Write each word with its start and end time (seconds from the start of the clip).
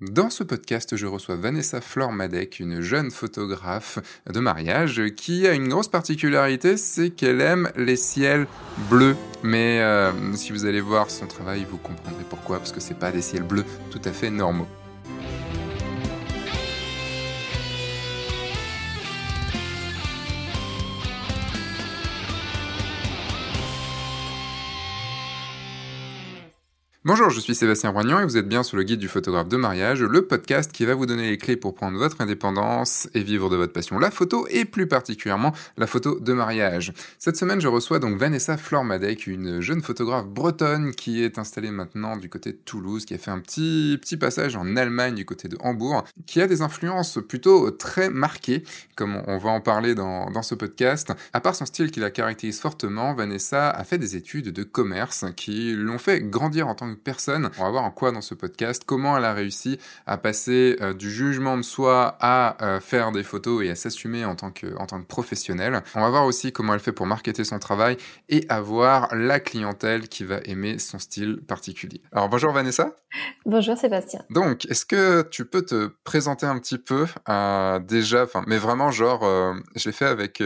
Dans 0.00 0.30
ce 0.30 0.42
podcast, 0.42 0.96
je 0.96 1.06
reçois 1.06 1.36
Vanessa 1.36 1.82
Flormadec, 1.82 2.58
une 2.58 2.80
jeune 2.80 3.10
photographe 3.10 3.98
de 4.32 4.40
mariage 4.40 5.02
qui 5.14 5.46
a 5.46 5.52
une 5.52 5.68
grosse 5.68 5.88
particularité, 5.88 6.78
c'est 6.78 7.10
qu'elle 7.10 7.42
aime 7.42 7.70
les 7.76 7.96
ciels 7.96 8.46
bleus. 8.88 9.14
Mais 9.42 9.80
euh, 9.82 10.10
si 10.32 10.52
vous 10.52 10.64
allez 10.64 10.80
voir 10.80 11.10
son 11.10 11.26
travail, 11.26 11.66
vous 11.70 11.76
comprendrez 11.76 12.24
pourquoi, 12.30 12.56
parce 12.56 12.72
que 12.72 12.80
c'est 12.80 12.98
pas 12.98 13.12
des 13.12 13.20
ciels 13.20 13.42
bleus 13.42 13.66
tout 13.90 14.00
à 14.06 14.10
fait 14.10 14.30
normaux. 14.30 14.66
Bonjour, 27.12 27.28
je 27.28 27.40
suis 27.40 27.56
Sébastien 27.56 27.90
Roignan 27.90 28.20
et 28.20 28.24
vous 28.24 28.36
êtes 28.36 28.46
bien 28.46 28.62
sur 28.62 28.76
le 28.76 28.84
guide 28.84 29.00
du 29.00 29.08
photographe 29.08 29.48
de 29.48 29.56
mariage, 29.56 30.00
le 30.00 30.28
podcast 30.28 30.70
qui 30.70 30.86
va 30.86 30.94
vous 30.94 31.06
donner 31.06 31.28
les 31.28 31.38
clés 31.38 31.56
pour 31.56 31.74
prendre 31.74 31.98
votre 31.98 32.20
indépendance 32.20 33.08
et 33.14 33.24
vivre 33.24 33.50
de 33.50 33.56
votre 33.56 33.72
passion, 33.72 33.98
la 33.98 34.12
photo 34.12 34.46
et 34.48 34.64
plus 34.64 34.86
particulièrement 34.86 35.52
la 35.76 35.88
photo 35.88 36.20
de 36.20 36.32
mariage. 36.32 36.92
Cette 37.18 37.36
semaine, 37.36 37.60
je 37.60 37.66
reçois 37.66 37.98
donc 37.98 38.16
Vanessa 38.16 38.56
Flormadec, 38.56 39.26
une 39.26 39.60
jeune 39.60 39.82
photographe 39.82 40.28
bretonne 40.28 40.92
qui 40.92 41.24
est 41.24 41.36
installée 41.40 41.72
maintenant 41.72 42.16
du 42.16 42.28
côté 42.28 42.52
de 42.52 42.58
Toulouse, 42.58 43.04
qui 43.04 43.14
a 43.14 43.18
fait 43.18 43.32
un 43.32 43.40
petit, 43.40 43.98
petit 44.00 44.16
passage 44.16 44.54
en 44.54 44.76
Allemagne 44.76 45.16
du 45.16 45.24
côté 45.24 45.48
de 45.48 45.56
Hambourg, 45.62 46.04
qui 46.26 46.40
a 46.40 46.46
des 46.46 46.62
influences 46.62 47.18
plutôt 47.28 47.72
très 47.72 48.08
marquées, 48.08 48.62
comme 48.94 49.20
on 49.26 49.36
va 49.36 49.50
en 49.50 49.60
parler 49.60 49.96
dans, 49.96 50.30
dans 50.30 50.42
ce 50.42 50.54
podcast. 50.54 51.12
À 51.32 51.40
part 51.40 51.56
son 51.56 51.66
style 51.66 51.90
qui 51.90 51.98
la 51.98 52.12
caractérise 52.12 52.60
fortement, 52.60 53.14
Vanessa 53.14 53.68
a 53.68 53.82
fait 53.82 53.98
des 53.98 54.14
études 54.14 54.50
de 54.50 54.62
commerce 54.62 55.24
qui 55.34 55.74
l'ont 55.74 55.98
fait 55.98 56.20
grandir 56.20 56.68
en 56.68 56.76
tant 56.76 56.99
personne. 57.02 57.50
On 57.58 57.64
va 57.64 57.70
voir 57.70 57.84
en 57.84 57.90
quoi 57.90 58.12
dans 58.12 58.20
ce 58.20 58.34
podcast, 58.34 58.82
comment 58.86 59.16
elle 59.16 59.24
a 59.24 59.32
réussi 59.32 59.78
à 60.06 60.18
passer 60.18 60.76
euh, 60.80 60.92
du 60.92 61.10
jugement 61.10 61.56
de 61.56 61.62
soi 61.62 62.16
à 62.20 62.62
euh, 62.62 62.80
faire 62.80 63.12
des 63.12 63.22
photos 63.22 63.64
et 63.64 63.70
à 63.70 63.74
s'assumer 63.74 64.24
en 64.24 64.34
tant 64.34 64.50
que 64.50 64.76
en 64.78 64.86
tant 64.86 65.00
que 65.00 65.06
professionnelle. 65.06 65.82
On 65.94 66.00
va 66.00 66.10
voir 66.10 66.24
aussi 66.26 66.52
comment 66.52 66.74
elle 66.74 66.80
fait 66.80 66.92
pour 66.92 67.06
marketer 67.06 67.44
son 67.44 67.58
travail 67.58 67.96
et 68.28 68.44
avoir 68.48 69.14
la 69.14 69.40
clientèle 69.40 70.08
qui 70.08 70.24
va 70.24 70.38
aimer 70.44 70.78
son 70.78 70.98
style 70.98 71.40
particulier. 71.46 72.02
Alors 72.12 72.28
bonjour 72.28 72.52
Vanessa. 72.52 72.94
Bonjour 73.44 73.76
Sébastien. 73.76 74.24
Donc, 74.30 74.66
est-ce 74.66 74.86
que 74.86 75.22
tu 75.22 75.44
peux 75.44 75.62
te 75.62 75.90
présenter 76.04 76.46
un 76.46 76.56
petit 76.60 76.78
peu 76.78 77.06
euh, 77.28 77.80
déjà, 77.80 78.22
enfin, 78.22 78.44
mais 78.46 78.58
vraiment 78.58 78.92
genre, 78.92 79.22
je 79.74 79.88
l'ai 79.88 79.92
fait 79.92 80.06
avec 80.06 80.42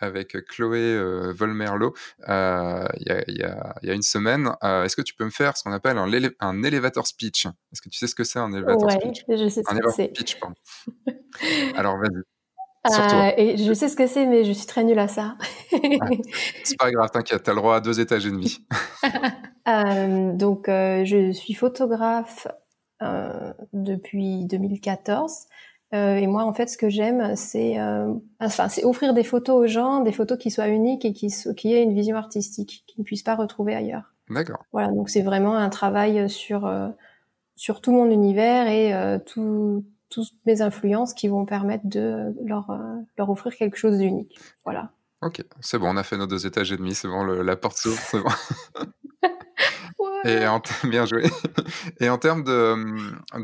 avec 0.00 0.36
Chloé 0.48 1.00
Volmerlo 1.32 1.94
il 2.20 2.24
y 2.26 2.30
a, 2.32 3.22
y, 3.28 3.42
a, 3.42 3.74
y, 3.82 3.90
a, 3.90 3.94
une 3.94 4.02
semaine. 4.02 4.50
est-ce 4.62 4.96
que 4.96 5.02
tu 5.02 5.14
peux 5.14 5.24
me 5.24 5.30
faire 5.30 5.56
ce 5.56 5.62
qu'on 5.62 5.72
appelle 5.72 5.97
un, 5.98 6.62
elevator 6.62 7.06
speech. 7.06 7.46
Est-ce 7.46 7.82
que 7.82 7.88
tu 7.88 7.98
sais 7.98 8.06
ce 8.06 8.14
que 8.14 8.24
c'est 8.24 8.38
un 8.38 8.52
elevator 8.52 8.90
speech? 8.90 9.24
je 9.28 9.48
sais 9.48 9.62
ce 9.62 9.72
un 9.72 9.78
que 9.78 9.90
c'est. 9.90 10.14
speech, 10.14 10.38
pardon. 10.40 10.56
Alors, 11.76 11.98
vas-y. 11.98 12.22
Euh, 12.86 13.32
et 13.36 13.56
je 13.56 13.72
sais 13.72 13.88
ce 13.88 13.96
que 13.96 14.06
c'est, 14.06 14.26
mais 14.26 14.44
je 14.44 14.52
suis 14.52 14.66
très 14.66 14.84
nulle 14.84 14.98
à 14.98 15.08
ça. 15.08 15.36
c'est 15.70 16.78
pas 16.78 16.90
grave, 16.90 17.10
t'inquiète, 17.12 17.42
t'as 17.42 17.52
le 17.52 17.58
droit 17.58 17.76
à 17.76 17.80
deux 17.80 18.00
étages 18.00 18.26
et 18.26 18.30
demi. 18.30 18.64
euh, 19.68 20.32
donc, 20.32 20.68
euh, 20.68 21.04
je 21.04 21.32
suis 21.32 21.54
photographe 21.54 22.46
euh, 23.02 23.52
depuis 23.72 24.44
2014. 24.44 25.46
et 25.92 26.26
moi, 26.26 26.44
en 26.44 26.52
fait, 26.52 26.68
ce 26.68 26.78
que 26.78 26.88
j'aime, 26.88 27.34
c'est 27.36 27.78
enfin, 28.40 28.68
offrir 28.84 29.12
des 29.12 29.24
photos 29.24 29.64
aux 29.64 29.66
gens, 29.66 30.00
des 30.00 30.12
photos 30.12 30.38
qui 30.38 30.50
soient 30.50 30.68
uniques 30.68 31.04
et 31.04 31.12
qui, 31.12 31.28
qui 31.56 31.74
aient 31.74 31.82
une 31.82 31.94
vision 31.94 32.16
artistique, 32.16 32.84
qu'ils 32.86 33.00
ne 33.00 33.04
puissent 33.04 33.22
pas 33.22 33.36
retrouver 33.36 33.74
ailleurs. 33.74 34.14
D'accord. 34.30 34.64
Voilà, 34.72 34.88
donc 34.88 35.10
c'est 35.10 35.22
vraiment 35.22 35.56
un 35.56 35.68
travail 35.68 36.28
sur 36.28 36.66
euh, 36.66 36.88
sur 37.56 37.80
tout 37.80 37.92
mon 37.92 38.10
univers 38.10 38.68
et 38.68 38.94
euh, 38.94 39.18
tout, 39.18 39.84
toutes 40.10 40.32
mes 40.46 40.62
influences 40.62 41.14
qui 41.14 41.28
vont 41.28 41.44
permettre 41.44 41.86
de 41.86 42.34
leur 42.44 42.70
euh, 42.70 42.96
leur 43.16 43.30
offrir 43.30 43.54
quelque 43.56 43.76
chose 43.76 43.98
d'unique. 43.98 44.38
Voilà. 44.64 44.92
Ok, 45.22 45.42
c'est 45.60 45.78
bon, 45.78 45.90
on 45.90 45.96
a 45.96 46.04
fait 46.04 46.16
nos 46.16 46.28
deux 46.28 46.46
étages 46.46 46.70
et 46.70 46.76
demi, 46.76 46.94
c'est 46.94 47.08
bon, 47.08 47.24
la 47.24 47.56
porte 47.56 47.76
s'ouvre, 47.76 47.98
c'est 47.98 48.20
bon. 48.20 48.30
Et 50.24 50.46
en 50.46 50.60
bien 50.84 51.06
joué. 51.06 51.24
Et 52.00 52.08
en 52.08 52.18
termes 52.18 52.44
de, 52.44 52.76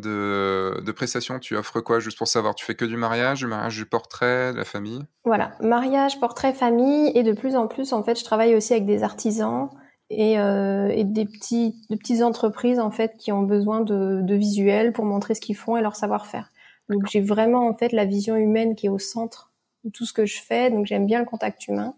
de, 0.01 0.81
de 0.81 0.93
prestations, 0.93 1.39
tu 1.39 1.57
offres 1.57 1.81
quoi 1.81 2.01
Juste 2.01 2.19
pour 2.19 2.29
savoir, 2.29 2.55
tu 2.55 2.65
fais 2.65 2.75
que 2.75 2.85
du 2.85 2.97
mariage, 2.97 3.41
du 3.41 3.47
mariage, 3.47 3.77
du 3.77 3.87
portrait, 3.87 4.53
de 4.53 4.59
la 4.59 4.65
famille? 4.65 5.03
Voilà, 5.25 5.53
mariage, 5.61 6.21
portrait, 6.21 6.53
famille, 6.53 7.13
et 7.15 7.23
de 7.23 7.33
plus 7.33 7.57
en 7.57 7.67
plus, 7.69 7.93
en 7.93 8.03
fait, 8.03 8.19
je 8.19 8.25
travaille 8.25 8.55
aussi 8.55 8.73
avec 8.73 8.87
des 8.87 9.03
artisans 9.03 9.71
et, 10.11 10.39
euh, 10.39 10.89
et 10.89 11.05
des 11.05 11.25
petits 11.25 11.75
de 11.91 11.97
petites 11.97 12.23
entreprises 12.23 12.79
en 12.79 12.91
fait 12.91 13.17
qui 13.17 13.33
ont 13.33 13.43
besoin 13.43 13.81
de, 13.81 14.21
de 14.23 14.35
visuels 14.35 14.93
pour 14.93 15.05
montrer 15.05 15.35
ce 15.35 15.41
qu'ils 15.41 15.57
font 15.57 15.77
et 15.77 15.83
leur 15.83 15.97
savoir-faire. 15.97 16.51
Donc 16.89 17.07
j'ai 17.07 17.21
vraiment 17.21 17.67
en 17.67 17.75
fait 17.75 17.93
la 17.93 18.05
vision 18.05 18.37
humaine 18.37 18.75
qui 18.75 18.87
est 18.87 18.91
au 18.91 18.99
centre 18.99 19.53
de 19.85 19.91
tout 19.91 20.05
ce 20.05 20.13
que 20.13 20.27
je 20.27 20.41
fais. 20.41 20.71
Donc 20.71 20.87
j'aime 20.87 21.07
bien 21.07 21.19
le 21.19 21.25
contact 21.25 21.67
humain. 21.69 21.95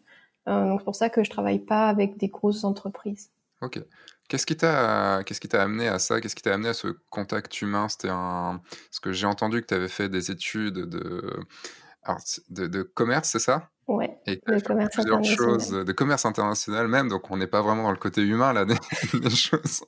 Euh, 0.49 0.69
donc 0.69 0.81
c'est 0.81 0.85
pour 0.85 0.95
ça 0.95 1.11
que 1.11 1.25
je 1.25 1.31
travaille 1.31 1.59
pas 1.59 1.89
avec 1.89 2.17
des 2.19 2.29
grosses 2.29 2.65
entreprises. 2.65 3.31
Ok. 3.63 3.81
Qu'est-ce 4.29 4.47
qui 4.47 4.57
t'a 4.57 5.23
qu'est-ce 5.25 5.41
qui 5.41 5.49
t'a 5.49 5.63
amené 5.63 5.89
à 5.89 5.99
ça? 5.99 6.21
Qu'est-ce 6.21 6.35
qui 6.35 6.43
t'a 6.43 6.55
amené 6.55 6.69
à 6.69 6.75
ce 6.75 6.89
contact 7.11 7.61
humain? 7.63 7.89
C'était 7.89 8.09
un 8.11 8.61
parce 8.91 9.01
que 9.01 9.13
j'ai 9.13 9.27
entendu 9.27 9.63
que 9.63 9.67
tu 9.67 9.75
avais 9.75 9.89
fait 9.89 10.09
des 10.09 10.31
études 10.31 10.75
de 10.75 11.47
de, 12.51 12.67
de 12.67 12.83
commerce, 12.83 13.31
c'est 13.31 13.39
ça? 13.39 13.71
Ouais, 13.89 14.19
et 14.27 14.37
de 14.47 14.61
commerce 14.61 14.91
plusieurs 14.95 15.23
choses, 15.23 15.71
de 15.71 15.93
commerce 15.93 16.27
international 16.27 16.89
même, 16.89 17.09
donc 17.09 17.31
on 17.31 17.37
n'est 17.37 17.47
pas 17.47 17.63
vraiment 17.63 17.85
dans 17.85 17.93
le 17.93 17.97
côté 17.97 18.21
humain 18.23 18.53
là 18.53 18.65
des, 18.65 18.75
des 19.21 19.31
choses. 19.31 19.83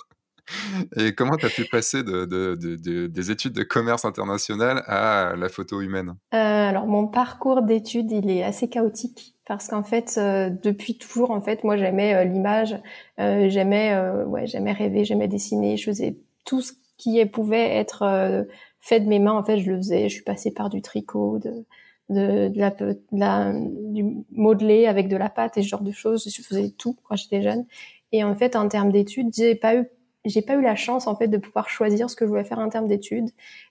Et 0.97 1.15
comment 1.15 1.37
tu 1.37 1.47
as 1.47 1.51
pu 1.51 1.65
passer 1.65 2.03
de, 2.03 2.25
de, 2.25 2.55
de, 2.55 3.07
des 3.07 3.31
études 3.31 3.53
de 3.53 3.63
commerce 3.65 4.05
international 4.05 4.83
à 4.87 5.35
la 5.37 5.49
photo 5.49 5.81
humaine? 5.81 6.15
Euh, 6.33 6.37
Alors 6.37 6.87
mon 6.87 7.07
parcours 7.07 7.63
d'études, 7.63 8.11
il 8.13 8.31
est 8.31 8.45
assez 8.45 8.69
chaotique 8.69 9.35
parce 9.47 9.69
qu'en 9.69 9.83
fait, 9.83 10.15
euh, 10.19 10.51
depuis 10.51 10.97
toujours, 10.97 11.31
en 11.31 11.41
fait, 11.41 11.65
moi 11.65 11.77
j'aimais 11.77 12.15
euh, 12.15 12.25
l'image, 12.25 12.77
euh, 13.19 13.49
j'aimais, 13.49 13.93
euh, 13.95 14.25
ouais, 14.25 14.47
j'aimais 14.47 14.73
rêver, 14.73 15.05
j'aimais 15.05 15.29
dessiner, 15.29 15.77
je 15.77 15.85
faisais 15.85 16.17
tout 16.45 16.61
ce 16.63 16.73
qui 16.99 17.25
pouvait 17.27 17.77
être 17.77 18.47
fait 18.81 19.01
de 19.01 19.09
mes 19.09 19.19
mains. 19.21 19.33
En 19.33 19.45
fait, 19.45 19.59
je 19.59 19.71
le 19.71 19.77
faisais. 19.77 20.09
Je 20.09 20.15
suis 20.15 20.25
passée 20.25 20.51
par 20.53 20.69
du 20.69 20.83
tricot, 20.83 21.39
de 21.39 21.65
de, 22.09 22.49
de, 22.49 22.59
la, 22.59 22.71
de 22.71 23.01
la, 23.13 23.53
du 23.53 24.25
modeler 24.31 24.87
avec 24.87 25.09
de 25.09 25.17
la 25.17 25.29
pâte 25.29 25.57
et 25.57 25.63
ce 25.63 25.69
genre 25.69 25.83
de 25.83 25.93
choses. 25.93 26.29
Je 26.35 26.43
faisais 26.43 26.71
tout 26.71 26.97
quand 27.05 27.17
j'étais 27.17 27.43
jeune. 27.43 27.67
Et 28.13 28.25
en 28.25 28.35
fait, 28.35 28.57
en 28.57 28.69
termes 28.69 28.93
d'études, 28.93 29.29
j'ai 29.35 29.55
pas 29.55 29.77
eu 29.77 29.87
j'ai 30.25 30.43
pas 30.43 30.55
eu 30.55 30.63
la 30.63 30.77
chance 30.77 31.07
en 31.07 31.17
fait 31.17 31.29
de 31.29 31.39
pouvoir 31.39 31.71
choisir 31.71 32.11
ce 32.11 32.17
que 32.17 32.25
je 32.25 32.29
voulais 32.29 32.45
faire 32.45 32.59
en 32.59 32.69
termes 32.69 32.89
d'études. 32.89 33.31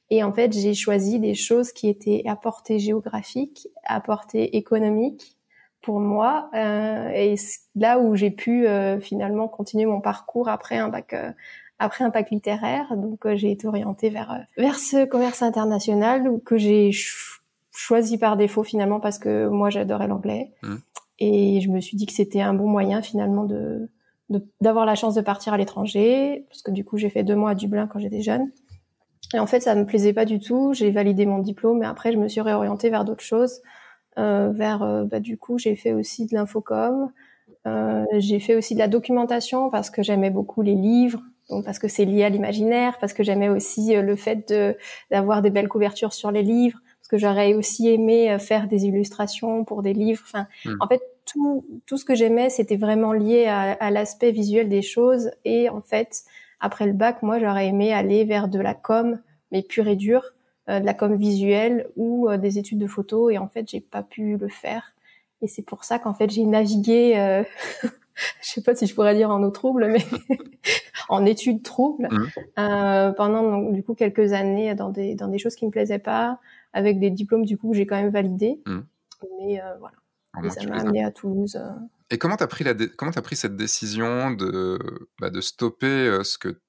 Et 0.09 0.24
en 0.24 0.31
fait, 0.31 0.53
j'ai 0.53 0.74
choisi 0.74 1.20
des 1.20 1.36
choses 1.36 1.72
qui 1.72 1.88
étaient 1.90 2.24
à 2.26 2.36
portée 2.36 2.80
géographique, 2.80 3.68
à 3.84 4.00
portée 4.00 4.58
économique 4.58 5.38
pour 5.81 6.00
moi. 6.00 6.50
Euh, 6.56 7.09
et 7.09 7.36
là 7.76 8.00
où 8.00 8.16
j'ai 8.16 8.31
pu 8.31 8.66
euh, 8.66 9.00
finalement 9.00 9.47
continuer 9.47 9.86
mon 9.86 10.02
parcours 10.02 10.50
après 10.50 10.78
un 10.78 10.88
bac. 10.90 11.14
Euh, 11.14 11.31
après 11.80 12.03
un 12.03 12.09
bac 12.09 12.31
littéraire, 12.31 12.96
donc 12.97 13.26
euh, 13.26 13.36
j'ai 13.36 13.52
été 13.52 13.68
orientée 13.68 14.09
vers 14.09 14.31
euh, 14.31 14.40
vers 14.58 14.80
ce 14.80 15.06
commerce 15.06 15.42
international 15.42 16.40
que 16.46 16.58
j'ai 16.58 16.92
choisi 17.78 18.18
par 18.18 18.38
défaut 18.38 18.64
finalement 18.64 19.00
parce 19.00 19.20
que 19.20 19.48
moi 19.48 19.70
j'adorais 19.70 20.08
l'anglais. 20.08 20.52
Mmh. 20.64 20.76
et 21.20 21.62
je 21.62 21.70
me 21.70 21.80
suis 21.80 21.96
dit 21.96 22.06
que 22.06 22.14
c'était 22.14 22.42
un 22.42 22.54
bon 22.54 22.68
moyen 22.68 23.02
finalement 23.02 23.46
de 23.46 23.90
d'avoir 24.60 24.86
la 24.86 24.96
chance 24.96 25.16
de 25.16 25.22
partir 25.22 25.54
à 25.54 25.58
l'étranger 25.58 26.46
parce 26.50 26.62
que 26.62 26.72
du 26.72 26.84
coup 26.84 26.98
j'ai 26.98 27.10
fait 27.10 27.24
deux 27.24 27.36
mois 27.36 27.52
à 27.52 27.56
Dublin 27.56 27.88
quand 27.88 28.00
j'étais 28.00 28.22
jeune. 28.22 28.52
Et 29.34 29.40
en 29.40 29.48
fait 29.48 29.62
ça 29.62 29.76
me 29.76 29.86
plaisait 29.86 30.14
pas 30.14 30.26
du 30.26 30.40
tout. 30.40 30.74
J'ai 30.74 30.92
validé 30.92 31.26
mon 31.26 31.40
diplôme 31.40 31.80
mais 31.80 31.86
après 31.86 32.12
je 32.12 32.18
me 32.18 32.28
suis 32.28 32.42
réorientée 32.42 32.90
vers 32.90 33.06
d'autres 33.06 33.24
choses. 33.24 33.62
Euh, 34.18 34.52
vers 34.52 34.82
euh, 34.82 35.06
bah, 35.06 35.20
du 35.20 35.38
coup 35.38 35.58
j'ai 35.58 35.76
fait 35.76 35.94
aussi 35.94 36.26
de 36.26 36.36
l'infocom. 36.36 37.12
Euh, 37.68 38.06
j'ai 38.18 38.40
fait 38.40 38.56
aussi 38.56 38.74
de 38.74 38.80
la 38.80 38.88
documentation 38.88 39.70
parce 39.70 39.90
que 39.90 40.04
j'aimais 40.04 40.30
beaucoup 40.30 40.62
les 40.62 40.76
livres. 40.76 41.22
Donc 41.50 41.64
parce 41.64 41.80
que 41.80 41.88
c'est 41.88 42.06
lié 42.06 42.24
à 42.24 42.30
l'imaginaire 42.30 42.98
parce 43.00 43.14
que 43.14 43.24
j'aimais 43.24 43.50
aussi 43.50 43.96
euh, 43.96 44.02
le 44.02 44.16
fait 44.16 44.50
de 44.50 44.76
d'avoir 45.12 45.42
des 45.42 45.52
belles 45.52 45.70
couvertures 45.70 46.14
sur 46.14 46.32
les 46.32 46.44
livres 46.44 46.80
parce 47.08 47.22
que 47.22 47.26
j'aurais 47.26 47.54
aussi 47.54 47.88
aimé 47.88 48.32
euh, 48.32 48.38
faire 48.38 48.68
des 48.68 48.86
illustrations 48.86 49.64
pour 49.64 49.82
des 49.82 49.94
livres. 49.94 50.24
Enfin, 50.26 50.48
mmh. 50.66 50.76
en 50.82 50.88
fait, 50.88 51.02
tout, 51.26 51.66
tout 51.86 51.98
ce 51.98 52.04
que 52.04 52.16
j'aimais, 52.16 52.50
c'était 52.50 52.76
vraiment 52.76 53.14
lié 53.14 53.46
à, 53.46 53.72
à 53.74 53.92
l'aspect 53.92 54.32
visuel 54.32 54.68
des 54.68 54.82
choses. 54.82 55.32
Et 55.46 55.70
en 55.70 55.82
fait, 55.82 56.24
après 56.59 56.86
le 56.86 56.94
bac, 56.94 57.24
moi, 57.24 57.40
j'aurais 57.40 57.68
aimé 57.68 57.94
aller 57.94 58.26
vers 58.26 58.50
de 58.50 58.59
la 58.59 58.74
com, 58.74 59.20
mais 59.52 59.62
pure 59.62 59.88
et 59.88 59.96
dure, 59.96 60.34
euh, 60.70 60.82
de 60.82 60.86
la 60.86 60.94
com 60.94 61.16
visuelle 61.16 61.88
ou 61.96 62.30
euh, 62.30 62.38
des 62.38 62.58
études 62.58 62.80
de 62.80 62.88
photo. 62.88 63.30
Et 63.30 63.38
en 63.38 63.48
fait, 63.48 63.70
j'ai 63.70 63.82
pas 63.82 64.04
pu 64.04 64.36
le 64.36 64.50
faire. 64.50 64.94
Et 65.42 65.48
c'est 65.48 65.62
pour 65.62 65.86
ça 65.86 66.00
qu'en 66.00 66.14
fait, 66.14 66.30
j'ai 66.30 66.44
navigué. 66.44 67.14
Euh, 67.16 67.44
je 68.42 68.50
sais 68.50 68.62
pas 68.62 68.76
si 68.76 68.88
je 68.88 68.96
pourrais 68.96 69.16
dire 69.16 69.30
en 69.30 69.42
eau 69.44 69.52
trouble, 69.52 69.88
mais 69.88 70.04
en 71.09 71.26
études 71.26 71.64
troubles 71.64 72.08
mmh. 72.12 72.59
euh, 72.59 73.12
pendant 73.12 73.44
donc, 73.44 73.74
du 73.74 73.84
coup 73.84 73.94
quelques 73.94 74.34
années 74.34 74.76
dans 74.76 74.90
des 74.90 75.16
dans 75.16 75.28
des 75.28 75.38
choses 75.38 75.56
qui 75.56 75.66
me 75.66 75.72
plaisaient 75.72 76.00
pas, 76.00 76.40
avec 76.78 77.00
des 77.00 77.09
diplômes 77.09 77.44
du 77.44 77.58
coup 77.58 77.72
que 77.72 77.78
j'ai 77.78 77.88
quand 77.88 77.96
même 77.96 78.12
validés. 78.12 78.62
Mmh. 78.68 78.79
Mais 79.40 79.59
euh, 79.62 79.76
voilà. 79.79 79.97
Et 80.44 80.50
ça 80.52 80.64
m'a 80.68 80.78
amené 80.78 81.03
à 81.03 81.12
Toulouse. 81.12 81.56
Euh. 81.56 81.72
Et 82.12 82.20
comment 82.20 82.38
t'as 82.38 82.46
pris 82.46 82.64
la 82.64 82.76
comment 82.76 83.12
as 83.12 83.22
pris 83.24 83.35
cette 83.35 83.56
décision 83.56 84.29
de 84.32 84.78
bah, 85.20 85.32
de 85.32 85.41
stopper 85.41 85.88
euh, 85.88 86.24
ce 86.24 86.38
que 86.38 86.59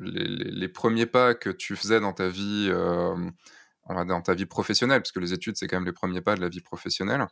les, 0.00 0.68
premiers 0.68 1.06
pas 1.06 1.34
que 1.34 1.50
tu 1.50 1.76
faisais 1.76 2.00
dans 2.00 2.14
ta 2.14 2.28
vie, 2.28 2.68
dans 4.06 4.20
ta 4.20 4.34
vie 4.34 4.46
professionnelle, 4.46 5.00
parce 5.00 5.12
que 5.12 5.20
les 5.20 5.32
études, 5.32 5.56
c'est 5.56 5.66
quand 5.66 5.76
même 5.76 5.86
les 5.86 5.92
premiers 5.92 6.20
pas 6.20 6.34
de 6.34 6.40
la 6.40 6.48
vie 6.48 6.60
professionnelle. 6.60 7.26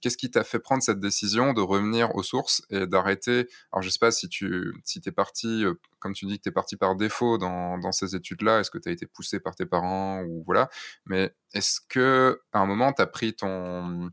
Qu'est-ce 0.00 0.16
qui 0.16 0.30
t'a 0.30 0.44
fait 0.44 0.58
prendre 0.58 0.82
cette 0.82 1.00
décision 1.00 1.52
de 1.52 1.60
revenir 1.60 2.14
aux 2.14 2.22
sources 2.22 2.62
et 2.70 2.86
d'arrêter 2.86 3.48
Alors, 3.72 3.82
je 3.82 3.88
sais 3.88 3.98
pas 3.98 4.10
si 4.10 4.28
tu 4.28 4.74
si 4.84 5.00
es 5.04 5.12
parti, 5.12 5.64
comme 5.98 6.12
tu 6.12 6.26
dis 6.26 6.38
que 6.38 6.42
tu 6.42 6.48
es 6.48 6.52
parti 6.52 6.76
par 6.76 6.96
défaut 6.96 7.38
dans, 7.38 7.78
dans 7.78 7.92
ces 7.92 8.14
études-là, 8.14 8.60
est-ce 8.60 8.70
que 8.70 8.78
tu 8.78 8.88
as 8.88 8.92
été 8.92 9.06
poussé 9.06 9.40
par 9.40 9.54
tes 9.54 9.66
parents 9.66 10.22
ou 10.22 10.42
voilà, 10.44 10.68
mais 11.06 11.34
est-ce 11.52 11.80
que 11.88 12.40
à 12.52 12.60
un 12.60 12.66
moment, 12.66 12.92
tu 12.92 13.02
as 13.02 13.06
pris 13.06 13.34
ton 13.34 14.10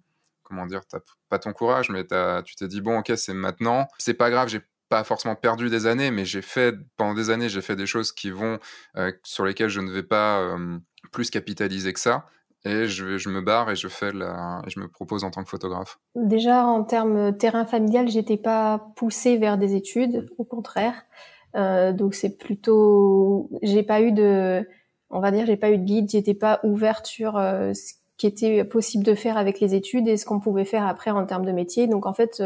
comment 0.52 0.66
dire, 0.66 0.82
pas 1.30 1.40
ton 1.40 1.54
courage, 1.54 1.90
mais 1.90 2.06
tu 2.44 2.56
t'es 2.56 2.68
dit 2.68 2.82
bon, 2.82 3.00
ok, 3.00 3.14
c'est 3.16 3.34
maintenant, 3.34 3.88
c'est 3.98 4.14
pas 4.14 4.30
grave, 4.30 4.50
j'ai 4.50 4.62
pas 4.92 5.04
forcément 5.06 5.36
perdu 5.36 5.70
des 5.70 5.88
années, 5.88 6.12
mais 6.12 6.26
j'ai 6.26 6.42
fait 6.42 6.76
pendant 6.98 7.14
des 7.14 7.30
années, 7.30 7.48
j'ai 7.48 7.62
fait 7.62 7.78
des 7.78 7.88
choses 7.88 8.12
qui 8.12 8.30
vont 8.30 8.60
euh, 8.98 9.12
sur 9.24 9.46
lesquelles 9.46 9.70
je 9.70 9.80
ne 9.80 9.90
vais 9.90 10.04
pas 10.04 10.56
plus 11.12 11.30
capitaliser 11.30 11.94
que 11.94 12.00
ça. 12.00 12.26
Et 12.64 12.88
je, 12.88 13.18
je 13.18 13.30
me 13.30 13.42
barre 13.42 13.72
et 13.72 13.76
je 13.76 13.88
fais 13.88 14.12
la, 14.12 14.62
je 14.68 14.80
me 14.80 14.88
propose 14.88 15.24
en 15.24 15.32
tant 15.32 15.44
que 15.44 15.50
photographe. 15.50 15.98
Déjà 16.16 16.66
en 16.66 16.84
termes 16.84 17.36
terrain 17.36 17.66
familial, 17.66 18.08
j'étais 18.10 18.38
pas 18.38 18.92
poussée 18.96 19.38
vers 19.38 19.58
des 19.58 19.76
études, 19.76 20.28
au 20.38 20.44
contraire. 20.44 20.94
Euh, 21.56 21.92
donc 21.92 22.14
c'est 22.14 22.38
plutôt, 22.38 23.50
j'ai 23.64 23.84
pas 23.84 24.02
eu 24.02 24.12
de, 24.12 24.68
on 25.10 25.20
va 25.22 25.32
dire, 25.32 25.46
j'ai 25.48 25.58
pas 25.58 25.72
eu 25.72 25.78
de 25.78 25.84
guide, 25.84 26.10
j'étais 26.10 26.36
pas 26.36 26.60
ouverte 26.64 27.08
sur 27.08 27.38
euh, 27.38 27.74
ce 27.74 27.94
qui 28.18 28.28
était 28.28 28.64
possible 28.64 29.04
de 29.04 29.16
faire 29.16 29.38
avec 29.38 29.60
les 29.60 29.74
études 29.74 30.08
et 30.08 30.16
ce 30.16 30.26
qu'on 30.26 30.40
pouvait 30.40 30.66
faire 30.66 30.86
après 30.86 31.10
en 31.10 31.26
termes 31.26 31.46
de 31.46 31.52
métier. 31.52 31.88
Donc 31.88 32.06
en 32.06 32.14
fait, 32.14 32.44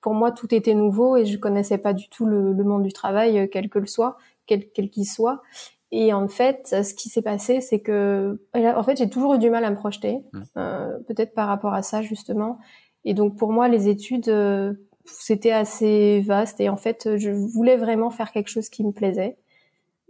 pour 0.00 0.14
moi, 0.14 0.30
tout 0.30 0.54
était 0.54 0.74
nouveau 0.74 1.16
et 1.16 1.26
je 1.26 1.36
connaissais 1.36 1.78
pas 1.78 1.92
du 1.92 2.08
tout 2.08 2.26
le, 2.26 2.54
monde 2.54 2.82
du 2.82 2.92
travail, 2.92 3.38
euh, 3.38 3.46
quel 3.50 3.68
que 3.68 3.78
le 3.78 3.86
soit, 3.86 4.16
quel 4.46 4.68
qu'il 4.70 5.06
soit. 5.06 5.42
Et 5.92 6.12
en 6.12 6.28
fait, 6.28 6.68
ce 6.82 6.94
qui 6.94 7.08
s'est 7.08 7.22
passé, 7.22 7.60
c'est 7.60 7.80
que, 7.80 8.40
en 8.54 8.82
fait, 8.82 8.96
j'ai 8.96 9.08
toujours 9.08 9.34
eu 9.34 9.38
du 9.38 9.50
mal 9.50 9.64
à 9.64 9.70
me 9.70 9.76
projeter, 9.76 10.20
mmh. 10.32 10.40
euh, 10.56 10.98
peut-être 11.06 11.32
par 11.32 11.46
rapport 11.48 11.74
à 11.74 11.82
ça 11.82 12.02
justement. 12.02 12.58
Et 13.04 13.14
donc 13.14 13.36
pour 13.36 13.52
moi, 13.52 13.68
les 13.68 13.88
études, 13.88 14.28
euh, 14.28 14.74
c'était 15.04 15.52
assez 15.52 16.20
vaste. 16.20 16.60
Et 16.60 16.68
en 16.68 16.76
fait, 16.76 17.16
je 17.16 17.30
voulais 17.30 17.76
vraiment 17.76 18.10
faire 18.10 18.32
quelque 18.32 18.48
chose 18.48 18.68
qui 18.68 18.84
me 18.84 18.92
plaisait. 18.92 19.36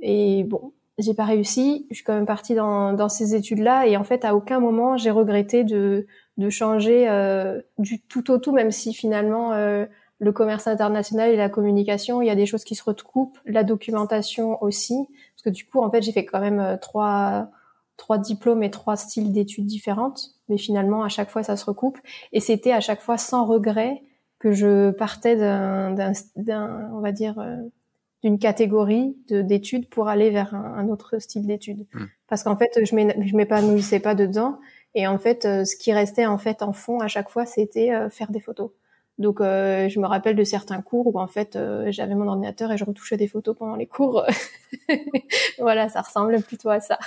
Et 0.00 0.44
bon, 0.44 0.72
j'ai 0.98 1.14
pas 1.14 1.24
réussi. 1.24 1.86
Je 1.90 1.96
suis 1.96 2.04
quand 2.04 2.14
même 2.14 2.26
partie 2.26 2.54
dans, 2.54 2.92
dans 2.92 3.08
ces 3.08 3.34
études-là. 3.34 3.86
Et 3.86 3.96
en 3.96 4.04
fait, 4.04 4.24
à 4.24 4.34
aucun 4.34 4.60
moment, 4.60 4.96
j'ai 4.96 5.10
regretté 5.10 5.64
de 5.64 6.06
de 6.36 6.50
changer 6.50 7.08
euh, 7.08 7.60
du 7.78 8.02
tout 8.02 8.30
au 8.30 8.38
tout, 8.38 8.52
même 8.52 8.70
si 8.70 8.92
finalement 8.92 9.52
euh, 9.52 9.86
le 10.18 10.32
commerce 10.32 10.66
international 10.66 11.30
et 11.30 11.36
la 11.36 11.48
communication, 11.48 12.20
il 12.22 12.26
y 12.26 12.30
a 12.30 12.34
des 12.34 12.46
choses 12.46 12.64
qui 12.64 12.74
se 12.74 12.84
recoupent, 12.84 13.38
la 13.46 13.64
documentation 13.64 14.62
aussi, 14.62 14.94
parce 15.34 15.42
que 15.44 15.50
du 15.50 15.66
coup, 15.66 15.80
en 15.80 15.90
fait, 15.90 16.02
j'ai 16.02 16.12
fait 16.12 16.24
quand 16.24 16.40
même 16.40 16.60
euh, 16.60 16.76
trois 16.76 17.48
trois 17.96 18.18
diplômes 18.18 18.62
et 18.62 18.70
trois 18.70 18.96
styles 18.96 19.32
d'études 19.32 19.64
différentes, 19.64 20.34
mais 20.50 20.58
finalement, 20.58 21.02
à 21.02 21.08
chaque 21.08 21.30
fois, 21.30 21.42
ça 21.42 21.56
se 21.56 21.64
recoupe, 21.64 21.96
et 22.32 22.40
c'était 22.40 22.72
à 22.72 22.80
chaque 22.80 23.00
fois 23.00 23.16
sans 23.16 23.46
regret 23.46 24.02
que 24.38 24.52
je 24.52 24.90
partais 24.90 25.34
d'un, 25.34 25.94
on 26.92 27.00
va 27.00 27.12
dire, 27.12 27.42
d'une 28.26 28.40
catégorie 28.40 29.16
d'études 29.28 29.88
pour 29.88 30.08
aller 30.08 30.30
vers 30.30 30.52
un, 30.52 30.88
autre 30.88 31.20
style 31.20 31.46
d'études. 31.46 31.86
Mmh. 31.94 32.04
Parce 32.26 32.42
qu'en 32.42 32.56
fait, 32.56 32.80
je 32.82 33.36
m'épanouissais 33.36 34.00
pas 34.00 34.16
dedans, 34.16 34.58
et 34.96 35.06
en 35.06 35.16
fait, 35.16 35.44
euh, 35.44 35.64
ce 35.64 35.76
qui 35.76 35.92
restait 35.92 36.26
en 36.26 36.38
fait 36.38 36.60
en 36.60 36.72
fond 36.72 36.98
à 36.98 37.06
chaque 37.06 37.28
fois, 37.28 37.46
c'était 37.46 37.92
euh, 37.92 38.10
faire 38.10 38.32
des 38.32 38.40
photos. 38.40 38.70
Donc, 39.18 39.40
euh, 39.40 39.88
je 39.88 40.00
me 40.00 40.06
rappelle 40.06 40.34
de 40.34 40.42
certains 40.42 40.82
cours 40.82 41.14
où 41.14 41.20
en 41.20 41.28
fait, 41.28 41.56
j'avais 41.86 42.16
mon 42.16 42.26
ordinateur 42.26 42.72
et 42.72 42.76
je 42.76 42.84
retouchais 42.84 43.16
des 43.16 43.28
photos 43.28 43.56
pendant 43.56 43.76
les 43.76 43.86
cours. 43.86 44.24
voilà, 45.58 45.88
ça 45.88 46.00
ressemble 46.00 46.42
plutôt 46.42 46.70
à 46.70 46.80
ça. 46.80 46.98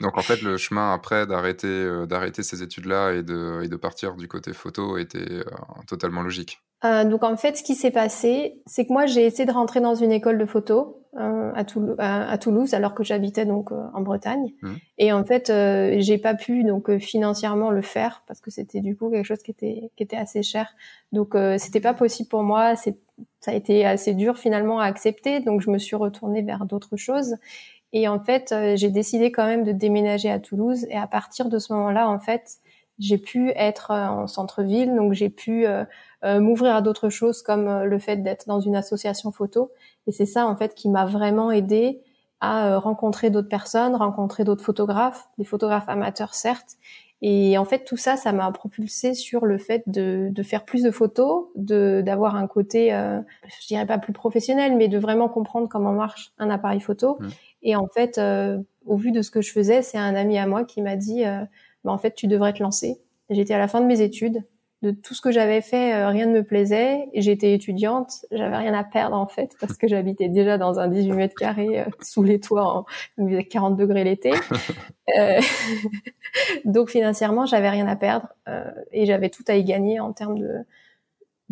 Donc 0.00 0.18
en 0.18 0.22
fait, 0.22 0.42
le 0.42 0.56
chemin 0.56 0.92
après 0.92 1.26
d'arrêter 1.26 2.06
d'arrêter 2.06 2.42
ces 2.42 2.62
études-là 2.62 3.12
et 3.12 3.22
de, 3.22 3.62
et 3.62 3.68
de 3.68 3.76
partir 3.76 4.16
du 4.16 4.26
côté 4.26 4.52
photo 4.52 4.98
était 4.98 5.44
totalement 5.86 6.22
logique. 6.22 6.60
Euh, 6.84 7.04
donc 7.04 7.22
en 7.22 7.36
fait, 7.36 7.56
ce 7.56 7.62
qui 7.62 7.74
s'est 7.74 7.90
passé, 7.90 8.60
c'est 8.66 8.86
que 8.86 8.92
moi 8.92 9.06
j'ai 9.06 9.24
essayé 9.24 9.46
de 9.46 9.52
rentrer 9.52 9.80
dans 9.80 9.94
une 9.94 10.10
école 10.10 10.38
de 10.38 10.46
photo 10.46 11.04
euh, 11.16 11.52
à, 11.54 12.38
Toulouse, 12.38 12.74
alors 12.74 12.94
que 12.94 13.04
j'habitais 13.04 13.46
donc 13.46 13.70
euh, 13.70 13.76
en 13.94 14.00
Bretagne. 14.00 14.52
Mmh. 14.62 14.72
Et 14.98 15.12
en 15.12 15.24
fait, 15.24 15.52
j'ai 16.00 16.18
pas 16.18 16.34
pu 16.34 16.64
donc 16.64 16.96
financièrement 16.98 17.70
le 17.70 17.82
faire 17.82 18.24
parce 18.26 18.40
que 18.40 18.50
c'était 18.50 18.80
du 18.80 18.96
coup 18.96 19.10
quelque 19.10 19.26
chose 19.26 19.42
qui 19.42 19.52
était 19.52 19.90
qui 19.96 20.02
était 20.02 20.16
assez 20.16 20.42
cher. 20.42 20.74
Donc 21.12 21.36
c'était 21.58 21.80
pas 21.80 21.94
possible 21.94 22.28
pour 22.28 22.42
moi. 22.42 22.74
C'est 22.74 22.98
ça 23.40 23.52
a 23.52 23.54
été 23.54 23.84
assez 23.84 24.14
dur 24.14 24.36
finalement 24.36 24.80
à 24.80 24.86
accepter. 24.86 25.40
Donc 25.40 25.60
je 25.60 25.70
me 25.70 25.78
suis 25.78 25.96
retournée 25.96 26.42
vers 26.42 26.64
d'autres 26.64 26.96
choses. 26.96 27.36
Et 27.92 28.08
en 28.08 28.20
fait, 28.20 28.54
j'ai 28.74 28.90
décidé 28.90 29.30
quand 29.30 29.44
même 29.44 29.64
de 29.64 29.72
déménager 29.72 30.30
à 30.30 30.38
Toulouse. 30.38 30.86
Et 30.88 30.96
à 30.96 31.06
partir 31.06 31.48
de 31.48 31.58
ce 31.58 31.72
moment-là, 31.72 32.08
en 32.08 32.18
fait, 32.18 32.58
j'ai 32.98 33.18
pu 33.18 33.50
être 33.50 33.90
en 33.90 34.26
centre-ville, 34.26 34.94
donc 34.94 35.12
j'ai 35.12 35.28
pu 35.28 35.66
euh, 35.66 35.84
m'ouvrir 36.40 36.76
à 36.76 36.82
d'autres 36.82 37.08
choses 37.08 37.42
comme 37.42 37.66
euh, 37.66 37.84
le 37.84 37.98
fait 37.98 38.18
d'être 38.18 38.46
dans 38.46 38.60
une 38.60 38.76
association 38.76 39.32
photo. 39.32 39.72
Et 40.06 40.12
c'est 40.12 40.26
ça 40.26 40.46
en 40.46 40.56
fait 40.56 40.74
qui 40.74 40.88
m'a 40.88 41.04
vraiment 41.04 41.50
aidé 41.50 42.00
à 42.40 42.68
euh, 42.68 42.78
rencontrer 42.78 43.30
d'autres 43.30 43.48
personnes, 43.48 43.94
rencontrer 43.94 44.44
d'autres 44.44 44.64
photographes, 44.64 45.28
des 45.38 45.44
photographes 45.44 45.88
amateurs 45.88 46.34
certes. 46.34 46.76
Et 47.22 47.56
en 47.56 47.64
fait 47.64 47.84
tout 47.84 47.96
ça, 47.96 48.16
ça 48.16 48.32
m'a 48.32 48.50
propulsé 48.50 49.14
sur 49.14 49.46
le 49.46 49.58
fait 49.58 49.84
de, 49.86 50.32
faire 50.42 50.64
plus 50.64 50.82
de 50.82 50.90
photos, 50.90 51.46
de 51.54 52.02
d'avoir 52.04 52.34
un 52.34 52.48
côté, 52.48 52.92
euh, 52.92 53.20
je 53.60 53.68
dirais 53.68 53.86
pas 53.86 53.98
plus 53.98 54.12
professionnel, 54.12 54.76
mais 54.76 54.88
de 54.88 54.98
vraiment 54.98 55.28
comprendre 55.28 55.68
comment 55.68 55.92
marche 55.92 56.32
un 56.38 56.50
appareil 56.50 56.80
photo. 56.80 57.18
Mmh. 57.20 57.28
Et 57.62 57.76
en 57.76 57.86
fait, 57.86 58.20
au 58.86 58.96
vu 58.96 59.12
de 59.12 59.22
ce 59.22 59.30
que 59.30 59.40
je 59.40 59.52
faisais, 59.52 59.82
c'est 59.82 59.98
un 59.98 60.14
ami 60.14 60.38
à 60.38 60.46
moi 60.46 60.64
qui 60.64 60.82
m'a 60.82 60.96
dit, 60.96 61.24
bah, 61.84 61.92
en 61.92 61.98
fait 61.98 62.14
tu 62.14 62.26
devrais 62.26 62.52
te 62.52 62.62
lancer. 62.62 63.00
J'étais 63.30 63.54
à 63.54 63.58
la 63.58 63.68
fin 63.68 63.80
de 63.80 63.86
mes 63.86 64.00
études 64.00 64.44
de 64.82 64.90
tout 64.90 65.14
ce 65.14 65.20
que 65.20 65.30
j'avais 65.30 65.60
fait, 65.60 65.94
euh, 65.94 66.08
rien 66.08 66.26
ne 66.26 66.32
me 66.32 66.42
plaisait. 66.42 67.08
J'étais 67.14 67.54
étudiante, 67.54 68.26
j'avais 68.32 68.56
rien 68.56 68.74
à 68.74 68.82
perdre 68.82 69.16
en 69.16 69.28
fait 69.28 69.52
parce 69.60 69.76
que 69.76 69.86
j'habitais 69.86 70.28
déjà 70.28 70.58
dans 70.58 70.80
un 70.80 70.88
18 70.88 71.12
mètres 71.12 71.36
carrés 71.36 71.80
euh, 71.80 71.84
sous 72.00 72.24
les 72.24 72.40
toits, 72.40 72.78
en, 72.78 72.84
il 73.18 73.46
40 73.46 73.76
degrés 73.76 74.04
l'été. 74.04 74.32
Euh, 75.18 75.40
donc 76.64 76.88
financièrement, 76.88 77.44
j'avais 77.44 77.68
rien 77.68 77.86
à 77.88 77.96
perdre 77.96 78.28
et 78.92 79.04
j'avais 79.04 79.30
tout 79.30 79.42
à 79.48 79.56
y 79.56 79.64
gagner 79.64 79.98
en 79.98 80.12
termes 80.12 80.38
de, 80.38 80.64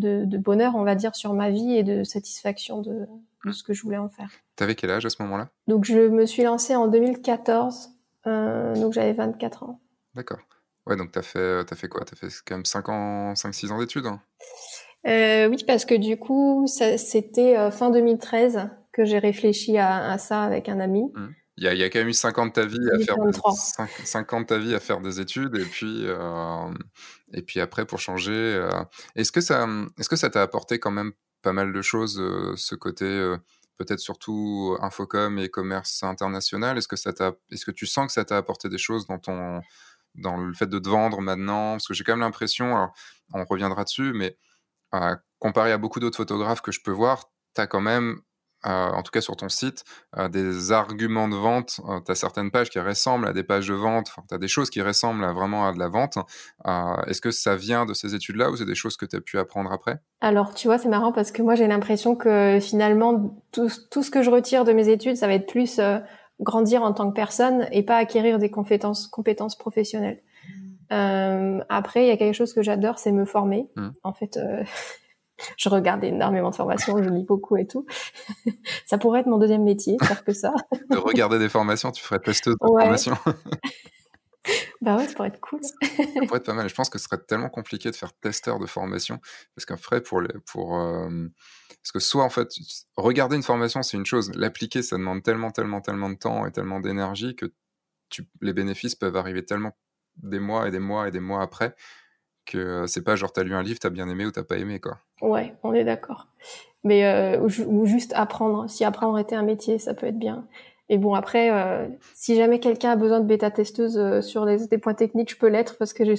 de, 0.01 0.25
de, 0.25 0.39
bonheur, 0.39 0.75
on 0.75 0.83
va 0.83 0.95
dire, 0.95 1.15
sur 1.15 1.33
ma 1.35 1.51
vie 1.51 1.77
et 1.77 1.83
de 1.83 2.03
satisfaction 2.03 2.81
de, 2.81 3.07
de 3.45 3.53
ce 3.53 3.63
que 3.63 3.73
je 3.73 3.83
voulais 3.83 3.99
en 3.99 4.09
faire. 4.09 4.31
T'avais 4.57 4.75
quel 4.75 4.91
âge 4.91 5.07
à 5.07 5.11
ce 5.11 5.23
moment-là? 5.23 5.49
Donc 5.69 5.85
je 5.85 6.09
me 6.09 6.27
suis 6.27 6.43
lancée 6.43 6.75
en 6.75 6.89
2014, 6.89 7.91
donc 8.27 8.93
j'avais 8.93 9.13
24 9.13 9.63
ans. 9.63 9.81
D'accord. 10.15 10.41
Ouais, 10.87 10.97
donc 10.97 11.13
t'as 11.13 11.23
fait, 11.23 11.61
as 11.71 11.77
fait 11.77 11.89
quoi? 11.89 12.05
T'as 12.05 12.17
fait 12.17 12.29
quand 12.45 12.57
même 12.57 12.65
5 12.65 12.89
ans, 12.89 13.33
5-6 13.35 13.71
ans 13.71 13.79
d'études 13.79 14.07
hein? 14.07 14.21
euh, 15.07 15.49
Oui, 15.49 15.63
parce 15.67 15.85
que 15.85 15.95
du 15.95 16.17
coup, 16.19 16.67
c'était 16.67 17.57
euh, 17.57 17.71
fin 17.71 17.91
2013 17.91 18.69
que 18.93 19.05
j'ai 19.05 19.19
réfléchi 19.19 19.79
à, 19.79 20.19
ça 20.19 20.43
avec 20.43 20.69
un 20.69 20.81
ami. 20.81 21.13
Mmh. 21.15 21.29
Il 21.61 21.67
y, 21.67 21.69
a, 21.69 21.75
il 21.75 21.79
y, 21.79 21.85
a, 21.85 21.91
quand 21.91 21.99
même 21.99 22.09
eu 22.09 22.15
5 22.15 22.39
ans 22.39 22.47
de 22.47 22.53
ta 22.53 22.65
vie 22.65 22.91
à 22.91 22.99
faire 22.99 23.17
des, 23.19 23.33
5, 24.05 24.33
ans 24.33 24.41
de 24.41 24.47
ta 24.47 24.59
vie 24.59 24.75
à 24.75 24.81
faire 24.81 25.01
des 25.01 25.21
études 25.21 25.57
et 25.57 25.65
puis 25.65 26.07
euh, 26.07 26.73
et 27.35 27.43
puis 27.43 27.61
après 27.61 27.85
pour 27.85 27.99
changer. 27.99 28.33
Euh, 28.33 28.71
est-ce 29.15 29.31
que 29.31 29.41
ça 29.41 29.69
est-ce 29.99 30.09
que 30.09 30.17
ça 30.17 30.31
t'a 30.31 30.43
apporté 30.43 30.79
quand 30.79 30.91
même 30.91 31.13
pas 31.43 31.53
mal 31.53 31.73
de 31.73 31.83
choses 31.83 32.15
ce 32.57 32.75
côté 32.75 33.37
peut-être 33.77 34.01
surtout 34.01 34.77
infocom 34.81 35.39
et 35.39 35.49
commerce 35.49 36.03
international? 36.03 36.79
Est-ce 36.79 36.89
que 36.89 36.97
ça 36.97 37.13
t'a 37.13 37.35
est-ce 37.51 37.67
que 37.67 37.71
tu 37.71 37.87
sens 37.87 38.07
que 38.07 38.13
ça 38.13 38.25
t'a 38.25 38.39
apporté 38.39 38.69
des 38.69 38.79
choses 38.79 39.07
dans 39.07 39.19
ton 39.19 39.61
dans 40.15 40.39
le 40.39 40.55
fait 40.55 40.67
de 40.67 40.79
te 40.79 40.89
vendre 40.89 41.21
maintenant? 41.21 41.73
Parce 41.73 41.87
que 41.87 41.95
j'ai 41.95 42.05
quand 42.05 42.13
même 42.13 42.21
l'impression, 42.21 42.89
on 43.35 43.45
reviendra 43.45 43.85
dessus, 43.85 44.13
mais 44.15 44.37
euh, 44.95 45.17
comparé 45.39 45.73
à 45.73 45.79
beaucoup 45.79 46.01
d'autres 46.01 46.17
photographes 46.17 46.63
que 46.63 46.73
je 46.73 46.81
peux 46.83 46.91
voir, 46.91 47.31
tu 47.55 47.61
as 47.61 47.67
quand 47.67 47.81
même, 47.81 48.21
euh, 48.67 48.91
en 48.91 49.03
tout 49.03 49.11
cas 49.11 49.21
sur 49.21 49.37
ton 49.37 49.49
site, 49.49 49.85
euh, 50.17 50.29
des 50.29 50.73
arguments 50.73 51.29
de 51.29 51.37
vente. 51.37 51.81
tu 52.05 52.13
as 52.13 52.15
certaines 52.15 52.51
pages 52.51 52.71
qui 52.71 52.79
ressemblent 52.81 53.27
à 53.27 53.33
des 53.33 53.43
pages 53.43 53.69
de 53.69 53.75
vente, 53.75 54.13
tu 54.29 54.35
as 54.35 54.39
des 54.39 54.49
choses 54.49 54.71
qui 54.71 54.83
ressemblent 54.83 55.25
à, 55.25 55.33
vraiment 55.33 55.67
à 55.67 55.73
de 55.73 55.79
la 55.79 55.89
vente. 55.89 56.19
Est-ce 57.07 57.21
que 57.21 57.31
ça 57.31 57.57
vient 57.57 57.87
de 57.87 57.95
ces 57.95 58.15
études-là 58.15 58.51
ou 58.51 58.57
c'est 58.57 58.67
des 58.67 58.75
choses 58.75 58.97
que 58.97 59.07
tu 59.07 59.17
as 59.17 59.21
pu 59.21 59.39
apprendre 59.39 59.73
après? 59.73 60.01
Alors, 60.21 60.55
tu 60.55 60.69
vois, 60.69 60.79
c'est 60.79 60.89
marrant 60.89 61.13
parce 61.13 61.33
que 61.33 61.43
moi, 61.43 61.55
j'ai 61.55 61.67
l'impression 61.67 62.15
que 62.17 62.59
finalement, 62.61 63.39
tout, 63.53 63.69
tout, 63.91 64.03
ce 64.03 64.11
que 64.11 64.23
je 64.23 64.31
retire 64.31 64.65
de 64.65 64.73
mes 64.73 64.89
études, 64.89 65.17
ça 65.17 65.27
va 65.27 65.35
être 65.35 65.47
plus 65.51 65.81
grandir 66.41 66.83
en 66.83 66.93
tant 66.93 67.11
que 67.11 67.15
personne 67.15 67.69
et 67.71 67.83
pas 67.83 67.97
acquérir 67.97 68.39
des 68.39 68.51
compétences, 68.51 69.07
compétences 69.07 69.57
professionnelles. 69.57 70.23
Mmh. 70.47 70.95
Euh, 70.95 71.65
après, 71.69 72.05
il 72.05 72.09
y 72.09 72.11
a 72.11 72.17
quelque 72.17 72.35
chose 72.35 72.53
que 72.53 72.63
j'adore, 72.63 72.99
c'est 72.99 73.13
me 73.13 73.25
former. 73.25 73.69
Mmh. 73.77 73.89
En 74.03 74.13
fait, 74.13 74.37
euh, 74.37 74.65
je 75.57 75.69
regarde 75.69 76.05
énormément 76.05 76.51
de 76.51 76.55
formations, 76.55 77.03
je 77.03 77.09
lis 77.09 77.25
beaucoup 77.25 77.57
et 77.57 77.67
tout. 77.67 77.87
ça 78.87 78.99
pourrait 78.99 79.21
être 79.21 79.27
mon 79.27 79.39
deuxième 79.39 79.65
métier, 79.65 79.97
faire 80.03 80.25
que 80.25 80.33
ça. 80.33 80.53
de 80.91 80.97
regarder 80.97 81.39
des 81.39 81.49
formations, 81.49 81.93
tu 81.93 82.03
ferais 82.03 82.21
testeuse 82.21 82.57
de 82.61 82.67
formation. 82.67 83.17
bah 84.81 84.97
ouais, 84.97 85.07
ça 85.07 85.15
pourrait 85.15 85.29
être 85.29 85.41
cool. 85.41 85.61
ça 85.63 85.75
pourrait 86.27 86.39
être 86.39 86.47
pas 86.47 86.55
mal. 86.55 86.69
Je 86.69 86.75
pense 86.75 86.89
que 86.89 86.99
ce 86.99 87.05
serait 87.05 87.21
tellement 87.23 87.51
compliqué 87.51 87.91
de 87.91 87.97
faire 87.97 88.13
testeur 88.13 88.59
de 88.59 88.67
formation 88.67 89.21
parce 89.55 89.67
qu'après, 89.67 90.01
pour, 90.01 90.21
les, 90.21 90.33
pour 90.47 90.79
euh, 90.79 91.29
parce 91.69 91.93
que 91.93 92.01
soit 92.01 92.25
en 92.25 92.31
fait, 92.31 92.49
regarder 92.97 93.37
une 93.37 93.43
formation, 93.43 93.83
c'est 93.83 93.97
une 93.97 94.07
chose, 94.07 94.33
l'appliquer, 94.35 94.83
ça 94.83 94.97
demande 94.97 95.23
tellement, 95.23 95.51
tellement, 95.51 95.81
tellement 95.81 96.11
de 96.11 96.17
temps 96.17 96.47
et 96.47 96.53
tellement 96.53 96.81
d'énergie 96.81 97.37
que 97.37 97.47
tu, 98.09 98.29
les 98.41 98.53
bénéfices 98.53 98.95
peuvent 98.95 99.17
arriver 99.17 99.45
tellement 99.45 99.77
des 100.17 100.41
mois 100.41 100.69
et 100.69 100.71
des 100.71 100.81
mois 100.81 101.09
et 101.09 101.11
des 101.11 101.21
mois 101.21 101.43
après 101.43 101.77
que 102.51 102.59
euh, 102.59 102.87
c'est 102.87 103.03
pas 103.03 103.17
genre 103.17 103.33
t'as 103.33 103.43
lu 103.43 103.55
un 103.55 103.63
livre, 103.63 103.79
t'as 103.81 103.91
bien 103.91 104.09
aimé 104.09 104.27
ou 104.27 104.31
t'as 104.31 104.43
pas 104.43 104.57
aimé 104.57 104.81
quoi. 104.81 104.99
Ouais, 105.23 105.55
on 105.63 105.73
est 105.73 105.85
d'accord. 105.85 106.29
Mais 106.85 107.05
euh, 107.05 107.39
ou, 107.67 107.87
juste 107.87 108.13
apprendre. 108.15 108.69
Si 108.69 108.85
apprendre 108.85 109.19
était 109.19 109.37
un 109.37 109.43
métier, 109.43 109.79
ça 109.79 109.95
peut 109.95 110.07
être 110.07 110.19
bien. 110.19 110.47
Et 110.89 110.99
bon 110.99 111.15
après, 111.15 111.51
euh, 111.53 111.87
si 112.15 112.37
jamais 112.37 112.59
quelqu'un 112.59 112.91
a 112.91 112.97
besoin 112.97 113.21
de 113.21 113.27
bêta 113.27 113.51
testeuse 113.51 114.21
sur 114.27 114.45
les, 114.45 114.67
des 114.67 114.79
points 114.79 114.95
techniques, 114.95 115.31
je 115.31 115.37
peux 115.37 115.49
l'être 115.49 115.77
parce 115.79 115.93
que 115.93 116.05
j'ai 116.05 116.17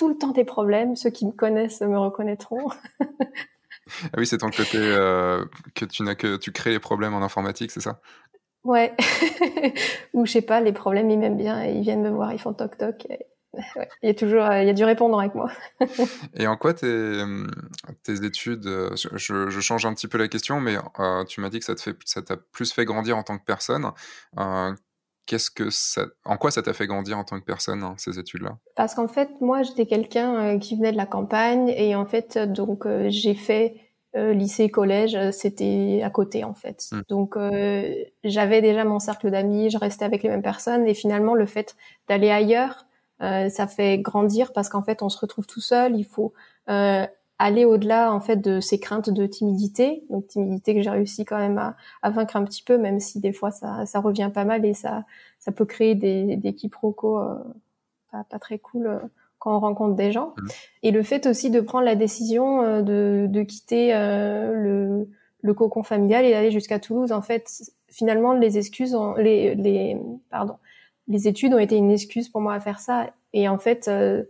tout 0.00 0.08
le 0.08 0.16
temps 0.16 0.32
des 0.32 0.44
problèmes. 0.44 0.96
Ceux 0.96 1.10
qui 1.10 1.26
me 1.26 1.32
connaissent 1.32 1.82
me 1.82 1.98
reconnaîtront. 1.98 2.70
ah 3.00 4.16
oui, 4.16 4.26
c'est 4.26 4.38
ton 4.38 4.50
côté 4.50 4.78
euh, 4.78 5.44
que 5.74 5.84
tu 5.84 6.02
n'as 6.02 6.14
que 6.14 6.36
tu 6.36 6.52
crées 6.52 6.70
les 6.70 6.78
problèmes 6.78 7.14
en 7.14 7.22
informatique, 7.22 7.70
c'est 7.70 7.80
ça? 7.80 8.00
Ouais. 8.64 8.94
Ou 10.14 10.24
je 10.24 10.32
sais 10.32 10.42
pas, 10.42 10.60
les 10.60 10.72
problèmes 10.72 11.10
ils 11.10 11.18
m'aiment 11.18 11.36
bien 11.36 11.64
et 11.64 11.72
ils 11.72 11.82
viennent 11.82 12.02
me 12.02 12.10
voir, 12.10 12.32
ils 12.32 12.38
font 12.38 12.54
toc 12.54 12.78
toc. 12.78 13.06
Il 14.02 14.06
y 14.06 14.08
a 14.08 14.14
toujours 14.14 14.44
il 14.52 14.66
y 14.66 14.70
a 14.70 14.72
du 14.72 14.84
répondant 14.84 15.18
avec 15.18 15.34
moi. 15.34 15.50
et 16.34 16.46
en 16.46 16.56
quoi 16.56 16.74
tes, 16.74 17.24
tes 18.02 18.24
études, 18.24 18.64
je, 18.64 19.48
je, 19.48 19.60
change 19.60 19.86
un 19.86 19.94
petit 19.94 20.08
peu 20.08 20.18
la 20.18 20.28
question, 20.28 20.60
mais 20.60 20.76
euh, 20.98 21.24
tu 21.24 21.40
m'as 21.40 21.50
dit 21.50 21.58
que 21.58 21.64
ça 21.64 21.74
te 21.74 21.82
fait 21.82 21.96
ça 22.04 22.22
t'a 22.22 22.36
plus 22.36 22.72
fait 22.72 22.84
grandir 22.84 23.16
en 23.16 23.22
tant 23.22 23.38
que 23.38 23.44
personne. 23.44 23.90
Euh, 24.38 24.72
Qu'est-ce 25.26 25.50
que 25.52 25.70
ça, 25.70 26.06
en 26.24 26.36
quoi 26.36 26.50
ça 26.50 26.60
t'a 26.60 26.72
fait 26.72 26.88
grandir 26.88 27.16
en 27.16 27.22
tant 27.22 27.38
que 27.38 27.44
personne 27.44 27.84
hein, 27.84 27.94
ces 27.98 28.18
études-là? 28.18 28.58
Parce 28.74 28.96
qu'en 28.96 29.06
fait, 29.06 29.28
moi, 29.40 29.62
j'étais 29.62 29.86
quelqu'un 29.86 30.34
euh, 30.34 30.58
qui 30.58 30.76
venait 30.76 30.90
de 30.90 30.96
la 30.96 31.06
campagne 31.06 31.68
et 31.68 31.94
en 31.94 32.04
fait, 32.04 32.36
donc 32.36 32.84
j'ai 33.08 33.34
fait 33.34 33.76
euh, 34.16 34.32
lycée, 34.32 34.68
collège, 34.70 35.16
c'était 35.30 36.00
à 36.02 36.10
côté 36.10 36.42
en 36.42 36.54
fait. 36.54 36.88
Mmh. 36.90 37.00
Donc 37.08 37.36
euh, 37.36 37.94
j'avais 38.24 38.60
déjà 38.60 38.84
mon 38.84 38.98
cercle 38.98 39.30
d'amis, 39.30 39.70
je 39.70 39.78
restais 39.78 40.04
avec 40.04 40.24
les 40.24 40.28
mêmes 40.28 40.42
personnes 40.42 40.84
et 40.88 40.94
finalement 40.94 41.34
le 41.34 41.46
fait 41.46 41.76
d'aller 42.08 42.30
ailleurs, 42.30 42.74
euh, 42.74 42.89
ça 43.20 43.66
fait 43.66 43.98
grandir 43.98 44.52
parce 44.52 44.68
qu'en 44.68 44.82
fait 44.82 45.02
on 45.02 45.08
se 45.08 45.18
retrouve 45.18 45.46
tout 45.46 45.60
seul, 45.60 45.96
il 45.96 46.04
faut 46.04 46.32
euh, 46.68 47.06
aller 47.38 47.64
au-delà 47.64 48.12
en 48.12 48.20
fait 48.20 48.36
de 48.36 48.60
ces 48.60 48.78
craintes 48.78 49.10
de 49.10 49.26
timidité, 49.26 50.04
donc 50.10 50.26
timidité 50.26 50.74
que 50.74 50.82
j'ai 50.82 50.90
réussi 50.90 51.24
quand 51.24 51.38
même 51.38 51.58
à, 51.58 51.76
à, 52.02 52.10
vaincre 52.10 52.36
un 52.36 52.44
petit 52.44 52.62
peu, 52.62 52.78
même 52.78 53.00
si 53.00 53.20
des 53.20 53.32
fois 53.32 53.50
ça, 53.50 53.86
ça 53.86 54.00
revient 54.00 54.30
pas 54.32 54.44
mal 54.44 54.64
et 54.64 54.74
ça, 54.74 55.04
ça 55.38 55.52
peut 55.52 55.64
créer 55.64 55.94
des, 55.94 56.36
des 56.36 56.54
quiproquos 56.54 57.18
euh, 57.18 57.34
pas, 58.12 58.24
pas, 58.24 58.38
très 58.38 58.58
cool 58.58 59.00
quand 59.38 59.56
on 59.56 59.60
rencontre 59.60 59.96
des 59.96 60.12
gens. 60.12 60.34
Mmh. 60.36 60.46
Et 60.84 60.90
le 60.92 61.02
fait 61.02 61.26
aussi 61.26 61.50
de 61.50 61.60
prendre 61.60 61.84
la 61.84 61.96
décision 61.96 62.62
euh, 62.62 62.82
de, 62.82 63.26
de 63.28 63.42
quitter 63.42 63.94
euh, 63.94 64.52
le, 64.54 65.08
le 65.40 65.54
cocon 65.54 65.82
familial 65.82 66.24
et 66.24 66.30
d'aller 66.30 66.50
jusqu'à 66.50 66.78
Toulouse, 66.78 67.10
en 67.10 67.22
fait, 67.22 67.48
finalement, 67.88 68.34
les 68.34 68.58
excuses, 68.58 68.94
ont, 68.94 69.14
les, 69.14 69.54
les, 69.54 69.96
pardon, 70.30 70.56
les 71.10 71.28
études 71.28 71.52
ont 71.52 71.58
été 71.58 71.76
une 71.76 71.90
excuse 71.90 72.30
pour 72.30 72.40
moi 72.40 72.54
à 72.54 72.60
faire 72.60 72.80
ça. 72.80 73.10
Et 73.34 73.48
en 73.48 73.58
fait, 73.58 73.88
euh, 73.88 74.22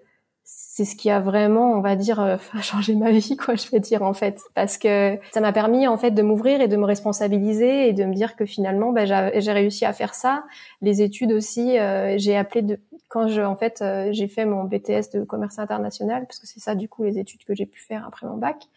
c'est 0.42 0.84
ce 0.84 0.96
qui 0.96 1.10
a 1.10 1.20
vraiment, 1.20 1.74
on 1.74 1.80
va 1.80 1.94
dire, 1.94 2.20
euh, 2.20 2.36
changé 2.62 2.96
ma 2.96 3.12
vie, 3.12 3.36
quoi, 3.36 3.54
je 3.54 3.70
vais 3.70 3.78
dire 3.78 4.02
en 4.02 4.14
fait, 4.14 4.40
parce 4.54 4.78
que 4.78 5.16
ça 5.30 5.40
m'a 5.40 5.52
permis 5.52 5.86
en 5.86 5.96
fait 5.96 6.10
de 6.10 6.22
m'ouvrir 6.22 6.60
et 6.60 6.68
de 6.68 6.76
me 6.76 6.84
responsabiliser 6.84 7.88
et 7.88 7.92
de 7.92 8.04
me 8.04 8.14
dire 8.14 8.34
que 8.34 8.44
finalement, 8.46 8.92
bah, 8.92 9.04
j'ai 9.04 9.52
réussi 9.52 9.84
à 9.84 9.92
faire 9.92 10.14
ça. 10.14 10.44
Les 10.80 11.02
études 11.02 11.32
aussi, 11.32 11.78
euh, 11.78 12.16
j'ai 12.18 12.36
appelé 12.36 12.62
de, 12.62 12.80
quand 13.08 13.28
je, 13.28 13.42
en 13.42 13.56
fait, 13.56 13.80
euh, 13.82 14.08
j'ai 14.12 14.26
fait 14.26 14.44
mon 14.44 14.64
BTS 14.64 15.10
de 15.12 15.22
commerce 15.22 15.58
international, 15.58 16.26
parce 16.26 16.40
que 16.40 16.46
c'est 16.46 16.60
ça 16.60 16.74
du 16.74 16.88
coup 16.88 17.04
les 17.04 17.18
études 17.18 17.44
que 17.44 17.54
j'ai 17.54 17.66
pu 17.66 17.80
faire 17.80 18.04
après 18.06 18.26
mon 18.26 18.36
bac. 18.36 18.68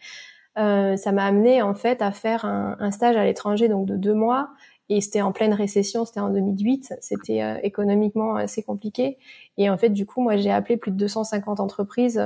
Euh, 0.56 0.96
ça 0.96 1.10
m'a 1.10 1.24
amené 1.24 1.62
en 1.62 1.74
fait 1.74 2.00
à 2.00 2.12
faire 2.12 2.44
un, 2.44 2.76
un 2.78 2.92
stage 2.92 3.16
à 3.16 3.24
l'étranger 3.24 3.66
donc 3.66 3.86
de 3.86 3.96
deux 3.96 4.14
mois 4.14 4.50
et 4.88 5.00
c'était 5.00 5.22
en 5.22 5.32
pleine 5.32 5.54
récession, 5.54 6.04
c'était 6.04 6.20
en 6.20 6.30
2008, 6.30 6.94
c'était 7.00 7.42
euh, 7.42 7.58
économiquement 7.62 8.36
assez 8.36 8.62
compliqué. 8.62 9.18
Et 9.58 9.70
en 9.70 9.76
fait 9.78 9.90
du 9.90 10.06
coup 10.06 10.20
moi 10.20 10.36
j'ai 10.36 10.50
appelé 10.50 10.76
plus 10.76 10.90
de 10.90 10.96
250 10.96 11.60
entreprises 11.60 12.22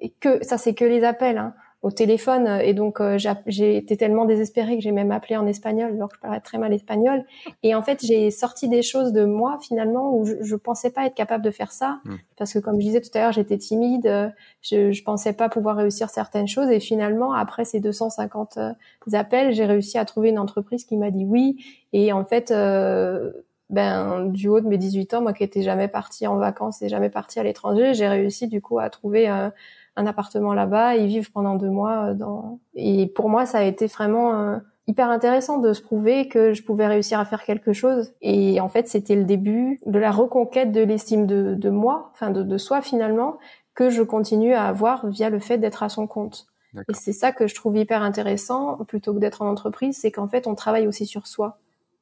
et 0.00 0.10
que 0.10 0.44
ça 0.44 0.58
c'est 0.58 0.74
que 0.74 0.84
les 0.84 1.04
appels 1.04 1.38
hein, 1.38 1.54
au 1.82 1.90
téléphone 1.90 2.46
et 2.62 2.74
donc 2.74 3.00
euh, 3.00 3.18
j'ai 3.46 3.76
été 3.76 3.96
tellement 3.96 4.24
désespérée 4.24 4.76
que 4.76 4.82
j'ai 4.82 4.92
même 4.92 5.10
appelé 5.10 5.36
en 5.36 5.46
espagnol 5.48 5.92
alors 5.92 6.08
que 6.10 6.14
je 6.16 6.20
parlais 6.20 6.40
très 6.40 6.56
mal 6.56 6.72
espagnol. 6.72 7.24
Et 7.64 7.74
en 7.74 7.82
fait 7.82 8.04
j'ai 8.04 8.30
sorti 8.30 8.68
des 8.68 8.82
choses 8.82 9.12
de 9.12 9.24
moi 9.24 9.58
finalement 9.60 10.16
où 10.16 10.24
je, 10.24 10.34
je 10.40 10.54
pensais 10.56 10.90
pas 10.90 11.06
être 11.06 11.14
capable 11.14 11.44
de 11.44 11.50
faire 11.50 11.72
ça. 11.72 11.98
Mmh. 12.04 12.14
parce 12.38 12.52
que 12.52 12.60
comme 12.60 12.76
je 12.76 12.86
disais 12.86 13.00
tout 13.00 13.10
à 13.14 13.20
l'heure 13.20 13.32
j'étais 13.32 13.58
timide 13.58 14.32
je, 14.62 14.92
je 14.92 15.02
pensais 15.02 15.32
pas 15.32 15.48
pouvoir 15.48 15.76
réussir 15.76 16.08
certaines 16.08 16.46
choses. 16.46 16.70
Et 16.70 16.78
finalement 16.78 17.32
après 17.32 17.64
ces 17.64 17.80
250 17.80 18.58
euh, 18.58 18.72
appels 19.12 19.52
j'ai 19.52 19.66
réussi 19.66 19.98
à 19.98 20.04
trouver 20.04 20.28
une 20.28 20.38
entreprise 20.38 20.84
qui 20.84 20.96
m'a 20.96 21.10
dit 21.10 21.24
oui. 21.24 21.64
Et 21.92 22.12
en 22.12 22.24
fait 22.24 22.52
euh, 22.52 23.32
ben 23.70 24.26
du 24.26 24.48
haut 24.48 24.60
de 24.60 24.68
mes 24.68 24.78
18 24.78 25.14
ans 25.14 25.22
moi 25.22 25.32
qui 25.32 25.42
étais 25.42 25.62
jamais 25.62 25.88
partie 25.88 26.28
en 26.28 26.36
vacances 26.36 26.80
et 26.82 26.88
jamais 26.88 27.10
partie 27.10 27.40
à 27.40 27.42
l'étranger 27.42 27.94
j'ai 27.94 28.06
réussi 28.06 28.46
du 28.46 28.60
coup 28.60 28.78
à 28.78 28.90
trouver 28.90 29.28
euh, 29.30 29.48
un 29.96 30.06
appartement 30.06 30.54
là-bas 30.54 30.96
et 30.96 31.06
vivre 31.06 31.30
pendant 31.32 31.56
deux 31.56 31.70
mois 31.70 32.10
euh, 32.10 32.14
dans. 32.14 32.60
Et 32.74 33.06
pour 33.08 33.28
moi, 33.28 33.46
ça 33.46 33.58
a 33.58 33.62
été 33.62 33.86
vraiment 33.86 34.34
euh, 34.34 34.58
hyper 34.86 35.10
intéressant 35.10 35.58
de 35.58 35.72
se 35.72 35.82
prouver 35.82 36.28
que 36.28 36.52
je 36.52 36.62
pouvais 36.62 36.86
réussir 36.86 37.18
à 37.18 37.24
faire 37.24 37.44
quelque 37.44 37.72
chose. 37.72 38.14
Et 38.20 38.60
en 38.60 38.68
fait, 38.68 38.88
c'était 38.88 39.16
le 39.16 39.24
début 39.24 39.80
de 39.86 39.98
la 39.98 40.10
reconquête 40.10 40.72
de 40.72 40.80
l'estime 40.80 41.26
de, 41.26 41.54
de 41.54 41.70
moi, 41.70 42.10
enfin 42.12 42.30
de, 42.30 42.42
de 42.42 42.58
soi 42.58 42.80
finalement, 42.82 43.38
que 43.74 43.90
je 43.90 44.02
continue 44.02 44.54
à 44.54 44.64
avoir 44.64 45.06
via 45.06 45.30
le 45.30 45.38
fait 45.38 45.58
d'être 45.58 45.82
à 45.82 45.88
son 45.88 46.06
compte. 46.06 46.46
Et 46.88 46.94
c'est 46.94 47.12
ça 47.12 47.32
que 47.32 47.46
je 47.46 47.54
trouve 47.54 47.76
hyper 47.76 48.02
intéressant, 48.02 48.78
plutôt 48.88 49.12
que 49.12 49.18
d'être 49.18 49.42
en 49.42 49.50
entreprise, 49.50 49.98
c'est 50.00 50.10
qu'en 50.10 50.26
fait, 50.26 50.46
on 50.46 50.54
travaille 50.54 50.86
aussi 50.86 51.04
sur 51.04 51.26
soi 51.26 51.58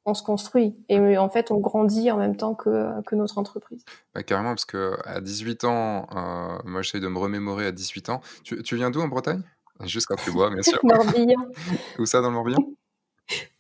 on 0.07 0.15
se 0.15 0.23
construit 0.23 0.77
et 0.89 1.19
en 1.19 1.29
fait 1.29 1.51
on 1.51 1.59
grandit 1.59 2.11
en 2.11 2.17
même 2.17 2.37
temps 2.37 2.55
que, 2.55 3.03
que 3.03 3.15
notre 3.15 3.39
entreprise. 3.39 3.85
Bah, 4.15 4.23
carrément 4.23 4.51
parce 4.51 4.65
que 4.65 4.97
à 5.05 5.21
18 5.21 5.65
ans, 5.65 6.07
euh, 6.17 6.59
moi 6.65 6.83
j'essaie 6.83 7.01
de 7.01 7.09
me 7.09 7.19
remémorer 7.19 7.67
à 7.67 7.73
18 7.73 8.09
ans. 8.09 8.21
Tu, 8.43 8.63
tu 8.63 8.77
viens 8.77 8.91
d'où 8.91 9.01
en 9.01 9.09
Bretagne? 9.09 9.43
Juste 9.85 10.07
quand 10.07 10.17
tu 10.17 10.31
bois, 10.31 10.51
bien 10.51 10.63
sûr. 10.63 10.79
Morbihan. 10.85 11.47
Où 11.99 12.07
ça 12.07 12.21
dans 12.21 12.29
le 12.29 12.35
Morbihan? 12.35 12.59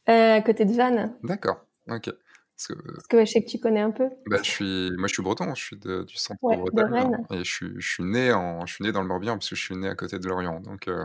Euh, 0.09 0.37
À 0.37 0.41
côté 0.43 0.65
de 0.65 0.73
Vannes. 0.73 1.15
D'accord, 1.23 1.61
ok. 1.89 2.11
Parce 2.11 2.67
que, 2.67 2.73
parce 2.93 3.07
que 3.07 3.25
je 3.25 3.31
sais 3.31 3.43
que 3.43 3.49
tu 3.49 3.61
connais 3.61 3.81
un 3.81 3.93
peu. 3.93 4.09
Bah, 4.27 4.39
je 4.43 4.51
suis, 4.51 4.91
moi 4.99 5.07
je 5.07 5.13
suis 5.15 5.23
breton, 5.23 5.55
je 5.55 5.63
suis 5.63 5.77
de, 5.79 6.03
du 6.03 6.17
centre 6.17 6.41
de 6.43 6.57
Bretagne. 6.57 6.89
De 6.89 6.93
Rennes. 6.93 7.27
Et 7.31 7.45
je 7.45 7.51
suis, 7.55 7.73
je 7.79 7.89
suis, 7.89 8.03
né 8.03 8.33
en, 8.33 8.67
je 8.67 8.75
suis 8.75 8.85
né 8.85 8.91
dans 8.91 9.03
le 9.03 9.07
Morbihan 9.07 9.35
parce 9.35 9.49
que 9.49 9.55
je 9.55 9.63
suis 9.63 9.77
né 9.77 9.89
à 9.89 9.95
côté 9.95 10.19
de 10.19 10.27
Lorient. 10.27 10.59
Donc, 10.61 10.89
euh, 10.89 11.05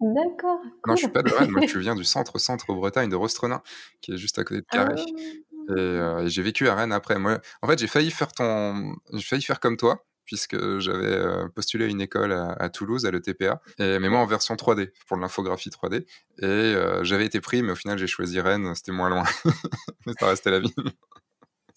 D'accord. 0.00 0.60
Non, 0.86 0.94
je 0.94 1.00
suis 1.00 1.08
pas 1.08 1.22
de 1.22 1.32
Rennes, 1.32 1.50
moi 1.50 1.66
je 1.66 1.78
viens 1.78 1.94
du 1.94 2.04
centre-centre 2.04 2.66
Bretagne 2.74 3.08
de 3.08 3.16
Rostrenin, 3.16 3.62
qui 4.00 4.12
est 4.12 4.18
juste 4.18 4.38
à 4.38 4.44
côté 4.44 4.60
de 4.60 4.66
Carré. 4.66 4.94
Ah. 4.98 5.72
Euh, 5.76 6.18
et, 6.20 6.28
j'ai 6.28 6.42
vécu 6.42 6.68
à 6.68 6.74
Rennes 6.74 6.92
après. 6.92 7.18
Moi, 7.18 7.40
en 7.62 7.68
fait, 7.68 7.78
j'ai 7.78 7.86
failli 7.86 8.10
faire 8.10 8.32
ton, 8.32 8.94
j'ai 9.12 9.22
failli 9.22 9.42
faire 9.42 9.58
comme 9.58 9.76
toi, 9.76 10.04
puisque 10.26 10.78
j'avais 10.80 11.06
euh, 11.06 11.48
postulé 11.48 11.86
à 11.86 11.88
une 11.88 12.00
école 12.00 12.32
à, 12.32 12.68
Toulouse, 12.68 13.06
à 13.06 13.10
l'ETPA, 13.10 13.60
et, 13.78 13.98
mais 13.98 14.08
moi 14.08 14.20
en 14.20 14.26
version 14.26 14.54
3D, 14.54 14.90
pour 15.06 15.16
l'infographie 15.16 15.70
3D. 15.70 16.04
Et 16.40 16.44
euh, 16.44 17.02
j'avais 17.04 17.24
été 17.24 17.40
pris, 17.40 17.62
mais 17.62 17.72
au 17.72 17.76
final, 17.76 17.96
j'ai 17.96 18.06
choisi 18.06 18.38
Rennes, 18.40 18.74
c'était 18.74 18.92
moins 18.92 19.08
loin. 19.08 19.24
mais 20.06 20.12
ça 20.18 20.26
restait 20.26 20.50
la 20.50 20.60
vie. 20.60 20.74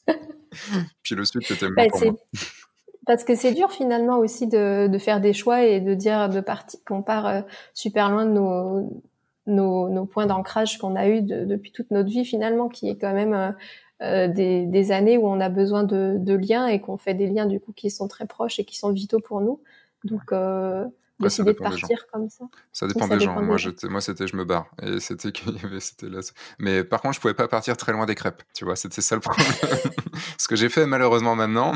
Puis 1.04 1.16
le 1.16 1.24
sud, 1.26 1.44
c'était 1.46 1.70
bah, 1.70 1.86
pour 1.90 2.04
moi. 2.04 2.16
Parce 3.10 3.24
que 3.24 3.34
c'est 3.34 3.54
dur 3.54 3.72
finalement 3.72 4.20
aussi 4.20 4.46
de, 4.46 4.86
de, 4.86 4.98
faire 5.00 5.20
des 5.20 5.34
choix 5.34 5.64
et 5.64 5.82
de 5.82 5.96
dire 5.96 6.30
de 6.30 6.42
partir 6.42 6.80
qu'on 6.86 7.02
part 7.02 7.26
euh, 7.26 7.42
super 7.74 8.12
loin 8.12 8.24
de 8.24 8.30
nos, 8.30 9.04
nos, 9.48 9.90
nos 9.90 10.06
points 10.06 10.28
d'ancrage 10.28 10.78
qu'on 10.78 10.96
a 10.96 11.08
eu 11.08 11.24
depuis 11.24 11.72
toute 11.72 11.90
notre 11.90 12.08
vie 12.08 12.24
finalement, 12.24 12.70
qui 12.70 12.88
est 12.88 13.00
quand 13.00 13.16
même 13.16 13.34
euh, 13.34 13.52
euh, 14.04 14.28
des, 14.28 14.68
des, 14.68 14.92
années 14.92 15.18
où 15.18 15.26
on 15.26 15.40
a 15.40 15.50
besoin 15.50 15.84
de, 15.84 16.18
de 16.20 16.34
liens 16.36 16.68
et 16.68 16.80
qu'on 16.80 16.98
fait 16.98 17.16
des 17.16 17.26
liens 17.26 17.48
du 17.48 17.60
coup 17.60 17.74
qui 17.74 17.90
sont 17.90 18.08
très 18.08 18.28
proches 18.28 18.60
et 18.60 18.64
qui 18.64 18.78
sont 18.78 18.92
vitaux 18.92 19.20
pour 19.20 19.42
nous. 19.42 19.60
Donc 20.04 20.32
euh, 20.32 20.86
décider 21.20 21.54
de 21.54 21.58
partir 21.58 22.06
comme 22.14 22.30
ça. 22.30 22.46
Ça 22.72 22.86
dépend 22.86 23.08
des 23.08 23.20
gens. 23.20 23.42
moi, 23.42 23.58
moi, 23.90 24.02
c'était 24.02 24.28
je 24.28 24.36
me 24.36 24.46
barre. 24.46 24.68
Et 24.84 25.00
c'était 25.00 25.32
qu'il 25.32 25.52
y 25.56 25.66
avait, 25.66 25.80
c'était 25.80 26.10
là. 26.10 26.20
Mais 26.60 26.84
par 26.84 27.02
contre, 27.02 27.16
je 27.16 27.22
pouvais 27.22 27.34
pas 27.34 27.48
partir 27.48 27.76
très 27.76 27.92
loin 27.92 28.06
des 28.06 28.14
crêpes. 28.14 28.44
Tu 28.54 28.66
vois, 28.66 28.76
c'était 28.76 29.02
ça 29.02 29.16
le 29.16 29.22
problème. 29.22 29.48
Ce 30.38 30.48
que 30.48 30.56
j'ai 30.56 30.70
fait 30.70 30.86
malheureusement 30.86 31.36
maintenant. 31.36 31.74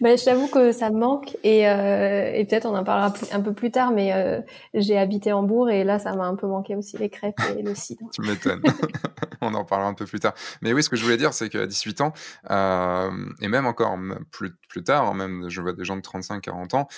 Ben, 0.00 0.16
je 0.16 0.24
t'avoue 0.24 0.48
que 0.48 0.72
ça 0.72 0.90
me 0.90 0.98
manque 0.98 1.36
et, 1.42 1.68
euh, 1.68 2.44
peut-être 2.44 2.66
on 2.66 2.74
en 2.74 2.84
parlera 2.84 3.12
un 3.32 3.40
peu 3.40 3.52
plus 3.52 3.70
tard, 3.70 3.90
mais 3.90 4.12
euh, 4.12 4.40
j'ai 4.74 4.98
habité 4.98 5.32
en 5.32 5.42
Bourg 5.42 5.70
et 5.70 5.84
là 5.84 5.98
ça 5.98 6.14
m'a 6.14 6.24
un 6.24 6.36
peu 6.36 6.46
manqué 6.46 6.76
aussi 6.76 6.96
les 6.98 7.08
crêpes 7.08 7.40
et 7.56 7.62
le 7.62 7.74
cidre. 7.74 8.06
tu 8.12 8.22
m'étonnes. 8.22 8.62
on 9.40 9.54
en 9.54 9.64
parlera 9.64 9.88
un 9.88 9.94
peu 9.94 10.06
plus 10.06 10.20
tard. 10.20 10.34
Mais 10.62 10.72
oui, 10.72 10.82
ce 10.82 10.88
que 10.88 10.96
je 10.96 11.04
voulais 11.04 11.16
dire, 11.16 11.32
c'est 11.34 11.48
qu'à 11.48 11.66
18 11.66 12.00
ans, 12.00 12.12
euh, 12.50 13.10
et 13.40 13.48
même 13.48 13.66
encore 13.66 13.96
plus, 14.30 14.54
plus 14.68 14.82
tard, 14.82 15.06
hein, 15.06 15.14
même 15.14 15.48
je 15.48 15.60
vois 15.60 15.72
des 15.72 15.84
gens 15.84 15.96
de 15.96 16.02
35-40 16.02 16.76
ans, 16.76 16.88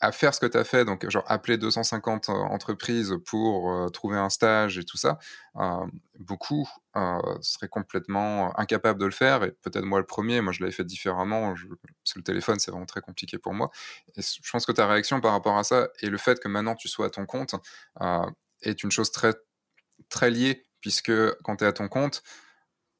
à 0.00 0.12
faire 0.12 0.32
ce 0.32 0.40
que 0.40 0.46
tu 0.46 0.56
as 0.56 0.64
fait, 0.64 0.84
donc 0.84 1.08
genre 1.10 1.24
appeler 1.26 1.58
250 1.58 2.28
entreprises 2.28 3.16
pour 3.26 3.90
trouver 3.92 4.16
un 4.16 4.30
stage 4.30 4.78
et 4.78 4.84
tout 4.84 4.96
ça, 4.96 5.18
beaucoup 6.18 6.68
seraient 7.40 7.68
complètement 7.68 8.58
incapables 8.58 9.00
de 9.00 9.06
le 9.06 9.10
faire, 9.10 9.42
et 9.44 9.50
peut-être 9.62 9.84
moi 9.84 9.98
le 9.98 10.06
premier, 10.06 10.40
moi 10.40 10.52
je 10.52 10.60
l'avais 10.60 10.72
fait 10.72 10.84
différemment, 10.84 11.56
je, 11.56 11.66
parce 11.66 12.12
que 12.14 12.18
le 12.20 12.24
téléphone 12.24 12.58
c'est 12.58 12.70
vraiment 12.70 12.86
très 12.86 13.00
compliqué 13.00 13.38
pour 13.38 13.54
moi. 13.54 13.70
Et 14.16 14.22
je 14.22 14.50
pense 14.50 14.66
que 14.66 14.72
ta 14.72 14.86
réaction 14.86 15.20
par 15.20 15.32
rapport 15.32 15.58
à 15.58 15.64
ça, 15.64 15.88
et 16.00 16.10
le 16.10 16.18
fait 16.18 16.38
que 16.38 16.48
maintenant 16.48 16.76
tu 16.76 16.88
sois 16.88 17.06
à 17.06 17.10
ton 17.10 17.26
compte, 17.26 17.54
est 18.62 18.82
une 18.84 18.90
chose 18.92 19.10
très, 19.10 19.34
très 20.08 20.30
liée, 20.30 20.64
puisque 20.80 21.12
quand 21.42 21.56
tu 21.56 21.64
es 21.64 21.66
à 21.66 21.72
ton 21.72 21.88
compte, 21.88 22.22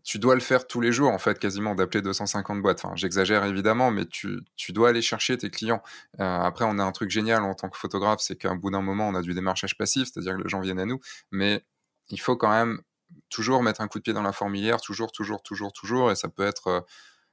tu 0.09 0.19
dois 0.19 0.35
le 0.35 0.41
faire 0.41 0.67
tous 0.67 0.81
les 0.81 0.91
jours, 0.91 1.11
en 1.11 1.19
fait, 1.19 1.39
quasiment, 1.39 1.75
d'appeler 1.75 2.01
250 2.01 2.63
boîtes. 2.63 2.83
J'exagère 2.95 3.45
évidemment, 3.45 3.91
mais 3.91 4.07
tu, 4.07 4.41
tu, 4.57 4.73
dois 4.73 4.89
aller 4.89 5.03
chercher 5.03 5.37
tes 5.37 5.51
clients. 5.51 5.83
Euh, 6.19 6.41
après, 6.41 6.65
on 6.67 6.79
a 6.79 6.83
un 6.83 6.93
truc 6.93 7.11
génial 7.11 7.43
en 7.43 7.53
tant 7.53 7.69
que 7.69 7.77
photographe, 7.77 8.21
c'est 8.23 8.37
qu'à 8.37 8.55
bout 8.55 8.71
d'un 8.71 8.81
moment, 8.81 9.07
on 9.07 9.15
a 9.15 9.21
du 9.21 9.35
démarchage 9.35 9.77
passif, 9.77 10.09
c'est-à-dire 10.11 10.39
que 10.39 10.43
les 10.45 10.49
gens 10.49 10.63
viennent 10.63 10.81
à 10.81 10.87
nous, 10.87 10.99
mais 11.31 11.63
il 12.09 12.19
faut 12.19 12.37
quand 12.37 12.49
même 12.49 12.81
toujours 13.29 13.63
mettre 13.63 13.83
un 13.83 13.89
coup 13.89 13.99
de 13.99 14.03
pied 14.03 14.15
dans 14.15 14.23
la 14.23 14.33
fourmilière, 14.33 14.81
toujours, 14.81 15.13
toujours, 15.13 15.43
toujours, 15.43 15.75
toujours, 15.75 16.11
et 16.11 16.17
ça 16.17 16.29
peut 16.31 16.47
être 16.47 16.69
euh, 16.69 16.81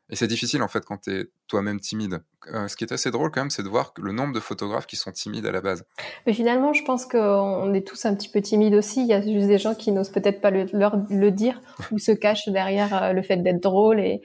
et 0.09 0.15
c'est 0.15 0.27
difficile 0.27 0.62
en 0.62 0.67
fait 0.67 0.85
quand 0.85 1.01
tu 1.01 1.12
es 1.12 1.25
toi-même 1.47 1.79
timide. 1.79 2.21
Euh, 2.53 2.67
ce 2.67 2.75
qui 2.75 2.83
est 2.83 2.93
assez 2.93 3.09
drôle 3.09 3.31
quand 3.31 3.41
même, 3.41 3.50
c'est 3.50 3.63
de 3.63 3.69
voir 3.69 3.93
le 3.97 4.12
nombre 4.12 4.33
de 4.33 4.39
photographes 4.39 4.85
qui 4.85 4.97
sont 4.97 5.12
timides 5.12 5.47
à 5.47 5.51
la 5.51 5.62
base. 5.62 5.83
Mais 6.27 6.33
finalement, 6.33 6.74
je 6.74 6.83
pense 6.83 7.05
qu'on 7.07 7.74
est 7.74 7.85
tous 7.85 8.05
un 8.05 8.15
petit 8.15 8.29
peu 8.29 8.39
timides 8.41 8.75
aussi. 8.75 9.01
Il 9.01 9.07
y 9.07 9.13
a 9.13 9.21
juste 9.21 9.47
des 9.47 9.57
gens 9.57 9.74
qui 9.74 9.91
n'osent 9.91 10.12
peut-être 10.12 10.41
pas 10.41 10.51
le, 10.51 10.67
leur, 10.74 10.97
le 11.09 11.31
dire 11.31 11.59
ou 11.91 11.97
se 11.97 12.12
cachent 12.12 12.50
derrière 12.50 13.03
euh, 13.03 13.13
le 13.13 13.21
fait 13.24 13.38
d'être 13.38 13.62
drôle 13.62 14.00
et, 14.00 14.21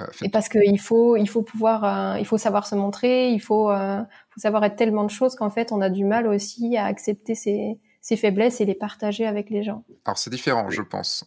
euh, 0.00 0.06
et 0.22 0.30
parce 0.30 0.48
qu'il 0.48 0.80
faut, 0.80 1.16
il 1.16 1.28
faut 1.28 1.42
pouvoir, 1.42 2.18
il 2.18 2.26
faut 2.26 2.38
savoir 2.38 2.66
se 2.66 2.74
montrer, 2.74 3.30
il 3.30 3.40
faut, 3.40 3.70
faut 3.70 4.40
savoir 4.40 4.64
être 4.64 4.76
tellement 4.76 5.04
de 5.04 5.10
choses 5.10 5.34
qu'en 5.34 5.50
fait, 5.50 5.72
on 5.72 5.80
a 5.80 5.90
du 5.90 6.04
mal 6.04 6.28
aussi 6.28 6.76
à 6.76 6.84
accepter 6.86 7.34
ses, 7.34 7.80
ses 8.00 8.16
faiblesses 8.16 8.60
et 8.60 8.64
les 8.64 8.76
partager 8.76 9.26
avec 9.26 9.50
les 9.50 9.64
gens. 9.64 9.84
Alors 10.04 10.16
c'est 10.16 10.30
différent, 10.30 10.70
je 10.70 10.82
pense. 10.82 11.24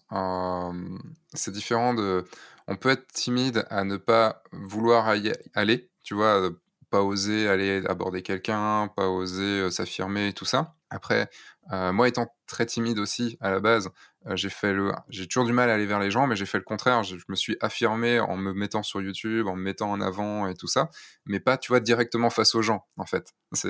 c'est 1.33 1.51
différent 1.51 1.93
de 1.93 2.25
on 2.67 2.75
peut 2.75 2.89
être 2.89 3.07
timide 3.11 3.65
à 3.69 3.83
ne 3.83 3.97
pas 3.97 4.43
vouloir 4.51 5.15
y 5.15 5.31
aller, 5.53 5.89
tu 6.03 6.13
vois, 6.13 6.49
pas 6.89 7.01
oser 7.01 7.47
aller 7.47 7.83
aborder 7.87 8.21
quelqu'un, 8.21 8.89
pas 8.95 9.09
oser 9.09 9.69
s'affirmer, 9.71 10.33
tout 10.33 10.45
ça. 10.45 10.75
Après, 10.89 11.29
moi 11.71 12.07
étant 12.07 12.27
très 12.45 12.65
timide 12.65 12.99
aussi 12.99 13.37
à 13.41 13.49
la 13.49 13.59
base, 13.59 13.89
j'ai 14.35 14.49
fait 14.49 14.73
le, 14.73 14.91
j'ai 15.09 15.27
toujours 15.27 15.45
du 15.45 15.53
mal 15.53 15.69
à 15.69 15.73
aller 15.73 15.85
vers 15.85 15.99
les 15.99 16.11
gens, 16.11 16.27
mais 16.27 16.35
j'ai 16.35 16.45
fait 16.45 16.59
le 16.59 16.63
contraire. 16.63 17.03
Je, 17.03 17.15
me 17.27 17.35
suis 17.35 17.57
affirmé 17.61 18.19
en 18.19 18.37
me 18.37 18.53
mettant 18.53 18.83
sur 18.83 19.01
YouTube, 19.01 19.47
en 19.47 19.55
me 19.55 19.61
mettant 19.61 19.89
en 19.89 20.01
avant 20.01 20.47
et 20.47 20.53
tout 20.53 20.67
ça, 20.67 20.89
mais 21.25 21.39
pas, 21.39 21.57
tu 21.57 21.71
vois, 21.71 21.79
directement 21.79 22.29
face 22.29 22.53
aux 22.55 22.61
gens, 22.61 22.85
en 22.97 23.05
fait. 23.05 23.33
C'est 23.53 23.69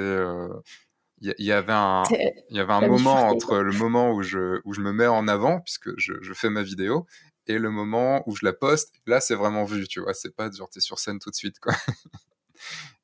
il 1.22 1.46
y, 1.46 1.54
avait 1.54 1.74
un, 1.74 2.04
il 2.50 2.58
y 2.58 2.60
avait 2.60 2.74
un 2.74 2.86
moment 2.86 3.30
entre 3.30 3.60
le 3.60 3.72
moment 3.72 4.12
où 4.12 4.24
je, 4.24 4.60
où 4.66 4.74
je 4.74 4.82
me 4.82 4.92
mets 4.92 5.08
en 5.08 5.28
avant, 5.30 5.62
puisque 5.62 5.98
je, 5.98 6.14
je 6.22 6.34
fais 6.34 6.50
ma 6.50 6.64
vidéo, 6.64 7.06
et 7.48 7.58
le 7.58 7.70
moment 7.70 8.24
où 8.26 8.36
je 8.36 8.46
la 8.46 8.54
poste, 8.54 8.94
là, 9.06 9.20
c'est 9.20 9.36
vraiment 9.36 9.66
vu, 9.66 9.88
tu 9.88 10.00
vois. 10.00 10.14
C'est 10.14 10.36
pas 10.36 10.50
genre, 10.52 10.70
t'es 10.70 10.80
sur 10.80 11.00
scène 11.00 11.20
tout 11.20 11.30
de 11.30 11.36
suite, 11.36 11.60
quoi. 11.60 11.74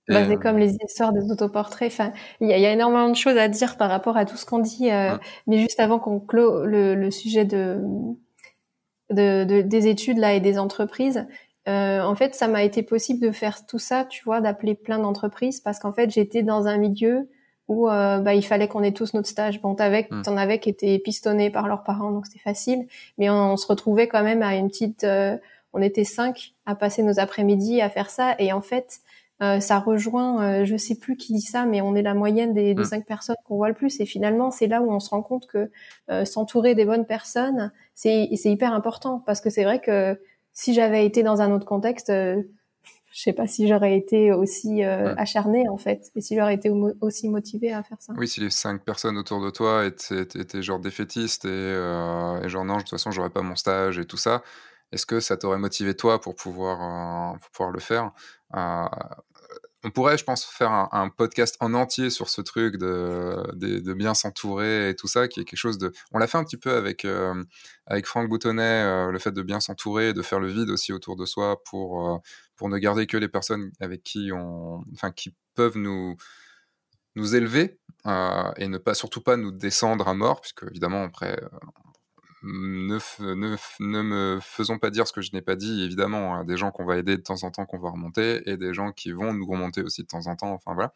Bah, 0.08 0.26
c'est 0.28 0.38
comme 0.38 0.58
les 0.58 0.76
histoires 0.84 1.14
des 1.14 1.32
autoportraits. 1.32 1.92
Enfin, 1.92 2.12
il 2.42 2.48
y, 2.48 2.54
a 2.66 2.74
énormément 2.74 3.10
de 3.10 3.16
choses 3.16 3.38
à 3.38 3.48
dire 3.48 3.78
par 3.78 3.92
rapport 3.92 4.18
à 4.18 4.26
tout 4.26 4.38
ce 4.38 4.46
qu'on 4.46 4.58
dit. 4.58 4.90
Euh, 4.90 5.16
mais 5.46 5.60
juste 5.60 5.80
avant 5.80 6.00
qu'on 6.00 6.20
clôt 6.20 6.66
le, 6.66 7.12
sujet 7.12 7.46
de, 7.46 7.80
de, 9.12 9.62
des 9.62 9.88
études 9.88 10.18
là 10.18 10.34
et 10.34 10.40
des 10.40 10.58
entreprises, 10.58 11.28
euh, 11.68 12.02
en 12.02 12.16
fait, 12.16 12.34
ça 12.34 12.48
m'a 12.48 12.64
été 12.64 12.82
possible 12.82 13.20
de 13.20 13.32
faire 13.32 13.68
tout 13.68 13.78
ça, 13.78 14.04
tu 14.04 14.24
vois, 14.24 14.42
d'appeler 14.42 14.74
plein 14.74 14.98
d'entreprises 14.98 15.60
parce 15.60 15.78
qu'en 15.78 15.94
fait, 15.94 16.10
j'étais 16.10 16.42
dans 16.42 16.66
un 16.66 16.78
milieu 16.78 17.30
où 17.70 17.88
euh, 17.88 18.18
bah, 18.18 18.34
il 18.34 18.42
fallait 18.42 18.68
qu'on 18.68 18.84
ait 18.84 18.92
tous 18.92 19.14
notre 19.14 19.30
stage. 19.30 19.62
Bon, 19.62 19.76
t'avais, 19.76 20.08
mmh. 20.10 20.24
t'en 20.24 20.36
avais 20.36 20.60
qui 20.60 20.70
étaient 20.70 20.98
pistonnés 20.98 21.52
par 21.52 21.68
leurs 21.68 21.84
parents, 21.84 22.12
donc 22.12 22.26
c'était 22.26 22.40
facile. 22.40 22.88
Mais 23.18 23.30
on, 23.30 23.56
se 23.56 23.68
retrouvait 23.68 24.10
quand 24.10 24.24
même 24.24 24.42
à 24.42 24.56
une 24.56 24.68
petite... 24.68 25.06
Euh, 25.06 25.38
on 25.72 25.82
était 25.82 26.04
cinq 26.04 26.56
à 26.66 26.74
passer 26.74 27.04
nos 27.04 27.20
après-midi 27.20 27.80
à 27.80 27.92
faire 27.92 28.10
ça. 28.10 28.34
Et 28.40 28.52
en 28.52 28.62
fait, 28.62 29.02
euh, 29.44 29.60
ça 29.60 29.78
rejoint, 29.78 30.44
euh, 30.44 30.66
je 30.66 30.76
sais 30.78 30.96
plus 30.96 31.16
qui 31.16 31.32
dit 31.32 31.42
ça, 31.42 31.68
mais 31.68 31.80
on 31.80 31.94
est 31.94 32.02
la 32.02 32.16
moyenne 32.16 32.54
des, 32.54 32.74
des 32.74 32.82
mmh. 32.82 32.86
cinq 32.86 33.06
personnes 33.06 33.36
qu'on 33.46 33.58
voit 33.58 33.70
le 33.70 33.76
plus. 33.76 34.00
Et 34.00 34.08
finalement, 34.08 34.50
c'est 34.50 34.68
là 34.68 34.82
où 34.82 34.92
on 34.92 35.00
se 35.00 35.12
rend 35.12 35.22
compte 35.22 35.46
que 35.46 35.70
s'entourer 36.26 36.74
des 36.74 36.86
bonnes 36.86 37.06
personnes, 37.06 37.72
c'est, 37.94 38.30
c'est 38.36 38.50
hyper 38.50 38.74
important. 38.74 39.22
Parce 39.24 39.42
que 39.42 39.52
c'est 39.52 39.64
vrai 39.64 39.80
que 39.80 40.20
si 40.54 40.74
j'avais 40.74 41.06
été 41.06 41.22
dans 41.22 41.40
un 41.42 41.52
autre 41.52 41.68
contexte 41.68 42.12
je 43.12 43.22
sais 43.22 43.34
pas 43.34 43.48
si 43.48 43.68
j'aurais 43.68 43.98
été 43.98 44.32
aussi 44.32 44.84
euh, 44.84 45.16
acharné 45.18 45.68
en 45.70 45.78
fait, 45.78 46.12
et 46.16 46.22
si 46.22 46.36
j'aurais 46.36 46.54
été 46.54 46.72
aussi 47.02 47.28
motivé 47.28 47.74
à 47.74 47.82
faire 47.82 47.98
ça. 48.00 48.14
Oui, 48.18 48.28
si 48.28 48.40
les 48.40 48.50
cinq 48.50 48.84
personnes 48.84 49.18
autour 49.18 49.44
de 49.44 49.50
toi 49.50 49.86
étaient, 49.86 50.22
étaient, 50.22 50.62
genre 50.62 50.80
défaitistes 50.80 51.46
et, 51.46 51.50
euh, 51.50 52.42
et, 52.44 52.50
genre 52.50 52.66
non, 52.66 52.76
de 52.76 52.82
toute 52.82 52.92
façon, 52.92 53.12
j'aurais 53.12 53.32
pas 53.32 53.42
mon 53.42 53.56
stage 53.56 53.98
et 53.98 54.06
tout 54.06 54.18
ça, 54.18 54.44
est-ce 54.92 55.06
que 55.06 55.20
ça 55.20 55.38
t'aurait 55.38 55.58
motivé 55.58 55.96
toi 55.96 56.22
pour 56.22 56.36
pouvoir, 56.36 57.34
euh, 57.34 57.38
pour 57.40 57.50
pouvoir 57.52 57.72
le 57.72 57.80
faire 57.80 58.12
on 59.84 59.92
pourrait, 59.92 60.18
je 60.18 60.26
pense, 60.26 60.44
faire 60.44 60.72
un, 60.72 61.10
podcast 61.10 61.56
en 61.62 61.74
entier 61.74 62.10
sur 62.10 62.30
ce 62.30 62.42
truc 62.42 62.78
de, 62.78 63.94
bien 63.94 64.14
s'entourer 64.14 64.90
et 64.90 64.96
tout 64.96 65.08
ça, 65.08 65.28
qui 65.28 65.40
est 65.40 65.46
quelque 65.46 65.60
chose 65.60 65.78
de. 65.78 65.94
On 66.12 66.18
l'a 66.18 66.28
fait 66.28 66.38
un 66.38 66.44
petit 66.44 66.58
peu 66.58 66.74
avec 66.74 67.06
euh, 67.06 67.44
avec 67.86 68.06
Franck 68.06 68.30
Boutonnet, 68.30 68.62
euh, 68.84 69.12
le 69.12 69.20
fait 69.20 69.32
de 69.32 69.42
bien 69.42 69.60
s'entourer, 69.60 70.14
de 70.14 70.22
faire 70.22 70.40
le 70.40 70.48
vide 70.48 70.70
aussi 70.70 70.92
autour 70.92 71.16
de 71.16 71.26
soi 71.26 71.64
pour 71.64 72.10
euh, 72.10 72.18
pour 72.56 72.70
ne 72.70 72.78
garder 72.78 73.08
que 73.08 73.18
les 73.18 73.30
personnes 73.30 73.72
avec 73.80 74.04
qui 74.04 74.32
on, 74.34 74.84
enfin, 74.94 75.12
qui 75.12 75.34
peuvent 75.56 75.78
nous 75.78 76.18
nous 77.16 77.36
élever 77.36 77.80
et 78.06 78.68
ne 78.68 78.78
pas 78.78 78.94
surtout 78.94 79.22
pas 79.22 79.38
nous 79.38 79.52
descendre 79.52 80.08
à 80.08 80.14
mort, 80.14 80.42
puisque 80.42 80.64
évidemment 80.64 81.04
après 81.04 81.38
ne, 82.44 82.98
ne, 83.20 83.56
ne, 83.80 84.02
me 84.02 84.40
faisons 84.42 84.78
pas 84.80 84.90
dire 84.90 85.08
ce 85.08 85.14
que 85.14 85.22
je 85.22 85.32
n'ai 85.34 85.42
pas 85.42 85.56
dit, 85.56 85.84
évidemment. 85.84 86.36
Hein, 86.36 86.46
des 86.46 86.58
gens 86.58 86.72
qu'on 86.72 86.86
va 86.86 86.98
aider 86.98 87.18
de 87.18 87.22
temps 87.22 87.44
en 87.44 87.52
temps, 87.52 87.66
qu'on 87.66 87.80
va 87.80 87.90
remonter, 87.90 88.50
et 88.50 88.58
des 88.58 88.74
gens 88.74 88.92
qui 88.92 89.12
vont 89.12 89.34
nous 89.34 89.46
remonter 89.46 89.82
aussi 89.82 90.04
de 90.04 90.08
temps 90.08 90.28
en 90.28 90.36
temps. 90.36 90.54
Enfin 90.54 90.74
voilà. 90.74 90.94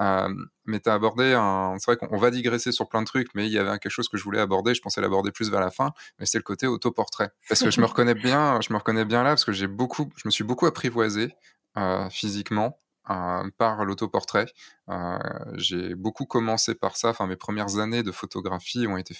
Euh, 0.00 0.34
mais 0.66 0.80
tu 0.80 0.88
as 0.88 0.94
abordé 0.94 1.34
un. 1.34 1.76
C'est 1.78 1.92
vrai 1.92 1.96
qu'on 1.96 2.16
va 2.16 2.30
digresser 2.30 2.72
sur 2.72 2.88
plein 2.88 3.02
de 3.02 3.06
trucs, 3.06 3.28
mais 3.34 3.46
il 3.46 3.52
y 3.52 3.58
avait 3.58 3.78
quelque 3.78 3.90
chose 3.90 4.08
que 4.08 4.16
je 4.16 4.24
voulais 4.24 4.40
aborder. 4.40 4.74
Je 4.74 4.82
pensais 4.82 5.00
l'aborder 5.00 5.32
plus 5.32 5.50
vers 5.50 5.60
la 5.60 5.70
fin, 5.70 5.92
mais 6.18 6.26
c'est 6.26 6.38
le 6.38 6.44
côté 6.44 6.66
autoportrait. 6.66 7.30
Parce 7.48 7.62
que 7.62 7.70
je 7.70 7.80
me 7.80 7.86
reconnais 7.86 8.14
bien, 8.14 8.60
je 8.60 8.72
me 8.72 8.78
reconnais 8.78 9.04
bien 9.04 9.22
là, 9.22 9.30
parce 9.30 9.44
que 9.44 9.52
j'ai 9.52 9.66
beaucoup, 9.68 10.10
je 10.16 10.22
me 10.26 10.30
suis 10.30 10.44
beaucoup 10.44 10.66
apprivoisé 10.66 11.34
euh, 11.76 12.08
physiquement. 12.10 12.78
Euh, 13.10 13.50
par 13.58 13.84
l'autoportrait. 13.84 14.46
Euh, 14.88 15.18
j'ai 15.56 15.94
beaucoup 15.94 16.24
commencé 16.24 16.74
par 16.74 16.96
ça. 16.96 17.10
Enfin, 17.10 17.26
mes 17.26 17.36
premières 17.36 17.76
années 17.76 18.02
de 18.02 18.10
photographie 18.10 18.86
ont 18.86 18.96
été 18.96 19.14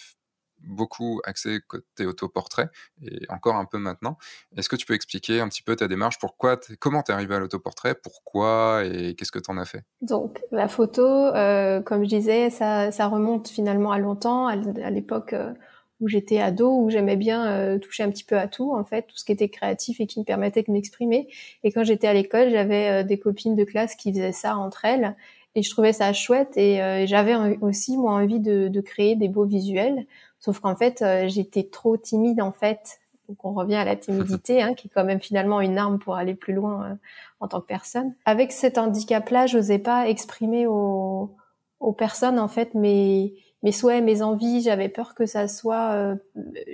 beaucoup 0.66 1.20
axé 1.24 1.61
côté 1.66 2.07
autoportrait 2.07 2.68
et 3.03 3.20
encore 3.29 3.57
un 3.57 3.64
peu 3.64 3.79
maintenant. 3.79 4.16
Est-ce 4.57 4.68
que 4.68 4.77
tu 4.77 4.87
peux 4.87 4.94
expliquer 4.94 5.40
un 5.40 5.48
petit 5.48 5.62
peu 5.62 5.77
ta 5.77 5.88
démarche? 5.88 6.18
Pourquoi, 6.18 6.59
comment 6.79 7.03
t'es 7.03 7.12
arrivé 7.12 7.35
à 7.35 7.38
l'autoportrait? 7.38 7.94
Pourquoi 7.94 8.83
et 8.85 9.14
qu'est-ce 9.14 9.33
que 9.33 9.38
tu 9.38 9.50
en 9.50 9.59
as 9.59 9.64
fait? 9.64 9.85
Donc 10.00 10.40
la 10.50 10.68
photo, 10.68 11.05
euh, 11.07 11.81
comme 11.81 12.05
je 12.05 12.09
disais, 12.09 12.50
ça, 12.50 12.90
ça, 12.90 13.07
remonte 13.09 13.48
finalement 13.48 13.92
à 13.92 13.98
longtemps, 13.98 14.46
à, 14.46 14.57
l'époque 14.57 15.33
euh, 15.33 15.53
où 16.00 16.09
j'étais 16.09 16.40
ado, 16.40 16.70
où 16.70 16.90
j'aimais 16.90 17.16
bien 17.16 17.46
euh, 17.46 17.79
toucher 17.79 18.03
un 18.03 18.11
petit 18.11 18.24
peu 18.24 18.38
à 18.38 18.48
tout, 18.48 18.74
en 18.74 18.85
fait, 18.85 19.03
tout 19.03 19.16
ce 19.16 19.24
qui 19.24 19.33
était 19.33 19.48
créatif 19.48 20.00
et 20.00 20.07
qui 20.07 20.20
me 20.20 20.24
permettait 20.24 20.62
de 20.62 20.72
m'exprimer. 20.72 21.29
Et 21.62 21.72
quand 21.72 21.85
j'étais 21.85 22.09
à 22.09 22.14
l'école, 22.14 22.50
j'avais 22.50 23.05
des 23.05 23.18
copines 23.18 23.57
de 23.57 23.64
classe 23.64 23.94
qui 23.94 24.12
faisaient 24.12 24.33
ça 24.33 24.57
entre 24.57 24.85
elles 24.85 25.16
et 25.57 25.62
je 25.62 25.70
trouvais 25.70 25.92
ça 25.92 26.12
chouette 26.12 26.57
et 26.57 27.07
j'avais 27.07 27.37
aussi 27.61 27.96
moi 27.96 28.14
envie 28.14 28.40
de, 28.40 28.66
de, 28.66 28.81
créer 28.81 29.14
des 29.14 29.29
beaux 29.29 29.44
visuels 29.44 30.05
Sauf 30.44 30.61
qu'en 30.61 30.76
fait, 30.76 31.00
euh, 31.00 31.26
j'étais 31.26 31.62
trop 31.62 31.96
timide 31.96 32.42
en 32.42 32.52
fait. 32.52 33.00
Donc 33.30 33.42
on 33.46 33.54
revient 33.54 33.76
à 33.76 33.87
la 33.87 33.96
timidité, 33.96 34.61
hein, 34.61 34.74
qui 34.74 34.88
est 34.88 34.90
quand 34.94 35.04
même 35.04 35.20
finalement 35.20 35.62
une 35.62 35.78
arme 35.78 35.98
pour 35.98 36.16
aller 36.16 36.35
plus 36.35 36.52
loin 36.52 36.85
euh, 36.85 36.94
en 37.40 37.48
tant 37.48 37.62
que 37.62 37.66
personne. 37.66 38.14
Avec 38.26 38.52
cet 38.52 38.76
handicap-là, 38.76 39.46
j'osais 39.46 39.78
pas 39.78 40.07
exprimer 40.07 40.66
aux, 40.66 41.35
aux 41.80 41.92
personnes 41.92 42.38
en 42.38 42.48
fait 42.48 42.74
mes 42.74 43.33
mes 43.62 43.72
souhaits, 43.72 44.04
mes 44.04 44.20
envies. 44.20 44.61
J'avais 44.61 44.90
peur 44.90 45.14
que 45.14 45.24
ça 45.24 45.48
soit 45.48 45.92
euh, 45.92 46.14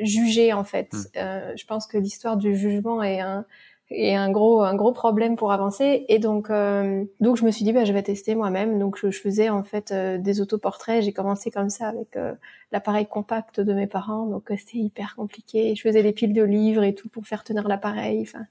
jugé 0.01 0.53
en 0.53 0.65
fait. 0.65 0.93
Hmm. 0.93 1.55
je 1.55 1.65
pense 1.65 1.87
que 1.87 1.97
l'histoire 1.97 2.37
du 2.37 2.57
jugement 2.57 3.05
est 3.05 3.21
un 3.21 3.45
et 3.91 4.15
un 4.15 4.31
gros 4.31 4.63
un 4.63 4.75
gros 4.75 4.93
problème 4.93 5.37
pour 5.37 5.53
avancer. 5.53 6.05
Et 6.09 6.19
donc 6.19 6.49
euh, 6.51 7.05
donc 7.19 7.37
je 7.37 7.45
me 7.45 7.51
suis 7.51 7.65
dit 7.65 7.73
bah 7.73 7.85
je 7.85 7.93
vais 7.93 8.03
tester 8.03 8.35
moi-même. 8.35 8.79
Donc 8.79 8.97
je, 8.99 9.11
faisais 9.11 9.49
en 9.49 9.65
fait 9.65 9.91
euh, 9.91 10.19
des 10.19 10.41
autoportraits. 10.41 11.03
J'ai 11.03 11.13
commencé 11.13 11.51
comme 11.51 11.71
ça 11.71 11.89
avec 11.89 12.17
euh, 12.17 12.35
l'appareil 12.71 13.07
compact 13.07 13.61
de 13.61 13.73
mes 13.73 13.89
parents. 13.89 14.27
Donc 14.27 14.53
c'était 14.57 14.79
hyper 14.79 15.17
compliqué. 15.17 15.75
Je 15.75 15.83
faisais 15.83 16.03
des 16.03 16.13
piles 16.13 16.33
de 16.33 16.45
livres 16.45 16.85
et 16.85 16.95
tout 16.95 17.09
pour 17.09 17.27
faire 17.27 17.43
tenir 17.43 17.67
l'appareil. 17.67 18.23
Enfin 18.23 18.47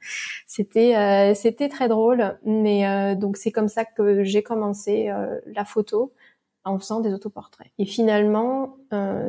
c'était 0.46 1.34
c'était 1.36 1.70
très 1.70 1.88
drôle. 1.88 2.38
Mais 2.44 3.16
donc 3.16 3.38
c'est 3.38 3.52
comme 3.52 3.70
ça 3.70 3.86
que 3.86 4.24
j'ai 4.24 4.44
commencé 4.44 5.10
la 5.46 5.64
photo 5.64 6.12
en 6.66 6.78
faisant 6.78 7.00
des 7.00 7.14
autoportraits. 7.14 7.70
Et 7.80 7.86
finalement, 7.86 8.76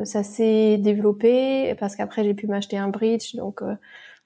ça 0.03 0.23
s'est 0.23 0.77
développé 0.77 1.73
parce 1.79 1.95
qu'après 1.95 2.25
j'ai 2.25 2.33
pu 2.33 2.47
m'acheter 2.47 2.77
un 2.77 2.89
bridge, 2.89 3.35
donc 3.35 3.63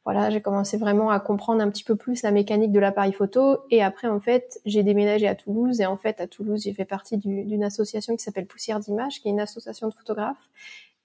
voilà, 0.05 0.29
j'ai 0.29 0.39
commencé 0.39 0.77
vraiment 0.77 1.09
à 1.09 1.19
comprendre 1.19 1.61
un 1.61 1.69
petit 1.69 1.83
peu 1.83 1.95
plus 1.95 2.21
la 2.21 2.29
mécanique 2.29 2.71
de 2.71 2.79
l'appareil 2.79 3.11
photo. 3.11 3.57
Et 3.71 3.81
après, 3.81 4.07
en 4.07 4.19
fait, 4.19 4.59
j'ai 4.63 4.83
déménagé 4.83 5.27
à 5.27 5.33
Toulouse. 5.33 5.81
Et 5.81 5.87
en 5.87 5.97
fait, 5.97 6.21
à 6.21 6.27
Toulouse, 6.27 6.61
j'ai 6.63 6.73
fait 6.73 6.85
partie 6.85 7.17
d'une 7.17 7.63
association 7.63 8.15
qui 8.15 8.23
s'appelle 8.23 8.45
Poussière 8.45 8.79
d'Images, 8.79 9.19
qui 9.19 9.29
est 9.29 9.31
une 9.31 9.39
association 9.39 9.87
de 9.87 9.93
photographes. 9.95 10.47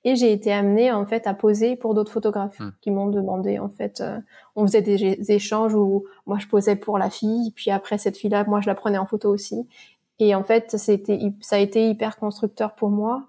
Et 0.05 0.17
j'ai 0.17 0.33
été 0.33 0.53
amenée 0.53 0.93
en 0.93 1.05
fait 1.05 1.27
à 1.27 1.35
poser 1.35 1.77
pour 1.77 1.95
d'autres 1.95 2.13
photographes 2.13 2.59
hmm. 2.59 2.73
qui 2.81 2.91
m'ont 2.91 3.09
demandé 3.09 3.59
en 3.59 3.69
fait. 3.69 4.01
Euh, 4.01 4.19
on 4.57 4.67
faisait 4.67 4.81
des, 4.81 5.31
échanges 5.31 5.75
où 5.75 6.05
moi 6.27 6.39
je 6.39 6.47
posais 6.47 6.77
pour 6.77 6.97
la 6.97 7.11
fille, 7.11 7.53
puis 7.55 7.71
après 7.71 7.99
cette 7.99 8.17
fille-là, 8.17 8.45
moi 8.45 8.61
je 8.63 8.67
la 8.67 8.75
prenais 8.75 8.97
en 8.97 9.05
photo 9.05 9.31
aussi. 9.31 9.69
Et 10.19 10.35
en 10.35 10.43
fait, 10.43 10.79
c'était 10.79 11.19
ça 11.41 11.57
a 11.57 11.59
été 11.59 11.89
hyper 11.89 12.17
constructeur 12.17 12.75
pour 12.75 12.89
moi. 12.89 13.27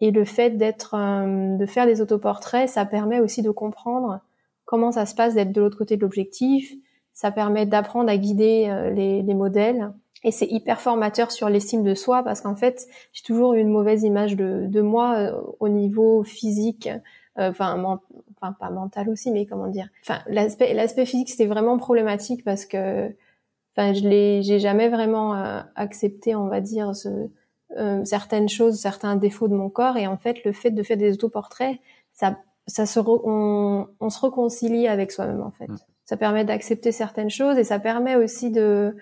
Et 0.00 0.10
le 0.10 0.24
fait 0.24 0.50
d'être, 0.50 0.94
euh, 0.94 1.56
de 1.56 1.66
faire 1.66 1.86
des 1.86 2.00
autoportraits, 2.00 2.68
ça 2.68 2.84
permet 2.84 3.20
aussi 3.20 3.42
de 3.42 3.50
comprendre 3.50 4.20
comment 4.68 4.92
ça 4.92 5.06
se 5.06 5.14
passe 5.14 5.34
d'être 5.34 5.50
de 5.50 5.62
l'autre 5.62 5.78
côté 5.78 5.96
de 5.96 6.02
l'objectif. 6.02 6.74
Ça 7.14 7.30
permet 7.30 7.64
d'apprendre 7.64 8.10
à 8.10 8.18
guider 8.18 8.66
euh, 8.68 8.90
les, 8.90 9.22
les 9.22 9.34
modèles. 9.34 9.90
Et 10.24 10.30
c'est 10.30 10.46
hyper 10.46 10.80
formateur 10.82 11.30
sur 11.30 11.48
l'estime 11.48 11.82
de 11.82 11.94
soi 11.94 12.22
parce 12.22 12.42
qu'en 12.42 12.54
fait 12.54 12.86
j'ai 13.12 13.22
toujours 13.22 13.54
eu 13.54 13.60
une 13.60 13.70
mauvaise 13.70 14.02
image 14.02 14.36
de, 14.36 14.66
de 14.66 14.80
moi 14.82 15.14
euh, 15.16 15.40
au 15.58 15.70
niveau 15.70 16.22
physique 16.22 16.88
euh, 17.38 17.50
enfin 17.50 18.00
pas 18.40 18.70
mental 18.70 19.08
aussi 19.08 19.30
mais 19.30 19.46
comment 19.46 19.68
dire. 19.68 19.88
Enfin 20.02 20.18
l'aspect 20.26 20.74
l'aspect 20.74 21.06
physique 21.06 21.30
c'était 21.30 21.46
vraiment 21.46 21.78
problématique 21.78 22.44
parce 22.44 22.66
que 22.66 23.08
enfin 23.74 23.94
je 23.94 24.06
l'ai 24.06 24.42
j'ai 24.42 24.58
jamais 24.58 24.88
vraiment 24.88 25.34
euh, 25.34 25.60
accepté 25.76 26.34
on 26.34 26.48
va 26.48 26.60
dire 26.60 26.94
ce, 26.94 27.08
certaines 28.04 28.48
choses 28.48 28.80
certains 28.80 29.14
défauts 29.16 29.48
de 29.48 29.54
mon 29.54 29.70
corps. 29.70 29.96
Et 29.96 30.08
en 30.08 30.18
fait 30.18 30.44
le 30.44 30.52
fait 30.52 30.72
de 30.72 30.82
faire 30.82 30.96
des 30.98 31.14
autoportraits 31.14 31.78
ça 32.12 32.36
ça 32.68 32.86
se 32.86 33.00
on, 33.00 33.88
on, 33.98 34.10
se 34.10 34.20
réconcilie 34.20 34.86
avec 34.86 35.10
soi-même 35.10 35.42
en 35.42 35.50
fait 35.50 35.68
mmh. 35.68 35.78
ça 36.04 36.16
permet 36.16 36.44
d'accepter 36.44 36.92
certaines 36.92 37.30
choses 37.30 37.58
et 37.58 37.64
ça 37.64 37.78
permet 37.78 38.14
aussi 38.14 38.50
de 38.50 38.96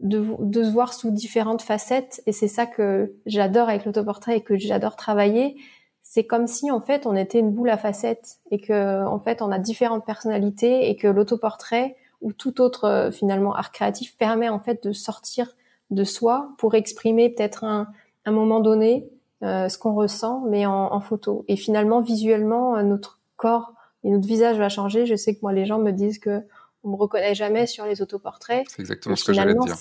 de, 0.00 0.24
de, 0.40 0.64
se 0.64 0.70
voir 0.70 0.94
sous 0.94 1.12
différentes 1.12 1.62
facettes 1.62 2.22
et 2.26 2.32
c'est 2.32 2.48
ça 2.48 2.66
que 2.66 3.14
j'adore 3.24 3.68
avec 3.68 3.84
l'autoportrait 3.84 4.38
et 4.38 4.40
que 4.40 4.56
j'adore 4.56 4.96
travailler 4.96 5.56
c'est 6.02 6.24
comme 6.24 6.46
si 6.46 6.70
en 6.70 6.80
fait 6.80 7.06
on 7.06 7.14
était 7.14 7.38
une 7.38 7.52
boule 7.52 7.70
à 7.70 7.78
facettes 7.78 8.38
et 8.50 8.58
que 8.58 9.04
en 9.04 9.20
fait 9.20 9.42
on 9.42 9.52
a 9.52 9.58
différentes 9.58 10.04
personnalités 10.04 10.90
et 10.90 10.96
que 10.96 11.06
l'autoportrait 11.06 11.96
ou 12.20 12.32
tout 12.32 12.60
autre 12.60 12.84
euh, 12.84 13.10
finalement 13.10 13.54
art 13.54 13.72
créatif 13.72 14.16
permet 14.16 14.48
en 14.48 14.58
fait 14.58 14.82
de 14.82 14.92
sortir 14.92 15.54
de 15.90 16.04
soi 16.04 16.48
pour 16.58 16.74
exprimer 16.74 17.28
peut-être 17.30 17.64
un, 17.64 17.88
un 18.24 18.32
moment 18.32 18.60
donné 18.60 19.08
euh, 19.42 19.68
ce 19.68 19.78
qu'on 19.78 19.94
ressent 19.94 20.44
mais 20.48 20.66
en, 20.66 20.92
en, 20.92 21.00
photo 21.00 21.44
et 21.48 21.56
finalement 21.56 22.00
visuellement 22.00 22.76
euh, 22.76 22.82
notre 22.82 23.20
corps 23.36 23.72
et 24.04 24.10
notre 24.10 24.26
visage 24.26 24.58
va 24.58 24.68
changer 24.68 25.06
je 25.06 25.14
sais 25.14 25.34
que 25.34 25.40
moi 25.42 25.52
les 25.52 25.66
gens 25.66 25.78
me 25.78 25.90
disent 25.90 26.18
que 26.18 26.42
on 26.84 26.90
me 26.90 26.96
reconnaît 26.96 27.34
jamais 27.34 27.66
sur 27.66 27.86
les 27.86 28.02
autoportraits. 28.02 28.64
C'est 28.68 28.80
exactement 28.80 29.16
ce 29.16 29.24
que 29.24 29.32
j'allais 29.32 29.54
dire. 29.54 29.76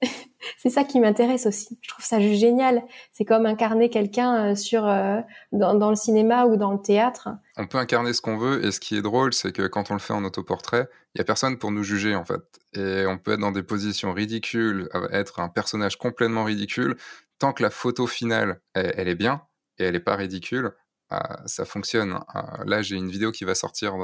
C'est 0.56 0.70
ça 0.70 0.84
qui 0.84 1.00
m'intéresse 1.00 1.46
aussi. 1.46 1.78
Je 1.82 1.88
trouve 1.88 2.04
ça 2.04 2.20
juste 2.20 2.40
génial. 2.40 2.82
C'est 3.12 3.24
comme 3.24 3.46
incarner 3.46 3.90
quelqu'un 3.90 4.52
euh, 4.52 4.54
sur 4.54 4.86
euh, 4.86 5.20
dans, 5.50 5.74
dans, 5.74 5.90
le 5.90 5.96
cinéma 5.96 6.46
ou 6.46 6.56
dans 6.56 6.72
le 6.72 6.80
théâtre. 6.80 7.28
On 7.56 7.66
peut 7.66 7.78
incarner 7.78 8.12
ce 8.12 8.20
qu'on 8.20 8.38
veut 8.38 8.64
et 8.64 8.70
ce 8.70 8.78
qui 8.78 8.96
est 8.96 9.02
drôle, 9.02 9.32
c'est 9.32 9.52
que 9.52 9.66
quand 9.66 9.90
on 9.90 9.94
le 9.94 10.00
fait 10.00 10.12
en 10.12 10.24
autoportrait, 10.24 10.88
il 11.14 11.18
y 11.18 11.20
a 11.20 11.24
personne 11.24 11.58
pour 11.58 11.72
nous 11.72 11.82
juger 11.82 12.14
en 12.14 12.24
fait. 12.24 12.42
Et 12.74 13.06
on 13.06 13.18
peut 13.18 13.32
être 13.32 13.40
dans 13.40 13.50
des 13.50 13.64
positions 13.64 14.12
ridicules, 14.12 14.88
être 15.10 15.40
un 15.40 15.48
personnage 15.48 15.98
complètement 15.98 16.44
ridicule, 16.44 16.96
tant 17.38 17.52
que 17.52 17.62
la 17.62 17.70
photo 17.70 18.06
finale, 18.06 18.60
elle 18.74 19.08
est 19.08 19.14
bien 19.14 19.42
et 19.78 19.84
elle 19.84 19.92
n'est 19.92 20.00
pas 20.00 20.16
ridicule, 20.16 20.72
ah, 21.10 21.40
ça 21.46 21.64
fonctionne. 21.64 22.18
Ah, 22.28 22.62
là, 22.66 22.82
j'ai 22.82 22.96
une 22.96 23.08
vidéo 23.08 23.32
qui 23.32 23.44
va 23.44 23.54
sortir 23.54 23.94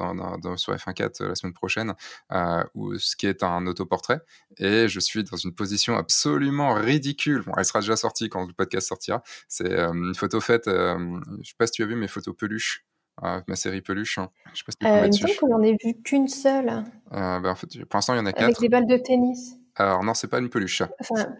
sur 0.57 0.75
F1.4 0.75 1.23
euh, 1.23 1.29
la 1.29 1.35
semaine 1.35 1.53
prochaine, 1.53 1.95
euh, 2.33 2.65
où, 2.75 2.97
ce 2.99 3.15
qui 3.15 3.27
est 3.27 3.43
un 3.43 3.67
autoportrait, 3.67 4.21
et 4.57 4.89
je 4.89 5.01
suis 5.01 5.23
dans 5.23 5.37
une 5.37 5.55
position 5.55 5.97
absolument 5.97 6.73
ridicule. 6.73 7.43
Bon, 7.43 7.53
elle 7.59 7.65
sera 7.67 7.81
déjà 7.81 7.97
sortie 7.97 8.31
quand 8.31 8.47
le 8.47 8.55
podcast 8.55 8.89
sortira. 8.89 9.23
C'est 9.49 9.71
euh, 9.71 9.93
une 9.93 10.15
photo 10.15 10.41
faite, 10.41 10.65
je 10.67 11.49
sais 11.49 11.55
pas 11.59 11.67
si 11.67 11.73
tu 11.73 11.83
as 11.83 11.87
vu 11.87 11.95
mes 11.95 12.09
photos 12.09 12.35
peluches. 12.35 12.87
ma 13.21 13.57
série 13.57 13.83
peluche. 13.83 14.17
Hein. 14.17 14.31
Je 14.55 14.61
sais 14.61 14.65
pas 14.65 14.73
si 14.73 15.19
tu 15.19 15.27
euh, 15.27 15.35
qu'on 15.39 15.49
n'en 15.49 15.63
ait 15.63 15.77
vu 15.85 16.01
qu'une 16.03 16.29
seule. 16.29 16.85
Ben, 17.11 17.45
en 17.45 17.55
fait, 17.55 17.85
pour 17.85 17.99
l'instant, 17.99 18.15
il 18.15 18.19
y 18.19 18.21
en 18.21 18.27
a 18.27 18.33
quatre. 18.33 18.45
Avec 18.45 18.61
des 18.61 18.71
balles 18.71 18.87
de 18.87 18.97
tennis. 18.97 19.57
Alors 19.77 20.05
non, 20.05 20.15
c'est 20.15 20.29
pas 20.29 20.39
une 20.39 20.49
peluche. 20.49 20.83
Enfin, 21.01 21.35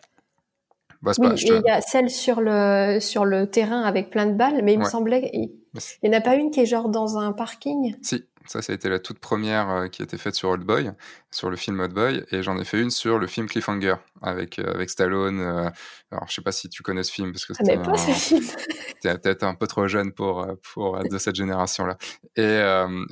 bah, 1.05 1.13
oui, 1.19 1.29
il 1.37 1.63
y 1.65 1.71
a 1.71 1.81
celle 1.81 2.11
sur 2.11 2.41
le 2.41 2.99
sur 3.01 3.25
le 3.25 3.47
terrain 3.47 3.83
avec 3.83 4.11
plein 4.11 4.27
de 4.27 4.33
balles, 4.33 4.63
mais 4.65 4.73
il 4.73 4.79
me 4.79 4.85
semblait 4.85 5.31
il 5.35 6.11
n'y 6.11 6.15
en 6.15 6.19
a 6.19 6.21
pas 6.21 6.35
une 6.35 6.51
qui 6.51 6.61
est 6.61 6.67
genre 6.67 6.89
dans 6.89 7.19
un 7.19 7.33
parking? 7.33 7.95
Si, 8.03 8.25
ça, 8.47 8.61
ça 8.61 8.73
a 8.73 8.75
été 8.75 8.89
la 8.89 8.99
toute 8.99 9.19
première 9.19 9.71
euh, 9.71 9.89
qui 9.89 10.03
a 10.03 10.05
été 10.05 10.19
faite 10.19 10.35
sur 10.35 10.51
Old 10.51 10.65
Boy, 10.65 10.93
sur 11.31 11.51
le 11.51 11.57
film 11.57 11.81
Old 11.81 11.93
Boy, 11.93 12.25
et 12.31 12.43
j'en 12.43 12.59
ai 12.59 12.65
fait 12.65 12.81
une 12.81 12.91
sur 12.91 13.19
le 13.19 13.27
film 13.27 13.49
Cliffhanger 13.49 13.95
avec 14.23 14.59
euh, 14.59 14.75
avec 14.75 14.91
Stallone. 14.91 15.41
Euh, 15.41 15.71
alors, 16.11 16.27
je 16.29 16.35
sais 16.35 16.43
pas 16.43 16.53
si 16.53 16.69
tu 16.69 16.83
connais 16.83 17.03
ce 17.03 17.13
film 17.13 17.33
parce 17.33 17.47
que 17.47 17.55
ce 17.55 17.65
film. 17.65 18.51
T'es 19.01 19.19
peut-être 19.19 19.43
un 19.43 19.55
peu 19.55 19.67
trop 19.67 19.89
jeune 19.89 20.13
pour 20.13 20.47
pour 20.73 20.99
de 20.99 21.19
cette 21.19 21.35
génération-là. 21.35 21.97
Et, 22.37 22.61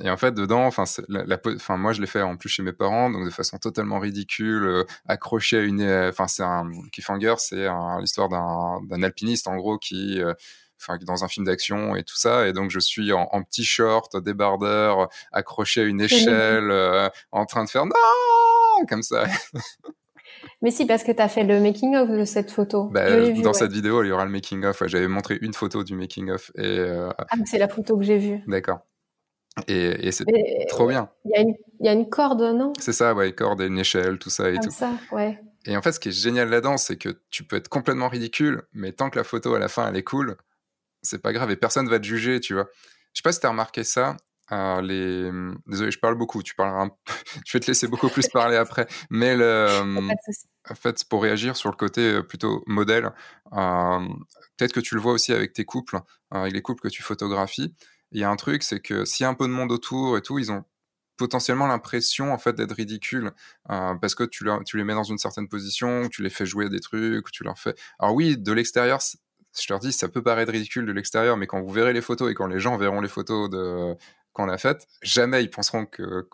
et 0.03 0.09
en 0.09 0.17
fait, 0.17 0.33
dedans, 0.33 0.65
enfin, 0.65 0.85
la, 1.07 1.37
enfin, 1.45 1.77
moi, 1.77 1.93
je 1.93 2.01
l'ai 2.01 2.07
fait 2.07 2.21
en 2.21 2.35
plus 2.35 2.49
chez 2.49 2.63
mes 2.63 2.73
parents, 2.73 3.11
donc 3.11 3.25
de 3.25 3.29
façon 3.29 3.57
totalement 3.57 3.99
ridicule, 3.99 4.85
accroché 5.07 5.57
à 5.57 5.61
une. 5.61 5.83
Enfin, 5.83 6.27
c'est 6.27 6.43
un 6.43 6.67
Cliffhanger, 6.91 7.35
c'est 7.37 7.67
l'histoire 7.99 8.29
d'un 8.29 9.03
alpiniste 9.03 9.47
en 9.47 9.55
gros 9.57 9.77
qui 9.77 10.21
enfin 10.79 10.97
dans 11.01 11.23
un 11.23 11.27
film 11.27 11.45
d'action 11.45 11.95
et 11.95 12.03
tout 12.03 12.17
ça 12.17 12.47
et 12.47 12.53
donc 12.53 12.71
je 12.71 12.79
suis 12.79 13.13
en, 13.13 13.27
petit 13.43 13.63
short 13.63 14.17
débardeur 14.21 15.09
accroché 15.31 15.81
à 15.81 15.83
une 15.85 16.01
échelle 16.01 16.71
euh, 16.71 17.09
en 17.31 17.45
train 17.45 17.63
de 17.63 17.69
faire 17.69 17.85
non 17.85 17.93
comme 18.87 19.03
ça 19.03 19.25
Mais 20.61 20.71
si, 20.71 20.85
parce 20.85 21.03
que 21.03 21.11
tu 21.11 21.21
as 21.21 21.27
fait 21.27 21.43
le 21.43 21.59
making-of 21.59 22.09
de 22.09 22.23
cette 22.23 22.49
photo. 22.49 22.85
Bah, 22.85 23.29
dans 23.41 23.51
cette 23.51 23.73
vidéo, 23.73 24.01
il 24.01 24.07
y 24.07 24.11
aura 24.11 24.23
le 24.23 24.31
making-of. 24.31 24.81
J'avais 24.85 25.09
montré 25.09 25.37
une 25.41 25.53
photo 25.53 25.83
du 25.83 25.93
making-of. 25.93 26.51
Et, 26.55 26.61
euh, 26.63 27.09
Ah, 27.17 27.35
c'est 27.45 27.57
la 27.57 27.67
photo 27.67 27.97
que 27.97 28.03
j'ai 28.03 28.17
vue. 28.17 28.41
D'accord. 28.47 28.79
Et, 29.67 30.11
c'est 30.11 30.25
trop 30.69 30.87
bien. 30.87 31.09
Il 31.25 31.55
y, 31.81 31.85
y, 31.85 31.89
a 31.89 31.91
une 31.93 32.09
corde, 32.09 32.41
non? 32.41 32.71
C'est 32.79 32.93
ça, 32.93 33.13
ouais, 33.13 33.33
corde 33.33 33.61
et 33.61 33.67
une 33.67 33.77
échelle, 33.77 34.17
tout 34.17 34.29
ça 34.29 34.49
et 34.49 34.53
Comme 34.53 34.63
tout. 34.63 34.71
ça, 34.71 34.91
ouais. 35.11 35.37
Et 35.65 35.77
en 35.77 35.81
fait, 35.81 35.91
ce 35.91 35.99
qui 35.99 36.09
est 36.09 36.13
génial 36.13 36.49
là-dedans, 36.49 36.77
c'est 36.77 36.97
que 36.97 37.21
tu 37.29 37.43
peux 37.43 37.55
être 37.55 37.69
complètement 37.69 38.07
ridicule, 38.07 38.63
mais 38.73 38.91
tant 38.91 39.09
que 39.09 39.17
la 39.17 39.23
photo 39.23 39.53
à 39.55 39.59
la 39.59 39.67
fin, 39.67 39.87
elle 39.89 39.95
est 39.95 40.03
cool, 40.03 40.37
c'est 41.03 41.21
pas 41.21 41.33
grave 41.33 41.51
et 41.51 41.55
personne 41.55 41.89
va 41.89 41.99
te 41.99 42.05
juger, 42.05 42.39
tu 42.39 42.53
vois. 42.53 42.67
Je 43.13 43.19
sais 43.19 43.23
pas 43.23 43.31
si 43.31 43.39
tu 43.39 43.45
as 43.45 43.49
remarqué 43.49 43.83
ça. 43.83 44.17
Euh, 44.51 44.81
les... 44.81 45.31
Désolé, 45.67 45.91
je 45.91 45.99
parle 45.99 46.15
beaucoup. 46.15 46.43
Tu 46.43 46.55
parleras 46.55 46.85
un... 46.85 46.91
je 47.45 47.53
vais 47.53 47.59
te 47.59 47.67
laisser 47.67 47.87
beaucoup 47.87 48.09
plus 48.09 48.27
parler 48.27 48.57
après. 48.57 48.87
Mais 49.09 49.35
le... 49.35 49.67
en 50.69 50.75
fait, 50.75 51.03
pour 51.05 51.23
réagir 51.23 51.55
sur 51.55 51.69
le 51.69 51.75
côté 51.75 52.01
euh, 52.01 52.21
plutôt 52.21 52.63
modèle, 52.67 53.11
euh, 53.53 53.99
peut-être 54.57 54.73
que 54.73 54.79
tu 54.79 54.95
le 54.95 55.01
vois 55.01 55.13
aussi 55.13 55.33
avec 55.33 55.53
tes 55.53 55.65
couples, 55.65 55.99
avec 56.31 56.53
les 56.53 56.61
couples 56.61 56.81
que 56.81 56.89
tu 56.89 57.03
photographies. 57.03 57.73
Il 58.11 58.19
y 58.19 58.23
a 58.23 58.29
un 58.29 58.35
truc, 58.35 58.63
c'est 58.63 58.79
que 58.79 59.05
s'il 59.05 59.23
y 59.23 59.27
a 59.27 59.29
un 59.29 59.33
peu 59.33 59.47
de 59.47 59.53
monde 59.53 59.71
autour 59.71 60.17
et 60.17 60.21
tout, 60.21 60.39
ils 60.39 60.51
ont 60.51 60.63
potentiellement 61.17 61.67
l'impression 61.67 62.33
en 62.33 62.37
fait 62.37 62.53
d'être 62.53 62.73
ridicule 62.73 63.31
parce 63.67 64.15
que 64.15 64.23
tu, 64.23 64.45
tu 64.65 64.77
les 64.77 64.83
mets 64.83 64.93
dans 64.93 65.03
une 65.03 65.17
certaine 65.17 65.47
position, 65.47 66.09
tu 66.09 66.21
les 66.21 66.29
fais 66.29 66.45
jouer 66.45 66.69
des 66.69 66.79
trucs, 66.79 67.31
tu 67.31 67.43
leur 67.43 67.57
fais. 67.57 67.73
Alors 67.99 68.13
oui, 68.13 68.37
de 68.37 68.51
l'extérieur, 68.51 68.99
je 69.59 69.71
leur 69.71 69.79
dis, 69.79 69.91
ça 69.91 70.09
peut 70.09 70.23
paraître 70.23 70.51
ridicule 70.51 70.85
de 70.85 70.91
l'extérieur, 70.91 71.37
mais 71.37 71.47
quand 71.47 71.61
vous 71.61 71.71
verrez 71.71 71.93
les 71.93 72.01
photos 72.01 72.31
et 72.31 72.33
quand 72.33 72.47
les 72.47 72.59
gens 72.59 72.77
verront 72.77 73.01
les 73.01 73.07
photos 73.07 73.49
de 73.49 73.95
qu'on 74.33 74.49
a 74.49 74.57
faites, 74.57 74.87
jamais 75.03 75.43
ils 75.43 75.49
penseront 75.49 75.85
que, 75.85 76.27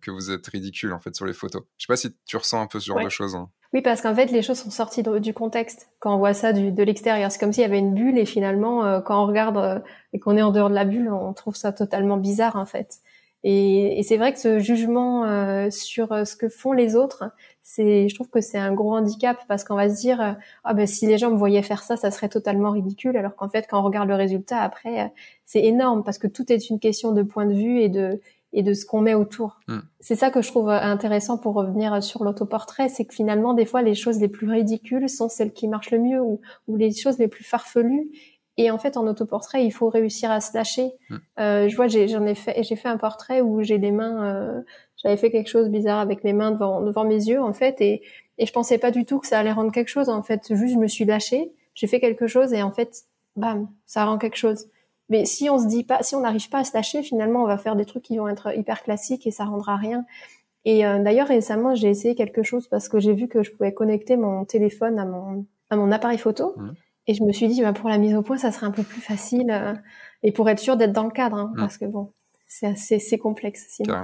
que 0.00 0.10
vous 0.10 0.30
êtes 0.30 0.46
ridicule 0.46 0.94
en 0.94 0.98
fait 0.98 1.14
sur 1.14 1.26
les 1.26 1.34
photos. 1.34 1.62
Je 1.76 1.84
sais 1.84 1.92
pas 1.92 1.96
si 1.96 2.16
tu 2.24 2.38
ressens 2.38 2.62
un 2.62 2.66
peu 2.66 2.80
ce 2.80 2.86
genre 2.86 3.04
de 3.04 3.10
choses. 3.10 3.34
Hein. 3.34 3.50
Oui, 3.74 3.82
parce 3.82 4.00
qu'en 4.00 4.14
fait, 4.14 4.26
les 4.26 4.40
choses 4.40 4.58
sont 4.58 4.70
sorties 4.70 5.02
du 5.02 5.34
contexte 5.34 5.88
quand 5.98 6.14
on 6.14 6.18
voit 6.18 6.32
ça 6.32 6.52
du, 6.52 6.72
de 6.72 6.82
l'extérieur. 6.82 7.30
C'est 7.30 7.38
comme 7.38 7.52
s'il 7.52 7.62
y 7.62 7.66
avait 7.66 7.78
une 7.78 7.92
bulle 7.92 8.16
et 8.18 8.24
finalement, 8.24 8.86
euh, 8.86 9.00
quand 9.00 9.22
on 9.22 9.26
regarde 9.26 9.56
euh, 9.56 9.80
et 10.12 10.20
qu'on 10.20 10.36
est 10.36 10.42
en 10.42 10.52
dehors 10.52 10.70
de 10.70 10.74
la 10.74 10.84
bulle, 10.84 11.10
on 11.10 11.32
trouve 11.34 11.56
ça 11.56 11.72
totalement 11.72 12.16
bizarre 12.16 12.56
en 12.56 12.66
fait. 12.66 13.00
Et, 13.46 13.98
et 13.98 14.02
c'est 14.02 14.16
vrai 14.16 14.32
que 14.32 14.40
ce 14.40 14.58
jugement 14.58 15.26
euh, 15.26 15.70
sur 15.70 16.12
euh, 16.12 16.24
ce 16.24 16.34
que 16.34 16.48
font 16.48 16.72
les 16.72 16.96
autres, 16.96 17.24
c'est, 17.62 18.08
je 18.08 18.14
trouve 18.14 18.30
que 18.30 18.40
c'est 18.40 18.58
un 18.58 18.72
gros 18.72 18.96
handicap 18.96 19.38
parce 19.48 19.64
qu'on 19.64 19.76
va 19.76 19.90
se 19.90 20.00
dire, 20.00 20.20
euh, 20.20 20.32
ah 20.64 20.72
ben 20.72 20.86
si 20.86 21.06
les 21.06 21.18
gens 21.18 21.30
me 21.30 21.36
voyaient 21.36 21.62
faire 21.62 21.82
ça, 21.82 21.96
ça 21.96 22.10
serait 22.10 22.30
totalement 22.30 22.70
ridicule. 22.70 23.18
Alors 23.18 23.36
qu'en 23.36 23.48
fait, 23.48 23.66
quand 23.68 23.78
on 23.78 23.84
regarde 23.84 24.08
le 24.08 24.14
résultat 24.14 24.60
après, 24.60 25.12
c'est 25.44 25.62
énorme 25.62 26.04
parce 26.04 26.16
que 26.16 26.26
tout 26.26 26.50
est 26.50 26.70
une 26.70 26.80
question 26.80 27.12
de 27.12 27.22
point 27.22 27.44
de 27.44 27.54
vue 27.54 27.80
et 27.80 27.90
de 27.90 28.18
et 28.56 28.62
de 28.62 28.72
ce 28.72 28.86
qu'on 28.86 29.00
met 29.00 29.14
autour. 29.14 29.58
Mm. 29.66 29.78
C'est 29.98 30.14
ça 30.14 30.30
que 30.30 30.40
je 30.40 30.48
trouve 30.48 30.70
intéressant 30.70 31.38
pour 31.38 31.54
revenir 31.54 32.00
sur 32.02 32.22
l'autoportrait, 32.22 32.88
c'est 32.88 33.04
que 33.04 33.12
finalement, 33.12 33.52
des 33.52 33.66
fois, 33.66 33.82
les 33.82 33.96
choses 33.96 34.20
les 34.20 34.28
plus 34.28 34.48
ridicules 34.48 35.08
sont 35.08 35.28
celles 35.28 35.52
qui 35.52 35.66
marchent 35.66 35.90
le 35.90 35.98
mieux 35.98 36.22
ou, 36.22 36.40
ou 36.68 36.76
les 36.76 36.92
choses 36.92 37.18
les 37.18 37.26
plus 37.26 37.42
farfelues. 37.42 38.10
Et 38.56 38.70
en 38.70 38.78
fait, 38.78 38.96
en 38.96 39.06
autoportrait, 39.06 39.64
il 39.64 39.70
faut 39.70 39.88
réussir 39.88 40.30
à 40.30 40.40
se 40.40 40.56
lâcher. 40.56 40.92
Mm. 41.10 41.16
Euh, 41.40 41.68
je 41.68 41.76
vois, 41.76 41.88
j'en 41.88 42.24
ai, 42.26 42.34
fait, 42.34 42.62
j'ai 42.62 42.76
fait 42.76 42.88
un 42.88 42.96
portrait 42.96 43.40
où 43.40 43.62
j'ai 43.62 43.78
les 43.78 43.90
mains, 43.90 44.24
euh, 44.24 44.62
j'avais 44.96 45.16
fait 45.16 45.30
quelque 45.30 45.48
chose 45.48 45.68
bizarre 45.68 45.98
avec 45.98 46.22
mes 46.24 46.32
mains 46.32 46.52
devant, 46.52 46.80
devant 46.80 47.04
mes 47.04 47.26
yeux, 47.26 47.42
en 47.42 47.52
fait, 47.52 47.80
et, 47.80 48.02
et 48.38 48.46
je 48.46 48.52
pensais 48.52 48.78
pas 48.78 48.90
du 48.90 49.04
tout 49.04 49.18
que 49.18 49.26
ça 49.26 49.38
allait 49.38 49.52
rendre 49.52 49.72
quelque 49.72 49.88
chose. 49.88 50.08
En 50.08 50.22
fait, 50.22 50.54
juste, 50.54 50.74
je 50.74 50.78
me 50.78 50.88
suis 50.88 51.04
lâchée, 51.04 51.52
j'ai 51.74 51.86
fait 51.86 52.00
quelque 52.00 52.26
chose 52.26 52.52
et 52.52 52.62
en 52.62 52.70
fait, 52.70 53.04
bam, 53.36 53.68
ça 53.86 54.04
rend 54.04 54.18
quelque 54.18 54.36
chose. 54.36 54.66
Mais 55.08 55.24
si 55.24 55.50
on 55.50 55.58
se 55.58 55.66
dit 55.66 55.84
pas, 55.84 56.02
si 56.02 56.14
on 56.14 56.20
n'arrive 56.20 56.48
pas 56.48 56.58
à 56.58 56.64
se 56.64 56.74
lâcher, 56.74 57.02
finalement, 57.02 57.42
on 57.42 57.46
va 57.46 57.58
faire 57.58 57.76
des 57.76 57.84
trucs 57.84 58.04
qui 58.04 58.16
vont 58.16 58.28
être 58.28 58.56
hyper 58.56 58.82
classiques 58.82 59.26
et 59.26 59.30
ça 59.30 59.44
rendra 59.44 59.76
rien. 59.76 60.04
Et 60.64 60.86
euh, 60.86 61.02
d'ailleurs, 61.02 61.28
récemment, 61.28 61.74
j'ai 61.74 61.88
essayé 61.88 62.14
quelque 62.14 62.42
chose 62.42 62.68
parce 62.68 62.88
que 62.88 62.98
j'ai 62.98 63.12
vu 63.12 63.28
que 63.28 63.42
je 63.42 63.50
pouvais 63.50 63.74
connecter 63.74 64.16
mon 64.16 64.44
téléphone 64.46 64.98
à 64.98 65.04
mon, 65.04 65.44
à 65.68 65.76
mon 65.76 65.92
appareil 65.92 66.18
photo. 66.18 66.54
Mmh. 66.56 66.70
Et 67.06 67.14
je 67.14 67.22
me 67.22 67.32
suis 67.32 67.48
dit, 67.48 67.60
bah, 67.60 67.72
pour 67.72 67.88
la 67.88 67.98
mise 67.98 68.14
au 68.14 68.22
point, 68.22 68.36
ça 68.36 68.50
serait 68.50 68.66
un 68.66 68.70
peu 68.70 68.82
plus 68.82 69.00
facile. 69.00 69.50
Euh, 69.50 69.74
et 70.22 70.32
pour 70.32 70.48
être 70.48 70.58
sûr 70.58 70.76
d'être 70.76 70.92
dans 70.92 71.04
le 71.04 71.10
cadre, 71.10 71.36
hein, 71.36 71.52
mmh. 71.54 71.60
parce 71.60 71.78
que 71.78 71.84
bon, 71.84 72.12
c'est 72.46 72.66
assez 72.94 73.18
complexe 73.18 73.66
sinon. 73.68 73.94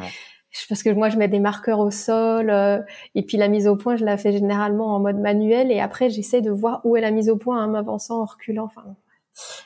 Parce 0.69 0.83
que 0.83 0.91
moi, 0.91 1.09
je 1.09 1.17
mets 1.17 1.29
des 1.29 1.39
marqueurs 1.39 1.79
au 1.79 1.91
sol. 1.91 2.51
Euh, 2.51 2.81
et 3.15 3.23
puis 3.23 3.37
la 3.37 3.49
mise 3.49 3.69
au 3.69 3.77
point, 3.77 3.97
je 3.97 4.05
la 4.05 4.17
fais 4.17 4.33
généralement 4.33 4.95
en 4.97 5.01
mode 5.01 5.19
manuel. 5.19 5.71
Et 5.71 5.81
après, 5.81 6.11
j'essaie 6.11 6.41
de 6.41 6.51
voir 6.51 6.81
où 6.85 6.97
est 6.97 7.01
la 7.01 7.13
mise 7.13 7.31
au 7.31 7.37
point 7.37 7.65
en 7.65 7.69
m'avançant, 7.69 8.23
en 8.23 8.25
reculant. 8.25 8.65
Enfin, 8.65 8.97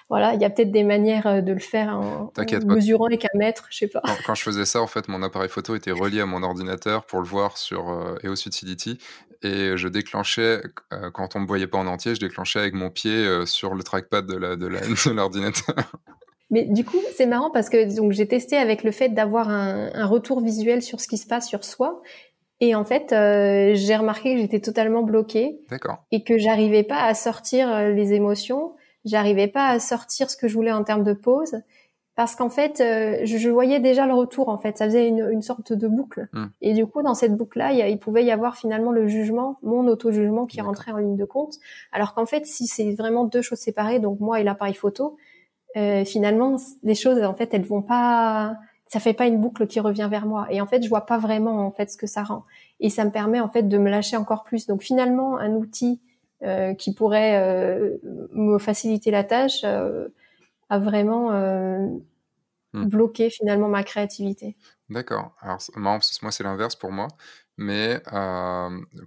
voilà, 0.09 0.35
il 0.35 0.40
y 0.40 0.44
a 0.44 0.51
peut-être 0.51 0.70
des 0.70 0.85
manières 0.85 1.27
euh, 1.27 1.40
de 1.40 1.53
le 1.53 1.59
faire 1.59 1.99
en, 1.99 2.33
mesurant 2.66 3.07
avec 3.07 3.25
un 3.25 3.38
mètre, 3.38 3.66
je 3.70 3.79
sais 3.79 3.88
pas. 3.88 4.03
Quand, 4.27 4.35
je 4.35 4.42
faisais 4.42 4.66
ça, 4.66 4.83
en 4.83 4.87
fait, 4.87 5.09
mon 5.09 5.23
appareil 5.23 5.49
photo 5.49 5.75
était 5.75 5.90
relié 5.90 6.20
à 6.20 6.27
mon 6.27 6.42
ordinateur 6.42 7.07
pour 7.07 7.20
le 7.20 7.27
voir 7.27 7.57
sur 7.57 7.90
euh, 7.90 8.16
EOS 8.23 8.47
Utility 8.47 8.99
et 9.42 9.77
je 9.77 9.88
déclenchais 9.88 10.62
euh, 10.92 11.11
quand 11.12 11.37
on 11.37 11.40
me 11.40 11.47
voyait 11.47 11.66
pas 11.66 11.79
en 11.79 11.87
entier, 11.87 12.14
je 12.14 12.20
déclenchais 12.20 12.59
avec 12.59 12.75
mon 12.75 12.90
pied 12.90 13.27
sur 13.47 13.75
le 13.75 13.83
trackpad 13.83 14.27
de 14.27 15.11
l'ordinateur. 15.11 15.75
Mais 16.51 16.64
du 16.64 16.85
coup, 16.85 17.01
c'est 17.16 17.27
marrant 17.27 17.51
parce 17.51 17.68
que 17.68 17.97
donc 17.97 18.12
j'ai 18.12 18.29
testé 18.29 18.57
avec 18.57 18.85
le 18.85 18.90
fait 18.90 19.09
d'avoir 19.09 19.49
un, 19.49 19.90
un, 19.92 20.07
retour 20.07 20.40
visuel 20.40 20.83
sur 20.83 21.01
ce 21.01 21.09
qui 21.09 21.18
se 21.18 21.27
passe 21.27 21.49
sur 21.49 21.64
soi. 21.64 22.03
Et 22.61 22.75
en 22.75 22.85
fait, 22.85 23.09
j'ai 23.11 23.97
remarqué 23.97 24.35
que 24.35 24.40
j'étais 24.40 24.61
totalement 24.61 25.03
bloquée. 25.03 25.59
D'accord. 25.70 26.05
Et 26.12 26.23
que 26.23 26.38
j'arrivais 26.38 26.85
pas 26.85 27.03
à 27.03 27.14
sortir 27.14 27.88
les 27.90 28.12
émotions 28.12 28.75
j'arrivais 29.05 29.49
pas 29.49 29.68
à 29.68 29.81
sortir 29.81 30.31
ce 30.31 30.37
que 30.37 30.49
je 30.49 30.55
voulais 30.55 30.73
en 30.73 30.85
termes 30.85 31.05
de 31.05 31.12
pause 31.12 31.61
parce 32.16 32.37
qu'en 32.37 32.48
fait, 32.48 32.81
euh, 32.81 33.20
je, 33.24 33.48
voyais 33.48 33.81
déjà 33.81 34.07
le 34.07 34.14
retour. 34.14 34.48
En 34.48 34.59
fait, 34.59 34.79
ça 34.79 34.87
faisait 34.87 35.09
une, 35.09 35.29
une 35.31 35.42
sorte 35.42 35.72
de 35.72 35.88
boucle. 35.88 36.29
Hmm. 36.33 36.46
Et 36.61 36.72
du 36.72 36.87
coup, 36.87 37.03
dans 37.03 37.14
cette 37.14 37.37
boucle-là, 37.37 37.72
il, 37.72 37.98
pouvait 37.98 38.24
y 38.24 38.31
avoir 38.31 38.57
finalement 38.57 38.92
le 38.92 39.09
jugement, 39.09 39.59
mon 39.62 39.87
auto-jugement 39.88 40.46
qui 40.46 40.61
rentrait 40.61 40.92
en 40.92 40.98
ligne 40.98 41.16
de 41.16 41.24
compte. 41.24 41.55
Alors 41.92 42.14
qu'en 42.14 42.27
fait, 42.27 42.46
si 42.46 42.66
c'est 42.66 42.92
vraiment 42.94 43.24
deux 43.24 43.42
choses 43.42 43.59
séparées, 43.59 43.98
donc 43.98 44.20
moi 44.20 44.40
et 44.40 44.44
l'appareil 44.44 44.74
photo, 44.74 45.16
euh, 45.77 46.05
finalement, 46.05 46.57
les 46.85 46.94
choses, 46.94 47.22
en 47.22 47.35
fait, 47.35 47.53
elles 47.53 47.64
vont 47.64 47.83
pas. 47.83 48.55
Ça 48.87 49.00
fait 49.00 49.14
pas 49.14 49.27
une 49.27 49.40
boucle 49.40 49.66
qui 49.66 49.81
revient 49.81 50.07
vers 50.09 50.27
moi. 50.27 50.46
Et 50.50 50.61
en 50.61 50.66
fait, 50.66 50.83
je 50.85 50.88
vois 50.88 51.07
pas 51.07 51.18
vraiment 51.18 51.66
en 51.66 51.72
fait 51.72 51.90
ce 51.90 51.96
que 51.96 52.07
ça 52.07 52.22
rend. 52.22 52.44
Et 52.79 52.90
ça 52.90 53.05
me 53.05 53.11
permet 53.11 53.40
en 53.40 53.48
fait 53.48 53.62
de 53.64 53.79
me 53.79 53.90
lâcher 53.90 54.16
encore 54.16 54.44
plus. 54.44 54.66
Donc 54.66 54.83
finalement, 54.83 55.37
un 55.37 55.55
outil 55.55 56.00
euh, 56.44 56.74
qui 56.74 56.92
pourrait 56.92 57.40
euh, 57.40 57.96
me 58.33 58.59
faciliter 58.59 59.11
la 59.11 59.24
tâche 59.24 59.62
euh, 59.64 60.09
a 60.68 60.79
vraiment 60.79 61.31
hmm. 62.72 62.85
bloqué 62.87 63.31
finalement 63.31 63.68
ma 63.68 63.83
créativité. 63.83 64.57
D'accord. 64.90 65.35
Alors 65.40 65.59
moi 65.77 65.98
c'est 66.00 66.44
l'inverse 66.44 66.77
pour 66.77 66.92
moi. 66.92 67.09
Mais 67.57 68.03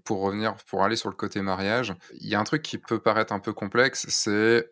pour 0.05 0.21
revenir, 0.21 0.55
pour 0.69 0.83
aller 0.83 0.95
sur 0.95 1.09
le 1.09 1.15
côté 1.15 1.41
mariage, 1.41 1.93
il 2.13 2.27
y 2.27 2.35
a 2.35 2.39
un 2.39 2.45
truc 2.45 2.61
qui 2.61 2.77
peut 2.77 2.99
paraître 2.99 3.33
un 3.33 3.39
peu 3.39 3.51
complexe, 3.51 4.05
c'est 4.07 4.69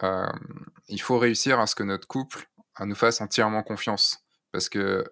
il 0.87 1.01
faut 1.01 1.17
réussir 1.19 1.59
à 1.59 1.67
ce 1.67 1.75
que 1.75 1.83
notre 1.83 2.07
couple 2.07 2.47
nous 2.79 2.95
fasse 2.95 3.21
entièrement 3.21 3.63
confiance. 3.63 4.25
Parce 4.51 4.69
que 4.69 5.03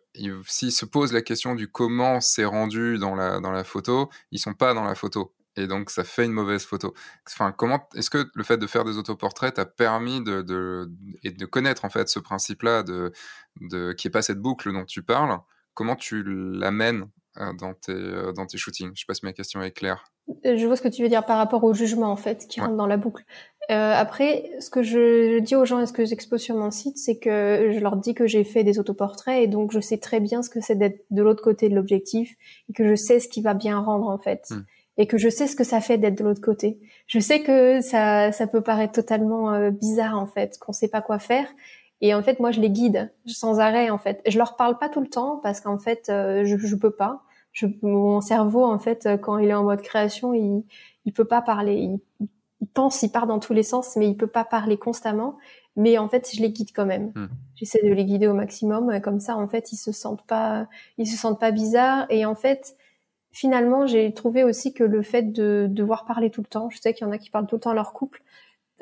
s'ils 0.47 0.71
se 0.71 0.85
posent 0.85 1.11
la 1.11 1.21
question 1.21 1.53
du 1.53 1.67
comment 1.67 2.21
c'est 2.21 2.45
rendu 2.45 2.97
dans 2.97 3.13
la, 3.13 3.41
dans 3.41 3.51
la 3.51 3.65
photo, 3.65 4.09
ils 4.31 4.39
sont 4.39 4.53
pas 4.53 4.73
dans 4.73 4.85
la 4.85 4.95
photo 4.95 5.33
et 5.55 5.67
donc 5.67 5.89
ça 5.89 6.03
fait 6.03 6.25
une 6.25 6.31
mauvaise 6.31 6.63
photo. 6.63 6.93
Enfin, 7.27 7.51
comment 7.51 7.87
est-ce 7.95 8.09
que 8.09 8.29
le 8.33 8.43
fait 8.43 8.57
de 8.57 8.67
faire 8.67 8.83
des 8.83 8.97
autoportraits 8.97 9.55
t'a 9.55 9.65
permis 9.65 10.23
de, 10.23 10.41
de, 10.41 10.91
et 11.23 11.31
de 11.31 11.45
connaître 11.45 11.85
en 11.85 11.89
fait 11.89 12.09
ce 12.09 12.19
principe-là 12.19 12.83
de, 12.83 13.11
de 13.61 13.93
qui 13.93 14.07
est 14.07 14.11
pas 14.11 14.21
cette 14.21 14.39
boucle 14.39 14.71
dont 14.73 14.85
tu 14.85 15.03
parles 15.03 15.37
Comment 15.73 15.95
tu 15.95 16.23
l'amènes 16.23 17.07
euh, 17.37 17.51
dans 17.53 17.73
tes 17.73 17.93
euh, 17.93 18.31
dans 18.31 18.45
tes 18.45 18.57
shootings? 18.57 18.91
Je 18.93 19.01
sais 19.01 19.05
pas 19.07 19.13
si 19.13 19.25
ma 19.25 19.33
question 19.33 19.61
est 19.61 19.71
claire. 19.71 20.03
Euh, 20.45 20.55
je 20.55 20.65
vois 20.65 20.75
ce 20.75 20.81
que 20.81 20.87
tu 20.87 21.01
veux 21.01 21.09
dire 21.09 21.25
par 21.25 21.37
rapport 21.37 21.63
au 21.63 21.73
jugement 21.73 22.11
en 22.11 22.15
fait 22.15 22.47
qui 22.47 22.59
rentre 22.61 22.75
dans 22.75 22.87
la 22.87 22.97
boucle. 22.97 23.23
Euh, 23.71 23.93
après, 23.93 24.51
ce 24.59 24.69
que 24.69 24.83
je, 24.83 25.39
dis 25.39 25.55
aux 25.55 25.63
gens 25.63 25.79
et 25.79 25.85
ce 25.85 25.93
que 25.93 26.03
j'expose 26.03 26.41
sur 26.41 26.55
mon 26.55 26.69
site, 26.69 26.97
c'est 26.97 27.17
que 27.17 27.71
je 27.73 27.79
leur 27.79 27.95
dis 27.95 28.13
que 28.13 28.27
j'ai 28.27 28.43
fait 28.43 28.65
des 28.65 28.77
autoportraits 28.77 29.41
et 29.41 29.47
donc 29.47 29.71
je 29.71 29.79
sais 29.79 29.99
très 29.99 30.19
bien 30.19 30.43
ce 30.43 30.49
que 30.49 30.59
c'est 30.59 30.75
d'être 30.75 31.05
de 31.11 31.23
l'autre 31.23 31.41
côté 31.41 31.69
de 31.69 31.75
l'objectif 31.75 32.35
et 32.69 32.73
que 32.73 32.85
je 32.85 32.95
sais 32.95 33.21
ce 33.21 33.29
qui 33.29 33.41
va 33.41 33.53
bien 33.53 33.79
rendre 33.79 34.09
en 34.09 34.17
fait. 34.17 34.47
Hmm 34.49 34.63
et 34.97 35.07
que 35.07 35.17
je 35.17 35.29
sais 35.29 35.47
ce 35.47 35.55
que 35.55 35.63
ça 35.63 35.81
fait 35.81 35.97
d'être 35.97 36.17
de 36.17 36.23
l'autre 36.23 36.41
côté. 36.41 36.79
Je 37.07 37.19
sais 37.19 37.41
que 37.41 37.81
ça, 37.81 38.31
ça 38.31 38.47
peut 38.47 38.61
paraître 38.61 38.93
totalement 38.93 39.51
euh, 39.51 39.71
bizarre 39.71 40.17
en 40.17 40.27
fait, 40.27 40.57
qu'on 40.59 40.73
sait 40.73 40.87
pas 40.87 41.01
quoi 41.01 41.19
faire. 41.19 41.47
Et 42.01 42.13
en 42.13 42.21
fait, 42.21 42.39
moi, 42.39 42.51
je 42.51 42.59
les 42.59 42.69
guide 42.69 43.13
sans 43.25 43.59
arrêt 43.59 43.89
en 43.89 43.97
fait. 43.97 44.21
Je 44.27 44.37
leur 44.37 44.55
parle 44.55 44.77
pas 44.77 44.89
tout 44.89 45.01
le 45.01 45.07
temps 45.07 45.39
parce 45.41 45.61
qu'en 45.61 45.77
fait, 45.77 46.09
euh, 46.09 46.43
je, 46.45 46.57
je 46.57 46.75
peux 46.75 46.91
pas. 46.91 47.23
Je, 47.51 47.67
mon 47.81 48.19
cerveau 48.21 48.63
en 48.65 48.79
fait, 48.79 49.07
quand 49.21 49.37
il 49.37 49.49
est 49.49 49.53
en 49.53 49.63
mode 49.63 49.81
création, 49.81 50.33
il, 50.33 50.63
il 51.05 51.13
peut 51.13 51.25
pas 51.25 51.41
parler. 51.41 51.75
Il, 51.75 51.99
il 52.63 52.67
pense, 52.67 53.03
il 53.03 53.09
part 53.09 53.27
dans 53.27 53.39
tous 53.39 53.53
les 53.53 53.63
sens, 53.63 53.97
mais 53.97 54.07
il 54.07 54.15
peut 54.15 54.27
pas 54.27 54.45
parler 54.45 54.77
constamment. 54.77 55.37
Mais 55.75 55.97
en 55.97 56.07
fait, 56.07 56.29
je 56.33 56.41
les 56.41 56.51
guide 56.51 56.69
quand 56.73 56.85
même. 56.85 57.11
Hmm. 57.15 57.27
J'essaie 57.55 57.83
de 57.83 57.93
les 57.93 58.05
guider 58.05 58.27
au 58.27 58.33
maximum, 58.33 59.01
comme 59.01 59.19
ça, 59.19 59.35
en 59.35 59.47
fait, 59.47 59.71
ils 59.73 59.77
se 59.77 59.91
sentent 59.91 60.25
pas, 60.25 60.67
ils 60.97 61.07
se 61.07 61.17
sentent 61.17 61.39
pas 61.39 61.51
bizarres. 61.51 62.05
Et 62.09 62.25
en 62.25 62.35
fait, 62.35 62.75
finalement, 63.33 63.85
j'ai 63.87 64.13
trouvé 64.13 64.45
aussi 64.45 64.73
que 64.73 64.83
le 64.83 65.01
fait 65.01 65.33
de 65.33 65.67
devoir 65.69 66.05
parler 66.05 66.29
tout 66.29 66.41
le 66.41 66.47
temps, 66.47 66.69
je 66.69 66.79
sais 66.79 66.93
qu'il 66.93 67.05
y 67.05 67.09
en 67.09 67.11
a 67.11 67.17
qui 67.17 67.29
parlent 67.29 67.47
tout 67.47 67.55
le 67.55 67.61
temps 67.61 67.71
à 67.71 67.75
leur 67.75 67.91
couple, 67.91 68.23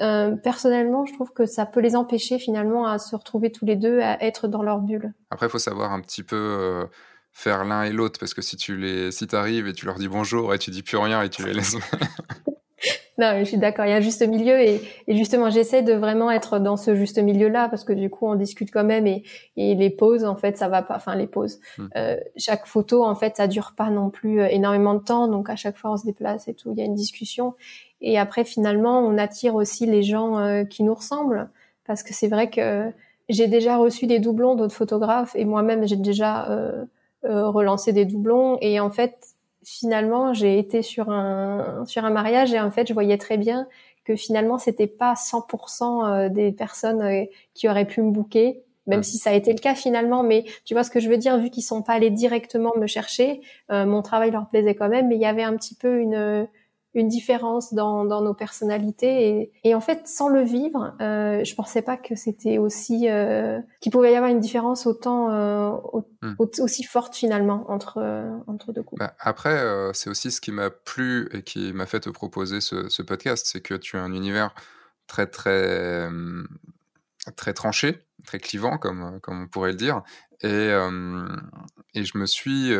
euh, 0.01 0.35
personnellement, 0.35 1.05
je 1.05 1.13
trouve 1.13 1.31
que 1.31 1.45
ça 1.45 1.65
peut 1.65 1.79
les 1.79 1.95
empêcher 1.95 2.37
finalement 2.37 2.85
à 2.85 2.99
se 2.99 3.15
retrouver 3.15 3.51
tous 3.51 3.65
les 3.65 3.75
deux, 3.75 4.01
à 4.01 4.21
être 4.23 4.47
dans 4.47 4.61
leur 4.61 4.79
bulle. 4.79 5.13
Après, 5.29 5.47
il 5.47 5.49
faut 5.49 5.57
savoir 5.57 5.91
un 5.93 6.01
petit 6.01 6.23
peu 6.23 6.35
euh, 6.35 6.85
faire 7.31 7.63
l'un 7.65 7.83
et 7.83 7.91
l'autre, 7.91 8.19
parce 8.19 8.33
que 8.33 8.41
si 8.41 8.57
tu 8.57 8.77
les, 8.77 9.11
si 9.11 9.27
arrives 9.33 9.67
et 9.67 9.73
tu 9.73 9.85
leur 9.85 9.95
dis 9.95 10.07
bonjour 10.07 10.53
et 10.53 10.59
tu 10.59 10.69
dis 10.69 10.83
plus 10.83 10.97
rien 10.97 11.21
et 11.21 11.29
tu 11.29 11.45
les 11.45 11.53
laisses. 11.53 11.77
Non, 13.17 13.37
je 13.37 13.43
suis 13.43 13.57
d'accord. 13.57 13.85
Il 13.85 13.89
y 13.89 13.91
a 13.91 13.97
un 13.97 14.01
juste 14.01 14.25
milieu 14.25 14.59
et, 14.59 14.81
et 15.07 15.15
justement, 15.15 15.51
j'essaie 15.51 15.83
de 15.83 15.93
vraiment 15.93 16.31
être 16.31 16.57
dans 16.57 16.77
ce 16.77 16.95
juste 16.95 17.19
milieu-là 17.19 17.69
parce 17.69 17.83
que 17.83 17.93
du 17.93 18.09
coup, 18.09 18.25
on 18.25 18.33
discute 18.33 18.71
quand 18.71 18.85
même 18.85 19.05
et, 19.05 19.23
et 19.57 19.75
les 19.75 19.91
pauses, 19.91 20.23
en 20.23 20.35
fait, 20.35 20.57
ça 20.57 20.69
va 20.69 20.81
pas. 20.81 20.95
Enfin, 20.95 21.15
les 21.15 21.27
pauses. 21.27 21.59
Hmm. 21.77 21.87
Euh, 21.97 22.17
chaque 22.37 22.65
photo, 22.65 23.03
en 23.03 23.13
fait, 23.13 23.37
ça 23.37 23.47
dure 23.47 23.73
pas 23.77 23.91
non 23.91 24.09
plus 24.09 24.41
euh, 24.41 24.47
énormément 24.47 24.95
de 24.95 25.03
temps, 25.03 25.27
donc 25.27 25.51
à 25.51 25.55
chaque 25.55 25.77
fois, 25.77 25.91
on 25.91 25.97
se 25.97 26.05
déplace 26.05 26.47
et 26.47 26.55
tout. 26.55 26.71
Il 26.71 26.79
y 26.79 26.81
a 26.81 26.85
une 26.85 26.95
discussion 26.95 27.53
et 28.01 28.17
après, 28.17 28.43
finalement, 28.43 28.99
on 28.99 29.17
attire 29.17 29.55
aussi 29.55 29.85
les 29.85 30.03
gens 30.03 30.39
euh, 30.39 30.63
qui 30.63 30.83
nous 30.83 30.95
ressemblent 30.95 31.49
parce 31.85 32.03
que 32.03 32.13
c'est 32.13 32.27
vrai 32.27 32.49
que 32.49 32.91
j'ai 33.29 33.47
déjà 33.47 33.77
reçu 33.77 34.07
des 34.07 34.19
doublons 34.19 34.55
d'autres 34.55 34.73
photographes 34.73 35.35
et 35.35 35.45
moi-même, 35.45 35.87
j'ai 35.87 35.95
déjà 35.95 36.49
euh, 36.49 36.85
euh, 37.25 37.47
relancé 37.49 37.93
des 37.93 38.05
doublons 38.05 38.57
et 38.61 38.79
en 38.79 38.89
fait 38.89 39.30
finalement, 39.63 40.33
j'ai 40.33 40.57
été 40.59 40.81
sur 40.81 41.09
un 41.09 41.85
sur 41.85 42.05
un 42.05 42.09
mariage 42.09 42.53
et 42.53 42.59
en 42.59 42.71
fait, 42.71 42.87
je 42.87 42.93
voyais 42.93 43.17
très 43.17 43.37
bien 43.37 43.67
que 44.05 44.15
finalement, 44.15 44.57
c'était 44.57 44.87
pas 44.87 45.13
100% 45.13 46.05
euh, 46.05 46.29
des 46.29 46.51
personnes 46.51 47.01
euh, 47.01 47.25
qui 47.53 47.69
auraient 47.69 47.85
pu 47.85 48.01
me 48.01 48.11
bouquer, 48.11 48.63
même 48.87 49.03
si 49.03 49.17
ça 49.17 49.29
a 49.29 49.33
été 49.33 49.53
le 49.53 49.59
cas 49.59 49.75
finalement. 49.75 50.23
Mais 50.23 50.45
tu 50.65 50.73
vois 50.73 50.83
ce 50.83 50.89
que 50.89 50.99
je 50.99 51.09
veux 51.09 51.17
dire, 51.17 51.37
vu 51.37 51.49
qu'ils 51.49 51.63
sont 51.63 51.83
pas 51.83 51.93
allés 51.93 52.09
directement 52.09 52.71
me 52.77 52.87
chercher, 52.87 53.41
euh, 53.71 53.85
mon 53.85 54.01
travail 54.01 54.31
leur 54.31 54.47
plaisait 54.47 54.75
quand 54.75 54.89
même, 54.89 55.07
mais 55.07 55.15
il 55.15 55.21
y 55.21 55.25
avait 55.25 55.43
un 55.43 55.55
petit 55.55 55.75
peu 55.75 55.99
une 55.99 56.47
une 56.93 57.07
différence 57.07 57.73
dans, 57.73 58.05
dans 58.05 58.21
nos 58.21 58.33
personnalités. 58.33 59.27
Et, 59.27 59.51
et, 59.63 59.75
en 59.75 59.81
fait 59.81 60.07
sans 60.07 60.27
le 60.27 60.41
vivre 60.41 60.93
euh, 61.01 61.43
je 61.43 61.55
pensais 61.55 61.81
pas 61.81 61.97
que 61.97 62.15
c'était 62.15 62.57
aussi 62.57 63.09
euh, 63.09 63.59
qu'il 63.79 63.91
pouvait 63.91 64.11
y 64.11 64.15
avoir 64.15 64.29
une 64.29 64.39
différence 64.39 64.85
autant 64.85 65.31
euh, 65.31 65.71
hmm. 66.21 66.35
aussi 66.39 66.83
forte 66.83 67.15
finalement 67.15 67.65
entre 67.69 67.97
euh, 67.97 68.29
entre 68.47 68.73
deux 68.73 68.83
couples. 68.83 68.99
Bah, 68.99 69.15
après 69.19 69.57
c'est 69.93 70.09
aussi 70.09 70.31
ce 70.31 70.41
qui 70.41 70.51
m'a 70.51 70.69
plu 70.69 71.29
et 71.31 71.43
qui 71.43 71.71
m'a 71.73 71.85
fait 71.85 72.01
te 72.01 72.09
proposer 72.09 72.61
ce, 72.61 72.89
ce 72.89 73.01
podcast 73.01 73.47
c'est 73.49 73.61
que 73.61 73.75
tu 73.75 73.97
as 73.97 74.01
un 74.01 74.13
univers 74.13 74.53
très 75.07 75.27
très 75.27 76.09
très 77.35 77.53
tranché 77.53 77.99
très 78.25 78.39
clivant 78.39 78.77
comme 78.77 79.19
comme 79.21 79.43
on 79.43 79.47
pourrait 79.47 79.71
le 79.71 79.77
dire. 79.77 80.01
Et, 80.43 80.69
et 81.93 82.03
je 82.03 82.17
me 82.17 82.25
suis, 82.25 82.73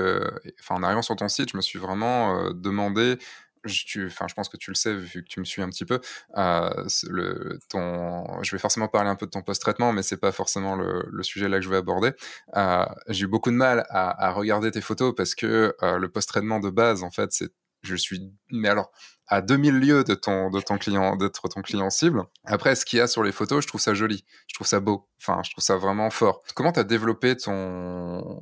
enfin 0.60 0.76
en 0.76 0.84
arrivant 0.84 1.04
sur 1.04 1.16
ton 1.16 1.28
site, 1.28 1.52
je 1.52 1.58
me 1.58 1.62
suis 1.62 1.78
vraiment 1.78 2.52
demandé 2.52 3.20
je, 3.64 4.06
enfin, 4.06 4.28
je 4.28 4.34
pense 4.34 4.50
que 4.50 4.58
tu 4.58 4.72
le 4.72 4.76
sais 4.76 4.94
vu 4.94 5.24
que 5.24 5.28
tu 5.28 5.40
me 5.40 5.46
suis 5.46 5.62
un 5.62 5.70
petit 5.70 5.86
peu. 5.86 6.00
Euh, 6.38 6.70
le, 7.10 7.60
ton, 7.70 8.42
je 8.44 8.52
vais 8.52 8.60
forcément 8.60 8.88
parler 8.88 9.10
un 9.10 9.16
peu 9.16 9.26
de 9.26 9.32
ton 9.32 9.42
post-traitement, 9.42 9.94
mais 9.94 10.04
c'est 10.04 10.18
pas 10.18 10.32
forcément 10.32 10.76
le, 10.76 11.06
le, 11.12 11.24
sujet 11.24 11.48
là 11.50 11.58
que 11.58 11.64
je 11.64 11.70
vais 11.70 11.78
aborder. 11.78 12.12
Euh, 12.56 12.86
j'ai 13.08 13.26
eu 13.26 13.28
beaucoup 13.28 13.52
de 13.52 13.56
mal 13.56 13.86
à, 13.90 14.28
à, 14.28 14.32
regarder 14.32 14.72
tes 14.72 14.82
photos 14.82 15.14
parce 15.16 15.36
que 15.36 15.76
euh, 15.84 15.98
le 15.98 16.10
post-traitement 16.10 16.60
de 16.60 16.70
base, 16.70 17.04
en 17.04 17.12
fait, 17.12 17.32
c'est 17.32 17.52
je 17.84 17.96
suis 17.96 18.32
mais 18.52 18.70
alors 18.70 18.92
à 19.28 19.42
2000 19.42 19.80
lieues 19.80 20.04
de 20.04 20.14
ton 20.14 20.50
de 20.50 20.62
ton 20.62 20.78
client 20.78 21.16
d'être 21.16 21.48
ton 21.48 21.62
client 21.62 21.90
cible. 21.90 22.24
Après 22.46 22.76
ce 22.76 22.86
qu'il 22.86 23.00
y 23.00 23.02
a 23.02 23.08
sur 23.08 23.24
les 23.24 23.32
photos, 23.32 23.64
je 23.64 23.68
trouve 23.68 23.82
ça 23.82 23.94
joli, 23.94 24.26
je 24.48 24.56
trouve 24.56 24.68
ça 24.68 24.80
beau. 24.80 25.08
Enfin, 25.20 25.42
je 25.44 25.52
trouve 25.52 25.64
ça 25.64 25.78
vraiment 25.78 26.10
fort. 26.10 26.42
Comment 26.56 26.72
tu 26.72 26.80
as 26.80 26.84
développé 26.84 27.36
ton 27.38 28.42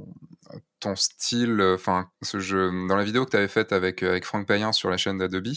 ton 0.80 0.96
style, 0.96 1.60
euh, 1.60 1.76
enfin, 1.76 2.10
ce 2.22 2.40
jeu, 2.40 2.72
dans 2.88 2.96
la 2.96 3.04
vidéo 3.04 3.26
que 3.26 3.32
tu 3.32 3.38
avais 3.38 3.48
faite 3.48 3.74
avec, 3.74 4.04
euh, 4.04 4.10
avec 4.10 4.26
Franck 4.26 4.48
Payen 4.48 4.72
sur 4.72 4.90
la 4.90 4.98
chaîne 4.98 5.18
d'Adobe, 5.18 5.48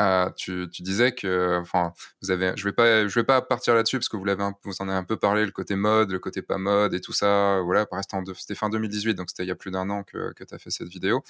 euh, 0.00 0.30
tu, 0.36 0.68
tu, 0.70 0.82
disais 0.82 1.12
que, 1.12 1.58
enfin, 1.60 1.92
vous 2.22 2.30
avez, 2.30 2.52
je 2.56 2.64
vais 2.64 2.72
pas, 2.72 3.06
je 3.06 3.18
vais 3.18 3.24
pas 3.24 3.42
partir 3.42 3.74
là-dessus 3.74 3.98
parce 3.98 4.08
que 4.08 4.16
vous 4.16 4.24
l'avez, 4.24 4.44
vous 4.64 4.74
en 4.80 4.88
avez 4.88 4.98
un 4.98 5.04
peu 5.04 5.16
parlé, 5.16 5.44
le 5.44 5.52
côté 5.52 5.76
mode, 5.76 6.10
le 6.10 6.18
côté 6.18 6.42
pas 6.42 6.58
mode 6.58 6.94
et 6.94 7.00
tout 7.00 7.12
ça. 7.12 7.60
Voilà, 7.62 7.86
c'était 8.34 8.54
fin 8.54 8.68
2018, 8.68 9.14
donc 9.14 9.30
c'était 9.30 9.44
il 9.44 9.48
y 9.48 9.52
a 9.52 9.56
plus 9.56 9.70
d'un 9.70 9.90
an 9.90 10.02
que, 10.02 10.32
que 10.34 10.44
tu 10.44 10.54
as 10.54 10.58
fait 10.58 10.70
cette 10.70 10.88
vidéo. 10.88 11.22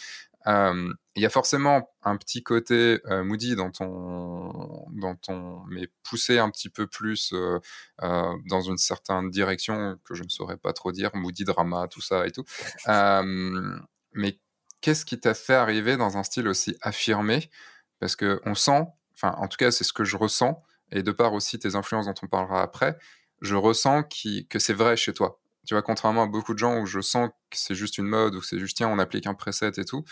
Euh, 0.46 0.92
il 1.16 1.22
y 1.22 1.26
a 1.26 1.31
forcément 1.31 1.90
un 2.02 2.16
petit 2.16 2.42
côté 2.42 3.00
euh, 3.07 3.24
moody 3.24 3.57
dans 3.57 3.70
ton, 3.70 4.85
dans 4.92 5.16
ton, 5.16 5.62
mais 5.68 5.88
poussé 6.02 6.38
un 6.38 6.50
petit 6.50 6.68
peu 6.68 6.87
plus 6.87 7.33
euh, 7.33 7.59
euh, 8.02 8.33
dans 8.48 8.61
une 8.61 8.76
certaine 8.76 9.31
direction 9.31 9.98
que 10.05 10.14
je 10.14 10.22
ne 10.22 10.29
saurais 10.29 10.59
pas 10.59 10.72
trop 10.72 10.92
dire, 10.92 11.11
moody 11.14 11.44
drama, 11.44 11.88
tout 11.88 12.02
ça 12.02 12.26
et 12.26 12.33
tout. 12.33 12.44
Mais 14.18 14.38
qu'est-ce 14.81 15.05
qui 15.05 15.20
t'a 15.20 15.35
fait 15.35 15.55
arriver 15.55 15.98
dans 15.98 16.16
un 16.16 16.22
style 16.22 16.48
aussi 16.48 16.74
affirmé? 16.81 17.50
Parce 18.00 18.16
que 18.16 18.40
on 18.44 18.54
sent, 18.54 18.85
enfin 19.14 19.35
en 19.38 19.48
tout 19.48 19.56
cas 19.56 19.70
c'est 19.70 19.85
ce 19.85 19.92
que 19.92 20.04
je 20.04 20.16
ressens, 20.16 20.62
et 20.92 21.02
de 21.02 21.12
part 21.12 21.32
aussi 21.32 21.59
tes 21.59 21.74
influences 21.74 22.06
dont 22.06 22.14
on 22.22 22.28
parlera 22.28 22.62
après, 22.62 22.96
je 23.40 23.54
ressens 23.54 24.04
que 24.04 24.59
c'est 24.59 24.72
vrai 24.72 24.96
chez 24.96 25.12
toi. 25.12 25.40
Tu 25.66 25.74
vois, 25.74 25.82
contrairement 25.82 26.22
à 26.22 26.26
beaucoup 26.26 26.54
de 26.54 26.59
gens 26.59 26.78
où 26.80 26.87
je 26.87 27.00
sens 27.00 27.28
que 27.50 27.56
c'est 27.56 27.74
juste 27.74 27.98
une 27.98 28.06
mode 28.06 28.37
ou 28.37 28.40
que 28.40 28.46
c'est 28.46 28.59
juste 28.59 28.76
tiens 28.76 28.88
on 28.88 28.98
applique 28.98 29.26
un 29.26 29.35
preset 29.35 29.72
et 29.78 29.85
tout, 29.85 30.04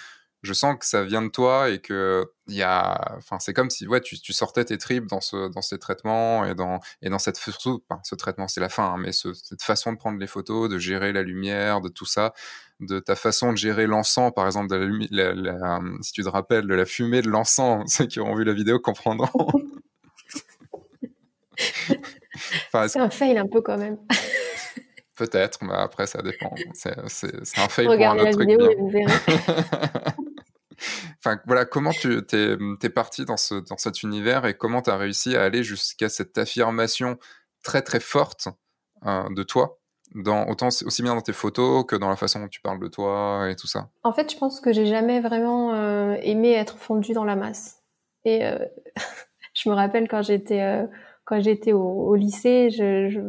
je 0.44 0.52
sens 0.52 0.76
que 0.78 0.84
ça 0.86 1.02
vient 1.02 1.22
de 1.22 1.28
toi 1.28 1.70
et 1.70 1.80
que 1.80 2.30
y 2.48 2.62
a, 2.62 3.14
enfin, 3.16 3.38
c'est 3.40 3.54
comme 3.54 3.70
si 3.70 3.88
ouais, 3.88 4.00
tu, 4.00 4.16
sortais 4.32 4.64
tes 4.64 4.78
tripes 4.78 5.06
dans 5.06 5.20
ce, 5.20 5.48
dans 5.48 5.62
ces 5.62 5.78
traitements 5.78 6.44
et 6.44 6.54
dans, 6.54 6.80
et 7.02 7.08
dans 7.08 7.18
cette, 7.18 7.38
ce 7.38 8.14
traitement, 8.14 8.46
c'est 8.46 8.60
la 8.60 8.68
fin, 8.68 8.84
hein, 8.84 8.96
mais 8.98 9.12
ce, 9.12 9.32
cette 9.32 9.62
façon 9.62 9.92
de 9.92 9.96
prendre 9.96 10.18
les 10.18 10.26
photos, 10.26 10.68
de 10.68 10.78
gérer 10.78 11.12
la 11.12 11.22
lumière, 11.22 11.80
de 11.80 11.88
tout 11.88 12.04
ça, 12.04 12.34
de 12.80 12.98
ta 12.98 13.14
façon 13.14 13.52
de 13.52 13.56
gérer 13.56 13.86
l'encens, 13.86 14.32
par 14.34 14.46
exemple, 14.46 14.68
de 14.68 14.76
la, 15.10 15.34
la, 15.34 15.52
la, 15.52 15.80
si 16.02 16.12
tu 16.12 16.22
te 16.22 16.28
rappelles 16.28 16.66
de 16.66 16.74
la 16.74 16.84
fumée 16.84 17.22
de 17.22 17.28
l'encens, 17.28 17.84
ceux 17.92 18.06
qui 18.06 18.20
auront 18.20 18.34
vu 18.34 18.44
la 18.44 18.52
vidéo 18.52 18.78
comprendront. 18.78 19.28
enfin, 22.66 22.88
c'est 22.88 22.98
un 22.98 23.10
fail 23.10 23.38
un 23.38 23.46
peu 23.46 23.60
quand 23.60 23.78
même. 23.78 23.98
Peut-être, 25.16 25.62
mais 25.62 25.74
après 25.74 26.08
ça 26.08 26.22
dépend. 26.22 26.52
C'est 26.74 26.90
un 26.90 27.68
fail 27.68 27.86
Regardez 27.86 28.22
pour 28.22 28.26
un 28.26 28.30
autre 28.30 28.38
la 28.40 28.46
vidéo 28.46 28.70
Et 28.70 28.74
vous 28.74 28.88
verrez. 28.88 29.12
enfin, 31.20 31.40
voilà, 31.46 31.64
comment 31.66 31.92
tu 31.92 32.20
t'es 32.26 32.56
es 32.82 32.88
parti 32.88 33.24
dans, 33.24 33.36
ce, 33.36 33.54
dans 33.54 33.76
cet 33.76 34.02
univers 34.02 34.44
et 34.44 34.56
comment 34.56 34.82
tu 34.82 34.90
as 34.90 34.96
réussi 34.96 35.36
à 35.36 35.42
aller 35.44 35.62
jusqu'à 35.62 36.08
cette 36.08 36.36
affirmation 36.36 37.16
très 37.62 37.82
très 37.82 38.00
forte 38.00 38.48
euh, 39.06 39.28
de 39.30 39.44
toi, 39.44 39.78
dans, 40.14 40.46
autant 40.48 40.68
aussi 40.68 41.02
bien 41.02 41.14
dans 41.14 41.20
tes 41.20 41.32
photos 41.32 41.84
que 41.86 41.96
dans 41.96 42.08
la 42.08 42.16
façon 42.16 42.40
dont 42.40 42.48
tu 42.48 42.60
parles 42.60 42.80
de 42.80 42.88
toi 42.88 43.48
et 43.50 43.56
tout 43.56 43.66
ça 43.66 43.88
En 44.04 44.12
fait, 44.12 44.32
je 44.32 44.38
pense 44.38 44.60
que 44.60 44.72
j'ai 44.72 44.86
jamais 44.86 45.20
vraiment 45.20 45.74
euh, 45.74 46.16
aimé 46.22 46.52
être 46.52 46.78
fondu 46.78 47.12
dans 47.12 47.24
la 47.24 47.36
masse. 47.36 47.82
Et 48.24 48.44
euh, 48.44 48.58
je 49.54 49.68
me 49.68 49.74
rappelle 49.74 50.08
quand 50.08 50.22
j'étais 50.22 50.62
euh, 50.62 50.86
quand 51.24 51.40
j'étais 51.40 51.72
au, 51.72 51.82
au, 51.82 52.14
lycée, 52.14 52.70
je, 52.70 53.08
je 53.08 53.20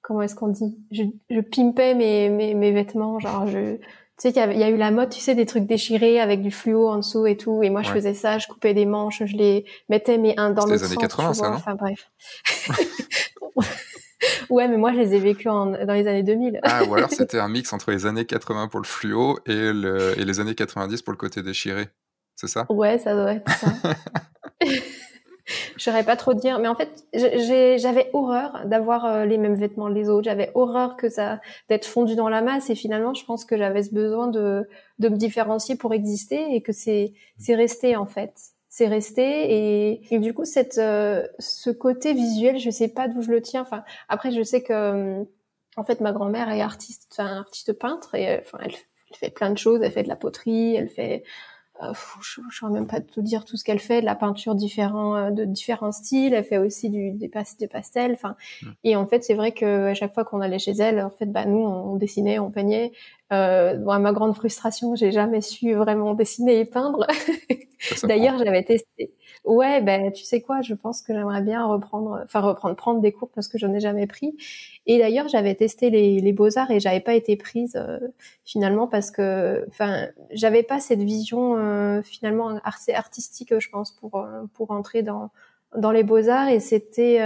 comment 0.00 0.22
est-ce 0.22 0.34
qu'on 0.34 0.48
dit? 0.48 0.78
Je, 0.90 1.04
je 1.30 1.40
pimpais 1.40 1.94
mes, 1.94 2.28
mes, 2.28 2.54
mes 2.54 2.72
vêtements, 2.72 3.18
genre 3.18 3.46
je 3.46 3.76
tu 4.18 4.28
sais 4.28 4.32
qu'il 4.32 4.52
y, 4.52 4.60
y, 4.60 4.62
a 4.62 4.68
eu 4.68 4.76
la 4.76 4.90
mode, 4.90 5.08
tu 5.08 5.20
sais, 5.20 5.34
des 5.34 5.46
trucs 5.46 5.66
déchirés 5.66 6.20
avec 6.20 6.42
du 6.42 6.50
fluo 6.50 6.88
en 6.88 6.98
dessous 6.98 7.26
et 7.26 7.36
tout. 7.36 7.62
Et 7.62 7.70
moi, 7.70 7.82
je 7.82 7.90
faisais 7.90 8.12
ça, 8.12 8.38
je 8.38 8.46
coupais 8.46 8.74
des 8.74 8.84
manches, 8.84 9.24
je 9.24 9.36
les 9.36 9.64
mettais 9.88 10.18
mais 10.18 10.38
un 10.38 10.50
dans 10.50 10.66
l'autre 10.66 10.80
sens. 10.80 10.90
les 10.90 10.96
années 10.96 11.02
80, 11.02 11.34
ça, 11.34 11.48
non? 11.48 11.56
Enfin 11.56 11.74
bref. 11.74 12.10
ouais, 14.50 14.68
mais 14.68 14.76
moi, 14.76 14.92
je 14.92 14.98
les 14.98 15.14
ai 15.14 15.18
vécus 15.18 15.46
dans 15.46 15.72
les 15.72 16.06
années 16.06 16.22
2000. 16.22 16.60
ah, 16.62 16.84
ou 16.84 16.94
alors 16.94 17.10
c'était 17.10 17.38
un 17.38 17.48
mix 17.48 17.72
entre 17.72 17.90
les 17.90 18.06
années 18.06 18.24
80 18.24 18.68
pour 18.68 18.80
le 18.80 18.86
fluo 18.86 19.38
et, 19.46 19.72
le, 19.72 20.18
et 20.18 20.24
les 20.24 20.40
années 20.40 20.54
90 20.54 21.02
pour 21.02 21.12
le 21.12 21.18
côté 21.18 21.42
déchiré. 21.42 21.88
C'est 22.36 22.48
ça? 22.48 22.66
Ouais, 22.70 22.98
ça 22.98 23.14
doit 23.14 23.34
être 23.34 23.50
ça. 23.50 23.68
je 25.76 25.82
saurais 25.82 26.04
pas 26.04 26.16
trop 26.16 26.34
dire, 26.34 26.58
mais 26.58 26.68
en 26.68 26.74
fait, 26.74 27.04
j'avais 27.12 28.10
horreur 28.12 28.62
d'avoir 28.64 29.04
euh, 29.04 29.24
les 29.24 29.38
mêmes 29.38 29.54
vêtements 29.54 29.88
les 29.88 30.08
autres. 30.08 30.24
J'avais 30.24 30.50
horreur 30.54 30.96
que 30.96 31.08
ça 31.08 31.40
d'être 31.68 31.86
fondu 31.86 32.16
dans 32.16 32.28
la 32.28 32.42
masse. 32.42 32.70
Et 32.70 32.74
finalement, 32.74 33.14
je 33.14 33.24
pense 33.24 33.44
que 33.44 33.56
j'avais 33.56 33.82
ce 33.82 33.94
besoin 33.94 34.28
de 34.28 34.68
de 34.98 35.08
me 35.08 35.16
différencier 35.16 35.76
pour 35.76 35.92
exister 35.94 36.54
et 36.54 36.62
que 36.62 36.72
c'est 36.72 37.12
c'est 37.38 37.54
resté 37.54 37.96
en 37.96 38.06
fait. 38.06 38.32
C'est 38.74 38.88
resté 38.88 39.22
et, 39.22 40.14
et 40.14 40.18
du 40.18 40.32
coup 40.32 40.46
cette 40.46 40.78
euh, 40.78 41.28
ce 41.38 41.68
côté 41.68 42.14
visuel, 42.14 42.58
je 42.58 42.70
sais 42.70 42.88
pas 42.88 43.06
d'où 43.06 43.20
je 43.20 43.30
le 43.30 43.42
tiens. 43.42 43.60
Enfin, 43.60 43.84
après, 44.08 44.30
je 44.30 44.42
sais 44.42 44.62
que 44.62 44.72
euh, 44.72 45.24
en 45.76 45.84
fait 45.84 46.00
ma 46.00 46.12
grand-mère 46.12 46.48
est 46.48 46.62
artiste, 46.62 47.06
enfin 47.12 47.36
artiste 47.36 47.74
peintre 47.74 48.14
et 48.14 48.38
enfin 48.38 48.56
elle, 48.62 48.72
elle 49.10 49.16
fait 49.18 49.28
plein 49.28 49.50
de 49.50 49.58
choses. 49.58 49.80
Elle 49.82 49.92
fait 49.92 50.04
de 50.04 50.08
la 50.08 50.16
poterie, 50.16 50.74
elle 50.74 50.88
fait 50.88 51.22
euh, 51.82 51.92
je 52.22 52.40
ne 52.40 52.50
saurais 52.50 52.72
même 52.72 52.86
pas 52.86 53.00
te 53.00 53.20
dire 53.20 53.44
tout 53.44 53.56
ce 53.56 53.64
qu'elle 53.64 53.78
fait, 53.78 54.00
de 54.00 54.06
la 54.06 54.14
peinture 54.14 54.54
différent, 54.54 55.16
euh, 55.16 55.30
de 55.30 55.44
différents 55.44 55.92
styles. 55.92 56.32
Elle 56.32 56.44
fait 56.44 56.58
aussi 56.58 56.90
du, 56.90 57.12
des, 57.12 57.30
des 57.58 57.68
pastels. 57.68 58.12
Enfin, 58.12 58.36
mmh. 58.62 58.66
et 58.84 58.96
en 58.96 59.06
fait, 59.06 59.24
c'est 59.24 59.34
vrai 59.34 59.52
que 59.52 59.86
à 59.88 59.94
chaque 59.94 60.14
fois 60.14 60.24
qu'on 60.24 60.40
allait 60.40 60.58
chez 60.58 60.72
elle, 60.72 61.00
en 61.00 61.10
fait, 61.10 61.26
bah 61.26 61.44
nous, 61.44 61.58
on 61.58 61.96
dessinait, 61.96 62.38
on 62.38 62.50
peignait. 62.50 62.92
Euh, 63.32 63.76
bon, 63.76 63.90
à 63.92 63.98
ma 63.98 64.12
grande 64.12 64.34
frustration, 64.36 64.94
j'ai 64.94 65.10
jamais 65.10 65.40
su 65.40 65.72
vraiment 65.74 66.14
dessiner 66.14 66.60
et 66.60 66.64
peindre. 66.64 67.06
D'ailleurs, 68.04 68.38
j'avais 68.38 68.62
testé. 68.62 69.14
Ouais, 69.44 69.80
ben 69.80 70.12
tu 70.12 70.24
sais 70.24 70.40
quoi, 70.40 70.60
je 70.60 70.74
pense 70.74 71.02
que 71.02 71.12
j'aimerais 71.12 71.42
bien 71.42 71.64
reprendre, 71.66 72.20
enfin 72.24 72.40
reprendre, 72.40 72.76
prendre 72.76 73.00
des 73.00 73.10
cours 73.10 73.30
parce 73.34 73.48
que 73.48 73.58
je 73.58 73.66
n'en 73.66 73.74
ai 73.74 73.80
jamais 73.80 74.06
pris. 74.06 74.36
Et 74.86 74.98
d'ailleurs, 74.98 75.28
j'avais 75.28 75.54
testé 75.54 75.90
les, 75.90 76.20
les 76.20 76.32
beaux 76.32 76.58
arts 76.58 76.70
et 76.70 76.78
j'avais 76.78 77.00
pas 77.00 77.14
été 77.14 77.36
prise 77.36 77.74
euh, 77.76 77.98
finalement 78.44 78.86
parce 78.86 79.10
que, 79.10 79.64
enfin, 79.68 80.08
j'avais 80.30 80.62
pas 80.62 80.78
cette 80.78 81.00
vision 81.00 81.56
euh, 81.56 82.02
finalement 82.02 82.60
assez 82.64 82.92
artistique, 82.92 83.58
je 83.58 83.68
pense, 83.70 83.92
pour 83.92 84.16
euh, 84.16 84.42
pour 84.54 84.70
entrer 84.70 85.02
dans 85.02 85.30
dans 85.76 85.90
les 85.90 86.02
beaux 86.04 86.28
arts 86.28 86.48
et 86.48 86.60
c'était 86.60 87.18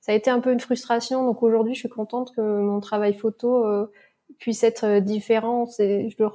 ça 0.00 0.12
a 0.12 0.14
été 0.14 0.30
un 0.30 0.40
peu 0.40 0.52
une 0.52 0.60
frustration. 0.60 1.24
Donc 1.24 1.42
aujourd'hui, 1.42 1.74
je 1.74 1.80
suis 1.80 1.88
contente 1.88 2.34
que 2.34 2.40
mon 2.40 2.80
travail 2.80 3.14
photo 3.14 3.88
puisse 4.38 4.62
être 4.64 4.98
différent. 4.98 5.66
C'est 5.66 6.10
je 6.10 6.16
le 6.22 6.28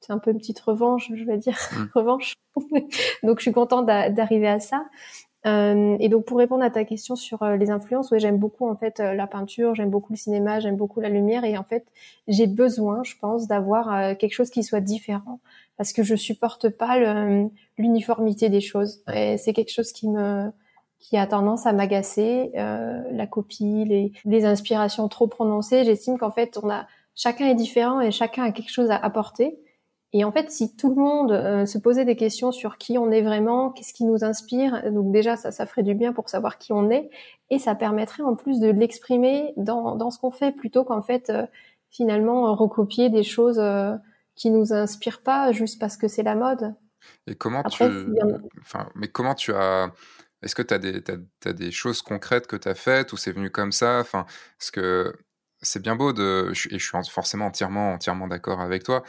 c'est 0.00 0.12
un 0.12 0.18
peu 0.18 0.30
une 0.30 0.38
petite 0.38 0.60
revanche, 0.60 1.10
je 1.14 1.24
vais 1.24 1.36
dire, 1.38 1.58
mmh. 1.72 1.84
revanche. 1.94 2.34
donc 3.22 3.38
je 3.38 3.42
suis 3.42 3.52
contente 3.52 3.86
d'arriver 3.86 4.48
à 4.48 4.60
ça. 4.60 4.86
Euh, 5.46 5.96
et 6.00 6.08
donc 6.08 6.24
pour 6.24 6.38
répondre 6.38 6.64
à 6.64 6.70
ta 6.70 6.84
question 6.84 7.14
sur 7.14 7.42
euh, 7.42 7.56
les 7.56 7.70
influences, 7.70 8.10
ouais, 8.10 8.18
j'aime 8.18 8.38
beaucoup 8.38 8.68
en 8.68 8.74
fait 8.74 8.98
euh, 8.98 9.14
la 9.14 9.28
peinture, 9.28 9.74
j'aime 9.74 9.88
beaucoup 9.88 10.12
le 10.12 10.18
cinéma, 10.18 10.58
j'aime 10.58 10.76
beaucoup 10.76 11.00
la 11.00 11.08
lumière 11.08 11.44
et 11.44 11.56
en 11.56 11.62
fait 11.62 11.86
j'ai 12.26 12.48
besoin, 12.48 13.02
je 13.04 13.14
pense, 13.20 13.46
d'avoir 13.46 13.94
euh, 13.94 14.14
quelque 14.14 14.32
chose 14.32 14.50
qui 14.50 14.64
soit 14.64 14.80
différent 14.80 15.40
parce 15.76 15.92
que 15.92 16.02
je 16.02 16.16
supporte 16.16 16.68
pas 16.70 16.98
l'uniformité 17.78 18.48
des 18.48 18.60
choses. 18.60 19.00
Et 19.14 19.38
c'est 19.38 19.52
quelque 19.52 19.72
chose 19.72 19.92
qui 19.92 20.08
me 20.08 20.50
qui 20.98 21.16
a 21.16 21.28
tendance 21.28 21.64
à 21.64 21.72
m'agacer, 21.72 22.50
la 22.54 23.26
copie, 23.28 23.84
les, 23.84 24.10
les 24.24 24.44
inspirations 24.44 25.06
trop 25.06 25.28
prononcées. 25.28 25.84
J'estime 25.84 26.18
qu'en 26.18 26.32
fait 26.32 26.58
on 26.60 26.68
a 26.68 26.88
chacun 27.18 27.46
est 27.46 27.54
différent 27.54 28.00
et 28.00 28.10
chacun 28.10 28.44
a 28.44 28.52
quelque 28.52 28.70
chose 28.70 28.90
à 28.90 28.96
apporter. 28.96 29.58
Et 30.14 30.24
en 30.24 30.32
fait, 30.32 30.50
si 30.50 30.74
tout 30.74 30.88
le 30.88 30.94
monde 30.94 31.32
euh, 31.32 31.66
se 31.66 31.76
posait 31.76 32.06
des 32.06 32.16
questions 32.16 32.50
sur 32.50 32.78
qui 32.78 32.96
on 32.96 33.10
est 33.10 33.20
vraiment, 33.20 33.70
qu'est-ce 33.70 33.92
qui 33.92 34.04
nous 34.04 34.24
inspire, 34.24 34.90
donc 34.90 35.12
déjà 35.12 35.36
ça, 35.36 35.52
ça 35.52 35.66
ferait 35.66 35.82
du 35.82 35.94
bien 35.94 36.14
pour 36.14 36.30
savoir 36.30 36.56
qui 36.56 36.72
on 36.72 36.88
est, 36.88 37.10
et 37.50 37.58
ça 37.58 37.74
permettrait 37.74 38.22
en 38.22 38.34
plus 38.34 38.58
de 38.60 38.68
l'exprimer 38.68 39.52
dans, 39.58 39.96
dans 39.96 40.10
ce 40.10 40.18
qu'on 40.18 40.30
fait, 40.30 40.52
plutôt 40.52 40.84
qu'en 40.84 41.02
fait 41.02 41.28
euh, 41.28 41.44
finalement 41.90 42.54
recopier 42.54 43.10
des 43.10 43.22
choses 43.22 43.58
euh, 43.58 43.94
qui 44.34 44.50
nous 44.50 44.72
inspirent 44.72 45.22
pas 45.22 45.52
juste 45.52 45.78
parce 45.78 45.98
que 45.98 46.08
c'est 46.08 46.22
la 46.22 46.36
mode. 46.36 46.74
Et 47.26 47.34
comment 47.34 47.62
tu, 47.64 47.84
enfin, 48.62 48.88
mais 48.94 49.08
comment 49.08 49.34
tu 49.34 49.52
as, 49.52 49.92
est-ce 50.42 50.54
que 50.54 50.62
tu 50.62 50.72
as 50.72 50.78
des, 50.78 51.02
as, 51.44 51.52
des 51.52 51.70
choses 51.70 52.00
concrètes 52.00 52.46
que 52.46 52.56
tu 52.56 52.68
as 52.68 52.74
faites 52.74 53.12
ou 53.12 53.18
c'est 53.18 53.32
venu 53.32 53.50
comme 53.50 53.72
ça, 53.72 53.98
enfin, 54.00 54.24
parce 54.58 54.70
que 54.70 55.12
c'est 55.60 55.82
bien 55.82 55.96
beau 55.96 56.12
de, 56.12 56.50
et 56.50 56.78
je 56.78 56.84
suis 56.84 57.10
forcément 57.10 57.46
entièrement, 57.46 57.92
entièrement 57.92 58.28
d'accord 58.28 58.60
avec 58.60 58.84
toi 58.84 59.02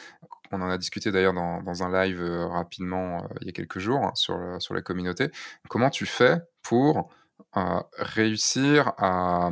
on 0.52 0.62
en 0.62 0.70
a 0.70 0.78
discuté 0.78 1.12
d'ailleurs 1.12 1.34
dans, 1.34 1.62
dans, 1.62 1.84
un 1.84 1.92
live 1.92 2.22
euh, 2.22 2.48
rapidement 2.48 3.24
euh, 3.24 3.28
il 3.42 3.48
y 3.48 3.50
a 3.50 3.54
quelques 3.54 3.80
jours 3.80 4.04
hein, 4.04 4.12
sur, 4.16 4.38
sur 4.60 4.74
la 4.74 4.82
communauté. 4.82 5.32
Comment 5.70 5.90
tu 5.90 6.06
fais 6.06 6.38
pour 6.64 7.10
euh, 7.58 7.82
réussir 7.98 8.94
à, 8.98 9.52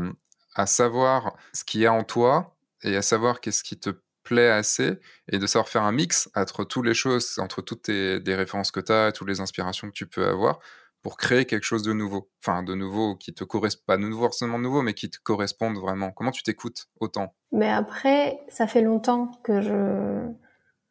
à, 0.55 0.65
savoir 0.65 1.35
ce 1.53 1.63
qu'il 1.63 1.81
y 1.81 1.85
a 1.85 1.93
en 1.93 2.03
toi 2.03 2.55
et 2.83 2.95
à 2.95 3.01
savoir 3.01 3.41
qu'est-ce 3.41 3.63
qui 3.63 3.79
te 3.79 3.91
plaît 4.23 4.49
assez 4.49 4.99
et 5.31 5.39
de 5.39 5.47
savoir 5.47 5.69
faire 5.69 5.83
un 5.83 5.91
mix 5.91 6.29
entre 6.35 6.63
toutes 6.63 6.85
les 6.85 6.93
choses, 6.93 7.39
entre 7.39 7.61
toutes 7.61 7.83
tes, 7.83 8.19
des 8.19 8.35
références 8.35 8.71
que 8.71 8.79
tu 8.79 8.91
as, 8.91 9.11
toutes 9.11 9.27
les 9.27 9.39
inspirations 9.39 9.87
que 9.87 9.93
tu 9.93 10.07
peux 10.07 10.27
avoir 10.27 10.59
pour 11.07 11.15
créer 11.15 11.45
quelque 11.45 11.63
chose 11.63 11.83
de 11.83 11.93
nouveau. 11.93 12.27
Enfin, 12.43 12.63
de 12.63 12.75
nouveau 12.75 13.15
qui 13.15 13.33
te 13.33 13.45
correspond, 13.45 13.81
pas 13.87 13.95
de 13.95 14.01
nouveau 14.01 14.23
forcément 14.23 14.59
nouveau, 14.59 14.81
mais 14.81 14.93
qui 14.93 15.09
te 15.09 15.19
corresponde 15.23 15.77
vraiment. 15.77 16.11
Comment 16.11 16.31
tu 16.31 16.43
t'écoutes 16.43 16.87
autant? 16.99 17.33
Mais 17.53 17.69
après, 17.69 18.41
ça 18.49 18.67
fait 18.67 18.81
longtemps 18.81 19.31
que 19.41 19.61
je 19.61 20.27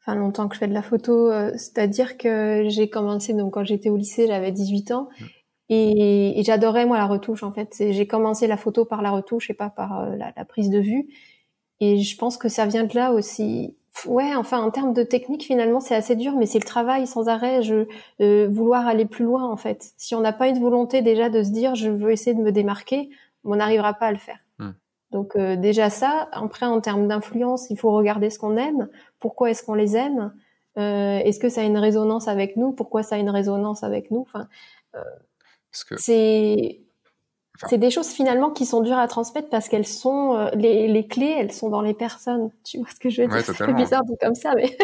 enfin 0.00 0.14
longtemps 0.14 0.48
que 0.48 0.55
je 0.55 0.61
fais 0.61 0.68
de 0.68 0.72
la 0.72 0.81
photo, 0.81 1.31
euh, 1.31 1.50
c'est-à-dire 1.59 2.16
que 2.16 2.64
j'ai 2.66 2.88
commencé 2.88 3.35
donc 3.35 3.52
quand 3.52 3.64
j'étais 3.64 3.90
au 3.90 3.98
lycée, 3.98 4.26
j'avais 4.26 4.52
18 4.52 4.90
ans 4.92 5.11
mmh. 5.20 5.24
et, 5.68 6.40
et 6.40 6.44
j'adorais 6.44 6.87
moi 6.87 6.96
la 6.96 7.07
retouche 7.07 7.42
en 7.42 7.52
fait. 7.52 7.74
J'ai 7.79 8.07
commencé 8.07 8.46
la 8.46 8.57
photo 8.57 8.87
par 8.87 9.02
la 9.02 9.11
retouche 9.11 9.50
et 9.50 9.55
pas 9.55 9.68
par 9.68 10.00
euh, 10.00 10.16
la, 10.16 10.33
la, 10.35 10.44
prise 10.46 10.70
de 10.70 10.79
vue. 10.79 11.09
Et 11.81 11.98
je 11.98 12.17
pense 12.17 12.38
que 12.38 12.48
ça 12.48 12.64
vient 12.64 12.85
de 12.85 12.94
là 12.94 13.12
aussi. 13.12 13.77
Ouais, 14.05 14.35
enfin 14.35 14.61
en 14.61 14.71
termes 14.71 14.92
de 14.92 15.03
technique 15.03 15.44
finalement 15.44 15.81
c'est 15.81 15.94
assez 15.94 16.17
dur, 16.17 16.35
mais 16.37 16.47
c'est 16.47 16.59
le 16.59 16.65
travail 16.65 17.07
sans 17.07 17.29
arrêt, 17.29 17.63
je 17.63 17.87
euh, 18.21 18.49
vouloir 18.51 18.87
aller 18.87 19.07
plus 19.07 19.25
loin 19.25 19.49
en 19.51 19.57
fait. 19.57 19.92
Si 19.97 20.15
on 20.15 20.21
n'a 20.21 20.35
pas 20.35 20.49
une 20.49 20.61
volonté 20.61 21.01
déjà 21.01 21.31
de 21.31 21.42
se 21.42 21.51
dire 21.51 21.75
je 21.75 21.88
veux 21.88 22.11
essayer 22.13 22.35
de 22.35 22.42
me 22.42 22.53
démarquer, 22.53 23.09
on 23.44 23.57
n'arrivera 23.57 23.94
pas 23.94 24.07
à 24.07 24.13
le 24.13 24.19
faire. 24.19 24.38
Hmm. 24.59 24.73
Donc 25.13 25.35
euh, 25.37 25.57
déjà 25.57 25.88
ça. 25.88 26.29
Après 26.33 26.67
en 26.67 26.81
termes 26.81 27.09
d'influence, 27.09 27.71
il 27.71 27.79
faut 27.79 27.90
regarder 27.92 28.29
ce 28.29 28.38
qu'on 28.38 28.57
aime, 28.57 28.88
pourquoi 29.19 29.51
est-ce 29.51 29.63
qu'on 29.63 29.75
les 29.75 29.97
aime, 29.97 30.35
euh, 30.79 31.19
est-ce 31.19 31.40
que 31.40 31.49
ça 31.49 31.63
a 31.63 31.65
une 31.65 31.79
résonance 31.79 32.29
avec 32.29 32.57
nous, 32.57 32.73
pourquoi 32.73 33.03
ça 33.03 33.17
a 33.17 33.19
une 33.19 33.31
résonance 33.31 33.83
avec 33.83 34.11
nous. 34.11 34.21
Enfin, 34.21 34.47
c'est 35.97 36.81
c'est 37.69 37.79
des 37.79 37.90
choses 37.90 38.09
finalement 38.09 38.50
qui 38.50 38.67
sont 38.67 38.81
dures 38.81 38.98
à 38.98 39.09
transmettre 39.09 39.48
parce 39.48 39.69
qu'elles 39.69 39.87
sont 39.87 40.37
euh, 40.37 40.50
les, 40.54 40.88
les, 40.88 41.07
clés, 41.07 41.35
elles 41.38 41.52
sont 41.52 41.69
dans 41.69 41.81
les 41.81 41.94
personnes. 41.94 42.50
Tu 42.65 42.79
vois 42.79 42.88
ce 42.90 42.98
que 43.00 43.09
je 43.09 43.23
veux 43.23 43.29
dire? 43.29 43.40
C'est 43.42 43.73
bizarre 43.75 44.04
de 44.04 44.15
comme 44.21 44.35
ça, 44.35 44.52
mais 44.54 44.77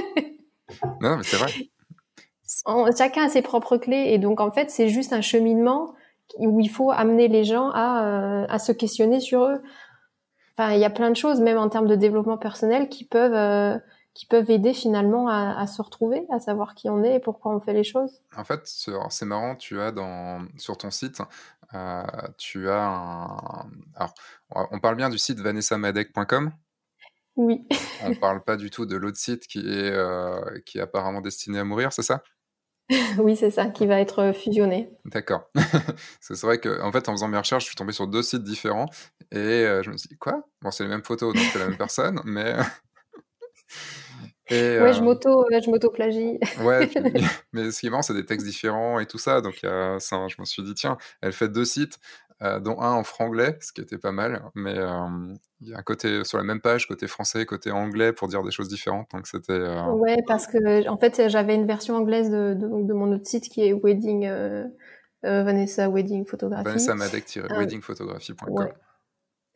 non, 1.00 1.16
mais 1.16 1.22
c'est 1.22 1.36
vrai. 1.36 1.52
chacun 2.96 3.24
a 3.24 3.28
ses 3.28 3.42
propres 3.42 3.76
clés 3.76 4.08
et 4.08 4.18
donc 4.18 4.40
en 4.40 4.50
fait 4.50 4.70
c'est 4.70 4.88
juste 4.88 5.12
un 5.12 5.22
cheminement 5.22 5.94
où 6.38 6.60
il 6.60 6.68
faut 6.68 6.90
amener 6.90 7.28
les 7.28 7.44
gens 7.44 7.70
à, 7.70 8.04
euh, 8.04 8.46
à 8.48 8.58
se 8.58 8.72
questionner 8.72 9.20
sur 9.20 9.44
eux. 9.44 9.62
Enfin, 10.56 10.72
il 10.74 10.80
y 10.80 10.84
a 10.84 10.90
plein 10.90 11.10
de 11.10 11.16
choses, 11.16 11.40
même 11.40 11.58
en 11.58 11.68
termes 11.68 11.86
de 11.86 11.94
développement 11.94 12.36
personnel, 12.36 12.88
qui 12.88 13.04
peuvent 13.04 13.34
euh, 13.34 13.78
qui 14.14 14.26
peuvent 14.26 14.50
aider 14.50 14.74
finalement 14.74 15.28
à, 15.28 15.58
à, 15.58 15.66
se 15.66 15.80
retrouver, 15.80 16.26
à 16.30 16.38
savoir 16.38 16.74
qui 16.74 16.90
on 16.90 17.02
est 17.02 17.16
et 17.16 17.20
pourquoi 17.20 17.54
on 17.54 17.60
fait 17.60 17.72
les 17.72 17.84
choses. 17.84 18.20
En 18.36 18.44
fait, 18.44 18.60
c'est 18.64 19.24
marrant, 19.24 19.56
tu 19.56 19.80
as 19.80 19.90
dans 19.90 20.46
sur 20.58 20.76
ton 20.76 20.90
site 20.90 21.22
euh, 21.74 22.02
tu 22.38 22.68
as 22.68 22.84
un. 22.84 23.70
Alors, 23.94 24.14
on 24.50 24.78
parle 24.78 24.96
bien 24.96 25.08
du 25.08 25.18
site 25.18 25.40
vanessamadec.com. 25.40 26.52
Oui. 27.36 27.66
on 28.02 28.10
ne 28.10 28.14
parle 28.20 28.42
pas 28.44 28.56
du 28.56 28.70
tout 28.70 28.84
de 28.84 28.96
l'autre 28.96 29.16
site 29.16 29.46
qui 29.46 29.60
est, 29.60 29.90
euh, 29.90 30.60
qui 30.66 30.78
est 30.78 30.82
apparemment 30.82 31.22
destiné 31.22 31.58
à 31.58 31.64
mourir, 31.64 31.92
c'est 31.92 32.02
ça? 32.02 32.22
Oui, 33.18 33.36
c'est 33.36 33.50
ça, 33.50 33.66
qui 33.66 33.86
va 33.86 34.00
être 34.00 34.32
fusionné. 34.32 34.90
D'accord. 35.06 35.50
c'est 36.20 36.38
vrai 36.42 36.58
que, 36.58 36.82
en 36.82 36.92
fait, 36.92 37.08
en 37.08 37.12
faisant 37.12 37.28
mes 37.28 37.38
recherches, 37.38 37.64
je 37.64 37.68
suis 37.68 37.76
tombé 37.76 37.92
sur 37.92 38.06
deux 38.06 38.22
sites 38.22 38.42
différents 38.42 38.86
et 39.30 39.38
euh, 39.38 39.82
je 39.82 39.90
me 39.90 39.96
suis 39.96 40.08
dit, 40.08 40.18
quoi? 40.18 40.46
Bon, 40.60 40.70
c'est 40.70 40.84
les 40.84 40.90
mêmes 40.90 41.04
photos, 41.04 41.32
donc 41.32 41.42
c'est 41.52 41.58
la 41.58 41.68
même 41.68 41.78
personne, 41.78 42.20
mais 42.24 42.54
ouais, 44.52 44.92
je 44.92 45.00
euh, 45.00 45.02
m'auto, 45.02 45.46
je 45.50 45.70
m'auto-plagie. 45.70 46.38
ouais, 46.62 46.90
mais 47.52 47.70
ce 47.70 47.80
qui 47.80 47.86
est 47.86 47.90
marrant, 47.90 48.02
c'est 48.02 48.14
des 48.14 48.26
textes 48.26 48.46
différents 48.46 48.98
et 48.98 49.06
tout 49.06 49.18
ça. 49.18 49.40
Donc, 49.40 49.60
ça, 49.62 50.28
je 50.28 50.36
me 50.38 50.44
suis 50.44 50.62
dit, 50.62 50.74
tiens, 50.74 50.96
elle 51.20 51.32
fait 51.32 51.48
deux 51.48 51.64
sites, 51.64 51.98
euh, 52.42 52.60
dont 52.60 52.80
un 52.80 52.92
en 52.92 53.04
franglais, 53.04 53.56
ce 53.60 53.72
qui 53.72 53.80
était 53.80 53.98
pas 53.98 54.12
mal. 54.12 54.42
Mais 54.54 54.76
euh, 54.76 55.34
il 55.60 55.68
y 55.68 55.74
a 55.74 55.78
un 55.78 55.82
côté 55.82 56.24
sur 56.24 56.38
la 56.38 56.44
même 56.44 56.60
page, 56.60 56.86
côté 56.88 57.06
français, 57.06 57.46
côté 57.46 57.70
anglais, 57.70 58.12
pour 58.12 58.28
dire 58.28 58.42
des 58.42 58.50
choses 58.50 58.68
différentes. 58.68 59.10
Donc, 59.12 59.26
c'était. 59.26 59.62
Ouais, 59.90 60.16
parce 60.26 60.46
que 60.46 60.88
en 60.88 60.98
fait, 60.98 61.28
j'avais 61.28 61.54
une 61.54 61.66
version 61.66 61.96
anglaise 61.96 62.30
de, 62.30 62.54
de, 62.54 62.92
mon 62.92 63.12
autre 63.12 63.26
site 63.26 63.48
qui 63.48 63.62
est 63.62 63.72
Wedding. 63.72 64.28
Vanessa 65.24 65.88
Wedding 65.88 66.26
Photography. 66.26 66.64
Vanessa 66.64 66.96
Madec-weddingphotography.com. 66.96 68.72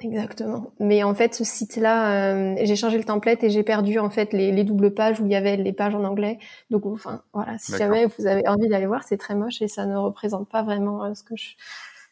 Exactement. 0.00 0.72
Mais 0.78 1.02
en 1.02 1.14
fait, 1.14 1.34
ce 1.34 1.42
site-là, 1.42 2.34
euh, 2.34 2.54
j'ai 2.62 2.76
changé 2.76 2.98
le 2.98 3.04
template 3.04 3.42
et 3.44 3.50
j'ai 3.50 3.62
perdu 3.62 3.98
en 3.98 4.10
fait 4.10 4.32
les, 4.34 4.52
les, 4.52 4.62
doubles 4.62 4.92
pages 4.92 5.20
où 5.20 5.24
il 5.24 5.32
y 5.32 5.36
avait 5.36 5.56
les 5.56 5.72
pages 5.72 5.94
en 5.94 6.04
anglais. 6.04 6.38
Donc, 6.70 6.84
enfin, 6.84 7.22
voilà. 7.32 7.56
Si 7.58 7.72
jamais 7.76 8.06
vous 8.06 8.26
avez 8.26 8.46
envie 8.46 8.68
d'aller 8.68 8.86
voir, 8.86 9.04
c'est 9.04 9.16
très 9.16 9.34
moche 9.34 9.62
et 9.62 9.68
ça 9.68 9.86
ne 9.86 9.96
représente 9.96 10.50
pas 10.50 10.62
vraiment 10.62 11.04
euh, 11.04 11.14
ce 11.14 11.22
que 11.22 11.34
je, 11.34 11.48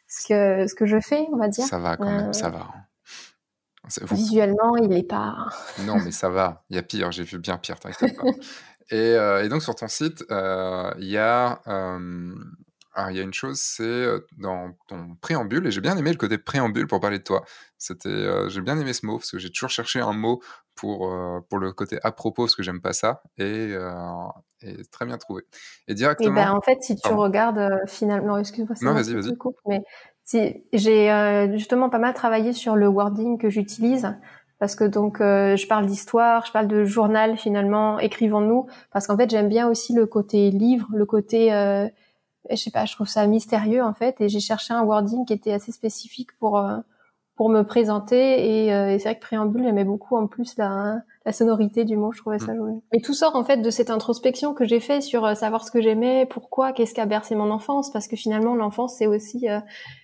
ce 0.07 0.27
que, 0.27 0.67
ce 0.67 0.73
que 0.73 0.87
je 0.87 0.99
fais, 0.99 1.27
on 1.31 1.37
va 1.37 1.47
dire. 1.47 1.65
Ça 1.65 1.77
va 1.77 1.95
quand 1.95 2.05
même, 2.05 2.33
ça 2.33 2.49
va. 2.49 2.67
Visuellement, 4.11 4.77
il 4.77 4.91
est 4.93 5.07
pas. 5.07 5.35
non, 5.85 5.97
mais 6.03 6.11
ça 6.11 6.29
va. 6.29 6.63
Il 6.71 6.75
y 6.75 6.79
a 6.79 6.83
pire. 6.83 7.11
J'ai 7.11 7.23
vu 7.23 7.37
bien 7.37 7.57
pire. 7.59 7.79
T'inquiète 7.79 8.17
pas. 8.17 8.23
et, 8.89 8.95
euh, 8.95 9.43
et, 9.43 9.49
donc 9.49 9.61
sur 9.61 9.75
ton 9.75 9.87
site, 9.87 10.23
il 10.31 11.07
y 11.07 11.17
a 11.17 11.61
alors, 12.95 13.11
il 13.11 13.17
y 13.17 13.19
a 13.19 13.23
une 13.23 13.33
chose, 13.33 13.59
c'est 13.59 14.07
dans 14.37 14.71
ton 14.87 15.15
préambule, 15.19 15.67
et 15.67 15.71
j'ai 15.71 15.81
bien 15.81 15.97
aimé 15.97 16.11
le 16.11 16.17
côté 16.17 16.37
préambule 16.37 16.87
pour 16.87 17.01
parler 17.01 17.19
de 17.19 17.23
toi. 17.23 17.43
C'était, 17.77 18.49
j'ai 18.49 18.61
bien 18.61 18.79
aimé 18.79 18.93
ce 18.93 19.05
mot 19.05 19.17
parce 19.17 19.31
que 19.31 19.37
j'ai 19.37 19.49
toujours 19.49 19.69
cherché 19.69 19.99
un 19.99 20.13
mot 20.13 20.41
pour 20.75 21.13
pour 21.49 21.59
le 21.59 21.73
côté 21.73 21.99
à 22.03 22.11
propos 22.13 22.43
parce 22.43 22.55
que 22.55 22.63
j'aime 22.63 22.81
pas 22.81 22.93
ça, 22.93 23.21
et, 23.37 23.75
très 24.91 25.05
bien 25.05 25.17
trouvé. 25.17 25.43
Et 25.89 25.93
directement. 25.93 26.31
Et 26.31 26.45
ben 26.45 26.51
en 26.53 26.61
fait, 26.61 26.81
si 26.81 26.95
tu 26.95 27.09
regardes 27.09 27.81
finalement, 27.87 28.37
excuse-moi, 28.37 28.75
non, 28.81 28.93
vas-y, 28.93 29.13
vas-y. 29.13 29.35
mais 29.67 29.83
si, 30.23 30.63
j'ai 30.71 31.49
justement 31.53 31.89
pas 31.89 31.99
mal 31.99 32.13
travaillé 32.13 32.53
sur 32.53 32.77
le 32.77 32.87
wording 32.87 33.37
que 33.37 33.49
j'utilise 33.49 34.15
parce 34.57 34.75
que 34.75 34.85
donc 34.85 35.17
je 35.19 35.67
parle 35.67 35.85
d'histoire, 35.85 36.45
je 36.45 36.53
parle 36.53 36.67
de 36.67 36.85
journal 36.85 37.37
finalement, 37.37 37.99
écrivons-nous, 37.99 38.67
parce 38.91 39.05
qu'en 39.05 39.17
fait 39.17 39.29
j'aime 39.29 39.49
bien 39.49 39.67
aussi 39.67 39.93
le 39.93 40.05
côté 40.05 40.49
livre, 40.49 40.87
le 40.93 41.05
côté 41.05 41.51
je 42.49 42.55
sais 42.55 42.71
pas, 42.71 42.85
je 42.85 42.93
trouve 42.93 43.07
ça 43.07 43.25
mystérieux 43.27 43.83
en 43.83 43.93
fait, 43.93 44.21
et 44.21 44.29
j'ai 44.29 44.39
cherché 44.39 44.73
un 44.73 44.83
wording 44.83 45.25
qui 45.25 45.33
était 45.33 45.51
assez 45.51 45.71
spécifique 45.71 46.29
pour 46.39 46.57
euh, 46.57 46.77
pour 47.35 47.49
me 47.49 47.63
présenter, 47.63 48.65
et, 48.65 48.73
euh, 48.73 48.93
et 48.93 48.99
c'est 48.99 49.09
vrai 49.09 49.15
que 49.15 49.21
préambule 49.21 49.63
j'aimais 49.63 49.83
beaucoup 49.83 50.15
en 50.15 50.27
plus 50.27 50.55
la 50.57 50.99
la 51.25 51.31
sonorité 51.33 51.85
du 51.85 51.97
mot, 51.97 52.11
je 52.11 52.19
trouvais 52.19 52.39
ça 52.39 52.53
mm. 52.53 52.57
joli. 52.57 52.81
Mais 52.93 52.99
tout 52.99 53.13
sort 53.13 53.35
en 53.35 53.43
fait 53.43 53.57
de 53.57 53.69
cette 53.69 53.89
introspection 53.89 54.53
que 54.53 54.65
j'ai 54.65 54.79
fait 54.79 55.01
sur 55.01 55.25
euh, 55.25 55.33
savoir 55.33 55.65
ce 55.65 55.71
que 55.71 55.81
j'aimais, 55.81 56.25
pourquoi, 56.27 56.71
qu'est-ce 56.71 56.93
qui 56.93 57.01
a 57.01 57.05
bercé 57.05 57.35
mon 57.35 57.51
enfance, 57.51 57.91
parce 57.91 58.07
que 58.07 58.15
finalement 58.15 58.55
l'enfance 58.55 58.95
c'est 58.97 59.07
aussi 59.07 59.47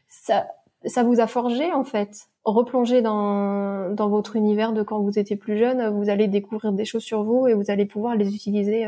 ça 0.07 0.47
ça 0.85 1.03
vous 1.03 1.19
a 1.19 1.27
forgé 1.27 1.71
en 1.71 1.83
fait. 1.83 2.27
Replonger 2.43 3.03
dans, 3.03 3.93
dans 3.93 4.09
votre 4.09 4.35
univers 4.35 4.73
de 4.73 4.81
quand 4.81 4.99
vous 4.99 5.19
étiez 5.19 5.35
plus 5.35 5.55
jeune, 5.55 5.89
vous 5.89 6.09
allez 6.09 6.27
découvrir 6.27 6.71
des 6.71 6.85
choses 6.85 7.03
sur 7.03 7.23
vous 7.23 7.47
et 7.47 7.53
vous 7.53 7.69
allez 7.69 7.85
pouvoir 7.85 8.15
les 8.15 8.33
utiliser 8.33 8.87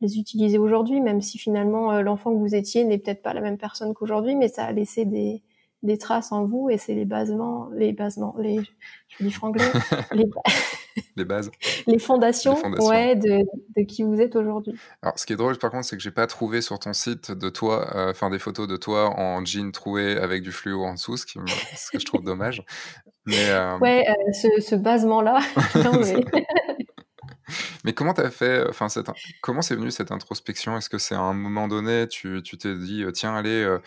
les 0.00 0.18
utiliser 0.18 0.58
aujourd'hui, 0.58 1.00
même 1.00 1.20
si 1.20 1.38
finalement 1.38 1.92
euh, 1.92 2.02
l'enfant 2.02 2.32
que 2.32 2.38
vous 2.38 2.54
étiez 2.54 2.84
n'est 2.84 2.98
peut-être 2.98 3.22
pas 3.22 3.34
la 3.34 3.40
même 3.40 3.58
personne 3.58 3.94
qu'aujourd'hui, 3.94 4.36
mais 4.36 4.48
ça 4.48 4.64
a 4.64 4.72
laissé 4.72 5.04
des, 5.04 5.42
des 5.82 5.98
traces 5.98 6.32
en 6.32 6.44
vous 6.44 6.70
et 6.70 6.78
c'est 6.78 6.94
les 6.94 7.04
basements, 7.04 7.68
les 7.72 7.92
basements, 7.92 8.34
les, 8.38 8.60
je 9.08 9.24
dis 9.24 9.30
franglais, 9.30 9.64
les, 10.12 10.24
les 11.16 11.24
bases, 11.24 11.50
les 11.86 11.98
fondations, 11.98 12.60
ouais, 12.80 13.14
de, 13.14 13.44
de, 13.76 13.84
qui 13.84 14.02
vous 14.02 14.20
êtes 14.20 14.34
aujourd'hui. 14.36 14.74
Alors, 15.02 15.18
ce 15.18 15.26
qui 15.26 15.32
est 15.32 15.36
drôle, 15.36 15.56
par 15.58 15.70
contre, 15.70 15.84
c'est 15.84 15.96
que 15.96 16.02
j'ai 16.02 16.10
pas 16.10 16.26
trouvé 16.26 16.62
sur 16.62 16.78
ton 16.78 16.92
site 16.92 17.30
de 17.30 17.48
toi, 17.48 17.94
euh, 17.94 18.10
enfin 18.10 18.30
des 18.30 18.38
photos 18.38 18.66
de 18.66 18.76
toi 18.76 19.10
en 19.18 19.44
jean 19.44 19.70
troué 19.72 20.16
avec 20.16 20.42
du 20.42 20.52
fluo 20.52 20.84
en 20.84 20.94
dessous, 20.94 21.16
ce, 21.16 21.26
qui 21.26 21.38
ce 21.76 21.90
que 21.90 21.98
je 21.98 22.04
trouve 22.04 22.24
dommage. 22.24 22.64
Mais 23.26 23.50
euh... 23.50 23.78
ouais, 23.78 24.04
euh, 24.08 24.32
ce, 24.32 24.60
ce 24.60 24.74
basement-là. 24.74 25.38
mais... 25.74 26.24
Mais 27.84 27.92
comment 27.92 28.14
t'as 28.14 28.30
fait, 28.30 28.66
enfin, 28.68 28.88
cette, 28.88 29.10
comment 29.40 29.62
c'est 29.62 29.76
venu 29.76 29.90
cette 29.90 30.12
introspection? 30.12 30.76
Est-ce 30.76 30.88
que 30.90 30.98
c'est 30.98 31.14
à 31.14 31.20
un 31.20 31.34
moment 31.34 31.68
donné, 31.68 32.06
tu, 32.08 32.42
tu 32.42 32.58
t'es 32.58 32.74
dit, 32.74 33.04
tiens, 33.14 33.34
allez, 33.34 33.78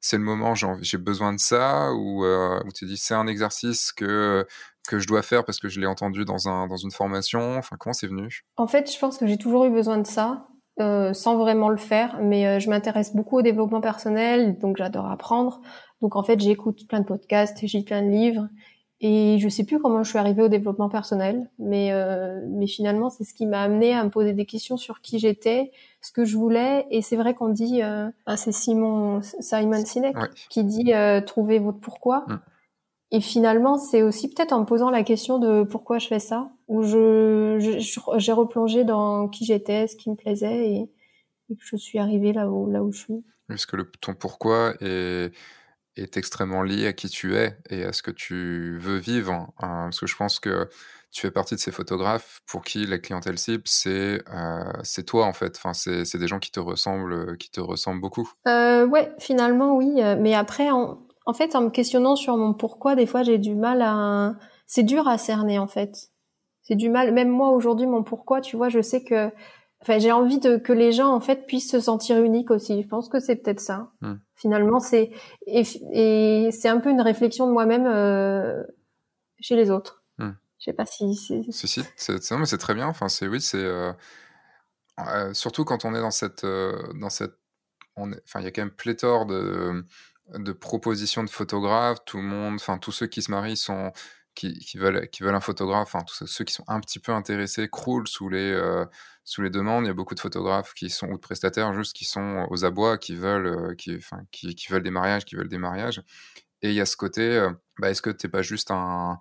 c'est 0.00 0.16
le 0.16 0.22
moment, 0.22 0.54
j'ai 0.54 0.98
besoin 0.98 1.32
de 1.32 1.40
ça, 1.40 1.92
ou, 1.92 2.24
euh, 2.24 2.60
tu 2.74 2.80
t'es 2.80 2.86
dit, 2.86 2.96
c'est 2.96 3.14
un 3.14 3.26
exercice 3.26 3.92
que 3.92 4.46
que 4.88 4.98
je 4.98 5.06
dois 5.06 5.22
faire 5.22 5.44
parce 5.44 5.60
que 5.60 5.68
je 5.68 5.80
l'ai 5.80 5.86
entendu 5.86 6.24
dans, 6.24 6.48
un, 6.48 6.66
dans 6.66 6.76
une 6.76 6.90
formation? 6.90 7.58
Enfin, 7.58 7.76
comment 7.78 7.92
c'est 7.92 8.06
venu? 8.06 8.42
En 8.56 8.66
fait, 8.66 8.90
je 8.92 8.98
pense 8.98 9.18
que 9.18 9.26
j'ai 9.26 9.36
toujours 9.36 9.66
eu 9.66 9.70
besoin 9.70 9.98
de 9.98 10.06
ça, 10.06 10.48
euh, 10.80 11.12
sans 11.12 11.36
vraiment 11.36 11.68
le 11.68 11.76
faire, 11.76 12.18
mais 12.22 12.46
euh, 12.46 12.58
je 12.58 12.70
m'intéresse 12.70 13.14
beaucoup 13.14 13.38
au 13.38 13.42
développement 13.42 13.80
personnel, 13.80 14.58
donc 14.58 14.78
j'adore 14.78 15.06
apprendre. 15.10 15.60
Donc 16.00 16.16
en 16.16 16.22
fait, 16.22 16.40
j'écoute 16.40 16.88
plein 16.88 17.00
de 17.00 17.04
podcasts, 17.04 17.58
j'ai 17.62 17.82
plein 17.82 18.02
de 18.02 18.08
livres, 18.08 18.48
et 19.00 19.38
je 19.38 19.48
sais 19.48 19.64
plus 19.64 19.78
comment 19.78 20.02
je 20.02 20.10
suis 20.10 20.18
arrivée 20.18 20.42
au 20.42 20.48
développement 20.48 20.88
personnel, 20.88 21.48
mais 21.60 21.92
euh, 21.92 22.40
mais 22.48 22.66
finalement 22.66 23.10
c'est 23.10 23.22
ce 23.22 23.32
qui 23.32 23.46
m'a 23.46 23.62
amené 23.62 23.94
à 23.94 24.02
me 24.02 24.10
poser 24.10 24.32
des 24.32 24.44
questions 24.44 24.76
sur 24.76 25.00
qui 25.00 25.20
j'étais, 25.20 25.70
ce 26.00 26.10
que 26.10 26.24
je 26.24 26.36
voulais. 26.36 26.84
Et 26.90 27.00
c'est 27.00 27.14
vrai 27.14 27.34
qu'on 27.34 27.48
dit, 27.48 27.80
euh, 27.82 28.10
ah, 28.26 28.36
c'est 28.36 28.50
Simon 28.50 29.20
Simon 29.22 29.84
Sinek 29.84 30.16
qui 30.50 30.64
dit 30.64 30.94
euh, 30.94 31.20
trouvez 31.20 31.60
votre 31.60 31.78
pourquoi. 31.78 32.24
Mm. 32.26 32.40
Et 33.12 33.20
finalement 33.20 33.78
c'est 33.78 34.02
aussi 34.02 34.28
peut-être 34.28 34.52
en 34.52 34.60
me 34.60 34.66
posant 34.66 34.90
la 34.90 35.04
question 35.04 35.38
de 35.38 35.62
pourquoi 35.62 36.00
je 36.00 36.08
fais 36.08 36.18
ça, 36.18 36.50
où 36.66 36.82
je 36.82 37.78
j'ai 38.16 38.32
replongé 38.32 38.82
dans 38.82 39.28
qui 39.28 39.44
j'étais, 39.44 39.86
ce 39.86 39.94
qui 39.94 40.10
me 40.10 40.16
plaisait, 40.16 40.70
et, 40.70 40.90
et, 41.50 41.54
que 41.54 41.62
je 41.64 41.76
suis 41.76 42.00
arrivée 42.00 42.32
là 42.32 42.50
où 42.50 42.68
là 42.68 42.82
où 42.82 42.90
je 42.90 42.98
suis. 42.98 43.24
Parce 43.46 43.64
que 43.64 43.76
le, 43.76 43.90
ton 44.00 44.14
pourquoi 44.14 44.74
est 44.80 45.32
est 46.00 46.16
extrêmement 46.16 46.62
lié 46.62 46.86
à 46.86 46.92
qui 46.92 47.08
tu 47.08 47.36
es 47.36 47.56
et 47.70 47.84
à 47.84 47.92
ce 47.92 48.02
que 48.02 48.10
tu 48.10 48.78
veux 48.78 48.96
vivre. 48.96 49.32
Hein. 49.32 49.48
parce 49.58 50.00
que 50.00 50.06
je 50.06 50.16
pense 50.16 50.40
que 50.40 50.68
tu 51.10 51.22
fais 51.22 51.30
partie 51.30 51.54
de 51.54 51.60
ces 51.60 51.72
photographes 51.72 52.40
pour 52.46 52.62
qui 52.62 52.84
la 52.84 52.98
clientèle 52.98 53.38
cible, 53.38 53.62
c'est 53.66 54.22
euh, 54.32 55.02
toi 55.06 55.24
en 55.26 55.32
fait. 55.32 55.56
Enfin, 55.56 55.72
c'est 55.72 56.18
des 56.18 56.28
gens 56.28 56.38
qui 56.38 56.50
te 56.50 56.60
ressemblent, 56.60 57.36
qui 57.38 57.50
te 57.50 57.60
ressemblent 57.60 58.00
beaucoup. 58.00 58.30
Euh, 58.46 58.86
ouais, 58.86 59.10
finalement 59.18 59.74
oui. 59.76 60.02
Euh, 60.02 60.16
mais 60.18 60.34
après, 60.34 60.70
en, 60.70 60.98
en, 61.24 61.32
fait, 61.32 61.54
en 61.56 61.62
me 61.62 61.70
questionnant 61.70 62.14
sur 62.14 62.36
mon 62.36 62.52
pourquoi, 62.52 62.94
des 62.94 63.06
fois 63.06 63.22
j'ai 63.22 63.38
du 63.38 63.54
mal 63.54 63.82
à. 63.82 64.34
C'est 64.66 64.82
dur 64.82 65.08
à 65.08 65.16
cerner 65.16 65.58
en 65.58 65.66
fait. 65.66 66.10
C'est 66.62 66.76
du 66.76 66.90
mal. 66.90 67.14
Même 67.14 67.30
moi 67.30 67.48
aujourd'hui, 67.48 67.86
mon 67.86 68.02
pourquoi, 68.02 68.42
tu 68.42 68.56
vois, 68.56 68.68
je 68.68 68.82
sais 68.82 69.02
que 69.02 69.30
Enfin, 69.80 69.98
j'ai 70.00 70.10
envie 70.10 70.40
de 70.40 70.56
que 70.56 70.72
les 70.72 70.90
gens 70.92 71.12
en 71.14 71.20
fait 71.20 71.46
puissent 71.46 71.70
se 71.70 71.80
sentir 71.80 72.20
uniques 72.22 72.50
aussi. 72.50 72.82
Je 72.82 72.88
pense 72.88 73.08
que 73.08 73.20
c'est 73.20 73.36
peut-être 73.36 73.60
ça. 73.60 73.92
Hmm. 74.00 74.14
Finalement, 74.34 74.80
c'est 74.80 75.12
et, 75.46 75.62
et 75.92 76.50
c'est 76.50 76.68
un 76.68 76.78
peu 76.80 76.90
une 76.90 77.00
réflexion 77.00 77.46
de 77.46 77.52
moi-même 77.52 77.86
euh, 77.86 78.62
chez 79.40 79.54
les 79.54 79.70
autres. 79.70 80.02
Hmm. 80.18 80.32
Je 80.58 80.64
sais 80.64 80.72
pas 80.72 80.84
si 80.84 81.14
c'est. 81.14 81.42
Si, 81.52 81.68
si, 81.68 81.84
c'est 81.96 82.30
non, 82.32 82.38
mais 82.38 82.46
c'est 82.46 82.58
très 82.58 82.74
bien. 82.74 82.88
Enfin, 82.88 83.08
c'est 83.08 83.28
oui, 83.28 83.40
c'est 83.40 83.62
euh, 83.62 83.92
euh, 84.98 85.32
surtout 85.32 85.64
quand 85.64 85.84
on 85.84 85.94
est 85.94 86.00
dans 86.00 86.10
cette, 86.10 86.44
dans 86.44 87.10
cette, 87.10 87.34
on 87.96 88.10
est- 88.12 88.20
enfin, 88.24 88.40
il 88.40 88.44
y 88.44 88.48
a 88.48 88.50
quand 88.50 88.62
même 88.62 88.70
pléthore 88.74 89.26
de, 89.26 89.84
de 90.34 90.52
propositions 90.52 91.22
de 91.22 91.30
photographes. 91.30 92.04
Tout 92.04 92.16
le 92.16 92.24
monde, 92.24 92.56
enfin, 92.56 92.78
tous 92.78 92.90
ceux 92.92 93.06
qui 93.06 93.22
se 93.22 93.30
marient 93.30 93.56
sont, 93.56 93.92
qui, 94.34 94.58
qui 94.58 94.76
veulent, 94.76 95.08
qui 95.10 95.22
veulent 95.22 95.36
un 95.36 95.40
photographe. 95.40 95.94
Enfin, 95.94 96.04
tous 96.04 96.26
ceux- 96.26 96.44
qui 96.44 96.52
sont 96.52 96.64
un 96.66 96.80
petit 96.80 96.98
peu 96.98 97.12
intéressés 97.12 97.68
croulent 97.68 98.06
sous 98.08 98.28
les, 98.28 98.52
sous 99.28 99.42
les 99.42 99.50
demandes. 99.50 99.84
Il 99.84 99.88
y 99.88 99.90
a 99.90 99.94
beaucoup 99.94 100.14
de 100.14 100.20
photographes 100.20 100.72
qui 100.72 100.88
sont 100.88 101.08
ou 101.08 101.16
de 101.16 101.20
prestataires 101.20 101.74
juste 101.74 101.94
qui 101.94 102.06
sont 102.06 102.46
aux 102.50 102.64
abois, 102.64 102.96
qui 102.96 103.14
veulent, 103.14 103.46
euh, 103.46 103.74
qui, 103.74 103.94
enfin, 103.94 104.22
qui, 104.32 104.54
veulent 104.70 104.82
des 104.82 104.90
mariages, 104.90 105.26
qui 105.26 105.36
veulent 105.36 105.48
des 105.48 105.58
mariages. 105.58 106.02
Et 106.62 106.70
il 106.70 106.74
y 106.74 106.80
a 106.80 106.86
ce 106.86 106.96
côté, 106.96 107.36
euh, 107.36 107.50
bah, 107.78 107.90
est-ce 107.90 108.00
que 108.00 108.08
t'es 108.10 108.28
pas 108.28 108.40
juste 108.40 108.70
un, 108.70 109.18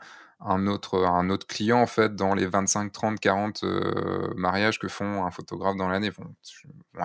autre, 0.67 1.03
un 1.03 1.29
autre 1.29 1.45
client 1.45 1.81
en 1.81 1.87
fait 1.87 2.15
dans 2.15 2.33
les 2.35 2.45
25, 2.45 2.89
30, 2.91 3.19
40 3.19 3.63
euh, 3.63 4.33
mariages 4.37 4.79
que 4.79 4.87
font 4.87 5.25
un 5.25 5.31
photographe 5.31 5.75
dans 5.75 5.89
l'année? 5.89 6.11
Bon, 6.11 6.33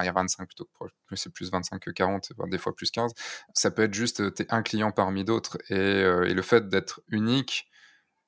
il 0.00 0.04
y 0.04 0.08
a 0.08 0.12
25 0.12 0.46
plutôt 0.46 0.68
que 1.08 1.16
c'est 1.16 1.32
plus 1.32 1.50
25 1.50 1.80
que 1.80 1.90
40, 1.90 2.32
voire 2.36 2.48
des 2.48 2.58
fois 2.58 2.72
plus 2.72 2.92
15. 2.92 3.12
Ça 3.52 3.72
peut 3.72 3.82
être 3.82 3.94
juste, 3.94 4.20
euh, 4.20 4.30
t'es 4.30 4.46
un 4.50 4.62
client 4.62 4.92
parmi 4.92 5.24
d'autres. 5.24 5.58
Et 5.70 6.04
le 6.04 6.42
fait 6.42 6.68
d'être 6.68 7.02
unique, 7.08 7.66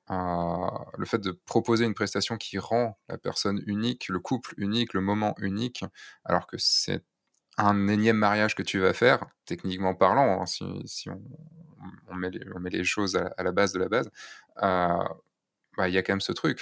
le 0.09 1.05
fait 1.05 1.19
de 1.19 1.31
proposer 1.31 1.85
une 1.85 1.93
prestation 1.93 2.37
qui 2.37 2.59
rend 2.59 2.97
la 3.09 3.17
personne 3.17 3.61
unique, 3.65 4.07
le 4.09 4.19
couple 4.19 4.53
unique, 4.57 4.93
le 4.93 5.01
moment 5.01 5.35
unique, 5.39 5.83
alors 6.23 6.47
que 6.47 6.57
c'est 6.57 7.03
un 7.57 7.87
énième 7.87 8.17
mariage 8.17 8.55
que 8.55 8.63
tu 8.63 8.79
vas 8.79 8.93
faire, 8.93 9.25
techniquement 9.45 9.95
parlant, 9.95 10.41
hein, 10.41 10.45
si, 10.45 11.09
on, 12.09 12.15
met 12.15 12.29
les, 12.29 12.83
choses 12.83 13.15
à, 13.15 13.43
la 13.43 13.51
base 13.51 13.71
de 13.71 13.79
la 13.79 13.87
base, 13.87 14.09
euh, 14.61 15.03
bah, 15.77 15.87
il 15.87 15.93
y 15.93 15.97
a 15.97 16.03
quand 16.03 16.13
même 16.13 16.21
ce 16.21 16.33
truc. 16.33 16.61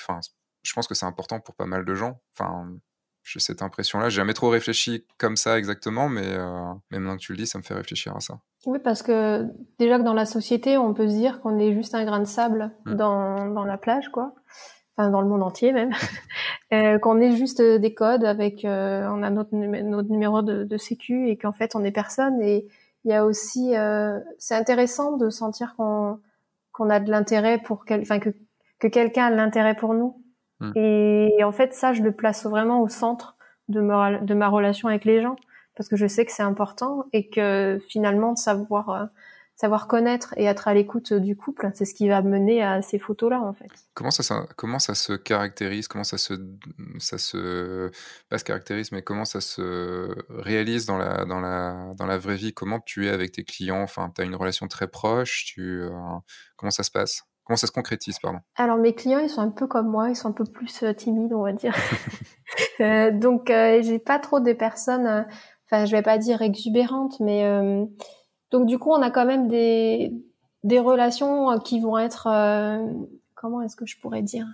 Je 0.64 0.74
pense 0.74 0.88
que 0.88 0.94
c'est 0.94 1.06
important 1.06 1.40
pour 1.40 1.56
pas 1.56 1.66
mal 1.66 1.86
de 1.86 1.96
gens. 1.96 2.22
Enfin, 2.34 2.78
j'ai 3.24 3.40
cette 3.40 3.62
impression-là. 3.62 4.10
J'ai 4.10 4.18
jamais 4.18 4.34
trop 4.34 4.50
réfléchi 4.50 5.06
comme 5.18 5.36
ça 5.38 5.58
exactement, 5.58 6.10
mais, 6.10 6.26
euh, 6.26 6.74
mais 6.92 7.00
maintenant 7.00 7.16
que 7.18 7.22
tu 7.22 7.32
le 7.32 7.38
dis, 7.38 7.48
ça 7.48 7.58
me 7.58 7.64
fait 7.64 7.74
réfléchir 7.74 8.16
à 8.16 8.20
ça. 8.20 8.40
Oui, 8.66 8.80
parce 8.84 9.02
que 9.04 9.46
déjà 9.80 9.98
que 9.98 10.04
dans 10.04 10.14
la 10.14 10.26
société, 10.26 10.78
on 10.78 10.94
peut 10.94 11.08
se 11.08 11.14
dire 11.16 11.42
qu'on 11.42 11.58
est 11.60 11.74
juste 11.74 11.96
un 11.96 12.06
grain 12.06 12.20
de 12.20 12.26
sable 12.26 12.72
Mm. 12.86 12.94
dans, 12.96 13.48
dans 13.48 13.66
la 13.66 13.78
plage, 13.78 14.10
quoi. 14.10 14.34
Enfin, 14.96 15.10
dans 15.10 15.22
le 15.22 15.28
monde 15.28 15.44
entier 15.44 15.72
même. 15.72 15.92
Euh, 16.72 16.98
qu'on 16.98 17.20
est 17.20 17.36
juste 17.36 17.62
des 17.62 17.94
codes 17.94 18.26
avec, 18.26 18.66
euh, 18.66 19.06
on 19.12 19.22
a 19.22 19.30
notre, 19.30 19.54
numé- 19.54 19.84
notre 19.84 20.10
numéro 20.10 20.42
de, 20.42 20.64
de 20.64 20.78
sécu 20.78 21.28
et 21.30 21.38
qu'en 21.38 21.52
fait 21.52 21.76
on 21.76 21.84
est 21.84 21.92
personne. 21.92 22.42
Et 22.42 22.66
il 23.06 23.12
y 23.12 23.14
a 23.14 23.26
aussi, 23.26 23.76
euh, 23.78 24.20
c'est 24.40 24.56
intéressant 24.56 25.18
de 25.18 25.30
sentir 25.30 25.76
qu'on 25.78 26.20
qu'on 26.72 26.90
a 26.90 27.00
de 27.00 27.12
l'intérêt 27.12 27.60
pour 27.60 27.86
quel, 27.86 28.02
enfin 28.02 28.18
que 28.18 28.32
que 28.80 28.88
quelqu'un 28.88 29.26
a 29.28 29.30
de 29.32 29.36
l'intérêt 29.36 29.76
pour 29.76 29.94
nous. 29.94 30.23
Mm. 30.64 30.72
Et, 30.76 31.44
en 31.44 31.52
fait, 31.52 31.74
ça, 31.74 31.94
je 31.94 32.02
le 32.02 32.12
place 32.12 32.46
vraiment 32.46 32.82
au 32.82 32.90
centre 32.90 33.36
de 33.68 33.82
ma, 33.82 34.18
de 34.20 34.34
ma 34.34 34.50
relation 34.50 34.88
avec 34.90 35.06
les 35.06 35.22
gens 35.22 35.36
parce 35.76 35.90
que 35.90 35.96
je 35.96 36.08
sais 36.08 36.26
que 36.26 36.32
c'est 36.32 36.44
important 36.44 37.06
et 37.14 37.30
que 37.30 37.80
finalement 37.90 38.36
savoir 38.36 38.90
euh, 38.90 39.06
savoir 39.56 39.88
connaître 39.88 40.34
et 40.38 40.46
être 40.46 40.68
à 40.68 40.74
l'écoute 40.74 41.14
du 41.14 41.36
couple, 41.36 41.70
c'est 41.74 41.86
ce 41.86 41.94
qui 41.94 42.10
va 42.10 42.22
mener 42.22 42.64
à 42.64 42.82
ces 42.82 42.98
photos-là 42.98 43.40
en 43.40 43.54
fait. 43.54 43.70
Comment 43.94 44.12
ça, 44.12 44.24
ça- 44.24 44.48
comment 44.56 44.80
ça 44.80 44.96
se 44.96 45.14
caractérise 45.14 45.88
Comment 45.88 46.04
ça 46.04 46.18
se, 46.18 46.34
ça 46.98 47.18
se, 47.18 47.92
pas 48.30 48.40
se 48.40 48.44
caractérise, 48.44 48.92
mais 48.92 49.04
comment 49.04 49.26
ça 49.26 49.42
se 49.42 50.16
réalise 50.30 50.86
dans 50.86 50.98
la, 50.98 51.26
dans 51.26 51.40
la, 51.40 51.94
dans 51.96 52.06
la 52.06 52.18
vraie 52.18 52.36
vie? 52.36 52.54
Comment 52.54 52.80
tu 52.80 53.08
es 53.08 53.10
avec 53.10 53.32
tes 53.32 53.44
clients? 53.44 53.84
Enfin, 53.84 54.12
tu 54.14 54.22
as 54.22 54.26
une 54.26 54.36
relation 54.36 54.68
très 54.68 54.88
proche. 54.88 55.46
Tu, 55.46 55.82
euh, 55.84 55.92
comment 56.58 56.72
ça 56.72 56.84
se 56.84 56.92
passe? 56.92 57.24
Comment 57.46 57.58
ça 57.58 57.68
se 57.68 57.72
concrétise, 57.72 58.20
pardon? 58.20 58.40
Alors 58.56 58.78
mes 58.78 58.94
clients, 58.94 59.20
ils 59.20 59.30
sont 59.30 59.42
un 59.42 59.50
peu 59.50 59.68
comme 59.68 59.90
moi, 59.90 60.10
ils 60.10 60.16
sont 60.16 60.30
un 60.30 60.34
peu 60.34 60.46
plus 60.46 60.84
euh, 60.84 60.94
timides, 60.94 61.34
on 61.34 61.44
va 61.44 61.54
dire. 61.54 61.76
Euh, 62.82 63.12
donc 63.12 63.50
euh, 63.50 63.82
j'ai 63.82 63.98
pas 63.98 64.20
trop 64.20 64.40
des 64.40 64.54
personnes, 64.54 65.26
enfin 65.66 65.86
je 65.86 65.92
vais 65.92 66.02
pas 66.02 66.18
dire 66.20 66.42
exubérantes, 66.42 67.20
mais 67.20 67.44
donc 68.52 68.68
du 68.68 68.78
coup 68.78 68.92
on 68.92 69.02
a 69.02 69.10
quand 69.10 69.26
même 69.26 69.48
des 69.48 70.12
des 70.64 70.80
relations 70.80 71.60
qui 71.60 71.80
vont 71.80 71.98
être 71.98 72.28
euh, 72.28 72.86
comment 73.36 73.62
est-ce 73.62 73.76
que 73.76 73.86
je 73.86 74.00
pourrais 74.00 74.22
dire? 74.22 74.48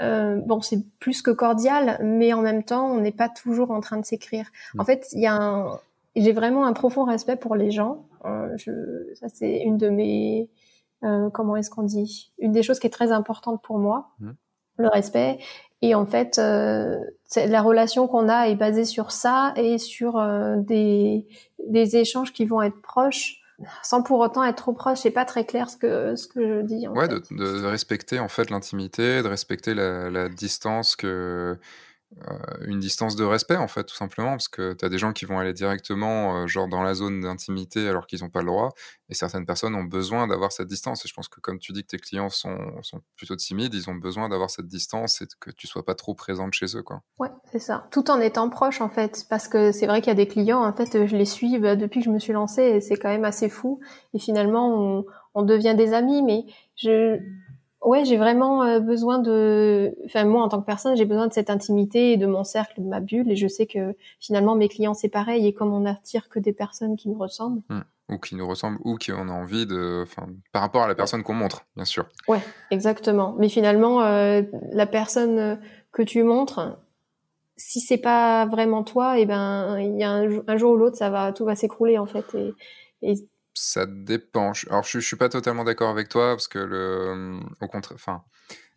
Euh, 0.00 0.36
bon 0.36 0.60
c'est 0.60 0.82
plus 0.98 1.22
que 1.22 1.30
cordial, 1.30 1.98
mais 2.02 2.32
en 2.32 2.42
même 2.42 2.62
temps 2.62 2.86
on 2.86 3.00
n'est 3.00 3.12
pas 3.12 3.28
toujours 3.28 3.70
en 3.70 3.80
train 3.80 3.98
de 3.98 4.04
s'écrire. 4.04 4.46
Mm. 4.74 4.80
En 4.80 4.84
fait 4.84 5.08
il 5.12 5.20
y 5.20 5.26
a 5.26 5.34
un 5.34 5.78
j'ai 6.16 6.32
vraiment 6.32 6.66
un 6.66 6.72
profond 6.72 7.04
respect 7.04 7.36
pour 7.36 7.54
les 7.54 7.70
gens. 7.70 8.06
Euh, 8.24 8.56
je, 8.56 8.70
ça 9.14 9.28
c'est 9.28 9.60
une 9.60 9.76
de 9.76 9.88
mes 9.88 10.48
euh, 11.04 11.30
comment 11.30 11.56
est-ce 11.56 11.70
qu'on 11.70 11.82
dit? 11.82 12.32
Une 12.38 12.52
des 12.52 12.62
choses 12.62 12.78
qui 12.78 12.86
est 12.86 12.90
très 12.90 13.12
importante 13.12 13.62
pour 13.62 13.78
moi, 13.78 14.10
Mhm. 14.20 14.34
le 14.78 14.88
respect. 14.88 15.38
Et 15.82 15.94
en 15.94 16.04
fait, 16.06 16.38
euh, 16.38 16.98
la 17.36 17.62
relation 17.62 18.06
qu'on 18.06 18.28
a 18.28 18.48
est 18.48 18.54
basée 18.54 18.84
sur 18.84 19.12
ça 19.12 19.52
et 19.56 19.78
sur 19.78 20.18
euh, 20.18 20.56
des, 20.58 21.26
des 21.68 21.96
échanges 21.96 22.32
qui 22.32 22.44
vont 22.44 22.60
être 22.60 22.80
proches, 22.82 23.36
sans 23.82 24.02
pour 24.02 24.18
autant 24.20 24.44
être 24.44 24.56
trop 24.56 24.72
proches. 24.74 24.98
C'est 25.00 25.10
pas 25.10 25.24
très 25.24 25.44
clair 25.44 25.70
ce 25.70 25.76
que 25.78 26.16
ce 26.16 26.28
que 26.28 26.40
je 26.46 26.60
dis. 26.62 26.86
En 26.88 26.92
Ouais, 26.94 27.08
fait. 27.08 27.32
de, 27.34 27.64
respecter 27.66 28.18
en 28.18 28.28
fait 28.28 28.50
l'intimité, 28.50 29.22
de 29.22 29.28
respecter 29.28 29.72
la, 29.74 30.10
la 30.10 30.28
distance 30.28 30.96
que 30.96 31.58
une 32.66 32.80
distance 32.80 33.14
de 33.14 33.24
respect 33.24 33.56
en 33.56 33.68
fait 33.68 33.84
tout 33.84 33.94
simplement 33.94 34.30
parce 34.30 34.48
que 34.48 34.72
tu 34.72 34.84
as 34.84 34.88
des 34.88 34.98
gens 34.98 35.12
qui 35.12 35.26
vont 35.26 35.38
aller 35.38 35.52
directement 35.52 36.42
euh, 36.42 36.46
genre 36.48 36.66
dans 36.66 36.82
la 36.82 36.94
zone 36.94 37.20
d'intimité 37.20 37.88
alors 37.88 38.06
qu'ils 38.06 38.22
n'ont 38.22 38.30
pas 38.30 38.40
le 38.40 38.46
droit 38.46 38.70
et 39.08 39.14
certaines 39.14 39.46
personnes 39.46 39.76
ont 39.76 39.84
besoin 39.84 40.26
d'avoir 40.26 40.50
cette 40.50 40.66
distance 40.66 41.04
et 41.04 41.08
je 41.08 41.14
pense 41.14 41.28
que 41.28 41.40
comme 41.40 41.60
tu 41.60 41.72
dis 41.72 41.82
que 41.82 41.88
tes 41.88 41.98
clients 41.98 42.28
sont, 42.28 42.58
sont 42.82 43.00
plutôt 43.16 43.36
timides 43.36 43.74
ils 43.74 43.88
ont 43.88 43.94
besoin 43.94 44.28
d'avoir 44.28 44.50
cette 44.50 44.66
distance 44.66 45.22
et 45.22 45.26
que 45.38 45.50
tu 45.50 45.68
sois 45.68 45.84
pas 45.84 45.94
trop 45.94 46.14
présente 46.14 46.52
chez 46.52 46.76
eux 46.76 46.82
quoi. 46.82 47.02
Ouais, 47.18 47.30
c'est 47.52 47.58
ça. 47.58 47.86
Tout 47.90 48.10
en 48.10 48.20
étant 48.20 48.48
proche, 48.48 48.80
en 48.80 48.88
fait, 48.88 49.26
parce 49.28 49.48
que 49.48 49.72
c'est 49.72 49.86
vrai 49.86 50.00
qu'il 50.00 50.08
y 50.08 50.12
a 50.12 50.14
des 50.14 50.28
clients, 50.28 50.64
en 50.64 50.72
fait, 50.72 51.06
je 51.06 51.16
les 51.16 51.24
suis 51.24 51.58
depuis 51.58 52.00
que 52.00 52.06
je 52.06 52.10
me 52.10 52.18
suis 52.18 52.32
lancée, 52.32 52.62
et 52.62 52.80
c'est 52.80 52.96
quand 52.96 53.08
même 53.08 53.24
assez 53.24 53.48
fou. 53.48 53.80
Et 54.14 54.18
finalement, 54.18 54.74
on, 54.74 55.04
on 55.34 55.42
devient 55.42 55.74
des 55.76 55.92
amis, 55.92 56.22
mais 56.22 56.46
je, 56.76 57.18
ouais, 57.82 58.04
j'ai 58.04 58.16
vraiment 58.16 58.62
euh, 58.62 58.80
besoin 58.80 59.18
de, 59.18 59.94
enfin 60.04 60.24
moi 60.24 60.42
en 60.42 60.48
tant 60.48 60.60
que 60.60 60.66
personne, 60.66 60.96
j'ai 60.96 61.04
besoin 61.04 61.28
de 61.28 61.32
cette 61.32 61.50
intimité 61.50 62.12
et 62.12 62.16
de 62.16 62.26
mon 62.26 62.44
cercle, 62.44 62.82
de 62.82 62.86
ma 62.86 63.00
bulle, 63.00 63.30
et 63.30 63.36
je 63.36 63.48
sais 63.48 63.66
que 63.66 63.96
finalement 64.18 64.54
mes 64.54 64.68
clients 64.68 64.94
c'est 64.94 65.08
pareil, 65.08 65.46
et 65.46 65.52
comme 65.52 65.72
on 65.72 65.80
n'attire 65.80 66.28
que 66.28 66.38
des 66.38 66.52
personnes 66.52 66.96
qui 66.96 67.08
nous 67.08 67.18
ressemblent. 67.18 67.62
ou 68.08 68.18
qui 68.18 68.34
nous 68.34 68.46
ressemblent 68.46 68.78
ou 68.84 68.96
qui 68.96 69.12
on 69.12 69.28
a 69.28 69.32
envie 69.32 69.66
de 69.66 70.02
enfin 70.02 70.26
par 70.52 70.62
rapport 70.62 70.82
à 70.82 70.88
la 70.88 70.94
personne 70.94 71.22
qu'on 71.22 71.34
montre 71.34 71.64
bien 71.76 71.84
sûr. 71.84 72.06
Ouais, 72.28 72.40
exactement. 72.70 73.34
Mais 73.38 73.48
finalement, 73.48 74.02
euh, 74.02 74.42
la 74.72 74.86
personne 74.86 75.38
euh, 75.38 75.56
que 75.92 76.02
tu 76.02 76.22
montres, 76.22 76.78
si 77.56 77.80
c'est 77.80 77.98
pas 77.98 78.46
vraiment 78.46 78.82
toi, 78.82 79.18
et 79.18 79.26
ben 79.26 79.78
il 79.78 79.96
y 79.98 80.02
a 80.02 80.10
un, 80.10 80.42
un 80.46 80.56
jour 80.56 80.72
ou 80.72 80.76
l'autre, 80.76 80.96
ça 80.96 81.10
va, 81.10 81.32
tout 81.32 81.44
va 81.44 81.54
s'écrouler 81.54 81.98
en 81.98 82.06
fait. 82.06 82.24
Et, 82.34 82.54
et 83.02 83.14
Ça 83.62 83.84
dépend. 83.84 84.52
Alors, 84.70 84.84
je, 84.84 85.00
je 85.00 85.06
suis 85.06 85.16
pas 85.16 85.28
totalement 85.28 85.64
d'accord 85.64 85.90
avec 85.90 86.08
toi 86.08 86.30
parce 86.30 86.48
que 86.48 86.58
le, 86.58 87.40
au 87.60 87.68
contraire, 87.68 87.94
enfin, 87.94 88.24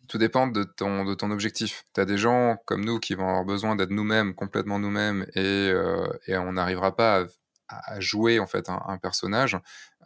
tout 0.08 0.18
dépend 0.18 0.46
de 0.46 0.62
ton, 0.62 1.06
de 1.06 1.14
ton 1.14 1.30
objectif. 1.30 1.86
Tu 1.94 2.02
as 2.02 2.04
des 2.04 2.18
gens 2.18 2.58
comme 2.66 2.84
nous 2.84 2.98
qui 3.00 3.14
vont 3.14 3.26
avoir 3.26 3.46
besoin 3.46 3.76
d'être 3.76 3.90
nous-mêmes, 3.90 4.34
complètement 4.34 4.78
nous-mêmes, 4.78 5.24
et, 5.34 5.70
euh, 5.70 6.06
et 6.26 6.36
on 6.36 6.52
n'arrivera 6.52 6.94
pas 6.94 7.24
à, 7.68 7.98
jouer 7.98 8.38
en 8.40 8.46
fait 8.46 8.68
un 8.68 8.98
personnage. 8.98 9.56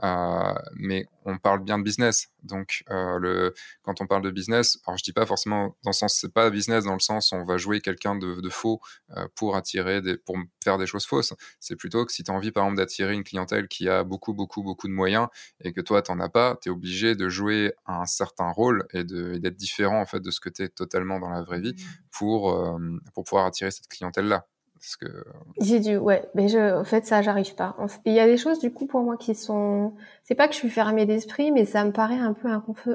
Euh, 0.04 0.54
mais 0.76 1.06
on 1.24 1.38
parle 1.38 1.62
bien 1.64 1.78
de 1.78 1.82
business. 1.82 2.28
Donc, 2.42 2.84
euh, 2.90 3.18
le, 3.18 3.54
quand 3.82 4.00
on 4.00 4.06
parle 4.06 4.22
de 4.22 4.30
business, 4.30 4.78
alors 4.86 4.96
je 4.96 5.02
dis 5.04 5.12
pas 5.12 5.26
forcément 5.26 5.76
dans 5.82 5.90
le 5.90 5.92
sens, 5.92 6.16
c'est 6.20 6.32
pas 6.32 6.48
business 6.50 6.84
dans 6.84 6.94
le 6.94 7.00
sens 7.00 7.32
où 7.32 7.34
on 7.36 7.44
va 7.44 7.56
jouer 7.56 7.80
quelqu'un 7.80 8.14
de, 8.16 8.40
de 8.40 8.48
faux 8.48 8.80
euh, 9.16 9.26
pour 9.34 9.56
attirer 9.56 10.00
des, 10.00 10.16
pour 10.16 10.36
faire 10.62 10.78
des 10.78 10.86
choses 10.86 11.04
fausses. 11.06 11.34
C'est 11.60 11.76
plutôt 11.76 12.04
que 12.06 12.12
si 12.12 12.22
tu 12.22 12.30
as 12.30 12.34
envie, 12.34 12.52
par 12.52 12.64
exemple, 12.64 12.78
d'attirer 12.78 13.14
une 13.14 13.24
clientèle 13.24 13.68
qui 13.68 13.88
a 13.88 14.04
beaucoup, 14.04 14.32
beaucoup, 14.34 14.62
beaucoup 14.62 14.88
de 14.88 14.92
moyens 14.92 15.28
et 15.60 15.72
que 15.72 15.80
toi, 15.80 16.02
t'en 16.02 16.20
as 16.20 16.28
pas, 16.28 16.56
tu 16.62 16.68
es 16.68 16.72
obligé 16.72 17.14
de 17.14 17.28
jouer 17.28 17.74
un 17.86 18.06
certain 18.06 18.50
rôle 18.50 18.86
et 18.92 19.04
d'être 19.04 19.56
différent 19.56 20.00
en 20.00 20.06
fait 20.06 20.20
de 20.20 20.30
ce 20.30 20.40
que 20.40 20.48
tu 20.48 20.62
es 20.62 20.68
totalement 20.68 21.18
dans 21.18 21.30
la 21.30 21.42
vraie 21.42 21.60
vie 21.60 21.74
pour, 22.10 22.52
euh, 22.52 22.78
pour 23.14 23.24
pouvoir 23.24 23.46
attirer 23.46 23.70
cette 23.70 23.88
clientèle-là. 23.88 24.46
Parce 24.78 24.96
que 24.96 25.24
j'ai 25.60 25.80
dû, 25.80 25.96
ouais, 25.96 26.28
mais 26.34 26.48
je, 26.48 26.80
en 26.80 26.84
fait, 26.84 27.04
ça, 27.04 27.20
j'arrive 27.20 27.54
pas. 27.54 27.76
Il 28.06 28.12
y 28.12 28.20
a 28.20 28.26
des 28.26 28.36
choses 28.36 28.60
du 28.60 28.72
coup 28.72 28.86
pour 28.86 29.02
moi 29.02 29.16
qui 29.16 29.34
sont, 29.34 29.94
c'est 30.22 30.34
pas 30.34 30.46
que 30.46 30.54
je 30.54 30.58
suis 30.58 30.70
fermée 30.70 31.04
d'esprit, 31.04 31.50
mais 31.50 31.64
ça 31.64 31.84
me 31.84 31.90
paraît 31.90 32.18
un 32.18 32.32
peu 32.32 32.48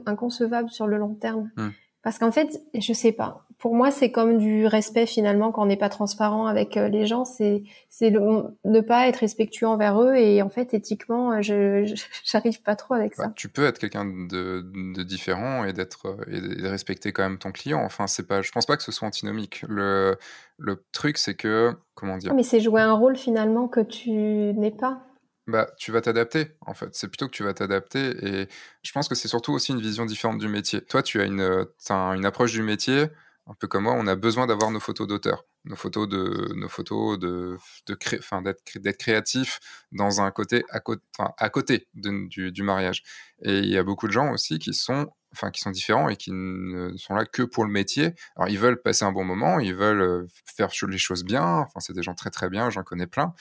inconcevable 0.06 0.70
sur 0.70 0.88
le 0.88 0.98
long 0.98 1.14
terme. 1.14 1.52
Hmm. 1.58 1.70
Parce 2.02 2.20
qu'en 2.20 2.32
fait, 2.32 2.62
je 2.74 2.94
sais 2.94 3.12
pas. 3.12 3.46
Pour 3.64 3.76
moi, 3.76 3.92
c'est 3.92 4.12
comme 4.12 4.40
du 4.40 4.68
respect 4.68 5.06
finalement 5.06 5.54
quand 5.54 5.64
on 5.64 5.68
n'est 5.68 5.78
pas 5.78 5.88
transparent 5.88 6.48
avec 6.48 6.76
euh, 6.76 6.90
les 6.90 7.06
gens. 7.06 7.24
C'est 7.24 7.64
c'est 7.88 8.12
ne 8.12 8.82
pas 8.82 9.08
être 9.08 9.16
respectueux 9.16 9.68
envers 9.68 10.02
eux 10.02 10.18
et 10.18 10.42
en 10.42 10.50
fait 10.50 10.74
éthiquement, 10.74 11.32
euh, 11.32 11.42
je 11.42 11.96
j'arrive 12.26 12.62
pas 12.62 12.76
trop 12.76 12.94
avec 12.94 13.16
bah, 13.18 13.24
ça. 13.24 13.34
tu 13.38 13.48
peux 13.48 13.64
être 13.64 13.80
quelqu'un 13.80 14.04
de, 14.04 14.66
de 14.94 15.04
différent 15.04 15.64
et 15.64 15.72
d'être 15.72 16.08
euh, 16.08 16.26
et 16.28 16.42
de 16.42 16.68
respecter 16.68 17.14
quand 17.14 17.24
même 17.24 17.38
ton 17.38 17.54
client. 17.54 17.82
Enfin, 17.86 18.06
c'est 18.06 18.28
pas, 18.28 18.42
je 18.42 18.52
pense 18.52 18.66
pas 18.66 18.76
que 18.76 18.84
ce 18.84 18.92
soit 18.92 19.08
antinomique. 19.08 19.64
Le, 19.70 20.18
le 20.58 20.84
truc, 20.92 21.18
c'est 21.18 21.36
que, 21.36 21.72
comment 21.96 22.18
dire 22.18 22.32
Ah, 22.34 22.36
Mais 22.36 22.44
c'est 22.44 22.60
jouer 22.60 22.82
un 22.82 22.92
rôle 22.92 23.16
finalement 23.16 23.70
que 23.70 23.80
tu 23.80 24.12
n'es 24.12 24.72
pas. 24.72 25.00
bah, 25.48 25.70
tu 25.78 25.94
vas 25.94 26.02
t'adapter, 26.02 26.48
en 26.66 26.74
fait. 26.74 26.90
C'est 26.92 27.08
plutôt 27.08 27.28
que 27.28 27.32
tu 27.32 27.44
vas 27.46 27.54
t'adapter. 27.54 28.10
Et 28.26 28.48
je 28.82 28.92
pense 28.92 29.08
que 29.08 29.16
c'est 29.16 29.30
surtout 29.30 29.54
aussi 29.54 29.72
une 29.72 29.80
vision 29.80 30.06
différente 30.06 30.40
du 30.40 30.50
métier. 30.50 30.82
Toi, 30.82 31.02
tu 31.02 31.22
as 31.22 31.26
une, 31.26 31.66
une 31.90 32.26
approche 32.26 32.52
du 32.52 32.62
métier, 32.62 33.06
un 33.48 33.54
peu 33.56 33.68
comme 33.68 33.84
moi, 33.84 33.94
on 33.94 34.08
a 34.08 34.16
besoin 34.16 34.48
d'avoir 34.48 34.72
nos 34.72 34.80
photos 34.80 35.08
d'auteur, 35.08 35.46
nos 35.66 35.76
photos 35.76 36.08
de, 36.08 36.54
nos 36.56 36.70
photos 36.70 37.20
de, 37.20 37.58
de 37.88 37.98
d'être, 38.42 38.80
d'être 38.80 38.98
créatif 38.98 39.60
dans 39.92 40.22
un 40.22 40.32
côté 40.32 40.64
à, 40.70 40.80
côté, 40.80 41.04
à 41.20 41.50
côté 41.50 41.88
du, 41.94 42.52
du, 42.52 42.64
mariage. 42.64 43.04
Et 43.42 43.60
il 43.60 43.70
y 43.70 43.78
a 43.78 43.84
beaucoup 43.84 44.08
de 44.08 44.14
gens 44.14 44.32
aussi 44.32 44.60
qui 44.60 44.74
sont, 44.74 45.12
enfin, 45.34 45.52
qui 45.52 45.60
sont 45.60 45.72
différents 45.72 46.08
et 46.08 46.16
qui 46.16 46.32
ne 46.32 46.96
sont 46.96 47.16
là 47.16 47.26
que 47.26 47.44
pour 47.44 47.66
le 47.66 47.72
métier. 47.72 48.14
Alors, 48.38 48.48
ils 48.48 48.60
veulent 48.60 48.82
passer 48.82 49.04
un 49.04 49.12
bon 49.12 49.26
moment, 49.26 49.60
ils 49.60 49.76
veulent 49.76 50.02
euh, 50.02 50.28
faire 50.46 50.70
les 50.88 50.98
choses 50.98 51.26
bien. 51.26 51.44
Enfin, 51.44 51.82
c'est 51.82 51.94
des 51.94 52.04
gens 52.04 52.16
très 52.16 52.30
très 52.30 52.50
bien, 52.50 52.70
j'en 52.70 52.84
connais 52.84 53.08
plein. 53.08 53.34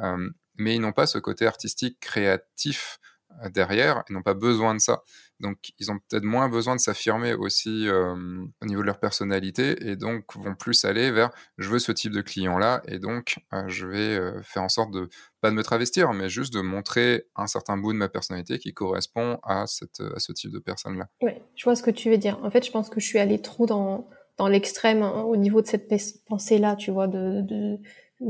Euh, 0.00 0.30
mais 0.56 0.74
ils 0.74 0.80
n'ont 0.80 0.92
pas 0.92 1.06
ce 1.06 1.18
côté 1.18 1.46
artistique, 1.46 2.00
créatif 2.00 2.98
euh, 3.42 3.50
derrière, 3.50 4.04
ils 4.08 4.14
n'ont 4.14 4.22
pas 4.22 4.34
besoin 4.34 4.74
de 4.74 4.80
ça. 4.80 5.02
Donc, 5.40 5.58
ils 5.78 5.90
ont 5.90 5.98
peut-être 6.08 6.24
moins 6.24 6.48
besoin 6.48 6.76
de 6.76 6.80
s'affirmer 6.80 7.34
aussi 7.34 7.88
euh, 7.88 8.14
au 8.60 8.66
niveau 8.66 8.82
de 8.82 8.86
leur 8.86 9.00
personnalité 9.00 9.88
et 9.88 9.96
donc 9.96 10.36
vont 10.36 10.54
plus 10.54 10.84
aller 10.84 11.10
vers 11.10 11.30
je 11.58 11.68
veux 11.68 11.78
ce 11.78 11.92
type 11.92 12.12
de 12.12 12.20
client-là 12.20 12.82
et 12.86 12.98
donc 12.98 13.36
euh, 13.52 13.64
je 13.68 13.86
vais 13.86 14.42
faire 14.42 14.62
en 14.62 14.68
sorte 14.68 14.90
de 14.92 15.08
pas 15.40 15.50
de 15.50 15.54
me 15.54 15.62
travestir, 15.62 16.12
mais 16.12 16.28
juste 16.28 16.52
de 16.52 16.60
montrer 16.60 17.24
un 17.34 17.46
certain 17.46 17.76
bout 17.76 17.92
de 17.92 17.98
ma 17.98 18.08
personnalité 18.08 18.58
qui 18.58 18.74
correspond 18.74 19.38
à, 19.42 19.66
cette, 19.66 20.00
à 20.00 20.18
ce 20.18 20.32
type 20.32 20.52
de 20.52 20.58
personne-là. 20.58 21.06
Oui, 21.22 21.32
je 21.56 21.64
vois 21.64 21.74
ce 21.74 21.82
que 21.82 21.90
tu 21.90 22.10
veux 22.10 22.18
dire. 22.18 22.38
En 22.42 22.50
fait, 22.50 22.64
je 22.66 22.70
pense 22.70 22.90
que 22.90 23.00
je 23.00 23.06
suis 23.06 23.18
allée 23.18 23.40
trop 23.40 23.66
dans, 23.66 24.08
dans 24.36 24.48
l'extrême 24.48 25.02
hein, 25.02 25.22
au 25.22 25.36
niveau 25.36 25.62
de 25.62 25.66
cette 25.66 25.88
pensée-là, 26.26 26.76
tu 26.76 26.90
vois, 26.90 27.08
de 27.08 27.78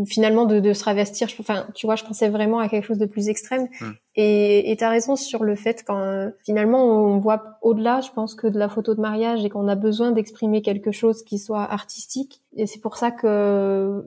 finalement 0.06 0.46
de, 0.46 0.60
de, 0.60 0.72
se 0.72 0.80
travestir. 0.80 1.28
Enfin, 1.38 1.66
tu 1.74 1.86
vois, 1.86 1.96
je 1.96 2.04
pensais 2.04 2.28
vraiment 2.28 2.58
à 2.58 2.68
quelque 2.68 2.86
chose 2.86 2.98
de 2.98 3.06
plus 3.06 3.28
extrême. 3.28 3.68
Hmm. 3.80 3.92
Et 4.16 4.74
tu 4.78 4.84
as 4.84 4.90
raison 4.90 5.16
sur 5.16 5.44
le 5.44 5.54
fait 5.54 5.82
quand 5.86 6.30
finalement 6.44 6.84
on 6.84 7.18
voit 7.18 7.58
au-delà, 7.62 8.00
je 8.00 8.10
pense 8.10 8.34
que 8.34 8.46
de 8.46 8.58
la 8.58 8.68
photo 8.68 8.94
de 8.94 9.00
mariage 9.00 9.44
et 9.44 9.48
qu'on 9.48 9.68
a 9.68 9.76
besoin 9.76 10.10
d'exprimer 10.10 10.62
quelque 10.62 10.92
chose 10.92 11.22
qui 11.22 11.38
soit 11.38 11.62
artistique. 11.62 12.42
Et 12.56 12.66
c'est 12.66 12.80
pour 12.80 12.96
ça 12.96 13.10
que 13.10 14.04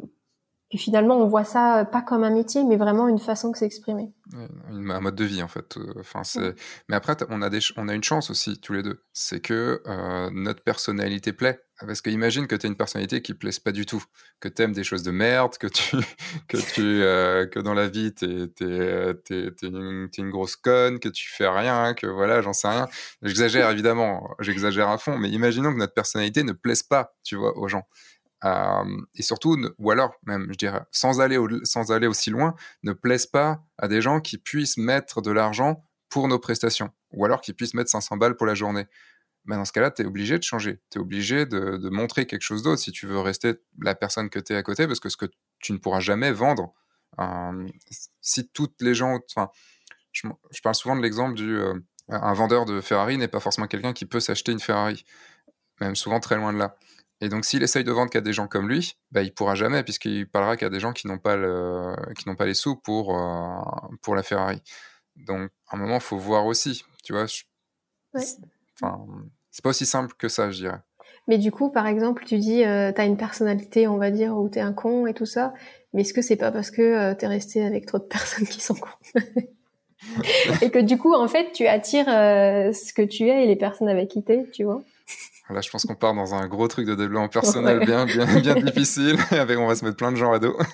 puis 0.73 0.79
finalement, 0.79 1.17
on 1.17 1.27
voit 1.27 1.43
ça 1.43 1.85
pas 1.85 2.01
comme 2.01 2.23
un 2.23 2.31
métier, 2.31 2.63
mais 2.63 2.77
vraiment 2.77 3.07
une 3.07 3.19
façon 3.19 3.51
de 3.51 3.55
s'exprimer. 3.55 4.07
Un 4.33 4.99
mode 5.01 5.13
de 5.13 5.23
vie, 5.23 5.43
en 5.43 5.47
fait. 5.47 5.77
Euh, 5.77 5.93
enfin, 5.99 6.23
c'est. 6.23 6.55
Mais 6.89 6.95
après, 6.95 7.15
on 7.29 7.43
a 7.43 7.51
des, 7.51 7.59
on 7.77 7.87
a 7.89 7.93
une 7.93 8.03
chance 8.03 8.31
aussi 8.31 8.59
tous 8.59 8.73
les 8.73 8.81
deux, 8.81 9.03
c'est 9.13 9.39
que 9.39 9.83
euh, 9.85 10.31
notre 10.33 10.63
personnalité 10.63 11.31
plaît. 11.31 11.61
Parce 11.85 12.01
que 12.01 12.09
imagine 12.09 12.47
que 12.47 12.55
tu 12.55 12.65
as 12.65 12.69
une 12.69 12.75
personnalité 12.75 13.21
qui 13.21 13.35
plaise 13.35 13.59
pas 13.59 13.71
du 13.71 13.85
tout, 13.85 14.03
que 14.39 14.47
tu 14.47 14.63
aimes 14.63 14.73
des 14.73 14.83
choses 14.83 15.03
de 15.03 15.11
merde, 15.11 15.59
que 15.59 15.67
tu, 15.67 15.95
que 16.47 16.57
tu, 16.57 16.81
euh, 16.81 17.45
que 17.45 17.59
dans 17.59 17.75
la 17.75 17.87
vie 17.87 18.11
t'es, 18.11 18.47
t'es, 18.47 19.51
une, 19.61 20.09
une, 20.17 20.29
grosse 20.31 20.55
conne, 20.55 20.99
que 20.99 21.09
tu 21.09 21.29
fais 21.29 21.47
rien, 21.47 21.93
que 21.93 22.07
voilà, 22.07 22.41
j'en 22.41 22.53
sais 22.53 22.67
rien. 22.67 22.87
J'exagère 23.21 23.69
évidemment, 23.69 24.27
j'exagère 24.39 24.89
à 24.89 24.97
fond, 24.97 25.19
mais 25.19 25.29
imaginons 25.29 25.71
que 25.71 25.77
notre 25.77 25.93
personnalité 25.93 26.41
ne 26.41 26.53
plaise 26.53 26.81
pas, 26.81 27.15
tu 27.23 27.35
vois, 27.35 27.55
aux 27.59 27.67
gens. 27.67 27.83
Euh, 28.43 29.01
et 29.15 29.21
surtout, 29.21 29.57
ou 29.77 29.91
alors 29.91 30.13
même, 30.25 30.47
je 30.51 30.57
dirais, 30.57 30.81
sans 30.91 31.21
aller, 31.21 31.37
aussi 31.37 32.29
loin, 32.29 32.55
ne 32.83 32.93
plaisent 32.93 33.25
pas 33.27 33.63
à 33.77 33.87
des 33.87 34.01
gens 34.01 34.19
qui 34.19 34.37
puissent 34.37 34.77
mettre 34.77 35.21
de 35.21 35.31
l'argent 35.31 35.85
pour 36.09 36.27
nos 36.27 36.39
prestations, 36.39 36.91
ou 37.11 37.25
alors 37.25 37.41
qui 37.41 37.53
puissent 37.53 37.73
mettre 37.73 37.89
500 37.89 38.17
balles 38.17 38.35
pour 38.35 38.45
la 38.45 38.53
journée. 38.53 38.85
Mais 39.45 39.55
dans 39.55 39.65
ce 39.65 39.71
cas-là, 39.73 39.91
tu 39.91 40.03
es 40.03 40.05
obligé 40.05 40.37
de 40.37 40.43
changer, 40.43 40.81
tu 40.89 40.97
es 40.97 41.01
obligé 41.01 41.45
de, 41.45 41.89
montrer 41.89 42.25
quelque 42.25 42.43
chose 42.43 42.63
d'autre 42.63 42.81
si 42.81 42.91
tu 42.91 43.07
veux 43.07 43.19
rester 43.19 43.55
la 43.81 43.95
personne 43.95 44.29
que 44.29 44.39
tu 44.39 44.53
es 44.53 44.55
à 44.55 44.63
côté, 44.63 44.87
parce 44.87 44.99
que 44.99 45.09
ce 45.09 45.17
que 45.17 45.25
tu 45.59 45.73
ne 45.73 45.77
pourras 45.77 45.99
jamais 45.99 46.31
vendre, 46.31 46.73
euh, 47.19 47.67
si 48.21 48.47
toutes 48.49 48.81
les 48.81 48.93
gens... 48.93 49.19
Enfin, 49.29 49.49
je, 50.11 50.27
je, 50.51 50.61
parle 50.61 50.75
souvent 50.75 50.95
de 50.95 51.01
l'exemple 51.01 51.35
du... 51.35 51.57
Euh, 51.57 51.73
un 52.09 52.33
vendeur 52.33 52.65
de 52.65 52.81
Ferrari 52.81 53.17
n'est 53.17 53.29
pas 53.29 53.39
forcément 53.39 53.67
quelqu'un 53.67 53.93
qui 53.93 54.05
peut 54.05 54.19
s'acheter 54.19 54.51
une 54.51 54.59
Ferrari, 54.59 55.05
même 55.79 55.95
souvent 55.95 56.19
très 56.19 56.35
loin 56.35 56.51
de 56.53 56.57
là. 56.57 56.77
Et 57.23 57.29
donc, 57.29 57.45
s'il 57.45 57.63
essaye 57.63 57.85
de 57.85 57.91
vendre 57.93 58.11
qu'à 58.11 58.19
des 58.19 58.33
gens 58.33 58.47
comme 58.47 58.67
lui, 58.67 58.97
bah, 59.13 59.21
il 59.21 59.33
pourra 59.33 59.55
jamais, 59.55 59.81
puisqu'il 59.81 60.27
parlera 60.27 60.57
qu'à 60.57 60.69
des 60.69 60.81
gens 60.81 60.91
qui 60.91 61.07
n'ont 61.07 61.17
pas, 61.17 61.37
le, 61.37 61.95
qui 62.17 62.27
n'ont 62.27 62.35
pas 62.35 62.45
les 62.45 62.53
sous 62.53 62.75
pour, 62.75 63.17
euh, 63.17 63.61
pour 64.01 64.13
la 64.13 64.23
Ferrari. 64.23 64.61
Donc, 65.15 65.49
à 65.69 65.77
un 65.77 65.79
moment, 65.79 65.95
il 65.95 66.01
faut 66.01 66.17
voir 66.17 66.45
aussi. 66.45 66.83
Tu 67.01 67.13
vois, 67.13 67.27
enfin, 68.13 69.05
c'est 69.51 69.63
pas 69.63 69.69
aussi 69.69 69.85
simple 69.85 70.13
que 70.17 70.27
ça, 70.27 70.51
je 70.51 70.57
dirais. 70.57 70.81
Mais 71.29 71.37
du 71.37 71.49
coup, 71.49 71.69
par 71.69 71.87
exemple, 71.87 72.25
tu 72.25 72.37
dis, 72.39 72.65
euh, 72.65 72.91
tu 72.91 72.99
as 72.99 73.05
une 73.05 73.15
personnalité, 73.15 73.87
on 73.87 73.95
va 73.95 74.11
dire, 74.11 74.35
où 74.37 74.49
tu 74.49 74.59
es 74.59 74.61
un 74.61 74.73
con 74.73 75.07
et 75.07 75.13
tout 75.13 75.25
ça. 75.25 75.53
Mais 75.93 76.01
est-ce 76.01 76.13
que 76.13 76.21
c'est 76.21 76.35
pas 76.35 76.51
parce 76.51 76.71
que 76.71 76.81
euh, 76.81 77.15
tu 77.15 77.23
es 77.23 77.27
resté 77.29 77.63
avec 77.63 77.85
trop 77.85 77.99
de 77.99 78.03
personnes 78.03 78.47
qui 78.47 78.59
sont 78.59 78.75
cons 78.75 78.89
Et 80.61 80.71
que 80.71 80.79
du 80.79 80.97
coup, 80.97 81.13
en 81.13 81.29
fait, 81.29 81.53
tu 81.53 81.67
attires 81.67 82.07
ce 82.07 82.93
que 82.93 83.01
tu 83.01 83.29
es 83.29 83.45
et 83.45 83.47
les 83.47 83.55
personnes 83.55 83.87
avec 83.87 84.09
qui 84.09 84.25
tu 84.25 84.33
es, 84.33 84.49
tu 84.51 84.65
vois? 84.65 84.83
Là, 85.49 85.61
je 85.61 85.69
pense 85.69 85.85
qu'on 85.85 85.95
part 85.95 86.13
dans 86.13 86.33
un 86.33 86.47
gros 86.47 86.67
truc 86.67 86.87
de 86.87 86.95
développement 86.95 87.27
personnel 87.27 87.85
bien, 87.85 88.05
bien, 88.05 88.25
bien 88.39 88.55
difficile. 88.55 89.17
Avec, 89.31 89.59
on 89.59 89.67
va 89.67 89.75
se 89.75 89.83
mettre 89.83 89.97
plein 89.97 90.11
de 90.11 90.17
gens 90.17 90.31
à 90.31 90.39
dos. 90.39 90.57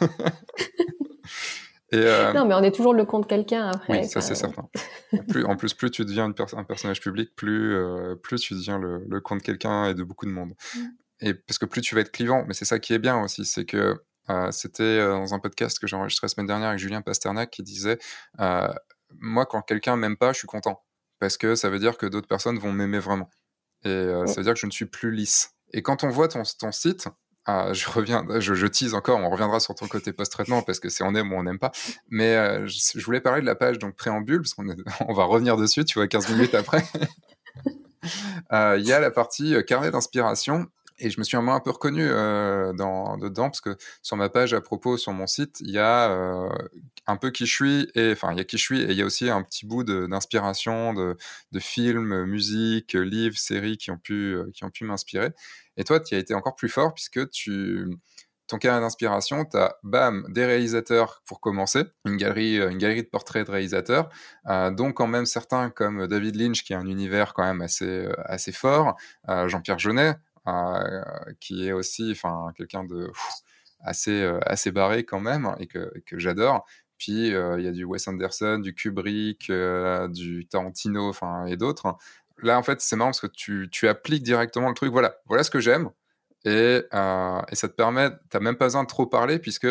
Et 1.91 1.97
euh... 1.97 2.33
Non, 2.33 2.45
mais 2.45 2.53
on 2.53 2.61
est 2.61 2.71
toujours 2.71 2.93
le 2.93 3.03
compte 3.03 3.23
de 3.23 3.27
quelqu'un 3.27 3.67
après. 3.67 4.01
Oui, 4.01 4.07
ça 4.07 4.21
c'est 4.21 4.35
certain. 4.35 4.69
Plus, 5.29 5.43
en 5.45 5.55
plus, 5.55 5.73
plus 5.73 5.89
tu 5.89 6.05
deviens 6.05 6.27
une 6.27 6.35
un 6.55 6.63
personnage 6.63 7.01
public, 7.01 7.35
plus, 7.35 7.73
euh, 7.73 8.13
plus 8.15 8.39
tu 8.39 8.53
deviens 8.53 8.77
le, 8.77 9.03
le 9.09 9.21
compte 9.21 9.39
de 9.39 9.43
quelqu'un 9.43 9.85
et 9.85 9.95
de 9.95 10.03
beaucoup 10.03 10.27
de 10.27 10.31
monde. 10.31 10.53
Mm. 10.75 10.79
Et 11.21 11.33
parce 11.33 11.57
que 11.57 11.65
plus 11.65 11.81
tu 11.81 11.95
vas 11.95 12.01
être 12.01 12.11
clivant, 12.11 12.45
mais 12.47 12.53
c'est 12.53 12.65
ça 12.65 12.77
qui 12.77 12.93
est 12.93 12.99
bien 12.99 13.19
aussi, 13.19 13.43
c'est 13.43 13.65
que 13.65 13.99
euh, 14.29 14.51
c'était 14.51 14.99
dans 14.99 15.33
un 15.33 15.39
podcast 15.39 15.79
que 15.79 15.87
j'ai 15.87 15.95
enregistré 15.95 16.25
la 16.25 16.29
semaine 16.29 16.45
dernière 16.45 16.69
avec 16.69 16.79
Julien 16.79 17.01
Pasternak 17.01 17.49
qui 17.49 17.63
disait 17.63 17.97
Moi, 18.37 19.47
quand 19.47 19.63
quelqu'un 19.63 19.95
m'aime 19.95 20.15
pas, 20.15 20.31
je 20.31 20.37
suis 20.37 20.47
content. 20.47 20.83
Parce 21.19 21.37
que 21.37 21.55
ça 21.55 21.71
veut 21.71 21.79
dire 21.79 21.97
que 21.97 22.05
d'autres 22.05 22.27
personnes 22.27 22.59
vont 22.59 22.71
m'aimer 22.71 22.99
vraiment. 22.99 23.29
Et 23.85 23.89
euh, 23.89 24.25
ça 24.25 24.35
veut 24.35 24.43
dire 24.43 24.53
que 24.53 24.59
je 24.59 24.65
ne 24.65 24.71
suis 24.71 24.85
plus 24.85 25.11
lisse. 25.11 25.51
Et 25.73 25.81
quand 25.81 26.03
on 26.03 26.09
voit 26.09 26.27
ton, 26.27 26.43
ton 26.59 26.71
site, 26.71 27.07
ah, 27.45 27.73
je 27.73 27.89
reviens, 27.89 28.25
je, 28.39 28.53
je, 28.53 28.67
tease 28.67 28.93
encore, 28.93 29.19
on 29.19 29.29
reviendra 29.29 29.59
sur 29.59 29.73
ton 29.73 29.87
côté 29.87 30.13
post-traitement 30.13 30.61
parce 30.61 30.79
que 30.79 30.89
c'est 30.89 31.03
on 31.03 31.15
aime 31.15 31.31
ou 31.33 31.35
on 31.35 31.43
n'aime 31.43 31.57
pas. 31.57 31.71
Mais 32.09 32.35
euh, 32.35 32.67
je, 32.67 32.99
je, 32.99 33.03
voulais 33.03 33.21
parler 33.21 33.41
de 33.41 33.45
la 33.45 33.55
page 33.55 33.79
donc 33.79 33.95
préambule 33.95 34.41
parce 34.41 34.53
qu'on 34.53 34.67
on 35.07 35.13
va 35.13 35.23
revenir 35.23 35.57
dessus, 35.57 35.83
tu 35.85 35.97
vois, 35.97 36.07
15 36.07 36.29
minutes 36.31 36.55
après. 36.55 36.83
Euh, 38.53 38.77
il 38.79 38.87
y 38.87 38.93
a 38.93 38.99
la 39.01 39.11
partie 39.11 39.53
carnet 39.67 39.91
d'inspiration 39.91 40.67
et 40.99 41.09
je 41.09 41.19
me 41.19 41.23
suis 41.25 41.35
un, 41.35 41.45
un 41.49 41.59
peu 41.59 41.71
reconnu 41.71 42.07
euh, 42.07 42.71
dans, 42.71 43.17
dedans 43.17 43.49
parce 43.49 43.59
que 43.59 43.75
sur 44.01 44.15
ma 44.15 44.29
page 44.29 44.53
à 44.53 44.61
propos 44.61 44.95
sur 44.95 45.11
mon 45.11 45.27
site, 45.27 45.57
il 45.59 45.71
y 45.71 45.79
a 45.79 46.49
un 47.09 47.17
peu 47.17 47.31
qui 47.31 47.45
je 47.45 47.53
suis 47.53 47.91
et 47.95 48.11
enfin 48.11 48.31
il 48.31 48.37
y 48.37 48.41
a 48.41 48.43
qui 48.43 48.57
je 48.57 48.63
suis 48.63 48.81
et 48.81 48.91
il 48.91 48.97
y 48.97 49.01
a 49.01 49.05
aussi 49.05 49.29
un 49.29 49.43
petit 49.43 49.65
bout 49.65 49.83
d'inspiration 49.83 50.93
de, 50.93 51.17
de, 51.51 51.59
films, 51.59 52.25
musique, 52.25 52.93
livres, 52.93 53.37
séries 53.37 53.77
qui 53.77 53.91
ont 53.91 53.97
pu 53.97 54.35
euh, 54.35 54.49
qui 54.53 54.63
ont 54.63 54.69
pu 54.69 54.83
m'inspirer. 54.85 55.31
Et 55.77 55.83
toi, 55.83 55.99
tu 55.99 56.15
as 56.15 56.17
été 56.19 56.33
encore 56.33 56.55
plus 56.55 56.69
fort 56.69 56.93
puisque 56.93 57.29
tu 57.29 57.87
ton 58.47 58.57
carnet 58.57 58.81
d'inspiration, 58.81 59.45
tu 59.45 59.57
as, 59.57 59.77
bam, 59.83 60.25
des 60.29 60.43
réalisateurs 60.43 61.21
pour 61.25 61.39
commencer, 61.39 61.83
une 62.05 62.17
galerie, 62.17 62.57
une 62.57 62.79
galerie 62.79 63.03
de 63.03 63.07
portraits 63.07 63.45
de 63.45 63.51
réalisateurs, 63.51 64.09
euh, 64.47 64.71
donc 64.71 64.95
quand 64.95 65.05
même 65.07 65.27
certains 65.27 65.69
comme 65.69 66.07
David 66.07 66.35
Lynch, 66.35 66.63
qui 66.63 66.73
a 66.73 66.79
un 66.79 66.87
univers 66.87 67.33
quand 67.35 67.43
même 67.43 67.61
assez, 67.61 68.07
assez 68.25 68.51
fort, 68.51 68.97
euh, 69.29 69.47
Jean-Pierre 69.47 69.77
Jeunet, 69.77 70.15
euh, 70.47 71.03
qui 71.39 71.67
est 71.67 71.73
aussi 71.73 72.19
quelqu'un 72.55 72.83
de 72.83 73.11
assez 73.81 74.21
euh, 74.21 74.39
assez 74.45 74.71
barré 74.71 75.03
quand 75.05 75.19
même 75.19 75.55
et 75.59 75.67
que, 75.67 75.91
que 76.05 76.19
j'adore. 76.19 76.65
Puis 76.99 77.33
euh, 77.33 77.59
il 77.59 77.65
y 77.65 77.67
a 77.67 77.71
du 77.71 77.85
Wes 77.85 78.07
Anderson, 78.07 78.59
du 78.59 78.75
Kubrick, 78.75 79.51
du 80.09 80.47
Tarantino, 80.47 81.09
enfin 81.09 81.47
et 81.47 81.57
d'autres. 81.57 81.97
Là 82.43 82.59
en 82.59 82.63
fait 82.63 82.81
c'est 82.81 82.95
marrant 82.95 83.09
parce 83.09 83.21
que 83.21 83.27
tu, 83.27 83.69
tu 83.71 83.87
appliques 83.87 84.23
directement 84.23 84.69
le 84.69 84.75
truc. 84.75 84.91
Voilà, 84.91 85.15
voilà 85.25 85.43
ce 85.43 85.49
que 85.49 85.59
j'aime. 85.59 85.89
Et, 86.45 86.83
euh, 86.93 87.41
et, 87.51 87.55
ça 87.55 87.67
te 87.67 87.73
permet, 87.73 88.09
t'as 88.29 88.39
même 88.39 88.55
pas 88.55 88.65
besoin 88.65 88.83
de 88.83 88.87
trop 88.87 89.05
parler 89.05 89.39
puisque 89.39 89.67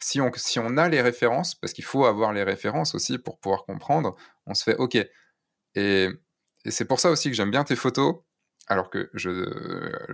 si 0.00 0.20
on, 0.20 0.30
si 0.34 0.58
on 0.58 0.76
a 0.76 0.88
les 0.88 1.02
références, 1.02 1.54
parce 1.54 1.72
qu'il 1.72 1.84
faut 1.84 2.06
avoir 2.06 2.32
les 2.32 2.42
références 2.42 2.94
aussi 2.94 3.18
pour 3.18 3.38
pouvoir 3.38 3.64
comprendre, 3.64 4.16
on 4.46 4.54
se 4.54 4.64
fait 4.64 4.76
OK. 4.76 4.96
Et, 5.74 6.08
et 6.64 6.70
c'est 6.70 6.84
pour 6.86 7.00
ça 7.00 7.10
aussi 7.10 7.28
que 7.28 7.36
j'aime 7.36 7.50
bien 7.50 7.64
tes 7.64 7.76
photos, 7.76 8.16
alors 8.66 8.90
que 8.90 9.10
je, 9.14 9.30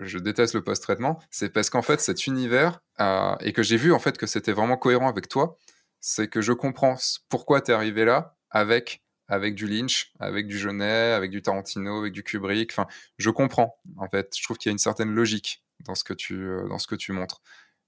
je 0.03 0.19
déteste 0.19 0.55
le 0.55 0.63
post-traitement, 0.63 1.21
c'est 1.31 1.51
parce 1.51 1.71
qu'en 1.71 1.83
fait 1.83 2.01
cet 2.01 2.27
univers, 2.27 2.81
euh, 3.01 3.35
et 3.41 3.53
que 3.53 3.63
j'ai 3.63 3.77
vu 3.77 3.93
en 3.93 3.99
fait 3.99 4.19
que 4.19 4.27
c'était 4.27 4.53
vraiment 4.53 4.77
cohérent 4.77 5.09
avec 5.09 5.29
toi, 5.29 5.57
c'est 6.03 6.29
que 6.29 6.43
je 6.43 6.53
comprends 6.53 6.97
pourquoi 7.31 7.63
tu 7.63 7.71
es 7.71 7.75
arrivé 7.75 8.05
là 8.05 8.37
avec, 8.51 9.03
avec 9.29 9.55
du 9.55 9.67
Lynch, 9.67 10.13
avec 10.19 10.47
du 10.49 10.59
Jeunet, 10.59 11.13
avec 11.13 11.31
du 11.31 11.41
Tarantino, 11.41 12.01
avec 12.01 12.13
du 12.13 12.23
Kubrick, 12.23 12.73
enfin 12.73 12.87
je 13.17 13.31
comprends 13.31 13.79
en 13.97 14.09
fait, 14.09 14.37
je 14.37 14.43
trouve 14.43 14.59
qu'il 14.59 14.69
y 14.69 14.73
a 14.73 14.75
une 14.75 14.79
certaine 14.79 15.15
logique 15.15 15.65
dans 15.81 15.95
ce 15.95 16.05
que 16.05 16.13
tu, 16.13 16.35
euh, 16.35 16.69
dans 16.69 16.79
ce 16.79 16.87
que 16.87 16.97
tu 16.97 17.13
montres. 17.13 17.41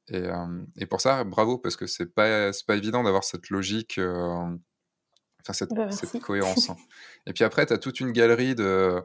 Et, 0.09 0.17
euh, 0.17 0.63
et 0.77 0.87
pour 0.87 1.01
ça, 1.01 1.25
bravo, 1.25 1.59
parce 1.59 1.77
que 1.77 1.87
c'est 1.87 2.15
pas, 2.15 2.51
pas 2.67 2.77
évident 2.77 3.03
d'avoir 3.03 3.25
cette 3.25 3.51
logique, 3.51 3.99
euh, 3.99 4.57
enfin 5.41 5.53
cette, 5.53 5.71
bah, 5.71 5.91
cette 5.91 6.21
cohérence. 6.23 6.71
Hein. 6.71 6.77
Et 7.27 7.33
puis 7.33 7.43
après, 7.43 7.67
tu 7.67 7.73
as 7.73 7.79
toute 7.79 8.01
une 8.01 8.13
galerie 8.13 8.55
de 8.55 9.03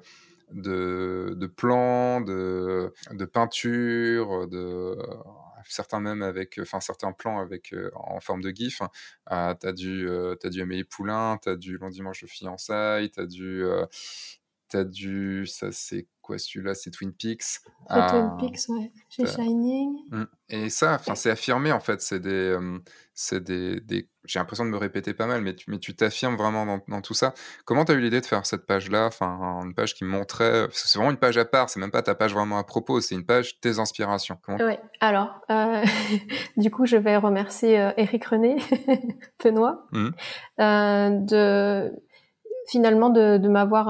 de, 0.51 1.35
de 1.37 1.47
plans, 1.47 2.21
de, 2.21 2.93
de 3.11 3.25
peinture, 3.25 4.47
de, 4.47 4.97
certains 5.71 5.99
même 5.99 6.21
avec, 6.21 6.59
enfin 6.61 6.79
certains 6.79 7.11
plans 7.11 7.39
avec 7.39 7.73
en 7.95 8.19
forme 8.19 8.41
de 8.41 8.49
gif. 8.51 8.81
Hein. 8.81 9.55
t'as 9.59 9.71
du, 9.73 10.07
t'as 10.39 10.49
du 10.49 10.61
Amélie 10.61 10.83
Poulain, 10.83 11.37
t'as 11.41 11.55
du 11.55 11.77
Long 11.77 11.89
Dimanche 11.89 12.21
de 12.21 12.27
fiançailles, 12.27 13.11
t'as 13.11 13.25
du, 13.25 13.63
t'as 14.69 14.83
du, 14.83 15.45
ça 15.47 15.71
c'est 15.71 16.07
quoi 16.29 16.37
celui-là 16.37 16.75
C'est 16.75 16.91
Twin 16.91 17.11
Peaks. 17.11 17.61
Twin 17.89 18.31
Peaks, 18.39 18.69
ouais. 18.69 18.91
Chez 19.09 19.25
Shining. 19.25 19.97
Mmh. 20.11 20.23
Et 20.49 20.69
ça, 20.69 20.93
enfin, 20.93 21.15
c'est 21.15 21.31
affirmé 21.31 21.71
en 21.71 21.79
fait. 21.79 22.01
C'est 22.01 22.19
des, 22.19 22.55
c'est 23.15 23.43
des, 23.43 23.79
des... 23.81 24.07
j'ai 24.25 24.37
l'impression 24.37 24.63
de 24.63 24.69
me 24.69 24.77
répéter 24.77 25.15
pas 25.15 25.25
mal, 25.25 25.41
mais 25.41 25.55
tu, 25.55 25.71
mais 25.71 25.79
tu 25.79 25.95
t'affirmes 25.95 26.35
vraiment 26.35 26.67
dans, 26.67 26.81
dans, 26.87 27.01
tout 27.01 27.15
ça. 27.15 27.33
Comment 27.65 27.83
tu 27.83 27.91
as 27.91 27.95
eu 27.95 27.99
l'idée 27.99 28.21
de 28.21 28.25
faire 28.25 28.45
cette 28.45 28.67
page-là? 28.67 29.07
Enfin, 29.07 29.61
une 29.65 29.73
page 29.73 29.95
qui 29.95 30.03
montrait. 30.03 30.67
C'est 30.71 30.97
vraiment 30.97 31.11
une 31.11 31.17
page 31.17 31.37
à 31.37 31.45
part. 31.45 31.69
C'est 31.69 31.79
même 31.79 31.91
pas 31.91 32.03
ta 32.03 32.13
page 32.13 32.33
vraiment 32.33 32.59
à 32.59 32.63
propos. 32.63 33.01
C'est 33.01 33.15
une 33.15 33.25
page 33.25 33.59
tes 33.59 33.79
inspirations. 33.79 34.37
Comment... 34.43 34.59
Oui. 34.63 34.75
Alors, 34.99 35.41
euh, 35.49 35.83
du 36.57 36.69
coup, 36.69 36.85
je 36.85 36.97
vais 36.97 37.17
remercier 37.17 37.79
euh, 37.79 37.91
Eric 37.97 38.23
René 38.25 38.57
Benoît 39.43 39.87
mmh. 39.91 40.09
euh, 40.59 41.09
de 41.09 41.91
finalement 42.67 43.09
de, 43.09 43.37
de 43.37 43.49
m'avoir 43.49 43.89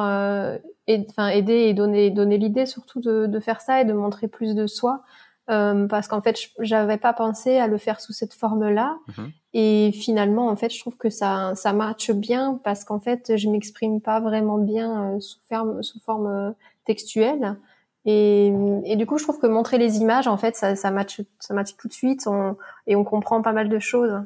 euh, 0.90 1.04
enfin 1.10 1.30
aider 1.30 1.54
et 1.54 1.74
donner 1.74 2.10
donner 2.10 2.38
l'idée 2.38 2.66
surtout 2.66 3.00
de, 3.00 3.26
de, 3.26 3.40
faire 3.40 3.62
ça 3.62 3.82
et 3.82 3.86
de 3.86 3.94
montrer 3.94 4.28
plus 4.28 4.56
de 4.56 4.68
soi 4.68 5.04
euh, 5.50 5.88
parce 5.88 6.08
qu'en 6.08 6.22
fait 6.22 6.38
j'avais 6.60 6.98
pas 6.98 7.14
pensé 7.14 7.58
à 7.58 7.66
le 7.66 7.80
faire 7.80 8.00
sous 8.02 8.14
cette 8.14 8.34
forme 8.34 8.70
là 8.70 8.98
mhm. 9.18 9.32
et 9.54 9.92
finalement 9.92 10.48
en 10.48 10.56
fait 10.56 10.72
je 10.72 10.80
trouve 10.80 10.96
que 10.96 11.10
ça 11.10 11.54
ça 11.56 11.74
matche 11.74 12.12
bien 12.12 12.60
parce 12.64 12.84
qu'en 12.84 13.00
fait 13.00 13.36
je 13.36 13.50
m'exprime 13.50 14.00
pas 14.00 14.20
vraiment 14.20 14.60
bien 14.60 15.16
euh, 15.16 15.20
sous 15.20 15.40
forme 15.50 15.82
sous 15.82 16.00
forme 16.02 16.28
euh, 16.28 16.52
textuelle 16.86 17.58
et, 18.06 18.54
et, 18.86 18.96
du 18.96 19.08
coup 19.08 19.18
je 19.18 19.24
trouve 19.24 19.40
que 19.40 19.48
montrer 19.48 19.80
les 19.80 19.98
images 19.98 20.28
en 20.28 20.38
fait 20.38 20.56
ça 20.56 20.76
ça 20.76 20.92
matche 20.92 21.22
ça 21.40 21.56
matche 21.56 21.76
tout 21.78 21.88
de 21.88 21.94
suite 21.94 22.28
on, 22.28 22.56
et 22.86 22.96
on 22.96 23.04
comprend 23.04 23.42
pas 23.42 23.52
mal 23.52 23.70
de 23.70 23.80
choses. 23.80 24.22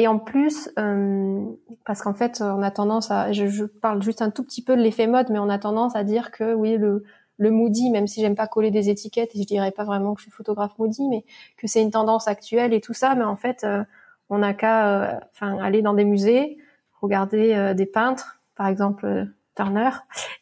Et 0.00 0.08
en 0.08 0.18
plus, 0.18 0.70
euh, 0.78 1.44
parce 1.84 2.00
qu'en 2.00 2.14
fait, 2.14 2.40
on 2.40 2.62
a 2.62 2.70
tendance 2.70 3.10
à, 3.10 3.32
je, 3.32 3.64
parle 3.64 4.02
juste 4.02 4.22
un 4.22 4.30
tout 4.30 4.42
petit 4.42 4.64
peu 4.64 4.74
de 4.74 4.80
l'effet 4.80 5.06
mode, 5.06 5.28
mais 5.28 5.38
on 5.38 5.50
a 5.50 5.58
tendance 5.58 5.94
à 5.94 6.04
dire 6.04 6.30
que 6.30 6.54
oui, 6.54 6.78
le, 6.78 7.04
le 7.36 7.50
moody, 7.50 7.90
même 7.90 8.06
si 8.06 8.22
j'aime 8.22 8.34
pas 8.34 8.46
coller 8.46 8.70
des 8.70 8.88
étiquettes, 8.88 9.36
et 9.36 9.42
je 9.42 9.46
dirais 9.46 9.72
pas 9.72 9.84
vraiment 9.84 10.14
que 10.14 10.20
je 10.20 10.24
suis 10.24 10.32
photographe 10.32 10.72
moody, 10.78 11.06
mais 11.10 11.26
que 11.58 11.66
c'est 11.66 11.82
une 11.82 11.90
tendance 11.90 12.28
actuelle 12.28 12.72
et 12.72 12.80
tout 12.80 12.94
ça, 12.94 13.14
mais 13.14 13.24
en 13.24 13.36
fait, 13.36 13.62
euh, 13.62 13.84
on 14.30 14.38
n'a 14.38 14.54
qu'à, 14.54 15.16
euh, 15.16 15.18
aller 15.42 15.82
dans 15.82 15.92
des 15.92 16.06
musées, 16.06 16.56
regarder 17.02 17.74
des 17.76 17.86
peintres, 17.86 18.40
par 18.56 18.68
exemple 18.68 19.26
Turner, 19.54 19.90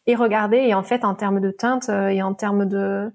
et 0.07 0.15
regarder, 0.15 0.59
et 0.59 0.75
en 0.75 0.85
fait, 0.85 1.05
en 1.05 1.17
termes 1.17 1.41
de 1.41 1.51
teinte 1.51 1.89
et 1.89 2.23
en 2.23 2.33
termes 2.33 2.67
de 2.67 3.13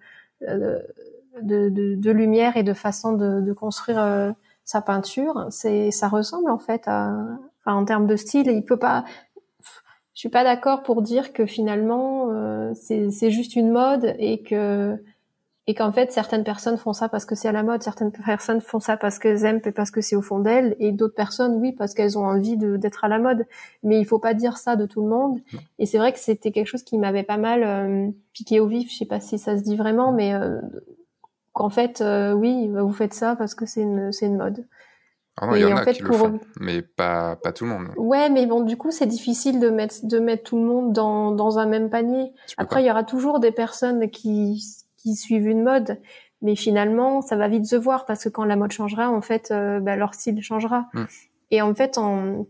de, 1.42 2.12
lumière 2.12 2.58
et 2.58 2.64
de 2.64 2.74
façon 2.74 3.14
de 3.14 3.54
construire 3.54 4.36
sa 4.66 4.82
peinture, 4.82 5.48
c'est 5.50 5.92
ça 5.92 6.08
ressemble 6.08 6.50
en 6.50 6.58
fait 6.58 6.84
à, 6.88 7.14
enfin, 7.62 7.78
en 7.78 7.86
termes 7.86 8.08
de 8.08 8.16
style, 8.16 8.48
il 8.48 8.64
peut 8.64 8.80
pas. 8.80 9.04
Je 10.14 10.20
suis 10.20 10.30
pas 10.30 10.44
d'accord 10.44 10.84
pour 10.84 11.02
dire 11.02 11.34
que 11.34 11.46
finalement 11.46 12.30
euh, 12.32 12.72
c'est 12.76 13.32
juste 13.32 13.56
une 13.56 13.72
mode 13.72 14.16
et 14.20 14.44
que 14.44 14.96
et 15.66 15.74
qu'en 15.74 15.92
fait 15.92 16.12
certaines 16.12 16.44
personnes 16.44 16.78
font 16.78 16.94
ça 16.94 17.10
parce 17.10 17.26
que 17.26 17.36
c'est 17.36 17.48
à 17.48 17.52
la 17.52 17.64
mode, 17.64 17.82
certaines 17.82 18.12
personnes 18.12 18.62
font 18.62 18.80
ça 18.80 18.96
parce 18.98 19.18
qu'elles 19.18 19.46
aiment 19.46 19.62
et 19.66 19.72
parce 19.72 19.92
que 19.92 20.02
c'est 20.02 20.16
au 20.16 20.22
fond 20.22 20.40
d'elles, 20.40 20.76
et 20.80 20.92
d'autres 20.92 21.16
personnes 21.16 21.56
oui 21.56 21.72
parce 21.72 21.94
qu'elles 21.94 22.18
ont 22.18 22.26
envie 22.26 22.58
d'être 22.58 23.06
à 23.06 23.08
la 23.08 23.18
mode. 23.18 23.46
Mais 23.82 24.00
il 24.00 24.06
faut 24.06 24.20
pas 24.20 24.34
dire 24.34 24.58
ça 24.58 24.76
de 24.76 24.86
tout 24.86 25.02
le 25.02 25.10
monde. 25.10 25.40
Et 25.80 25.86
c'est 25.86 25.98
vrai 25.98 26.14
que 26.14 26.20
c'était 26.20 26.52
quelque 26.52 26.68
chose 26.68 26.84
qui 26.84 26.98
m'avait 26.98 27.24
pas 27.24 27.38
mal 27.38 27.64
euh, 27.64 28.10
piqué 28.34 28.60
au 28.60 28.68
vif. 28.68 28.92
Je 28.92 28.98
sais 28.98 29.06
pas 29.06 29.20
si 29.20 29.40
ça 29.40 29.58
se 29.58 29.64
dit 29.64 29.78
vraiment, 29.78 30.12
mais 30.12 30.34
euh, 30.34 30.60
qu'en 31.54 31.70
fait, 31.70 32.02
euh, 32.02 32.34
oui, 32.34 32.68
bah, 32.68 32.84
vous 32.84 32.94
faites 32.94 33.14
ça 33.14 33.36
parce 33.36 33.56
que 33.56 33.66
c'est 33.66 33.82
une, 33.82 34.12
c'est 34.12 34.26
une 34.26 34.38
mode. 34.38 34.66
Ah 35.38 35.48
non, 35.48 35.56
il 35.56 35.62
y 35.62 35.66
en, 35.66 35.78
a 35.78 35.84
fait, 35.84 35.94
qui 35.94 36.04
le 36.04 36.12
font, 36.12 36.40
mais 36.60 36.84
pas, 36.84 37.38
pas 37.38 37.52
tout 37.52 37.64
le 37.64 37.72
monde. 37.72 37.88
Ouais, 37.98 38.30
mais 38.30 38.46
bon, 38.46 38.62
du 38.62 38.78
coup, 38.78 38.92
c'est 38.92 39.08
difficile 39.08 39.60
de 39.60 39.70
mettre, 39.70 39.96
de 40.04 40.20
mettre 40.20 40.44
tout 40.44 40.58
le 40.58 40.64
monde 40.64 40.94
dans, 40.94 41.32
dans 41.32 41.58
un 41.58 41.66
même 41.66 41.90
panier. 41.90 42.34
Après, 42.58 42.84
il 42.84 42.86
y 42.86 42.92
aura 42.92 43.04
toujours 43.04 43.40
des 43.40 43.52
personnes 43.52 44.12
qui, 44.12 44.64
qui 44.98 45.16
suivent 45.16 45.48
une 45.48 45.64
mode, 45.64 46.00
mais 46.44 46.56
finalement, 46.56 47.22
ça 47.22 47.36
va 47.36 47.48
vite 47.48 47.66
se 47.66 47.76
voir 47.76 48.06
parce 48.06 48.26
que 48.26 48.30
quand 48.30 48.46
la 48.46 48.56
mode 48.56 48.74
changera, 48.74 49.10
en 49.10 49.22
fait, 49.22 49.50
euh, 49.50 49.80
bah, 49.80 49.96
leur 49.96 50.14
style 50.14 50.40
changera. 50.44 50.88
Hmm. 50.94 51.06
Et 51.50 51.64
en 51.64 51.74
fait, 51.74 51.98
en, 51.98 52.46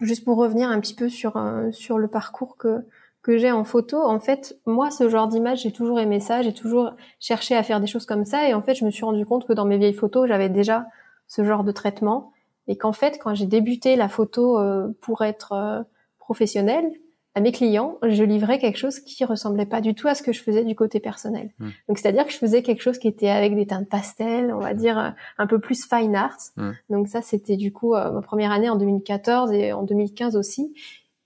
juste 0.00 0.24
pour 0.24 0.38
revenir 0.38 0.70
un 0.70 0.80
petit 0.80 0.94
peu 0.94 1.10
sur, 1.10 1.36
euh, 1.36 1.70
sur 1.70 1.98
le 1.98 2.08
parcours 2.08 2.56
que, 2.56 2.86
que 3.22 3.38
j'ai 3.38 3.52
en 3.52 3.64
photo, 3.64 4.02
en 4.02 4.18
fait, 4.18 4.58
moi, 4.66 4.90
ce 4.90 5.08
genre 5.08 5.28
d'image, 5.28 5.62
j'ai 5.62 5.70
toujours 5.70 6.00
aimé 6.00 6.18
ça, 6.18 6.42
j'ai 6.42 6.52
toujours 6.52 6.90
cherché 7.20 7.54
à 7.54 7.62
faire 7.62 7.80
des 7.80 7.86
choses 7.86 8.04
comme 8.04 8.24
ça, 8.24 8.48
et 8.48 8.54
en 8.54 8.62
fait, 8.62 8.74
je 8.74 8.84
me 8.84 8.90
suis 8.90 9.04
rendu 9.04 9.24
compte 9.24 9.46
que 9.46 9.52
dans 9.52 9.64
mes 9.64 9.78
vieilles 9.78 9.94
photos, 9.94 10.26
j'avais 10.26 10.48
déjà 10.48 10.86
ce 11.28 11.44
genre 11.44 11.62
de 11.62 11.70
traitement, 11.70 12.32
et 12.66 12.76
qu'en 12.76 12.92
fait, 12.92 13.18
quand 13.22 13.34
j'ai 13.34 13.46
débuté 13.46 13.94
la 13.94 14.08
photo 14.08 14.58
euh, 14.58 14.88
pour 15.00 15.22
être 15.22 15.52
euh, 15.52 15.82
professionnelle, 16.18 16.90
à 17.34 17.40
mes 17.40 17.52
clients, 17.52 17.96
je 18.02 18.24
livrais 18.24 18.58
quelque 18.58 18.76
chose 18.76 19.00
qui 19.00 19.24
ressemblait 19.24 19.64
pas 19.64 19.80
du 19.80 19.94
tout 19.94 20.06
à 20.06 20.14
ce 20.14 20.22
que 20.22 20.34
je 20.34 20.42
faisais 20.42 20.64
du 20.64 20.74
côté 20.74 21.00
personnel. 21.00 21.48
Mmh. 21.58 21.68
Donc, 21.88 21.98
c'est-à-dire 21.98 22.26
que 22.26 22.32
je 22.32 22.36
faisais 22.36 22.62
quelque 22.62 22.82
chose 22.82 22.98
qui 22.98 23.08
était 23.08 23.30
avec 23.30 23.54
des 23.54 23.66
teintes 23.66 23.88
pastel, 23.88 24.52
on 24.52 24.58
va 24.58 24.74
dire 24.74 24.98
euh, 24.98 25.08
un 25.38 25.46
peu 25.46 25.58
plus 25.58 25.86
fine 25.86 26.14
art. 26.14 26.36
Mmh. 26.56 26.70
Donc 26.90 27.08
ça, 27.08 27.22
c'était 27.22 27.56
du 27.56 27.72
coup 27.72 27.94
ma 27.94 28.20
première 28.20 28.52
année 28.52 28.68
en 28.68 28.76
2014 28.76 29.50
et 29.52 29.72
en 29.72 29.82
2015 29.82 30.36
aussi. 30.36 30.74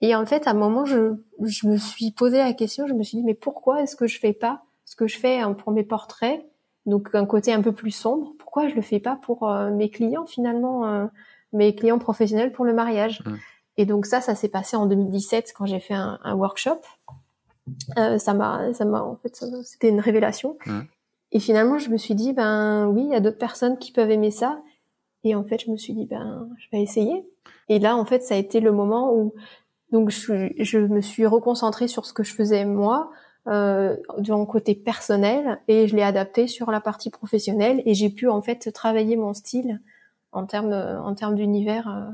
Et 0.01 0.15
en 0.15 0.27
fait, 0.27 0.47
à 0.47 0.51
un 0.51 0.55
moment, 0.55 0.85
je, 0.85 1.15
je 1.43 1.67
me 1.67 1.77
suis 1.77 2.11
posé 2.11 2.39
la 2.39 2.53
question, 2.53 2.87
je 2.87 2.95
me 2.95 3.03
suis 3.03 3.19
dit, 3.19 3.25
mais 3.25 3.35
pourquoi 3.35 3.83
est-ce 3.83 3.97
que 3.97 4.07
je 4.07 4.19
fais 4.19 4.33
pas 4.33 4.63
ce 4.85 4.95
que 4.95 5.07
je 5.07 5.19
fais 5.19 5.41
pour 5.59 5.73
mes 5.73 5.83
portraits, 5.83 6.47
donc 6.87 7.15
un 7.15 7.27
côté 7.27 7.53
un 7.53 7.61
peu 7.61 7.73
plus 7.73 7.91
sombre, 7.91 8.35
pourquoi 8.39 8.69
je 8.69 8.75
le 8.75 8.83
fais 8.83 9.01
pas 9.01 9.17
pour 9.17 9.51
euh, 9.51 9.71
mes 9.71 9.91
clients 9.91 10.27
finalement, 10.27 10.87
euh, 10.87 11.07
mes 11.53 11.75
clients 11.75 11.99
professionnels 11.99 12.53
pour 12.53 12.65
le 12.65 12.73
mariage? 12.73 13.23
Mmh. 13.25 13.35
Et 13.79 13.85
donc 13.85 14.07
ça, 14.07 14.21
ça 14.21 14.35
s'est 14.35 14.49
passé 14.49 14.77
en 14.77 14.87
2017 14.87 15.53
quand 15.57 15.67
j'ai 15.67 15.81
fait 15.81 15.95
un, 15.95 16.19
un 16.23 16.35
workshop. 16.35 16.81
Euh, 17.99 18.19
ça 18.19 18.33
m'a, 18.33 18.73
ça 18.73 18.85
m'a, 18.85 19.03
en 19.03 19.17
fait, 19.17 19.45
c'était 19.65 19.89
une 19.89 20.01
révélation. 20.01 20.57
Mmh. 20.67 20.81
Et 21.33 21.41
finalement, 21.41 21.79
je 21.79 21.91
me 21.91 21.97
suis 21.97 22.15
dit, 22.15 22.33
ben 22.33 22.87
oui, 22.87 23.03
il 23.03 23.11
y 23.11 23.15
a 23.15 23.21
d'autres 23.21 23.39
personnes 23.39 23.79
qui 23.79 23.93
peuvent 23.93 24.11
aimer 24.11 24.31
ça. 24.31 24.63
Et 25.25 25.35
en 25.35 25.43
fait, 25.43 25.61
je 25.65 25.71
me 25.71 25.77
suis 25.77 25.93
dit, 25.93 26.07
ben, 26.07 26.49
je 26.59 26.69
vais 26.71 26.83
essayer. 26.83 27.29
Et 27.69 27.81
là, 27.81 27.97
en 27.97 28.05
fait, 28.05 28.23
ça 28.23 28.35
a 28.35 28.39
été 28.39 28.61
le 28.61 28.71
moment 28.71 29.13
où 29.13 29.35
donc 29.93 30.11
je, 30.11 30.51
je, 30.59 30.79
me 30.79 31.01
suis 31.01 31.27
reconcentrée 31.27 31.89
sur 31.89 32.07
ce 32.07 32.13
que 32.13 32.23
je 32.23 32.35
faisais 32.35 32.65
moi, 32.65 33.11
euh, 33.47 33.97
de 34.19 34.45
côté 34.45 34.75
personnel, 34.75 35.61
et 35.69 35.87
je 35.87 35.95
l'ai 35.95 36.03
adapté 36.03 36.49
sur 36.49 36.71
la 36.71 36.81
partie 36.81 37.11
professionnelle, 37.11 37.83
et 37.87 37.95
j'ai 37.95 38.11
pu 38.11 38.29
en 38.29 38.43
fait 38.43 38.73
travailler 38.73 39.17
mon 39.17 39.35
style 39.35 39.81
en 40.33 40.47
termes 40.47 40.73
en 40.73 41.15
termes 41.15 41.35
d'univers 41.35 41.89
euh, 41.89 42.11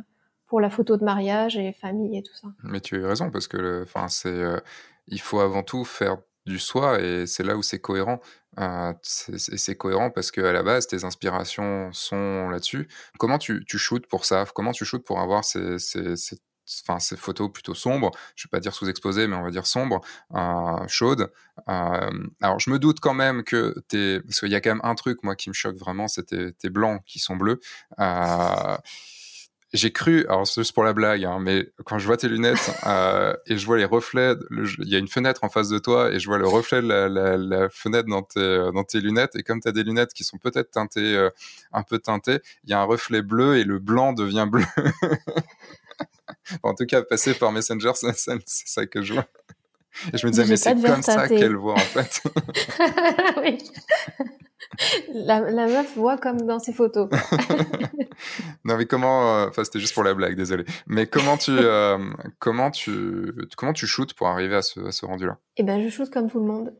pour 0.46 0.60
la 0.60 0.70
photo 0.70 0.96
de 0.96 1.04
mariage 1.04 1.56
et 1.56 1.72
famille 1.72 2.16
et 2.18 2.22
tout 2.22 2.34
ça. 2.34 2.48
Mais 2.62 2.80
tu 2.80 3.02
as 3.02 3.08
raison 3.08 3.30
parce 3.30 3.48
que 3.48 3.82
enfin 3.84 4.08
c'est 4.08 4.28
euh, 4.28 4.58
il 5.06 5.20
faut 5.20 5.40
avant 5.40 5.62
tout 5.62 5.84
faire 5.84 6.18
du 6.44 6.58
soi 6.58 7.00
et 7.00 7.26
c'est 7.26 7.42
là 7.42 7.56
où 7.56 7.62
c'est 7.62 7.78
cohérent. 7.78 8.20
Euh, 8.58 8.92
c'est 9.00 9.76
cohérent 9.76 10.10
parce 10.10 10.30
que 10.30 10.42
à 10.42 10.52
la 10.52 10.62
base 10.62 10.86
tes 10.86 11.04
inspirations 11.04 11.90
sont 11.92 12.50
là-dessus. 12.50 12.86
Comment 13.18 13.38
tu, 13.38 13.64
tu 13.64 13.78
shootes 13.78 14.06
pour 14.06 14.24
ça? 14.26 14.44
Comment 14.54 14.72
tu 14.72 14.84
shootes 14.84 15.04
pour 15.04 15.20
avoir 15.20 15.44
ces, 15.44 15.78
ces, 15.78 16.16
ces 16.16 16.36
enfin 16.86 16.98
ces 16.98 17.16
photos 17.16 17.50
plutôt 17.52 17.74
sombres, 17.74 18.10
je 18.36 18.46
vais 18.46 18.50
pas 18.50 18.60
dire 18.60 18.74
sous-exposées, 18.74 19.26
mais 19.26 19.36
on 19.36 19.42
va 19.42 19.50
dire 19.50 19.66
sombres, 19.66 20.00
euh, 20.34 20.86
chaudes. 20.88 21.30
Euh, 21.68 22.10
alors 22.40 22.60
je 22.60 22.70
me 22.70 22.78
doute 22.78 23.00
quand 23.00 23.14
même 23.14 23.44
que 23.44 23.74
t'es, 23.88 24.20
parce 24.20 24.40
qu'il 24.40 24.50
y 24.50 24.54
a 24.54 24.60
quand 24.60 24.70
même 24.70 24.80
un 24.84 24.94
truc 24.94 25.22
moi 25.22 25.36
qui 25.36 25.48
me 25.50 25.54
choque 25.54 25.76
vraiment, 25.76 26.08
c'est 26.08 26.54
tes, 26.56 26.70
blancs 26.70 27.02
qui 27.04 27.18
sont 27.18 27.36
bleus. 27.36 27.60
Euh, 28.00 28.76
j'ai 29.72 29.90
cru, 29.90 30.26
alors 30.28 30.46
c'est 30.46 30.60
juste 30.60 30.74
pour 30.74 30.84
la 30.84 30.92
blague, 30.92 31.24
hein, 31.24 31.38
mais 31.40 31.70
quand 31.86 31.98
je 31.98 32.06
vois 32.06 32.18
tes 32.18 32.28
lunettes 32.28 32.70
euh, 32.86 33.34
et 33.46 33.56
je 33.56 33.64
vois 33.64 33.78
les 33.78 33.86
reflets, 33.86 34.34
il 34.50 34.88
y 34.88 34.94
a 34.94 34.98
une 34.98 35.08
fenêtre 35.08 35.44
en 35.44 35.48
face 35.48 35.68
de 35.68 35.78
toi 35.78 36.12
et 36.12 36.18
je 36.18 36.26
vois 36.26 36.36
le 36.36 36.46
reflet 36.46 36.82
de 36.82 36.88
la, 36.88 37.08
la, 37.08 37.36
la 37.38 37.70
fenêtre 37.70 38.08
dans 38.08 38.22
tes, 38.22 38.70
dans 38.74 38.84
tes 38.84 39.00
lunettes 39.00 39.34
et 39.34 39.42
comme 39.42 39.60
tu 39.60 39.68
as 39.68 39.72
des 39.72 39.82
lunettes 39.82 40.12
qui 40.12 40.24
sont 40.24 40.36
peut-être 40.36 40.70
teintées, 40.70 41.16
euh, 41.16 41.30
un 41.72 41.82
peu 41.82 41.98
teintées, 41.98 42.40
il 42.64 42.70
y 42.70 42.74
a 42.74 42.80
un 42.80 42.84
reflet 42.84 43.22
bleu 43.22 43.56
et 43.56 43.64
le 43.64 43.78
blanc 43.78 44.12
devient 44.12 44.46
bleu. 44.50 44.64
en 46.62 46.74
tout 46.74 46.86
cas, 46.86 47.02
passer 47.02 47.34
par 47.34 47.52
Messenger, 47.52 47.92
c'est 47.94 48.42
ça 48.46 48.86
que 48.86 49.02
je 49.02 49.14
vois. 49.14 49.26
Et 50.12 50.18
je 50.18 50.26
me 50.26 50.32
disais, 50.32 50.46
mais 50.46 50.56
c'est 50.56 50.80
comme 50.80 51.02
ça 51.02 51.28
qu'elle 51.28 51.56
voit 51.56 51.74
en 51.74 51.78
fait. 51.78 52.22
oui. 53.42 53.58
La, 55.12 55.40
la, 55.40 55.66
meuf 55.66 55.94
voit 55.96 56.16
comme 56.16 56.42
dans 56.46 56.58
ses 56.58 56.72
photos. 56.72 57.10
non 58.64 58.76
mais 58.78 58.86
comment, 58.86 59.36
euh, 59.36 59.48
enfin 59.48 59.64
c'était 59.64 59.80
juste 59.80 59.92
pour 59.92 60.02
la 60.02 60.14
blague, 60.14 60.34
désolé. 60.34 60.64
Mais 60.86 61.06
comment 61.06 61.36
tu, 61.36 61.50
euh, 61.58 61.98
comment 62.38 62.70
tu, 62.70 63.34
comment 63.56 63.74
tu 63.74 63.86
shootes 63.86 64.14
pour 64.14 64.28
arriver 64.28 64.56
à 64.56 64.62
ce, 64.62 64.80
à 64.80 64.92
ce 64.92 65.04
rendu-là? 65.04 65.38
Eh 65.58 65.62
ben 65.62 65.82
je 65.82 65.90
shoote 65.90 66.10
comme 66.10 66.30
tout 66.30 66.40
le 66.40 66.46
monde. 66.46 66.74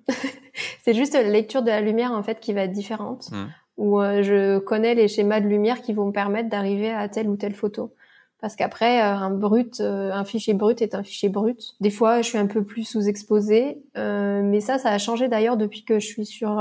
c'est 0.85 0.95
juste 0.95 1.13
la 1.13 1.23
lecture 1.23 1.63
de 1.63 1.69
la 1.69 1.83
lumière 1.83 2.13
en 2.13 2.23
fait 2.23 2.41
qui 2.41 2.55
va 2.55 2.63
être 2.63 2.73
différente. 2.73 3.31
Mmh. 3.31 3.45
Où 3.79 4.01
euh, 4.01 4.23
je 4.23 4.59
connais 4.59 4.95
les 4.95 5.09
schémas 5.09 5.41
de 5.41 5.49
lumière 5.49 5.83
qui 5.83 5.93
vont 5.93 6.07
me 6.07 6.13
permettre 6.13 6.49
d'arriver 6.49 6.93
à 6.93 7.09
telle 7.09 7.29
ou 7.29 7.37
telle 7.37 7.55
photo 7.55 7.95
parce 8.43 8.57
qu'après 8.57 9.01
euh, 9.01 9.15
un 9.15 9.31
brut, 9.31 9.81
euh, 9.81 10.13
un 10.13 10.25
fichier 10.25 10.53
brut 10.53 10.83
est 10.83 10.97
un 10.97 11.05
fichier 11.05 11.29
brut. 11.29 11.77
Des 11.81 11.91
fois, 11.91 12.23
je 12.23 12.29
suis 12.29 12.39
un 12.39 12.49
peu 12.49 12.65
plus 12.65 12.83
sous-exposée, 12.83 13.81
euh, 13.97 14.43
mais 14.43 14.61
ça, 14.61 14.79
ça 14.79 14.91
a 14.91 14.99
changé 14.99 15.29
d'ailleurs 15.29 15.57
depuis 15.57 15.85
que 15.85 16.01
je 16.01 16.07
suis 16.07 16.27
sur 16.27 16.61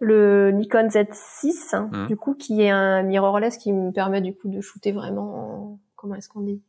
le 0.00 0.50
Nikon 0.50 0.88
Z6, 0.88 1.76
mmh. 1.76 2.06
du 2.06 2.16
coup, 2.16 2.34
qui 2.34 2.62
est 2.62 2.70
un 2.70 3.02
mirrorless 3.02 3.58
qui 3.58 3.70
me 3.70 3.92
permet 3.92 4.22
du 4.22 4.34
coup 4.34 4.48
de 4.48 4.62
shooter 4.62 4.92
vraiment, 4.92 5.78
comment 5.94 6.14
est-ce 6.14 6.30
qu'on 6.30 6.40
dit? 6.40 6.62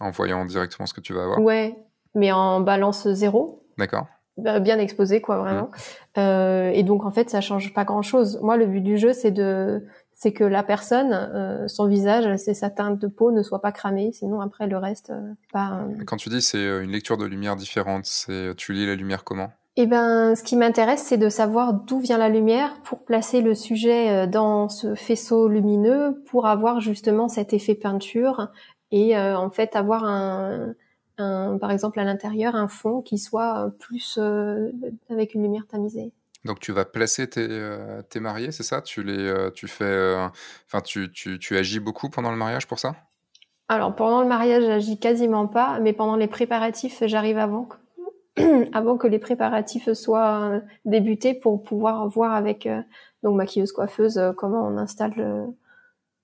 En 0.00 0.10
voyant 0.10 0.44
directement 0.44 0.84
ce 0.84 0.92
que 0.92 1.00
tu 1.00 1.14
vas 1.14 1.22
avoir. 1.22 1.40
Ouais, 1.40 1.74
mais 2.14 2.32
en 2.32 2.60
balance 2.60 3.08
zéro. 3.08 3.64
D'accord. 3.78 4.06
Bah, 4.36 4.60
bien 4.60 4.78
exposé, 4.78 5.20
quoi, 5.20 5.38
vraiment. 5.38 5.70
Mmh. 5.70 6.18
Euh, 6.18 6.70
et 6.72 6.82
donc, 6.82 7.04
en 7.04 7.10
fait, 7.10 7.30
ça 7.30 7.40
change 7.40 7.72
pas 7.72 7.84
grand-chose. 7.84 8.38
Moi, 8.40 8.56
le 8.56 8.66
but 8.66 8.82
du 8.82 8.98
jeu, 8.98 9.12
c'est 9.12 9.32
de, 9.32 9.84
c'est 10.20 10.32
que 10.32 10.42
la 10.42 10.64
personne, 10.64 11.12
euh, 11.12 11.68
son 11.68 11.86
visage, 11.86 12.36
c'est 12.38 12.54
sa 12.54 12.70
teinte 12.70 12.98
de 12.98 13.06
peau 13.06 13.30
ne 13.30 13.44
soit 13.44 13.60
pas 13.60 13.70
cramée, 13.70 14.10
sinon 14.12 14.40
après 14.40 14.66
le 14.66 14.76
reste, 14.76 15.10
euh, 15.10 15.32
pas. 15.52 15.86
Quand 16.06 16.16
tu 16.16 16.28
dis 16.28 16.42
c'est 16.42 16.82
une 16.82 16.90
lecture 16.90 17.16
de 17.16 17.24
lumière 17.24 17.54
différente, 17.54 18.04
c'est 18.04 18.54
tu 18.56 18.72
lis 18.72 18.86
la 18.86 18.96
lumière 18.96 19.22
comment? 19.22 19.50
Eh 19.80 19.86
ben, 19.86 20.34
ce 20.34 20.42
qui 20.42 20.56
m'intéresse, 20.56 21.04
c'est 21.04 21.18
de 21.18 21.28
savoir 21.28 21.72
d'où 21.72 22.00
vient 22.00 22.18
la 22.18 22.28
lumière 22.28 22.74
pour 22.82 23.04
placer 23.04 23.42
le 23.42 23.54
sujet 23.54 24.10
euh, 24.10 24.26
dans 24.26 24.68
ce 24.68 24.96
faisceau 24.96 25.46
lumineux 25.46 26.20
pour 26.26 26.48
avoir 26.48 26.80
justement 26.80 27.28
cet 27.28 27.52
effet 27.52 27.76
peinture 27.76 28.48
et 28.90 29.16
euh, 29.16 29.38
en 29.38 29.50
fait 29.50 29.76
avoir 29.76 30.02
un, 30.02 30.74
un 31.18 31.58
par 31.58 31.70
exemple 31.70 32.00
à 32.00 32.04
l'intérieur 32.04 32.56
un 32.56 32.66
fond 32.66 33.02
qui 33.02 33.18
soit 33.18 33.70
plus 33.78 34.18
euh, 34.20 34.72
avec 35.10 35.34
une 35.34 35.44
lumière 35.44 35.68
tamisée. 35.68 36.10
Donc 36.44 36.60
tu 36.60 36.72
vas 36.72 36.84
placer 36.84 37.28
tes, 37.28 37.48
tes 38.08 38.20
mariés, 38.20 38.52
c'est 38.52 38.62
ça? 38.62 38.80
Tu 38.80 39.02
les, 39.02 39.50
tu 39.54 39.66
fais, 39.66 40.14
enfin 40.66 40.80
tu, 40.80 41.10
tu, 41.10 41.38
tu 41.38 41.56
agis 41.56 41.80
beaucoup 41.80 42.08
pendant 42.10 42.30
le 42.30 42.36
mariage 42.36 42.66
pour 42.66 42.78
ça? 42.78 42.94
Alors 43.68 43.94
pendant 43.94 44.22
le 44.22 44.28
mariage, 44.28 44.64
j'agis 44.64 44.98
quasiment 44.98 45.46
pas, 45.46 45.78
mais 45.80 45.92
pendant 45.92 46.16
les 46.16 46.28
préparatifs, 46.28 47.02
j'arrive 47.06 47.38
avant 47.38 47.68
avant 48.72 48.96
que 48.96 49.06
les 49.06 49.18
préparatifs 49.18 49.92
soient 49.92 50.60
débutés 50.84 51.34
pour 51.34 51.62
pouvoir 51.62 52.06
voir 52.08 52.34
avec 52.34 52.66
euh, 52.66 52.80
donc 53.22 53.36
maquilleuse 53.36 53.72
coiffeuse 53.72 54.16
euh, 54.18 54.32
comment 54.32 54.66
on 54.66 54.78
installe 54.78 55.48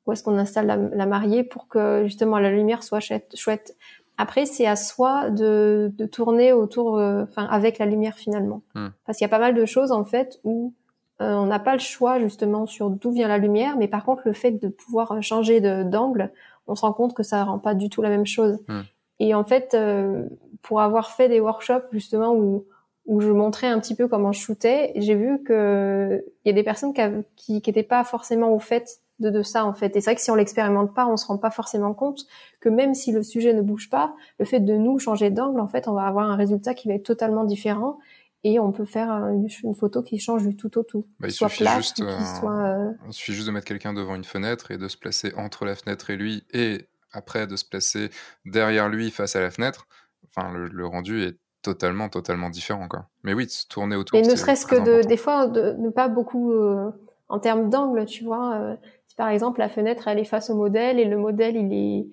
où 0.07 0.13
est-ce 0.13 0.23
qu'on 0.23 0.39
installe 0.39 0.91
la, 0.95 1.07
mariée 1.07 1.45
pour 1.45 1.67
que 1.67 2.03
justement 2.05 2.39
la 2.39 2.51
lumière 2.51 2.83
soit 2.83 3.01
chouette. 3.01 3.77
Après, 4.17 4.47
c'est 4.47 4.67
à 4.67 4.77
soi 4.77 5.31
de, 5.31 5.93
de 5.97 6.07
tourner 6.07 6.53
autour, 6.53 6.99
euh, 6.99 7.25
enfin 7.25 7.47
avec 7.47 7.79
la 7.79 7.87
lumière 7.87 8.15
finalement, 8.15 8.63
hmm. 8.75 8.89
parce 9.07 9.19
qu'il 9.19 9.25
y 9.25 9.31
a 9.31 9.31
pas 9.31 9.39
mal 9.39 9.55
de 9.55 9.65
choses 9.65 9.93
en 9.93 10.05
fait 10.05 10.41
où 10.45 10.73
on 11.21 11.47
n'a 11.47 11.61
pas 11.61 11.75
le 11.75 11.79
choix 11.79 12.19
justement 12.19 12.67
sur 12.67 12.91
d'où 12.91 13.13
vient 13.13 13.29
la 13.29 13.39
lumière, 13.39 13.77
mais 13.79 13.89
par 13.89 14.05
contre 14.05 14.23
le 14.25 14.33
fait 14.33 14.51
de 14.51 14.69
pouvoir 14.69 15.23
changer 15.23 15.61
d'angle, 15.61 16.31
on 16.67 16.75
se 16.75 16.83
rend 16.83 16.93
compte 16.93 17.15
que 17.15 17.23
ça 17.23 17.45
rend 17.45 17.59
pas 17.59 17.75
du 17.75 17.89
tout 17.89 18.03
la 18.03 18.09
même 18.09 18.27
chose. 18.27 18.59
Hmm. 18.69 18.83
Et 19.21 19.35
en 19.35 19.45
fait, 19.45 19.75
euh, 19.75 20.25
pour 20.63 20.81
avoir 20.81 21.11
fait 21.11 21.29
des 21.29 21.41
workshops 21.41 21.89
justement 21.93 22.35
où 22.35 22.65
où 23.07 23.21
je 23.21 23.31
montrais 23.31 23.67
un 23.67 23.79
petit 23.81 23.95
peu 23.95 24.09
comment 24.09 24.33
je 24.33 24.41
shootais, 24.41 24.93
j'ai 24.97 25.15
vu 25.15 25.43
que 25.43 26.25
il 26.45 26.49
y 26.49 26.51
a 26.51 26.55
des 26.55 26.63
personnes 26.63 26.95
qui 27.37 27.61
qui, 27.61 27.83
pas 27.83 28.03
forcément 28.03 28.51
au 28.53 28.59
fait 28.59 29.01
de, 29.21 29.31
de 29.31 29.43
ça 29.43 29.65
en 29.65 29.73
fait. 29.73 29.97
Et 29.97 30.01
c'est 30.01 30.11
vrai 30.11 30.15
que 30.17 30.21
si 30.21 30.31
on 30.31 30.35
l'expérimente 30.35 30.95
pas, 30.95 31.07
on 31.07 31.17
se 31.17 31.27
rend 31.27 31.39
pas 31.39 31.51
forcément 31.51 31.95
compte 31.95 32.23
que 32.61 32.69
même 32.69 32.95
si 32.95 33.13
le 33.13 33.23
sujet 33.23 33.55
ne 33.55 33.63
bouge 33.63 33.91
pas, 33.91 34.15
le 34.39 34.45
fait 34.45 34.61
de 34.61 34.75
nous 34.75 34.99
changer 34.99 35.31
d'angle, 35.31 35.61
en 35.61 35.69
fait, 35.69 35.89
on 35.89 35.93
va 35.93 36.03
avoir 36.03 36.31
un 36.31 36.37
résultat 36.37 36.75
qui 36.75 36.89
va 36.89 36.95
être 36.95 37.05
totalement 37.05 37.45
différent 37.45 37.99
et 38.45 38.61
on 38.61 38.73
peut 38.73 38.85
faire 38.85 39.11
une, 39.11 39.49
une 39.65 39.75
photo 39.75 40.03
qui 40.03 40.19
change 40.19 40.47
du 40.47 40.55
tout 40.55 40.77
au 40.79 40.83
tout. 40.83 41.07
Bah, 41.19 41.29
il, 41.29 41.33
soit 41.33 41.49
suffit 41.49 41.67
juste, 41.77 42.01
euh, 42.03 42.19
soit, 42.39 42.67
euh, 42.67 42.93
il 43.07 43.13
suffit 43.13 43.33
juste 43.33 43.47
de 43.47 43.53
mettre 43.53 43.67
quelqu'un 43.67 43.95
devant 43.95 44.15
une 44.15 44.25
fenêtre 44.25 44.71
et 44.71 44.77
de 44.77 44.87
se 44.87 44.99
placer 44.99 45.33
entre 45.37 45.65
la 45.65 45.75
fenêtre 45.75 46.11
et 46.11 46.17
lui 46.17 46.45
et 46.53 46.87
après 47.13 47.47
de 47.47 47.57
se 47.57 47.65
placer 47.65 48.11
derrière 48.45 48.89
lui 48.89 49.11
face 49.11 49.35
à 49.37 49.41
la 49.41 49.51
fenêtre, 49.51 49.87
enfin 50.29 50.53
le, 50.53 50.87
rendu 50.87 51.23
est 51.23 51.39
totalement 51.63 52.11
totalement 52.11 52.51
différent 52.51 52.89
quoi. 52.89 53.07
Mais 53.23 53.33
oui, 53.33 53.49
se 53.49 53.67
tourner 53.67 53.97
autour. 53.97 54.19
Et 54.19 54.23
ne 54.23 54.37
serait-ce 54.37 54.67
que 54.67 54.77
de, 54.77 55.07
des 55.07 55.17
fois 55.17 55.47
de 55.47 55.73
ne 55.79 55.89
pas 55.89 56.09
beaucoup 56.09 56.53
euh, 56.53 56.91
en 57.29 57.39
termes 57.39 57.71
d'angle, 57.71 58.05
tu 58.05 58.25
vois. 58.25 58.55
Euh, 58.57 58.77
si 59.15 59.17
par 59.17 59.29
exemple 59.29 59.61
la 59.61 59.69
fenêtre 59.69 60.09
elle 60.09 60.19
est 60.19 60.25
face 60.25 60.51
au 60.51 60.57
modèle 60.57 60.99
et 60.99 61.05
le 61.05 61.17
modèle 61.17 61.57
il 61.57 61.73
est 61.73 62.07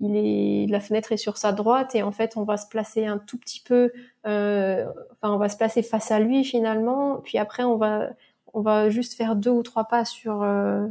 il 0.00 0.16
est 0.16 0.66
la 0.70 0.80
fenêtre 0.80 1.12
est 1.12 1.16
sur 1.16 1.36
sa 1.36 1.52
droite 1.52 1.94
et 1.94 2.02
en 2.02 2.12
fait 2.12 2.36
on 2.36 2.44
va 2.44 2.56
se 2.56 2.68
placer 2.68 3.06
un 3.06 3.18
tout 3.18 3.38
petit 3.38 3.60
peu 3.60 3.92
euh, 4.26 4.86
enfin 5.12 5.34
on 5.34 5.38
va 5.38 5.48
se 5.48 5.56
placer 5.56 5.82
face 5.82 6.10
à 6.10 6.20
lui 6.20 6.44
finalement 6.44 7.16
puis 7.24 7.38
après 7.38 7.64
on 7.64 7.76
va 7.76 8.10
on 8.52 8.60
va 8.60 8.90
juste 8.90 9.14
faire 9.14 9.36
deux 9.36 9.50
ou 9.50 9.62
trois 9.62 9.84
pas 9.84 10.04
sur 10.04 10.42
euh, 10.42 10.86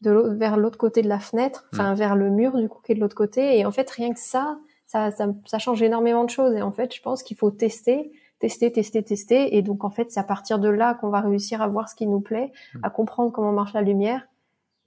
de 0.00 0.10
vers 0.10 0.56
l'autre 0.56 0.78
côté 0.78 1.02
de 1.02 1.08
la 1.08 1.18
fenêtre, 1.18 1.66
enfin 1.72 1.94
vers 1.94 2.16
le 2.16 2.30
mur 2.30 2.56
du 2.56 2.68
coup 2.68 2.80
qui 2.82 2.92
est 2.92 2.94
de 2.94 3.00
l'autre 3.00 3.16
côté. 3.16 3.58
Et 3.58 3.66
en 3.66 3.70
fait, 3.70 3.88
rien 3.90 4.12
que 4.12 4.20
ça, 4.20 4.58
ça, 4.86 5.10
ça, 5.10 5.58
change 5.58 5.82
énormément 5.82 6.24
de 6.24 6.30
choses. 6.30 6.54
Et 6.54 6.62
en 6.62 6.72
fait, 6.72 6.94
je 6.94 7.02
pense 7.02 7.22
qu'il 7.22 7.36
faut 7.36 7.50
tester, 7.50 8.12
tester, 8.38 8.72
tester, 8.72 9.02
tester. 9.02 9.56
Et 9.56 9.62
donc 9.62 9.84
en 9.84 9.90
fait, 9.90 10.10
c'est 10.10 10.20
à 10.20 10.24
partir 10.24 10.58
de 10.58 10.68
là 10.68 10.94
qu'on 10.94 11.10
va 11.10 11.20
réussir 11.20 11.60
à 11.60 11.68
voir 11.68 11.88
ce 11.88 11.94
qui 11.94 12.06
nous 12.06 12.20
plaît, 12.20 12.52
mm. 12.74 12.80
à 12.82 12.90
comprendre 12.90 13.30
comment 13.32 13.52
marche 13.52 13.74
la 13.74 13.82
lumière 13.82 14.26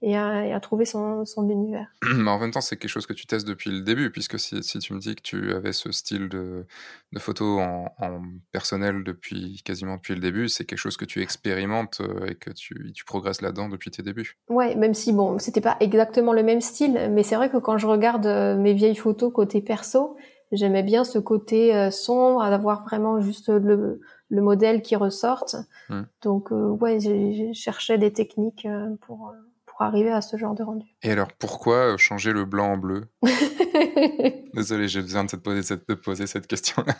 et 0.04 0.16
à, 0.16 0.60
trouver 0.60 0.84
son, 0.84 1.24
son, 1.24 1.48
univers. 1.48 1.88
Mais 2.14 2.30
en 2.30 2.38
même 2.38 2.50
temps, 2.50 2.60
c'est 2.60 2.76
quelque 2.76 2.90
chose 2.90 3.06
que 3.06 3.14
tu 3.14 3.26
testes 3.26 3.48
depuis 3.48 3.70
le 3.70 3.80
début, 3.80 4.10
puisque 4.10 4.38
si, 4.38 4.62
si 4.62 4.78
tu 4.78 4.92
me 4.92 4.98
dis 4.98 5.14
que 5.14 5.22
tu 5.22 5.52
avais 5.54 5.72
ce 5.72 5.90
style 5.92 6.28
de, 6.28 6.66
de 7.12 7.18
photo 7.18 7.58
en, 7.58 7.86
en, 7.98 8.22
personnel 8.52 9.02
depuis 9.02 9.62
quasiment 9.64 9.96
depuis 9.96 10.14
le 10.14 10.20
début, 10.20 10.50
c'est 10.50 10.66
quelque 10.66 10.78
chose 10.78 10.98
que 10.98 11.06
tu 11.06 11.22
expérimentes 11.22 12.02
euh, 12.02 12.26
et 12.26 12.34
que 12.34 12.50
tu, 12.50 12.92
tu 12.92 13.04
progresses 13.06 13.40
là-dedans 13.40 13.70
depuis 13.70 13.90
tes 13.90 14.02
débuts. 14.02 14.36
Ouais, 14.50 14.74
même 14.74 14.92
si 14.92 15.14
bon, 15.14 15.38
c'était 15.38 15.62
pas 15.62 15.78
exactement 15.80 16.34
le 16.34 16.42
même 16.42 16.60
style, 16.60 17.10
mais 17.10 17.22
c'est 17.22 17.36
vrai 17.36 17.48
que 17.48 17.56
quand 17.56 17.78
je 17.78 17.86
regarde 17.86 18.26
euh, 18.26 18.56
mes 18.58 18.74
vieilles 18.74 18.96
photos 18.96 19.32
côté 19.32 19.62
perso, 19.62 20.18
j'aimais 20.52 20.82
bien 20.82 21.04
ce 21.04 21.18
côté 21.18 21.74
euh, 21.74 21.90
sombre, 21.90 22.42
d'avoir 22.50 22.84
vraiment 22.84 23.20
juste 23.20 23.48
le, 23.48 24.00
le 24.28 24.42
modèle 24.42 24.82
qui 24.82 24.96
ressorte. 24.96 25.56
Hmm. 25.88 26.02
Donc 26.20 26.50
ouais, 26.50 27.00
j'ai 27.00 27.54
cherché 27.54 27.96
des 27.96 28.12
techniques 28.12 28.68
pour 29.00 29.32
pour 29.74 29.86
arriver 29.86 30.10
à 30.10 30.20
ce 30.20 30.36
genre 30.36 30.54
de 30.54 30.62
rendu. 30.62 30.86
Et 31.02 31.10
alors, 31.10 31.28
pourquoi 31.38 31.94
euh, 31.94 31.96
changer 31.96 32.32
le 32.32 32.44
blanc 32.44 32.72
en 32.72 32.76
bleu? 32.76 33.08
Désolé, 34.54 34.86
j'ai 34.86 35.00
besoin 35.00 35.24
de 35.24 35.30
te 35.30 35.36
poser 35.36 35.62
cette, 35.62 35.88
de 35.88 35.94
poser 35.94 36.26
cette 36.26 36.46
question-là. 36.46 36.94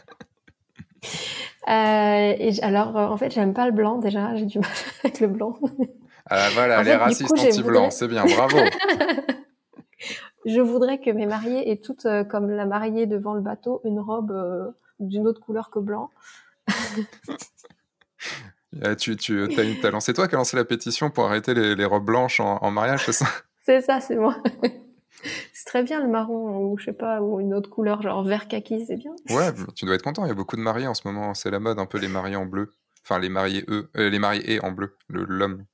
Euh, 1.68 2.34
et 2.38 2.62
alors, 2.62 2.96
euh, 2.96 3.06
en 3.06 3.16
fait, 3.16 3.30
j'aime 3.30 3.54
pas 3.54 3.66
le 3.66 3.72
blanc 3.72 3.98
déjà, 3.98 4.34
j'ai 4.34 4.46
du 4.46 4.58
mal 4.58 4.70
avec 5.04 5.20
le 5.20 5.28
blanc. 5.28 5.58
Ah 6.28 6.48
voilà, 6.54 6.82
les 6.82 6.94
racistes 6.94 7.32
anti-blancs, 7.32 7.92
c'est 7.92 8.08
bien, 8.08 8.24
bravo. 8.24 8.58
je 10.46 10.60
voudrais 10.60 10.98
que 10.98 11.10
mes 11.10 11.26
mariées 11.26 11.70
aient 11.70 11.80
toutes, 11.80 12.06
comme 12.28 12.50
la 12.50 12.66
mariée 12.66 13.06
devant 13.06 13.34
le 13.34 13.40
bateau, 13.40 13.80
une 13.84 14.00
robe 14.00 14.74
d'une 14.98 15.26
autre 15.26 15.40
couleur 15.40 15.70
que 15.70 15.78
blanc. 15.78 16.10
Euh, 18.82 18.94
tu, 18.94 19.16
tu 19.16 19.42
as, 19.42 19.90
lancé 19.90 20.14
toi 20.14 20.26
qui 20.26 20.34
as 20.34 20.38
lancé 20.38 20.56
la 20.56 20.64
pétition 20.64 21.10
pour 21.10 21.26
arrêter 21.26 21.54
les, 21.54 21.84
robes 21.84 22.04
blanches 22.04 22.40
en, 22.40 22.70
mariage, 22.70 23.04
c'est 23.04 23.12
ça? 23.12 23.26
C'est 23.66 23.80
ça, 23.80 23.98
c'est 23.98 24.16
moi. 24.16 24.36
c'est 25.54 25.64
très 25.64 25.82
bien 25.82 26.02
le 26.02 26.06
marron 26.06 26.58
ou 26.58 26.76
je 26.76 26.84
sais 26.84 26.92
pas 26.92 27.22
ou 27.22 27.40
une 27.40 27.54
autre 27.54 27.70
couleur 27.70 28.02
genre 28.02 28.22
vert 28.22 28.46
kaki, 28.46 28.84
c'est 28.84 28.96
bien. 28.96 29.12
Ouais, 29.30 29.50
tu 29.74 29.86
dois 29.86 29.94
être 29.94 30.02
content. 30.02 30.26
Il 30.26 30.28
y 30.28 30.32
a 30.32 30.34
beaucoup 30.34 30.56
de 30.56 30.60
mariés 30.60 30.86
en 30.86 30.92
ce 30.92 31.08
moment. 31.08 31.32
C'est 31.32 31.50
la 31.50 31.60
mode, 31.60 31.78
un 31.78 31.86
peu 31.86 31.96
les 31.96 32.08
mariés 32.08 32.36
en 32.36 32.44
bleu. 32.44 32.74
Enfin, 33.02 33.18
les 33.18 33.30
mariés 33.30 33.64
eux, 33.68 33.88
euh, 33.96 34.10
les 34.10 34.18
mariés 34.18 34.54
et 34.54 34.60
en 34.60 34.72
bleu, 34.72 34.98
l'homme. 35.08 35.64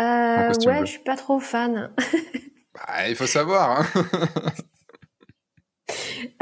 Euh, 0.00 0.52
ouais, 0.66 0.80
je 0.80 0.86
suis 0.86 1.04
pas 1.04 1.16
trop 1.16 1.38
fan. 1.38 1.92
bah, 2.74 3.08
il 3.08 3.14
faut 3.14 3.26
savoir. 3.28 3.80
Hein. 3.80 4.02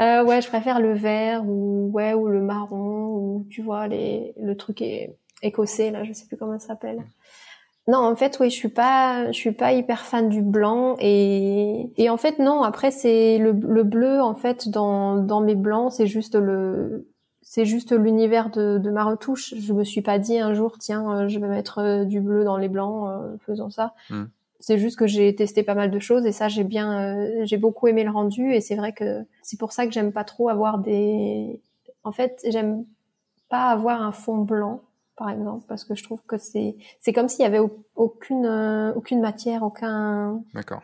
euh, 0.01 0.23
ouais, 0.23 0.41
je 0.41 0.47
préfère 0.47 0.79
le 0.79 0.93
vert 0.93 1.43
ou 1.45 1.91
ouais 1.93 2.15
ou 2.15 2.29
le 2.29 2.41
marron 2.41 3.09
ou 3.09 3.47
tu 3.49 3.61
vois 3.61 3.87
les 3.87 4.33
le 4.41 4.57
truc 4.57 4.81
est 4.81 5.18
écossais 5.41 5.91
là, 5.91 6.03
je 6.03 6.13
sais 6.13 6.25
plus 6.25 6.37
comment 6.37 6.57
ça 6.59 6.67
s'appelle. 6.67 7.03
Non, 7.87 7.97
en 7.97 8.15
fait, 8.15 8.37
oui, 8.39 8.51
je 8.51 8.55
suis 8.55 8.69
pas, 8.69 9.31
je 9.31 9.37
suis 9.37 9.51
pas 9.51 9.73
hyper 9.73 10.05
fan 10.05 10.29
du 10.29 10.43
blanc 10.43 10.95
et 10.99 11.91
et 11.97 12.09
en 12.09 12.17
fait 12.17 12.37
non. 12.37 12.61
Après, 12.61 12.91
c'est 12.91 13.39
le, 13.39 13.51
le 13.51 13.83
bleu 13.83 14.21
en 14.21 14.35
fait 14.35 14.69
dans 14.69 15.15
dans 15.15 15.41
mes 15.41 15.55
blancs, 15.55 15.91
c'est 15.93 16.05
juste 16.05 16.35
le 16.35 17.07
c'est 17.41 17.65
juste 17.65 17.93
l'univers 17.97 18.51
de, 18.51 18.77
de 18.77 18.91
ma 18.91 19.03
retouche. 19.03 19.55
Je 19.57 19.73
me 19.73 19.83
suis 19.83 20.03
pas 20.03 20.19
dit 20.19 20.37
un 20.37 20.53
jour, 20.53 20.77
tiens, 20.77 21.11
euh, 21.11 21.27
je 21.27 21.39
vais 21.39 21.47
mettre 21.47 21.79
euh, 21.79 22.05
du 22.05 22.21
bleu 22.21 22.43
dans 22.43 22.57
les 22.57 22.69
blancs, 22.69 23.07
euh, 23.09 23.37
faisant 23.39 23.71
ça. 23.71 23.95
Hmm. 24.11 24.25
C'est 24.59 24.77
juste 24.77 24.99
que 24.99 25.07
j'ai 25.07 25.33
testé 25.33 25.63
pas 25.63 25.73
mal 25.73 25.89
de 25.89 25.97
choses 25.97 26.27
et 26.27 26.31
ça, 26.31 26.47
j'ai 26.47 26.63
bien, 26.63 27.43
j'ai 27.45 27.57
beaucoup 27.57 27.87
aimé 27.87 28.03
le 28.03 28.11
rendu 28.11 28.53
et 28.53 28.61
c'est 28.61 28.75
vrai 28.75 28.93
que 28.93 29.25
c'est 29.41 29.57
pour 29.57 29.71
ça 29.71 29.87
que 29.87 29.91
j'aime 29.93 30.11
pas 30.11 30.25
trop 30.25 30.49
avoir 30.49 30.77
des. 30.77 31.59
En 32.03 32.11
fait, 32.11 32.39
j'aime 32.45 32.85
pas 33.49 33.69
avoir 33.69 34.03
un 34.03 34.11
fond 34.11 34.37
blanc 34.37 34.81
par 35.19 35.29
exemple, 35.29 35.65
parce 35.67 35.83
que 35.83 35.93
je 35.93 36.03
trouve 36.03 36.21
que 36.25 36.37
c'est 36.37 36.77
c'est 37.01 37.11
comme 37.11 37.27
s'il 37.27 37.43
y 37.43 37.45
avait 37.45 37.61
aucune 37.95 38.45
euh, 38.45 38.93
aucune 38.93 39.19
matière, 39.19 39.63
aucun. 39.63 40.41
D'accord. 40.53 40.81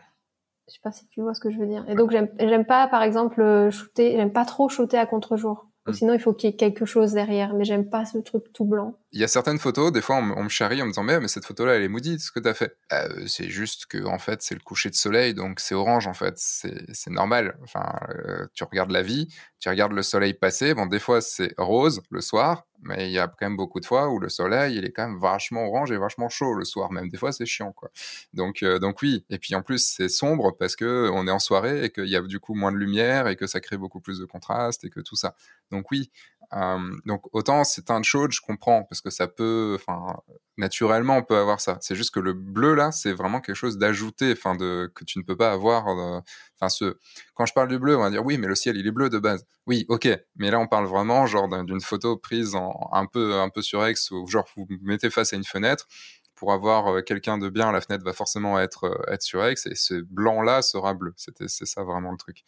Je 0.68 0.74
sais 0.74 0.80
pas 0.82 0.92
si 0.92 1.08
tu 1.08 1.22
vois 1.22 1.32
ce 1.32 1.40
que 1.40 1.50
je 1.50 1.58
veux 1.58 1.66
dire. 1.66 1.84
Et 1.88 1.94
donc 1.94 2.10
j'aime 2.10 2.28
j'aime 2.38 2.66
pas 2.66 2.86
par 2.86 3.02
exemple 3.02 3.70
shooter, 3.70 4.12
j'aime 4.12 4.32
pas 4.32 4.44
trop 4.44 4.68
shooter 4.68 4.98
à 4.98 5.06
contre-jour. 5.06 5.66
Hmm. 5.86 5.92
Sinon, 5.92 6.12
il 6.14 6.20
faut 6.20 6.32
qu'il 6.32 6.50
y 6.50 6.52
ait 6.52 6.56
quelque 6.56 6.84
chose 6.84 7.12
derrière. 7.12 7.54
Mais 7.54 7.64
j'aime 7.64 7.88
pas 7.88 8.04
ce 8.04 8.18
truc 8.18 8.52
tout 8.52 8.64
blanc. 8.64 8.94
Il 9.16 9.20
y 9.20 9.24
a 9.24 9.28
certaines 9.28 9.58
photos, 9.58 9.92
des 9.92 10.02
fois, 10.02 10.16
on, 10.16 10.42
me 10.42 10.50
charrie 10.50 10.82
en 10.82 10.84
me 10.84 10.90
disant 10.90 11.02
mais, 11.02 11.26
cette 11.26 11.46
photo-là, 11.46 11.76
elle 11.76 11.82
est 11.82 11.88
maudite, 11.88 12.20
ce 12.20 12.30
que 12.30 12.38
tu 12.38 12.48
as 12.48 12.52
fait. 12.52 12.76
Euh, 12.92 13.26
c'est 13.26 13.48
juste 13.48 13.86
que 13.86 14.04
en 14.04 14.18
fait, 14.18 14.42
c'est 14.42 14.54
le 14.54 14.60
coucher 14.60 14.90
de 14.90 14.94
soleil, 14.94 15.32
donc 15.32 15.58
c'est 15.58 15.74
orange 15.74 16.06
en 16.06 16.12
fait. 16.12 16.34
C'est 16.36 17.10
normal. 17.10 17.56
Enfin, 17.62 17.98
euh, 18.10 18.46
tu 18.52 18.62
regardes 18.64 18.90
la 18.90 19.00
vie, 19.00 19.28
tu 19.58 19.70
regardes 19.70 19.92
le 19.92 20.02
soleil 20.02 20.34
passer. 20.34 20.74
Bon, 20.74 20.84
des 20.84 20.98
fois, 20.98 21.22
c'est 21.22 21.54
rose 21.56 22.02
le 22.10 22.20
soir, 22.20 22.66
Mais 22.82 23.08
il 23.08 23.12
y 23.12 23.18
a 23.18 23.26
quand 23.26 23.46
même 23.46 23.56
beaucoup 23.56 23.80
de 23.80 23.86
fois 23.86 24.10
où 24.10 24.18
le 24.18 24.28
soleil, 24.28 24.76
il 24.76 24.84
est 24.84 24.92
quand 24.92 25.08
même 25.08 25.18
vachement 25.18 25.66
orange 25.66 25.92
et 25.92 25.96
vachement 25.96 26.28
chaud 26.28 26.52
le 26.52 26.66
soir. 26.66 26.92
Même 26.92 27.08
des 27.08 27.16
fois, 27.16 27.32
c'est 27.32 27.46
chiant, 27.46 27.72
quoi. 27.72 27.90
Donc, 28.34 28.62
euh, 28.62 28.78
donc 28.78 29.00
oui. 29.00 29.24
Et 29.30 29.38
puis 29.38 29.54
en 29.54 29.62
plus, 29.62 29.78
c'est 29.78 30.10
sombre 30.10 30.54
parce 30.58 30.76
que 30.76 31.08
on 31.10 31.26
est 31.26 31.30
en 31.30 31.38
soirée 31.38 31.84
et 31.84 31.90
qu'il 31.90 32.08
y 32.08 32.16
a 32.16 32.20
du 32.20 32.38
coup 32.38 32.54
moins 32.54 32.70
de 32.70 32.76
lumière 32.76 33.28
et 33.28 33.36
que 33.36 33.46
ça 33.46 33.60
crée 33.60 33.78
beaucoup 33.78 34.00
plus 34.00 34.18
de 34.18 34.26
contraste 34.26 34.84
et 34.84 34.90
que 34.90 35.00
tout 35.00 35.16
ça. 35.16 35.34
Donc 35.70 35.90
oui, 35.90 36.10
euh, 36.54 36.78
donc 37.06 37.22
autant 37.32 37.64
c'est 37.64 37.82
teinte 37.82 38.04
chaude, 38.04 38.32
je 38.32 38.40
comprends 38.40 38.84
parce 38.84 39.00
que 39.00 39.10
ça 39.10 39.26
peut, 39.28 39.76
enfin 39.78 40.16
naturellement 40.56 41.16
on 41.18 41.22
peut 41.22 41.36
avoir 41.36 41.60
ça. 41.60 41.78
C'est 41.80 41.94
juste 41.94 42.12
que 42.12 42.20
le 42.20 42.32
bleu 42.32 42.74
là, 42.74 42.92
c'est 42.92 43.12
vraiment 43.12 43.40
quelque 43.40 43.56
chose 43.56 43.78
d'ajouté, 43.78 44.32
enfin 44.32 44.54
de 44.54 44.90
que 44.94 45.04
tu 45.04 45.18
ne 45.18 45.24
peux 45.24 45.36
pas 45.36 45.52
avoir. 45.52 45.88
Euh, 45.88 46.20
enfin 46.56 46.68
ce, 46.68 46.98
quand 47.34 47.46
je 47.46 47.52
parle 47.52 47.68
du 47.68 47.78
bleu, 47.78 47.96
on 47.96 48.00
va 48.00 48.10
dire 48.10 48.24
oui, 48.24 48.38
mais 48.38 48.46
le 48.46 48.54
ciel 48.54 48.76
il 48.76 48.86
est 48.86 48.90
bleu 48.90 49.10
de 49.10 49.18
base. 49.18 49.46
Oui, 49.66 49.84
ok, 49.88 50.08
mais 50.36 50.50
là 50.50 50.58
on 50.58 50.66
parle 50.66 50.86
vraiment 50.86 51.26
genre 51.26 51.48
d'une 51.64 51.80
photo 51.80 52.16
prise 52.16 52.54
en 52.54 52.88
un 52.92 53.06
peu 53.06 53.34
un 53.34 53.48
peu 53.50 53.62
surex 53.62 54.10
ou 54.10 54.26
genre 54.26 54.46
vous 54.56 54.66
mettez 54.82 55.10
face 55.10 55.32
à 55.32 55.36
une 55.36 55.44
fenêtre 55.44 55.86
pour 56.34 56.52
avoir 56.52 56.88
euh, 56.88 57.02
quelqu'un 57.02 57.38
de 57.38 57.48
bien, 57.48 57.72
la 57.72 57.80
fenêtre 57.80 58.04
va 58.04 58.12
forcément 58.12 58.60
être 58.60 59.04
être 59.08 59.22
surex 59.22 59.66
et 59.66 59.74
ce 59.74 59.94
blanc 59.94 60.42
là 60.42 60.62
sera 60.62 60.94
bleu. 60.94 61.12
C'est 61.16 61.66
ça 61.66 61.84
vraiment 61.84 62.12
le 62.12 62.18
truc. 62.18 62.44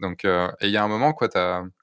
Donc, 0.00 0.24
et 0.24 0.48
il 0.62 0.70
y 0.70 0.76
a 0.76 0.82
un 0.82 0.88
moment, 0.88 1.12
quoi, 1.12 1.28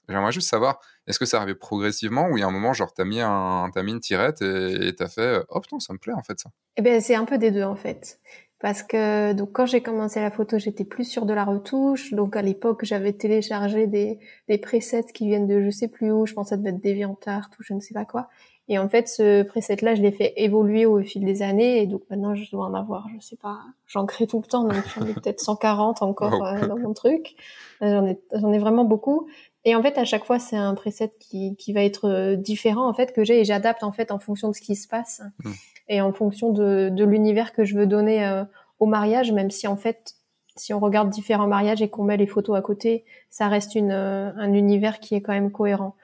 j'aimerais 0.08 0.32
juste 0.32 0.50
savoir, 0.50 0.78
est-ce 1.10 1.18
que 1.18 1.26
ça 1.26 1.38
arrivait 1.38 1.54
progressivement 1.54 2.28
ou 2.28 2.36
il 2.36 2.40
y 2.40 2.42
a 2.42 2.46
un 2.46 2.50
moment, 2.50 2.72
genre, 2.72 2.92
t'as 2.92 3.04
mis, 3.04 3.20
un, 3.20 3.70
as 3.74 3.82
mis 3.82 3.92
une 3.92 4.00
tirette 4.00 4.42
et 4.42 4.94
t'as 4.96 5.08
fait, 5.08 5.42
oh 5.48 5.60
putain, 5.60 5.78
ça 5.78 5.92
me 5.92 5.98
plaît 5.98 6.14
en 6.14 6.22
fait 6.22 6.38
ça 6.40 6.50
Eh 6.76 6.82
ben, 6.82 7.00
c'est 7.00 7.14
un 7.14 7.24
peu 7.24 7.38
des 7.38 7.50
deux 7.50 7.64
en 7.64 7.76
fait. 7.76 8.18
Parce 8.60 8.82
que 8.82 9.32
donc 9.32 9.52
quand 9.52 9.64
j'ai 9.64 9.82
commencé 9.82 10.20
la 10.20 10.30
photo, 10.30 10.58
j'étais 10.58 10.84
plus 10.84 11.04
sûre 11.04 11.24
de 11.24 11.32
la 11.32 11.44
retouche. 11.44 12.12
Donc 12.12 12.36
à 12.36 12.42
l'époque, 12.42 12.84
j'avais 12.84 13.14
téléchargé 13.14 13.86
des, 13.86 14.18
des 14.48 14.58
presets 14.58 15.06
qui 15.14 15.26
viennent 15.26 15.46
de 15.46 15.62
je 15.62 15.70
sais 15.70 15.88
plus 15.88 16.12
où. 16.12 16.26
Je 16.26 16.34
ça 16.44 16.58
devait 16.58 16.70
être 16.70 16.82
DeviantArt 16.82 17.50
ou 17.58 17.62
je 17.62 17.72
ne 17.72 17.80
sais 17.80 17.94
pas 17.94 18.04
quoi. 18.04 18.28
Et 18.68 18.78
en 18.78 18.88
fait, 18.88 19.08
ce 19.08 19.42
preset-là, 19.42 19.96
je 19.96 20.02
l'ai 20.02 20.12
fait 20.12 20.32
évoluer 20.36 20.86
au 20.86 21.02
fil 21.02 21.24
des 21.24 21.42
années. 21.42 21.82
Et 21.82 21.86
donc 21.86 22.02
maintenant, 22.10 22.34
je 22.34 22.48
dois 22.50 22.66
en 22.66 22.74
avoir, 22.74 23.08
je 23.14 23.20
sais 23.20 23.36
pas, 23.36 23.58
j'en 23.86 24.04
crée 24.04 24.26
tout 24.26 24.40
le 24.40 24.46
temps. 24.46 24.64
Donc 24.64 24.84
j'en 24.94 25.06
ai 25.06 25.14
peut-être 25.14 25.40
140 25.40 26.02
encore 26.02 26.44
euh, 26.44 26.66
dans 26.68 26.78
mon 26.78 26.92
truc. 26.92 27.34
Euh, 27.82 27.90
j'en 27.90 28.06
ai, 28.06 28.20
j'en 28.32 28.52
ai 28.52 28.58
vraiment 28.58 28.84
beaucoup. 28.84 29.26
Et 29.64 29.74
en 29.74 29.82
fait, 29.82 29.98
à 29.98 30.04
chaque 30.04 30.24
fois, 30.24 30.38
c'est 30.38 30.56
un 30.56 30.74
preset 30.74 31.12
qui, 31.20 31.56
qui 31.56 31.72
va 31.72 31.82
être 31.82 32.08
euh, 32.08 32.36
différent 32.36 32.88
en 32.88 32.94
fait 32.94 33.12
que 33.12 33.24
j'ai 33.24 33.40
et 33.40 33.44
j'adapte 33.44 33.82
en 33.82 33.92
fait 33.92 34.10
en 34.10 34.18
fonction 34.18 34.48
de 34.48 34.54
ce 34.54 34.60
qui 34.60 34.74
se 34.74 34.88
passe 34.88 35.22
hmm. 35.44 35.52
et 35.88 36.00
en 36.00 36.12
fonction 36.12 36.50
de, 36.50 36.88
de 36.90 37.04
l'univers 37.04 37.52
que 37.52 37.64
je 37.64 37.76
veux 37.76 37.86
donner 37.86 38.44
au 38.78 38.86
mariage. 38.86 39.32
Même 39.32 39.50
si 39.50 39.66
en 39.66 39.76
fait, 39.76 40.14
si 40.56 40.72
on 40.72 40.80
regarde 40.80 41.10
différents 41.10 41.46
mariages 41.46 41.82
et 41.82 41.88
qu'on 41.88 42.04
met 42.04 42.16
les 42.16 42.26
photos 42.26 42.56
à 42.56 42.62
côté, 42.62 43.04
ça 43.28 43.48
reste 43.48 43.74
une, 43.74 43.92
un 43.92 44.52
univers 44.54 45.00
qui 45.00 45.14
est 45.14 45.20
quand 45.20 45.32
même 45.32 45.50
cohérent. 45.50 45.96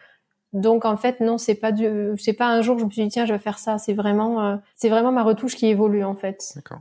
Donc 0.53 0.85
en 0.85 0.97
fait 0.97 1.21
non, 1.21 1.39
c'est 1.39 1.55
pas 1.55 1.73
du, 1.73 2.13
c'est 2.19 2.33
pas 2.33 2.47
un 2.47 2.63
jour 2.63 2.79
je 2.79 2.85
me 2.85 2.91
suis 2.91 3.03
dit 3.03 3.09
tiens 3.09 3.27
je 3.27 3.33
vais 3.33 3.39
faire 3.39 3.59
ça. 3.59 3.79
C'est 3.79 3.93
vraiment, 3.93 4.45
euh, 4.45 4.57
c'est 4.75 4.89
vraiment 4.89 5.13
ma 5.13 5.23
retouche 5.23 5.55
qui 5.55 5.67
évolue 5.67 6.05
en 6.05 6.15
fait. 6.15 6.53
D'accord. 6.55 6.81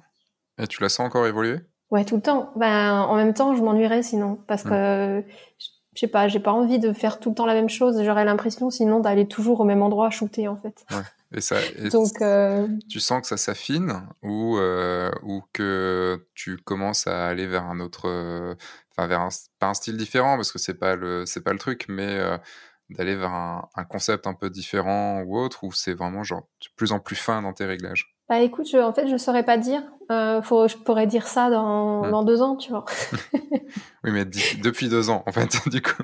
Et 0.62 0.68
tu 0.68 0.82
la 0.82 0.90
sens 0.90 1.06
encore 1.06 1.28
évoluer? 1.28 1.60
Ouais 1.92 2.06
tout 2.06 2.16
le 2.16 2.22
temps. 2.22 2.52
Ben 2.56 3.02
en 3.02 3.16
même 3.16 3.34
temps 3.34 3.56
je 3.56 3.62
m'ennuierais 3.62 4.04
sinon 4.04 4.40
parce 4.48 4.64
hmm. 4.64 4.70
que 4.70 5.24
je 5.60 5.68
sais 6.00 6.08
pas, 6.08 6.28
j'ai 6.28 6.40
pas 6.40 6.52
envie 6.52 6.80
de 6.80 6.94
faire 6.94 7.20
tout 7.20 7.30
le 7.30 7.36
temps 7.36 7.46
la 7.46 7.54
même 7.54 7.70
chose. 7.70 8.02
J'aurais 8.04 8.26
l'impression 8.26 8.70
sinon 8.70 9.00
d'aller 9.00 9.28
toujours 9.28 9.60
au 9.62 9.64
même 9.64 9.82
endroit 9.82 10.10
shooter 10.10 10.48
en 10.48 10.56
fait. 10.56 10.86
Ouais. 10.92 11.38
Et 11.38 11.42
ça. 11.42 11.58
Donc 11.92 12.22
euh... 12.22 12.68
tu 12.90 13.00
sens 13.00 13.22
que 13.22 13.28
ça 13.28 13.38
s'affine 13.38 14.02
ou 14.24 14.58
euh, 14.58 15.12
ou 15.24 15.42
que 15.54 16.26
tu 16.34 16.58
commences 16.58 17.08
à 17.08 17.28
aller 17.28 17.48
vers 17.48 17.66
un 17.66 17.80
autre, 17.80 18.10
enfin 18.92 19.08
vers 19.08 19.22
un, 19.22 19.30
pas 19.60 19.68
un 19.68 19.74
style 19.74 19.98
différent 19.98 20.36
parce 20.38 20.52
que 20.52 20.60
c'est 20.60 20.76
pas 20.76 20.96
le 20.96 21.26
c'est 21.26 21.42
pas 21.42 21.52
le 21.52 21.60
truc, 21.60 21.86
mais 21.90 22.18
euh, 22.20 22.38
d'aller 22.90 23.16
vers 23.16 23.32
un, 23.32 23.68
concept 23.90 24.28
un 24.28 24.34
peu 24.34 24.50
différent 24.50 25.22
ou 25.22 25.38
autre, 25.38 25.64
ou 25.64 25.72
c'est 25.72 25.94
vraiment 25.94 26.24
genre 26.24 26.48
de 26.62 26.68
plus 26.76 26.92
en 26.92 27.00
plus 27.00 27.16
fin 27.16 27.42
dans 27.42 27.54
tes 27.54 27.66
réglages? 27.66 28.15
Bah 28.28 28.42
écoute, 28.42 28.68
je, 28.68 28.78
en 28.78 28.92
fait, 28.92 29.08
je 29.08 29.18
saurais 29.18 29.44
pas 29.44 29.58
dire. 29.58 29.84
Euh, 30.12 30.42
faut, 30.42 30.68
je 30.68 30.78
pourrais 30.78 31.08
dire 31.08 31.28
ça 31.28 31.50
dans, 31.50 32.10
dans 32.10 32.24
deux 32.24 32.42
ans, 32.42 32.56
tu 32.56 32.72
vois. 32.72 32.86
oui, 33.34 34.12
mais 34.12 34.26
depuis 34.26 34.90
deux 34.90 35.10
ans, 35.10 35.24
en 35.28 35.32
fait, 35.32 35.48
du 35.70 35.82
coup. 35.82 36.04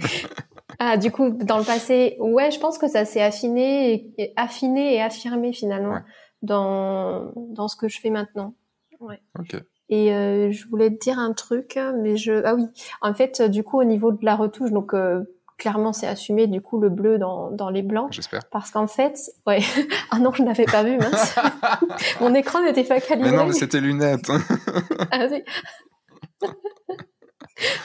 ah, 0.79 0.97
du 0.97 1.11
coup, 1.11 1.29
dans 1.29 1.57
le 1.57 1.63
passé, 1.63 2.17
ouais, 2.19 2.51
je 2.51 2.59
pense 2.59 2.77
que 2.77 2.87
ça 2.87 3.05
s'est 3.05 3.21
affiné, 3.21 4.13
et, 4.17 4.33
affiné 4.35 4.95
et 4.95 5.01
affirmé 5.01 5.53
finalement 5.53 5.99
dans, 6.43 7.31
dans 7.35 7.67
ce 7.67 7.75
que 7.75 7.87
je 7.87 7.99
fais 7.99 8.09
maintenant. 8.09 8.55
Ouais. 8.99 9.21
Ok. 9.39 9.55
Et 9.89 10.13
euh, 10.13 10.51
je 10.51 10.67
voulais 10.67 10.89
te 10.89 10.99
dire 10.99 11.19
un 11.19 11.33
truc, 11.33 11.77
mais 12.01 12.17
je 12.17 12.43
ah 12.45 12.55
oui, 12.55 12.65
en 13.01 13.13
fait, 13.13 13.41
du 13.41 13.63
coup, 13.63 13.79
au 13.79 13.83
niveau 13.83 14.11
de 14.11 14.23
la 14.23 14.35
retouche, 14.35 14.71
donc 14.71 14.93
euh, 14.93 15.23
clairement 15.61 15.93
c'est 15.93 16.07
assumé 16.07 16.47
du 16.47 16.59
coup 16.59 16.81
le 16.81 16.89
bleu 16.89 17.19
dans, 17.19 17.51
dans 17.51 17.69
les 17.69 17.83
blancs. 17.83 18.11
J'espère. 18.11 18.41
Parce 18.49 18.71
qu'en 18.71 18.87
fait, 18.87 19.15
ouais. 19.45 19.59
ah 20.11 20.17
non, 20.17 20.33
je 20.33 20.41
n'avais 20.41 20.65
pas 20.65 20.81
vu, 20.81 20.97
mince. 20.97 21.35
Mon 22.19 22.33
écran 22.33 22.63
n'était 22.63 22.83
pas 22.83 22.99
calibré. 22.99 23.29
Mais 23.29 23.37
non, 23.37 23.45
mais 23.45 23.53
c'était 23.53 23.79
lunettes. 23.79 24.31
ah, 25.11 25.27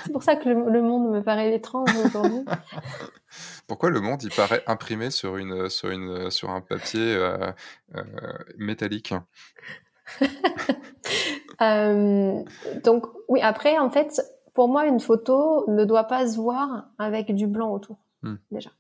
c'est 0.05 0.13
pour 0.13 0.23
ça 0.23 0.37
que 0.37 0.49
le, 0.49 0.81
monde 0.81 1.11
me 1.11 1.23
paraît 1.23 1.55
étrange 1.55 1.95
aujourd'hui. 2.03 2.47
Pourquoi 3.67 3.91
le 3.91 4.01
monde 4.01 4.23
il 4.23 4.31
paraît 4.31 4.63
imprimé 4.67 5.11
sur 5.11 5.37
une 5.37 5.69
sur 5.69 5.91
une 5.91 6.31
sur 6.31 6.49
un 6.49 6.63
papier 6.63 7.15
euh, 7.15 7.53
euh, 7.95 8.03
métallique? 8.57 9.13
Euh, 11.63 12.43
Donc 12.85 13.07
oui, 13.29 13.41
après 13.43 13.79
en 13.79 13.89
fait, 13.91 14.21
pour 14.57 14.69
moi, 14.69 14.87
une 14.87 15.01
photo 15.01 15.71
ne 15.71 15.85
doit 15.85 16.05
pas 16.05 16.27
se 16.27 16.37
voir 16.37 16.89
avec 16.99 17.33
du 17.35 17.47
blanc 17.47 17.71
autour, 17.71 17.99
hmm. 18.23 18.37
déjà. 18.51 18.71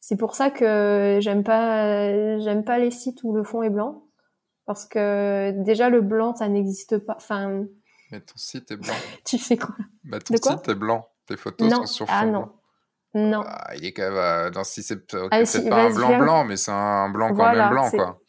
C'est 0.00 0.16
pour 0.16 0.34
ça 0.34 0.50
que 0.50 1.18
j'aime 1.20 1.44
pas, 1.44 2.38
j'aime 2.38 2.64
pas 2.64 2.78
les 2.78 2.90
sites 2.90 3.22
où 3.22 3.34
le 3.34 3.42
fond 3.42 3.62
est 3.62 3.70
blanc, 3.70 4.04
parce 4.66 4.84
que 4.84 5.52
déjà 5.62 5.88
le 5.88 6.02
blanc, 6.02 6.34
ça 6.34 6.48
n'existe 6.48 6.98
pas. 6.98 7.14
Enfin. 7.16 7.64
Mais 8.10 8.20
ton 8.20 8.36
site 8.36 8.70
est 8.70 8.76
blanc. 8.76 8.94
tu 9.24 9.38
fais 9.38 9.56
quoi? 9.56 9.74
Bah, 10.04 10.18
Ton 10.20 10.36
site 10.36 10.68
est 10.68 10.74
blanc. 10.74 11.08
Tes 11.26 11.36
photos 11.36 11.72
sont 11.72 11.86
sur 11.86 12.06
ah, 12.08 12.20
fond 12.20 12.26
ah, 12.26 12.26
non. 12.26 12.52
Non. 13.14 13.44
Ah, 13.46 13.74
il 13.76 13.86
est 13.86 13.92
quand 13.92 14.02
même 14.02 14.14
euh, 14.14 14.50
dans 14.50 14.64
si 14.64 14.82
c'est 14.82 15.14
ah, 15.14 15.42
pas 15.70 15.82
un 15.84 15.94
blanc 15.94 16.18
blanc, 16.18 16.44
mais 16.44 16.56
c'est 16.56 16.72
un 16.72 17.08
blanc 17.08 17.34
quand 17.34 17.54
même 17.54 17.70
blanc 17.70 17.90
quoi. 17.90 18.20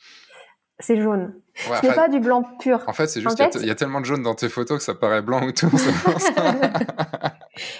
C'est 0.80 1.02
jaune. 1.02 1.34
Ouais, 1.70 1.78
ce 1.82 1.88
n'est 1.88 1.94
pas 1.94 2.10
du 2.10 2.20
blanc 2.20 2.44
pur. 2.60 2.84
En 2.88 2.94
fait, 2.94 3.08
c'est 3.08 3.22
juste 3.22 3.38
qu'il 3.52 3.66
y, 3.66 3.70
a 3.70 3.76
tellement 3.76 4.02
de 4.02 4.06
jaune 4.06 4.24
dans 4.24 4.34
tes 4.34 4.50
photos 4.50 4.80
que 4.80 4.84
ça 4.84 4.96
paraît 4.96 5.22
blanc 5.22 5.46
ou 5.46 5.52
tout. 5.52 5.70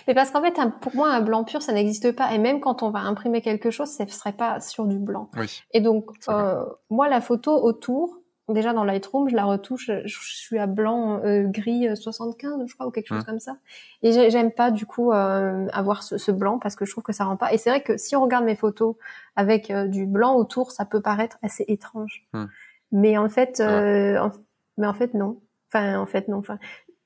Mais 0.08 0.14
parce 0.14 0.30
qu'en 0.30 0.44
fait, 0.44 0.54
pour 0.80 0.96
moi, 0.96 1.12
un 1.12 1.22
blanc 1.22 1.44
pur, 1.44 1.64
ça 1.64 1.74
n'existe 1.74 2.16
pas. 2.16 2.32
Et 2.34 2.38
même 2.38 2.60
quand 2.60 2.84
on 2.84 2.92
va 2.92 3.00
imprimer 3.00 3.42
quelque 3.42 3.72
chose, 3.72 3.90
ce 3.90 4.04
ne 4.04 4.08
serait 4.10 4.34
pas 4.34 4.60
sur 4.60 4.86
du 4.86 5.00
blanc. 5.00 5.32
Oui. 5.38 5.64
Et 5.72 5.82
donc, 5.82 6.12
euh, 6.30 6.64
moi, 6.92 7.10
la 7.10 7.20
photo 7.20 7.52
autour, 7.52 8.20
déjà 8.50 8.74
dans 8.74 8.84
Lightroom, 8.84 9.30
je 9.30 9.36
la 9.36 9.46
retouche, 9.46 9.90
je, 10.04 10.18
suis 10.20 10.60
à 10.60 10.68
blanc, 10.68 11.22
euh, 11.24 11.44
gris 11.48 11.88
75, 11.96 12.52
euh, 12.52 12.64
je 12.68 12.74
crois, 12.74 12.88
ou 12.88 12.92
quelque 12.92 13.08
chose 13.08 13.22
mmh. 13.22 13.26
comme 13.26 13.40
ça. 13.40 13.58
Et 14.02 14.30
j'aime 14.30 14.52
pas 14.52 14.72
du 14.72 14.86
coup 14.86 15.12
euh, 15.12 15.68
avoir 15.72 16.04
ce, 16.04 16.18
ce, 16.18 16.32
blanc 16.32 16.60
parce 16.60 16.76
que 16.76 16.86
je 16.86 16.92
trouve 16.92 17.04
que 17.04 17.14
ça 17.14 17.26
rend 17.26 17.38
pas. 17.38 17.54
Et 17.54 17.58
c'est 17.58 17.70
vrai 17.70 17.82
que 17.82 17.98
si 17.98 18.16
on 18.16 18.22
regarde 18.22 18.44
mes 18.44 18.56
photos 18.56 18.96
avec 19.36 19.72
euh, 19.72 19.88
du 19.88 20.06
blanc 20.06 20.36
autour, 20.36 20.72
ça 20.72 20.86
peut 20.86 21.02
paraître 21.02 21.38
assez 21.42 21.64
étrange. 21.68 22.26
Mmh. 22.34 22.46
Mais 22.94 23.18
en 23.18 23.28
fait, 23.28 23.60
euh, 23.60 24.30
mais 24.78 24.88
en 24.88 24.94
fait 24.94 25.14
non. 25.14 25.42
Enfin, 25.68 26.00
en 26.00 26.06
fait 26.06 26.30
non. 26.30 26.38
Enfin, 26.38 26.60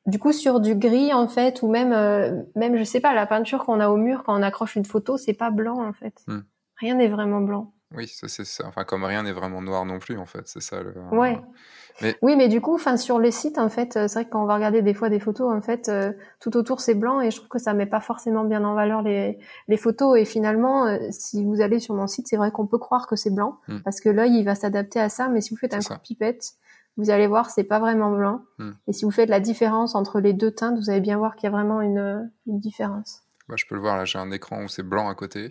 du 0.05 0.19
coup, 0.19 0.33
sur 0.33 0.59
du 0.59 0.75
gris 0.75 1.13
en 1.13 1.27
fait, 1.27 1.61
ou 1.63 1.69
même, 1.69 1.93
euh, 1.93 2.43
même 2.55 2.77
je 2.77 2.83
sais 2.83 2.99
pas, 2.99 3.15
la 3.15 3.25
peinture 3.25 3.65
qu'on 3.65 3.79
a 3.79 3.89
au 3.89 3.97
mur 3.97 4.23
quand 4.23 4.37
on 4.37 4.43
accroche 4.43 4.75
une 4.75 4.85
photo, 4.85 5.17
c'est 5.17 5.33
pas 5.33 5.49
blanc 5.49 5.83
en 5.83 5.93
fait. 5.93 6.13
Hmm. 6.27 6.41
Rien 6.75 6.95
n'est 6.95 7.07
vraiment 7.07 7.41
blanc. 7.41 7.73
Oui, 7.95 8.07
c'est 8.07 8.27
ça. 8.45 8.67
Enfin, 8.67 8.83
comme 8.83 9.05
rien 9.05 9.23
n'est 9.23 9.31
vraiment 9.31 9.61
noir 9.61 9.85
non 9.85 9.97
plus 9.97 10.17
en 10.17 10.25
fait, 10.25 10.45
c'est 10.45 10.61
ça. 10.61 10.83
Le... 10.83 10.93
Ouais. 11.11 11.39
Oui, 12.21 12.35
mais 12.35 12.47
du 12.47 12.61
coup, 12.61 12.75
enfin 12.75 12.97
sur 12.97 13.19
les 13.19 13.31
sites, 13.31 13.57
en 13.57 13.69
fait, 13.69 13.93
c'est 13.93 14.13
vrai 14.13 14.25
que 14.25 14.29
quand 14.29 14.43
on 14.43 14.45
va 14.45 14.55
regarder 14.55 14.81
des 14.81 14.93
fois 14.93 15.09
des 15.09 15.19
photos, 15.19 15.51
en 15.51 15.61
fait, 15.61 15.89
euh, 15.89 16.11
tout 16.39 16.55
autour 16.57 16.81
c'est 16.81 16.95
blanc 16.95 17.21
et 17.21 17.31
je 17.31 17.37
trouve 17.37 17.49
que 17.49 17.59
ça 17.59 17.73
met 17.73 17.85
pas 17.85 17.99
forcément 17.99 18.43
bien 18.43 18.63
en 18.63 18.75
valeur 18.75 19.01
les, 19.01 19.39
les 19.67 19.77
photos. 19.77 20.17
Et 20.17 20.25
finalement, 20.25 20.85
euh, 20.85 20.97
si 21.11 21.43
vous 21.43 21.61
allez 21.61 21.79
sur 21.79 21.95
mon 21.95 22.07
site, 22.07 22.27
c'est 22.27 22.37
vrai 22.37 22.51
qu'on 22.51 22.67
peut 22.67 22.77
croire 22.77 23.07
que 23.07 23.15
c'est 23.15 23.33
blanc 23.33 23.59
hmm. 23.67 23.79
parce 23.83 23.99
que 23.99 24.09
l'œil 24.09 24.37
il 24.37 24.43
va 24.43 24.55
s'adapter 24.55 24.99
à 24.99 25.09
ça. 25.09 25.27
Mais 25.29 25.41
si 25.41 25.51
vous 25.51 25.57
faites 25.57 25.73
un 25.73 25.79
coup 25.79 25.93
de 25.93 25.99
pipette, 25.99 26.53
vous 26.97 27.09
allez 27.09 27.27
voir 27.27 27.49
c'est 27.49 27.63
pas 27.63 27.79
vraiment 27.79 28.11
blanc. 28.11 28.41
Hmm. 28.59 28.71
Et 28.87 28.93
si 28.93 29.05
vous 29.05 29.11
faites 29.11 29.29
la 29.29 29.39
différence 29.39 29.95
entre 29.95 30.19
les 30.19 30.33
deux 30.33 30.51
teintes, 30.51 30.77
vous 30.77 30.89
allez 30.89 31.01
bien 31.01 31.17
voir 31.17 31.35
qu'il 31.35 31.45
y 31.45 31.47
a 31.47 31.55
vraiment 31.55 31.81
une, 31.81 32.31
une 32.45 32.59
différence. 32.59 33.23
Bah, 33.49 33.55
je 33.57 33.65
peux 33.65 33.75
le 33.75 33.81
voir 33.81 33.97
là, 33.97 34.05
j'ai 34.05 34.19
un 34.19 34.31
écran 34.31 34.63
où 34.63 34.67
c'est 34.67 34.83
blanc 34.83 35.09
à 35.09 35.15
côté 35.15 35.49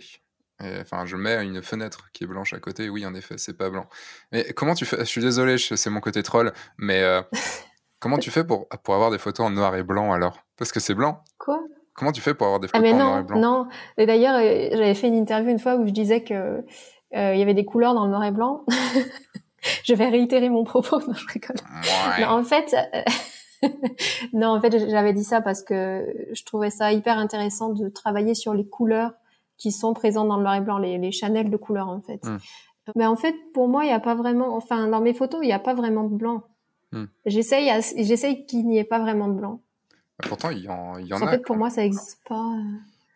enfin, 0.61 1.05
je 1.05 1.15
mets 1.15 1.43
une 1.43 1.61
fenêtre 1.61 2.09
qui 2.13 2.23
est 2.23 2.27
blanche 2.27 2.53
à 2.53 2.59
côté. 2.59 2.89
Oui, 2.89 3.05
en 3.05 3.13
effet, 3.13 3.35
c'est 3.37 3.57
pas 3.57 3.69
blanc. 3.69 3.87
Mais 4.31 4.53
comment 4.53 4.73
tu 4.73 4.85
fais? 4.85 4.99
Je 4.99 5.03
suis 5.03 5.21
désolé, 5.21 5.57
c'est 5.57 5.89
mon 5.89 5.99
côté 5.99 6.23
troll, 6.23 6.51
mais 6.77 7.01
euh, 7.01 7.21
comment 7.99 8.17
tu 8.17 8.31
fais 8.31 8.43
pour, 8.43 8.67
pour 8.67 8.95
avoir 8.95 9.11
des 9.11 9.17
photos 9.17 9.45
en 9.45 9.49
noir 9.51 9.75
et 9.75 9.83
blanc 9.83 10.13
alors? 10.13 10.39
Parce 10.57 10.71
que 10.71 10.79
c'est 10.79 10.95
blanc. 10.95 11.23
Quoi? 11.37 11.61
Comment 11.93 12.11
tu 12.11 12.21
fais 12.21 12.33
pour 12.33 12.47
avoir 12.47 12.59
des 12.59 12.67
ah, 12.73 12.77
photos 12.77 12.93
en 12.93 12.97
noir 12.97 13.19
et 13.19 13.23
blanc? 13.23 13.39
Non, 13.39 13.67
et 13.97 14.05
d'ailleurs, 14.05 14.35
euh, 14.35 14.69
j'avais 14.71 14.95
fait 14.95 15.07
une 15.07 15.15
interview 15.15 15.49
une 15.49 15.59
fois 15.59 15.75
où 15.75 15.85
je 15.85 15.91
disais 15.91 16.23
que 16.23 16.33
euh, 16.33 17.33
il 17.33 17.39
y 17.39 17.41
avait 17.41 17.53
des 17.53 17.65
couleurs 17.65 17.93
dans 17.93 18.05
le 18.05 18.11
noir 18.11 18.23
et 18.23 18.31
blanc. 18.31 18.65
je 19.83 19.93
vais 19.93 20.07
réitérer 20.07 20.49
mon 20.49 20.63
propos. 20.63 20.99
Non, 21.07 21.13
je 21.13 21.27
rigole. 21.27 21.57
en 22.27 22.43
fait. 22.43 22.75
non, 24.33 24.49
en 24.49 24.61
fait, 24.61 24.89
j'avais 24.89 25.13
dit 25.13 25.23
ça 25.23 25.41
parce 25.41 25.63
que 25.63 26.05
je 26.31 26.43
trouvais 26.43 26.69
ça 26.69 26.91
hyper 26.93 27.17
intéressant 27.17 27.69
de 27.69 27.89
travailler 27.89 28.35
sur 28.35 28.53
les 28.53 28.67
couleurs 28.67 29.13
qui 29.57 29.71
sont 29.71 29.93
présents 29.93 30.25
dans 30.25 30.37
le 30.37 30.43
noir 30.43 30.55
et 30.55 30.61
blanc, 30.61 30.77
les, 30.77 30.97
les 30.97 31.11
Chanel 31.11 31.49
de 31.49 31.57
couleur 31.57 31.89
en 31.89 32.01
fait. 32.01 32.23
Hmm. 32.25 32.37
Mais 32.95 33.05
en 33.05 33.15
fait, 33.15 33.35
pour 33.53 33.67
moi, 33.67 33.83
il 33.83 33.87
n'y 33.87 33.93
a 33.93 33.99
pas 33.99 34.15
vraiment, 34.15 34.55
enfin, 34.55 34.87
dans 34.87 35.01
mes 35.01 35.13
photos, 35.13 35.41
il 35.43 35.47
n'y 35.47 35.53
a 35.53 35.59
pas 35.59 35.73
vraiment 35.73 36.03
de 36.05 36.15
blanc. 36.15 36.43
Hmm. 36.91 37.05
J'essaye, 37.25 37.69
j'essaye 37.97 38.45
qu'il 38.45 38.65
n'y 38.65 38.77
ait 38.77 38.85
pas 38.85 38.99
vraiment 38.99 39.27
de 39.27 39.33
blanc. 39.33 39.61
Bah, 40.19 40.25
pourtant, 40.29 40.49
il 40.51 40.59
y 40.59 40.69
en, 40.69 40.97
y 40.97 41.13
en, 41.13 41.21
a. 41.21 41.25
En 41.25 41.27
fait, 41.27 41.43
pour 41.43 41.57
moi, 41.57 41.69
ça 41.69 41.81
n'existe 41.81 42.21
pas. 42.27 42.53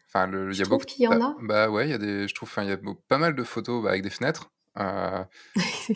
Enfin, 0.10 0.28
le, 0.28 0.52
il 0.52 0.60
y 0.60 0.62
a 0.62 0.66
beaucoup. 0.66 0.86
qu'il 0.86 1.06
y 1.06 1.08
en 1.08 1.22
a. 1.22 1.36
Bah 1.42 1.70
ouais, 1.70 1.88
il 1.88 1.92
y 1.92 1.94
a 1.94 1.98
des, 1.98 2.28
je 2.28 2.36
trouve, 2.36 2.52
il 2.58 2.68
y 2.68 2.72
a 2.72 2.78
pas 3.08 3.18
mal 3.18 3.36
de 3.36 3.44
photos 3.44 3.82
bah, 3.82 3.92
avec 3.92 4.04
des 4.04 4.10
fenêtres. 4.10 4.52
Euh, 4.80 5.24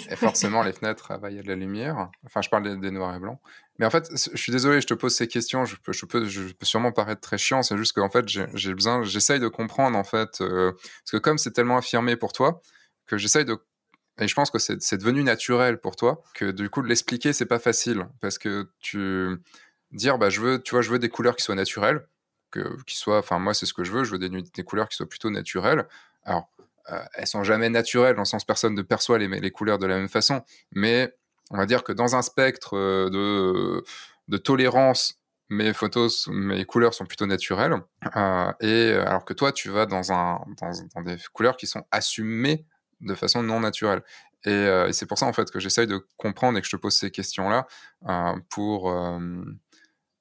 et 0.10 0.16
forcément, 0.18 0.62
les 0.62 0.74
fenêtres, 0.74 1.18
bah, 1.20 1.30
il 1.32 1.38
y 1.38 1.40
a 1.40 1.42
de 1.42 1.48
la 1.48 1.56
lumière. 1.56 2.10
Enfin, 2.26 2.42
je 2.42 2.50
parle 2.50 2.80
des, 2.80 2.92
noirs 2.92 3.16
et 3.16 3.20
blancs. 3.20 3.40
Mais 3.80 3.86
en 3.86 3.90
fait, 3.90 4.10
je 4.12 4.38
suis 4.38 4.52
désolé, 4.52 4.82
je 4.82 4.88
te 4.88 4.94
pose 4.94 5.16
ces 5.16 5.28
questions. 5.28 5.64
Je 5.64 5.78
peux, 5.78 5.94
je 5.94 6.06
peux, 6.06 6.26
je 6.26 6.52
peux 6.54 6.66
sûrement 6.66 6.92
paraître 6.92 7.22
très 7.22 7.38
chiant. 7.38 7.64
C'est 7.64 7.78
juste 7.78 7.94
qu'en 7.94 8.10
fait, 8.10 8.28
j'ai 8.28 8.74
besoin, 8.74 9.04
j'essaye 9.04 9.40
de 9.40 9.48
comprendre 9.48 9.98
en 9.98 10.04
fait, 10.04 10.42
euh, 10.42 10.72
parce 10.74 11.12
que 11.12 11.18
comme 11.18 11.38
c'est 11.38 11.52
tellement 11.52 11.78
affirmé 11.78 12.18
pour 12.18 12.34
toi, 12.34 12.62
que 13.08 13.18
j'essaye 13.18 13.46
de 13.46 13.58
et 14.18 14.30
je 14.30 14.36
pense 14.36 14.50
que 14.50 14.60
c'est 14.60 14.98
devenu 14.98 15.24
naturel 15.24 15.80
pour 15.80 15.98
toi, 15.98 16.24
que 16.36 16.52
du 16.52 16.70
coup 16.70 16.82
de 16.82 16.88
l'expliquer 16.88 17.34
c'est 17.34 17.46
pas 17.46 17.60
facile 17.60 18.08
parce 18.22 18.38
que 18.38 18.70
tu 18.80 19.38
dire 19.92 20.18
bah 20.18 20.30
je 20.30 20.40
veux, 20.40 20.62
tu 20.62 20.72
vois, 20.72 20.82
je 20.82 20.90
veux 20.90 21.00
des 21.00 21.10
couleurs 21.10 21.36
qui 21.36 21.44
soient 21.44 21.56
naturelles, 21.56 22.08
que 22.52 22.82
qui 22.84 22.98
soient, 22.98 23.20
enfin 23.20 23.40
moi 23.40 23.54
c'est 23.54 23.66
ce 23.66 23.74
que 23.74 23.84
je 23.84 23.92
veux, 23.92 24.06
je 24.06 24.12
veux 24.12 24.20
des, 24.20 24.30
des 24.30 24.64
couleurs 24.64 24.88
qui 24.88 24.96
soient 24.96 25.10
plutôt 25.10 25.30
naturelles. 25.30 25.86
Alors 26.24 26.50
elles 27.14 27.28
sont 27.28 27.44
jamais 27.44 27.70
naturelles, 27.70 28.16
le 28.16 28.26
sens 28.26 28.46
personne 28.46 28.76
ne 28.76 28.82
perçoit 28.82 29.18
les, 29.18 29.52
couleurs 29.52 29.80
de 29.80 29.86
la 29.86 29.98
même 29.98 30.10
façon, 30.10 30.44
mais 30.72 31.14
on 31.52 31.58
va 31.58 31.66
dire 31.66 31.84
que 31.84 31.92
dans 31.92 32.16
un 32.16 32.22
spectre 32.22 32.76
euh, 32.76 33.10
de, 33.10 33.84
de 34.28 34.38
tolérance, 34.38 35.20
mes 35.50 35.74
photos, 35.74 36.28
mes 36.28 36.66
couleurs 36.66 36.94
sont 36.94 37.06
plutôt 37.06 37.28
naturelles, 37.28 37.76
euh, 38.16 38.52
et 38.62 38.94
alors 38.94 39.26
que 39.26 39.34
toi, 39.34 39.52
tu 39.52 39.70
vas 39.70 39.86
dans, 39.86 40.02
des 41.04 41.18
couleurs 41.34 41.56
qui 41.56 41.68
sont 41.68 41.86
assumées 41.92 42.66
de 43.02 43.14
façon 43.14 43.44
non 43.44 43.60
naturelle. 43.60 44.02
Et, 44.46 44.92
c'est 44.92 45.08
pour 45.08 45.18
ça 45.18 45.26
en 45.26 45.34
fait 45.34 45.50
que 45.50 45.60
j'essaye 45.60 45.88
de 45.88 46.06
comprendre 46.18 46.58
et 46.58 46.62
que 46.62 46.68
je 46.68 46.76
te 46.76 46.80
pose 46.80 46.96
ces 46.96 47.10
questions-là 47.10 47.66
pour 48.50 48.94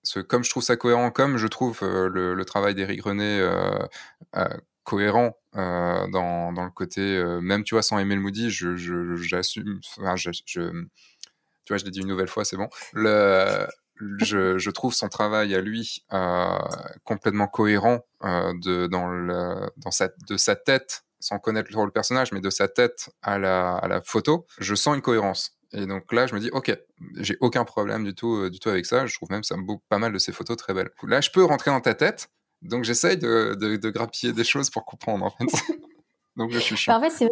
ce, 0.03 0.21
comme 0.21 0.45
je 0.45 0.51
trouve 0.51 0.63
ça 0.63 0.77
cohérent, 0.77 1.11
comme 1.11 1.37
je 1.37 1.47
trouve 1.47 1.81
le, 1.83 2.35
le, 2.35 2.45
travail 2.45 2.75
d'Éric 2.75 3.03
René 3.03 3.47
cohérent 4.85 5.37
euh, 5.57 6.07
dans, 6.09 6.53
dans, 6.53 6.65
le 6.65 6.71
côté, 6.71 7.01
euh, 7.01 7.41
même 7.41 7.65
tu 7.65 7.75
vois, 7.75 7.83
sans 7.83 7.99
aimer 7.99 8.15
le 8.15 8.21
Moody, 8.21 8.51
j'assume, 8.51 9.81
je, 9.83 10.01
enfin, 10.01 10.17
je, 10.17 10.31
tu 10.31 10.61
vois, 11.69 11.79
je 11.79 11.85
l'ai 11.85 11.91
dit 11.91 12.01
une 12.01 12.07
nouvelle 12.07 12.29
fois, 12.29 12.45
c'est 12.45 12.57
bon. 12.57 12.69
Le, 12.93 13.67
je, 14.19 14.59
je, 14.59 14.71
trouve 14.71 14.95
son 14.95 15.09
travail 15.09 15.55
à 15.55 15.61
lui 15.61 16.05
euh, 16.13 16.59
complètement 17.05 17.47
cohérent 17.47 18.05
de, 18.23 18.87
dans, 18.87 19.09
le, 19.09 19.71
dans 19.79 19.91
sa, 19.91 20.09
de 20.29 20.37
sa 20.37 20.55
tête, 20.57 21.05
sans 21.21 21.39
connaître 21.39 21.71
le 21.73 21.91
personnage, 21.91 22.33
mais 22.33 22.41
de 22.41 22.51
sa 22.51 22.69
tête 22.69 23.11
à 23.23 23.39
la, 23.39 23.77
à 23.77 23.89
la 23.89 24.01
photo. 24.03 24.47
Je 24.59 24.75
sens 24.75 24.95
une 24.95 25.03
cohérence. 25.03 25.59
Et 25.73 25.87
donc 25.87 26.13
là, 26.13 26.27
je 26.27 26.35
me 26.35 26.41
dis, 26.41 26.51
ok, 26.53 26.77
j'ai 27.17 27.37
aucun 27.41 27.65
problème 27.65 28.05
du 28.05 28.15
tout, 28.15 28.49
du 28.51 28.61
tout 28.61 28.69
avec 28.69 28.87
ça. 28.87 29.07
Je 29.07 29.15
trouve 29.17 29.31
même 29.31 29.43
ça 29.43 29.57
pas 29.89 29.99
mal 29.99 30.13
de 30.13 30.19
ses 30.19 30.33
photos 30.33 30.57
très 30.57 30.75
belles. 30.75 30.91
Là, 31.05 31.21
je 31.21 31.31
peux 31.31 31.45
rentrer 31.45 31.71
dans 31.71 31.81
ta 31.81 31.95
tête 31.95 32.29
donc 32.65 32.85
j'essaye 32.85 33.17
de, 33.17 33.55
de, 33.55 33.77
de, 33.77 33.91
grappiller 33.91 34.33
des 34.33 34.45
choses 34.45 34.71
pour 34.71 34.85
comprendre 34.85 35.25
en 35.25 35.31
fait. 35.31 35.45
Donc 36.37 36.51
je 36.51 36.59
suis 36.59 36.77
chiant. 36.77 36.97
En 36.97 37.01
fait, 37.01 37.11
c'est 37.11 37.31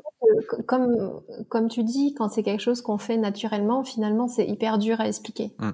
comme 0.66 1.20
comme 1.48 1.68
tu 1.68 1.82
dis, 1.82 2.14
quand 2.14 2.28
c'est 2.28 2.44
quelque 2.44 2.60
chose 2.60 2.82
qu'on 2.82 2.98
fait 2.98 3.16
naturellement, 3.16 3.82
finalement, 3.82 4.28
c'est 4.28 4.46
hyper 4.46 4.78
dur 4.78 5.00
à 5.00 5.08
expliquer. 5.08 5.52
Mm. 5.58 5.70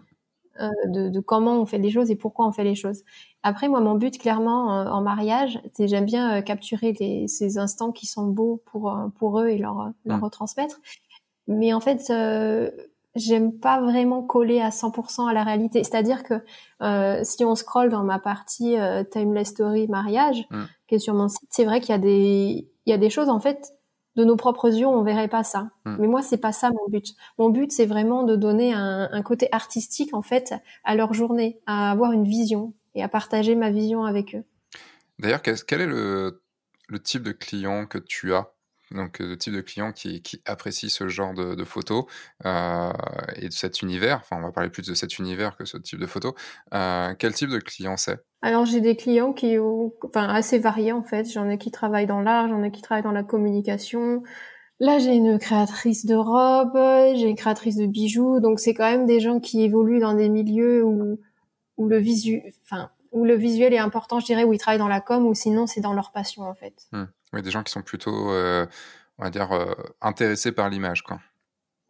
Euh, 0.60 0.70
de, 0.86 1.08
de, 1.08 1.20
comment 1.20 1.60
on 1.60 1.66
fait 1.66 1.78
les 1.78 1.90
choses 1.90 2.10
et 2.10 2.16
pourquoi 2.16 2.46
on 2.46 2.52
fait 2.52 2.64
les 2.64 2.74
choses. 2.74 3.04
Après, 3.44 3.68
moi, 3.68 3.80
mon 3.80 3.94
but, 3.94 4.18
clairement, 4.18 4.80
euh, 4.80 4.90
en 4.90 5.02
mariage, 5.02 5.60
c'est 5.74 5.86
j'aime 5.86 6.04
bien 6.04 6.38
euh, 6.38 6.40
capturer 6.40 6.94
les, 6.98 7.28
ces 7.28 7.58
instants 7.58 7.92
qui 7.92 8.06
sont 8.06 8.26
beaux 8.26 8.62
pour 8.64 8.96
pour 9.18 9.40
eux 9.40 9.48
et 9.48 9.58
leur 9.58 9.92
leur 10.04 10.18
mm. 10.18 10.24
retransmettre. 10.24 10.80
Mais 11.48 11.72
en 11.72 11.80
fait, 11.80 12.10
j'aime 13.14 13.52
pas 13.52 13.80
vraiment 13.80 14.22
coller 14.22 14.60
à 14.60 14.70
100% 14.70 15.28
à 15.28 15.32
la 15.32 15.44
réalité. 15.44 15.82
C'est-à-dire 15.84 16.22
que 16.22 16.34
euh, 16.82 17.20
si 17.24 17.44
on 17.44 17.54
scrolle 17.54 17.90
dans 17.90 18.04
ma 18.04 18.18
partie 18.18 18.78
euh, 18.78 19.04
Timeless 19.04 19.48
Story 19.48 19.88
mariage, 19.88 20.46
mm. 20.50 20.64
qui 20.86 20.94
est 20.96 20.98
sur 20.98 21.14
mon 21.14 21.28
site, 21.28 21.48
c'est 21.50 21.64
vrai 21.64 21.80
qu'il 21.80 21.90
y 21.90 21.94
a 21.94 21.98
des 21.98 22.68
il 22.86 22.90
y 22.90 22.92
a 22.92 22.98
des 22.98 23.10
choses 23.10 23.28
en 23.28 23.40
fait 23.40 23.74
de 24.16 24.24
nos 24.24 24.36
propres 24.36 24.68
yeux, 24.68 24.86
on 24.86 25.02
verrait 25.02 25.28
pas 25.28 25.44
ça. 25.44 25.70
Mm. 25.84 25.96
Mais 26.00 26.06
moi, 26.08 26.22
c'est 26.22 26.38
pas 26.38 26.52
ça 26.52 26.70
mon 26.70 26.88
but. 26.88 27.14
Mon 27.38 27.50
but, 27.50 27.70
c'est 27.70 27.86
vraiment 27.86 28.24
de 28.24 28.36
donner 28.36 28.72
un, 28.72 29.08
un, 29.10 29.22
côté 29.22 29.48
artistique 29.52 30.12
en 30.12 30.22
fait 30.22 30.54
à 30.84 30.94
leur 30.96 31.14
journée, 31.14 31.60
à 31.66 31.90
avoir 31.90 32.12
une 32.12 32.24
vision 32.24 32.74
et 32.94 33.02
à 33.02 33.08
partager 33.08 33.54
ma 33.54 33.70
vision 33.70 34.04
avec 34.04 34.34
eux. 34.34 34.44
D'ailleurs, 35.18 35.42
quel 35.42 35.80
est 35.80 35.86
le, 35.86 36.42
le 36.88 36.98
type 37.00 37.22
de 37.22 37.32
client 37.32 37.86
que 37.86 37.98
tu 37.98 38.34
as? 38.34 38.52
Donc 38.90 39.18
le 39.18 39.36
type 39.36 39.54
de 39.54 39.60
client 39.60 39.92
qui, 39.92 40.22
qui 40.22 40.40
apprécie 40.46 40.90
ce 40.90 41.08
genre 41.08 41.34
de, 41.34 41.54
de 41.54 41.64
photos 41.64 42.04
euh, 42.46 42.92
et 43.36 43.48
de 43.48 43.52
cet 43.52 43.82
univers, 43.82 44.18
enfin 44.20 44.36
on 44.38 44.42
va 44.42 44.52
parler 44.52 44.70
plus 44.70 44.86
de 44.86 44.94
cet 44.94 45.18
univers 45.18 45.56
que 45.56 45.64
ce 45.64 45.76
type 45.76 45.98
de 45.98 46.06
photos, 46.06 46.34
euh, 46.74 47.14
quel 47.18 47.34
type 47.34 47.50
de 47.50 47.58
client 47.58 47.96
c'est? 47.96 48.18
Alors 48.42 48.66
j'ai 48.66 48.80
des 48.80 48.96
clients 48.96 49.32
qui 49.32 49.58
ont, 49.58 49.92
enfin 50.04 50.28
assez 50.28 50.58
variés 50.58 50.92
en 50.92 51.02
fait, 51.02 51.30
j'en 51.30 51.48
ai 51.48 51.58
qui 51.58 51.70
travaillent 51.70 52.06
dans 52.06 52.20
l'art, 52.20 52.48
j'en 52.48 52.62
ai 52.62 52.70
qui 52.70 52.82
travaillent 52.82 53.04
dans 53.04 53.12
la 53.12 53.24
communication, 53.24 54.22
Là, 54.80 55.00
j'ai 55.00 55.14
une 55.14 55.38
créatrice 55.40 56.06
de 56.06 56.14
robes, 56.14 56.78
j'ai 57.16 57.28
une 57.28 57.36
créatrice 57.36 57.76
de 57.76 57.86
bijoux, 57.86 58.38
donc 58.38 58.60
c'est 58.60 58.74
quand 58.74 58.88
même 58.88 59.06
des 59.06 59.18
gens 59.18 59.40
qui 59.40 59.62
évoluent 59.62 59.98
dans 59.98 60.14
des 60.14 60.28
milieux 60.28 60.84
où, 60.84 61.18
où 61.78 61.88
le 61.88 61.98
visu, 61.98 62.42
enfin, 62.62 62.90
où 63.10 63.24
le 63.24 63.34
visuel 63.34 63.74
est 63.74 63.78
important, 63.78 64.20
je 64.20 64.26
dirais, 64.26 64.44
où 64.44 64.52
ils 64.52 64.58
travaillent 64.58 64.78
dans 64.78 64.86
la 64.86 65.00
com, 65.00 65.26
ou 65.26 65.34
sinon 65.34 65.66
c'est 65.66 65.80
dans 65.80 65.94
leur 65.94 66.12
passion 66.12 66.44
en 66.44 66.54
fait. 66.54 66.74
Mmh. 66.92 67.04
Oui, 67.32 67.42
des 67.42 67.50
gens 67.50 67.62
qui 67.62 67.72
sont 67.72 67.82
plutôt, 67.82 68.30
euh, 68.30 68.66
on 69.18 69.24
va 69.24 69.30
dire, 69.30 69.52
euh, 69.52 69.74
intéressés 70.00 70.52
par 70.52 70.70
l'image, 70.70 71.02
quoi. 71.02 71.20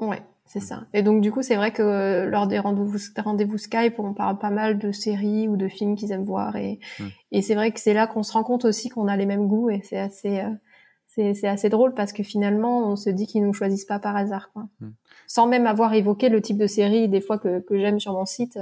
Ouais, 0.01 0.22
c'est 0.47 0.61
ça. 0.61 0.84
Et 0.95 1.03
donc, 1.03 1.20
du 1.20 1.32
coup, 1.32 1.43
c'est 1.43 1.57
vrai 1.57 1.72
que 1.72 2.26
lors 2.28 2.47
des 2.47 2.59
rendez-vous, 2.59 3.59
Skype, 3.59 3.99
on 3.99 4.14
parle 4.14 4.39
pas 4.39 4.51
mal 4.51 4.78
de 4.78 4.93
séries 4.93 5.49
ou 5.49 5.57
de 5.57 5.68
films 5.68 5.97
qu'ils 5.97 6.12
aiment 6.12 6.24
voir. 6.24 6.57
Et, 6.57 6.78
mmh. 6.99 7.05
et 7.32 7.43
c'est 7.43 7.55
vrai 7.55 7.72
que 7.72 7.80
c'est 7.80 7.95
là 7.95 8.07
qu'on 8.07 8.22
se 8.22 8.32
rend 8.32 8.45
compte 8.45 8.64
aussi 8.64 8.89
qu'on 8.89 9.09
a 9.09 9.16
les 9.16 9.26
mêmes 9.26 9.49
goûts. 9.49 9.70
Et 9.70 9.80
c'est 9.82 9.99
assez, 9.99 10.41
euh, 10.41 11.34
c'est, 11.34 11.49
assez 11.49 11.68
drôle 11.68 11.95
parce 11.95 12.12
que 12.12 12.22
finalement, 12.22 12.89
on 12.89 12.97
se 12.97 13.11
dit 13.11 13.26
qu'ils 13.26 13.45
nous 13.45 13.53
choisissent 13.53 13.84
pas 13.84 13.99
par 13.99 14.16
hasard, 14.16 14.51
quoi. 14.53 14.68
Mmh. 14.80 14.89
Sans 15.26 15.47
même 15.47 15.66
avoir 15.66 15.95
évoqué 15.95 16.28
le 16.28 16.41
type 16.41 16.59
de 16.59 16.66
série, 16.68 17.09
des 17.09 17.20
fois, 17.20 17.39
que, 17.39 17.61
que 17.61 17.78
j'aime 17.78 18.01
sur 18.01 18.12
mon 18.12 18.24
site. 18.24 18.59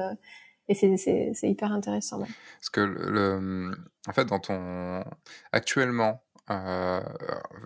et 0.69 0.75
c'est 0.75 1.51
hyper 1.51 1.71
intéressant. 1.73 2.19
Parce 2.19 2.71
que, 2.71 2.81
le, 2.81 3.71
en 4.09 4.13
fait, 4.13 4.25
dans 4.25 4.41
ton, 4.41 5.05
actuellement, 5.53 6.23
euh, 6.51 7.01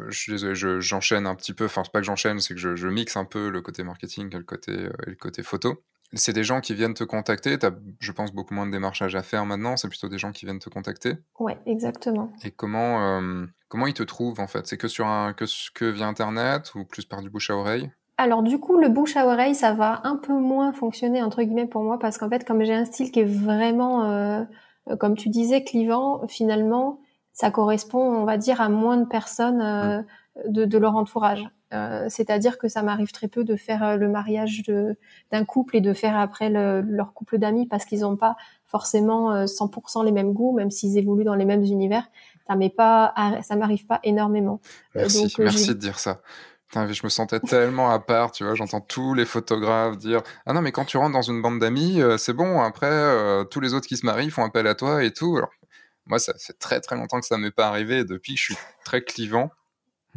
je 0.09 0.19
suis 0.19 0.33
désolé, 0.33 0.55
j'enchaîne 0.81 1.27
un 1.27 1.35
petit 1.35 1.53
peu. 1.53 1.67
Enfin, 1.67 1.83
c'est 1.85 1.93
pas 1.93 2.01
que 2.01 2.07
j'enchaîne, 2.07 2.41
c'est 2.41 2.55
que 2.55 2.61
je, 2.61 2.77
je, 2.77 2.89
mixe 2.89 3.17
un 3.17 3.25
peu 3.25 3.51
le 3.51 3.61
côté 3.61 3.83
marketing 3.83 4.35
et 4.35 4.39
le 4.39 4.45
côté, 4.45 4.73
euh, 4.73 4.93
et 5.07 5.11
le 5.11 5.17
côté 5.17 5.43
photo. 5.43 5.83
C'est 6.15 6.33
des 6.33 6.43
gens 6.43 6.61
qui 6.61 6.75
viennent 6.75 6.95
te 6.95 7.05
contacter. 7.05 7.59
Tu 7.59 7.67
as, 7.67 7.73
je 8.01 8.13
pense, 8.13 8.33
beaucoup 8.33 8.55
moins 8.55 8.67
de 8.67 8.73
démarchage 8.73 9.15
à 9.15 9.23
faire 9.23 9.47
maintenant. 9.47 9.77
C'est 9.77 9.89
plutôt 9.89 10.09
des 10.09 10.19
gens 10.19 10.33
qui 10.33 10.45
viennent 10.45 10.59
te 10.59 10.71
contacter. 10.71 11.15
Ouais, 11.39 11.57
exactement. 11.67 12.33
Et 12.43 12.51
comment, 12.51 13.21
euh, 13.21 13.47
comment 13.69 13.87
ils 13.87 13.95
te 13.95 14.03
trouvent 14.03 14.41
en 14.41 14.49
fait? 14.49 14.67
C'est 14.67 14.77
que 14.77 14.89
sur 14.89 15.07
un, 15.07 15.35
que, 15.35 15.45
que 15.75 15.85
via 15.85 16.07
Internet 16.07 16.75
ou 16.75 16.85
plus 16.85 17.05
par 17.05 17.21
du 17.21 17.31
bouche 17.31 17.51
à 17.51 17.57
oreille? 17.57 17.91
Alors 18.17 18.43
du 18.43 18.59
coup, 18.59 18.79
le 18.79 18.89
bouche 18.89 19.17
à 19.17 19.27
oreille, 19.27 19.55
ça 19.55 19.73
va 19.73 20.01
un 20.05 20.17
peu 20.17 20.35
moins 20.35 20.73
fonctionner 20.73 21.23
entre 21.23 21.43
guillemets 21.43 21.67
pour 21.67 21.83
moi 21.83 21.99
parce 21.99 22.19
qu'en 22.19 22.29
fait, 22.29 22.45
comme 22.45 22.65
j'ai 22.65 22.75
un 22.75 22.85
style 22.85 23.13
qui 23.13 23.21
est 23.21 23.25
vraiment, 23.25 24.47
comme 24.99 25.17
tu 25.17 25.31
disais, 25.31 25.65
clivant, 25.65 26.27
finalement, 26.27 27.01
ça 27.41 27.51
correspond, 27.51 28.03
on 28.03 28.25
va 28.27 28.37
dire, 28.37 28.61
à 28.61 28.69
moins 28.69 28.99
de 28.99 29.07
personnes 29.07 29.63
euh, 29.63 30.03
de, 30.47 30.67
de, 30.67 30.79
leur 30.79 30.95
entourage. 30.95 31.49
Euh, 31.73 32.05
C'est-à-dire 32.11 32.59
que 32.59 32.69
ça 32.69 32.83
m'arrive 32.83 33.13
très 33.13 33.29
peu 33.29 33.45
de 33.45 33.57
faire 33.57 33.83
euh, 33.83 33.97
le 33.97 34.11
mariage 34.11 34.63
d'un 35.33 35.45
couple 35.47 35.77
et 35.77 35.81
de 35.81 35.95
faire 35.95 36.19
après 36.19 36.51
le, 36.51 36.83
leur 36.83 37.15
couple 37.15 37.39
d'amis 37.39 37.67
parce 37.67 37.87
qu'ils 37.87 38.01
n'ont 38.01 38.17
pas 38.19 38.37
forcément 38.67 39.47
100% 39.47 40.01
euh, 40.01 40.05
les 40.05 40.13
mêmes 40.13 40.35
goûts, 40.35 40.53
même 40.53 40.71
s'ils 40.71 40.99
évoluent 40.99 41.25
dans 41.25 41.35
les 41.35 41.47
mêmes 41.47 41.63
univers. 41.63 42.05
Ça 42.47 42.57
m'est 42.57 42.69
pas, 42.69 43.15
ça 43.43 43.57
m'arrive 43.57 43.87
pas 43.87 44.01
énormément. 44.03 44.61
Merci, 44.95 45.23
Donc, 45.23 45.39
merci 45.39 45.69
de 45.69 45.81
dire 45.81 45.99
ça. 45.99 46.21
Putain, 46.69 46.93
je 46.93 47.01
me 47.03 47.09
sentais 47.09 47.41
tellement 47.41 47.91
à 47.91 47.99
part, 48.01 48.33
tu 48.33 48.45
vois, 48.45 48.55
j'entends 48.55 48.83
tous 48.83 49.15
les 49.15 49.25
photographes 49.25 49.97
dire 49.97 50.21
Ah 50.45 50.53
non, 50.53 50.61
mais 50.61 50.73
quand 50.73 50.85
tu 50.85 50.99
rentres 50.99 51.15
dans 51.15 51.23
une 51.23 51.41
bande 51.41 51.59
d'amis, 51.59 52.01
c'est 52.19 52.35
bon, 52.35 52.61
après, 52.61 53.45
tous 53.51 53.61
les 53.61 53.73
autres 53.73 53.87
qui 53.87 53.97
se 53.97 54.05
marient 54.05 54.31
font 54.31 54.45
appel 54.45 54.67
à 54.67 54.75
toi 54.75 55.03
et 55.03 55.13
tout. 55.13 55.37
Alors, 55.37 55.51
moi, 56.11 56.19
ça 56.19 56.35
fait 56.35 56.53
très 56.53 56.81
très 56.81 56.97
longtemps 56.97 57.21
que 57.21 57.27
ça 57.27 57.39
m'est 57.39 57.51
pas 57.53 57.69
arrivé. 57.69 58.05
Depuis 58.05 58.35
que 58.35 58.41
je 58.41 58.45
suis 58.45 58.57
très 58.85 59.03
clivant, 59.03 59.51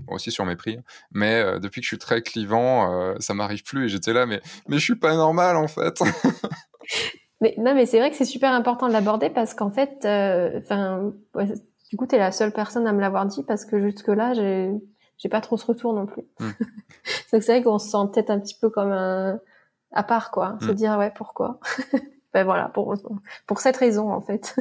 aussi 0.07 0.31
sur 0.31 0.43
mes 0.45 0.55
prix, 0.55 0.79
mais 1.11 1.35
euh, 1.35 1.59
depuis 1.59 1.81
que 1.81 1.85
je 1.85 1.89
suis 1.89 1.97
très 1.97 2.21
clivant, 2.21 2.91
euh, 2.91 3.15
ça 3.19 3.33
m'arrive 3.33 3.63
plus 3.63 3.85
et 3.85 3.89
j'étais 3.89 4.11
là, 4.11 4.25
mais 4.25 4.41
mais 4.67 4.77
je 4.77 4.83
suis 4.83 4.95
pas 4.95 5.15
normal 5.15 5.55
en 5.55 5.67
fait. 5.67 5.99
mais 7.41 7.53
non, 7.57 7.73
mais 7.75 7.85
c'est 7.85 7.99
vrai 7.99 8.09
que 8.09 8.15
c'est 8.15 8.25
super 8.25 8.51
important 8.51 8.87
de 8.87 8.93
l'aborder 8.93 9.29
parce 9.29 9.53
qu'en 9.53 9.69
fait, 9.69 10.03
euh, 10.05 10.59
du 11.89 11.97
coup, 11.97 12.07
tu 12.07 12.15
es 12.15 12.17
la 12.17 12.31
seule 12.31 12.51
personne 12.51 12.87
à 12.87 12.91
me 12.91 13.01
l'avoir 13.01 13.25
dit 13.27 13.43
parce 13.43 13.65
que 13.65 13.79
jusque 13.79 14.07
là, 14.07 14.33
j'ai 14.33 14.71
j'ai 15.17 15.29
pas 15.29 15.41
trop 15.41 15.57
ce 15.57 15.65
retour 15.65 15.93
non 15.93 16.07
plus. 16.07 16.23
Hmm. 16.39 16.51
c'est 17.29 17.45
vrai 17.45 17.63
qu'on 17.63 17.79
se 17.79 17.89
sent 17.89 18.09
peut-être 18.11 18.31
un 18.31 18.39
petit 18.39 18.57
peu 18.59 18.69
comme 18.69 18.91
un 18.91 19.39
à 19.91 20.01
part 20.01 20.31
quoi, 20.31 20.57
se 20.59 20.71
hmm. 20.71 20.73
dire 20.73 20.97
ouais 20.97 21.13
pourquoi? 21.15 21.59
ben 22.33 22.45
voilà, 22.45 22.69
pour, 22.69 22.95
pour 23.45 23.59
cette 23.59 23.77
raison 23.77 24.11
en 24.11 24.19
fait. 24.19 24.55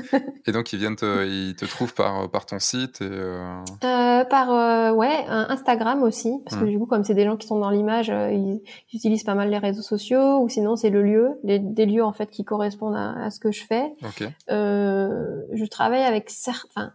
et 0.47 0.53
donc 0.53 0.75
ils 0.75 0.79
viennent 0.79 0.97
te, 0.97 1.27
ils 1.27 1.57
te 1.57 1.65
trouvent 1.65 1.95
par, 1.95 2.31
par 2.31 2.45
ton 2.45 2.59
site 2.59 3.01
et 3.01 3.09
euh... 3.11 3.61
Euh, 3.83 4.25
Par 4.25 4.51
euh, 4.53 4.93
ouais, 4.93 5.25
Instagram 5.27 6.03
aussi, 6.03 6.33
parce 6.45 6.57
que 6.57 6.67
mmh. 6.67 6.69
du 6.69 6.79
coup 6.79 6.85
comme 6.85 7.03
c'est 7.03 7.15
des 7.15 7.25
gens 7.25 7.39
qui 7.39 7.47
sont 7.47 7.59
dans 7.59 7.71
l'image, 7.71 8.11
euh, 8.11 8.31
ils, 8.31 8.63
ils, 8.93 8.97
utilisent 8.97 9.25
pas 9.25 9.35
mal 9.35 9.49
les 9.49 9.57
réseaux 9.57 9.83
sociaux, 9.83 10.41
ou 10.43 10.51
sinon 10.51 10.77
c'est 10.77 10.91
le 10.91 11.03
lieu, 11.03 11.31
les, 11.45 11.59
des 11.59 11.87
lieux 11.87 12.05
en 12.05 12.13
fait 12.13 12.31
qui 12.31 12.45
correspondent 12.45 12.97
à, 12.97 13.25
à 13.25 13.31
ce 13.31 13.41
que 13.41 13.51
je 13.51 13.65
fais. 13.65 13.95
Okay. 14.07 14.29
je 14.49 15.67
travaille 15.67 16.03
avec 16.03 16.29
certains. 16.29 16.93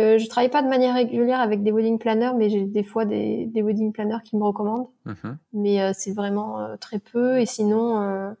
Euh, 0.00 0.18
je 0.18 0.26
travaille 0.26 0.50
pas 0.50 0.62
de 0.62 0.68
manière 0.68 0.94
régulière 0.94 1.40
avec 1.40 1.62
des 1.62 1.70
wedding 1.70 1.98
planners, 1.98 2.32
mais 2.36 2.48
j'ai 2.48 2.64
des 2.64 2.82
fois 2.82 3.04
des, 3.04 3.46
des 3.46 3.62
wedding 3.62 3.92
planners 3.92 4.22
qui 4.24 4.36
me 4.36 4.42
recommandent. 4.42 4.88
Mmh. 5.04 5.12
Mais 5.52 5.92
c'est 5.92 6.12
vraiment 6.12 6.76
très 6.80 6.98
peu. 6.98 7.38
Et 7.38 7.46
sinon, 7.46 8.34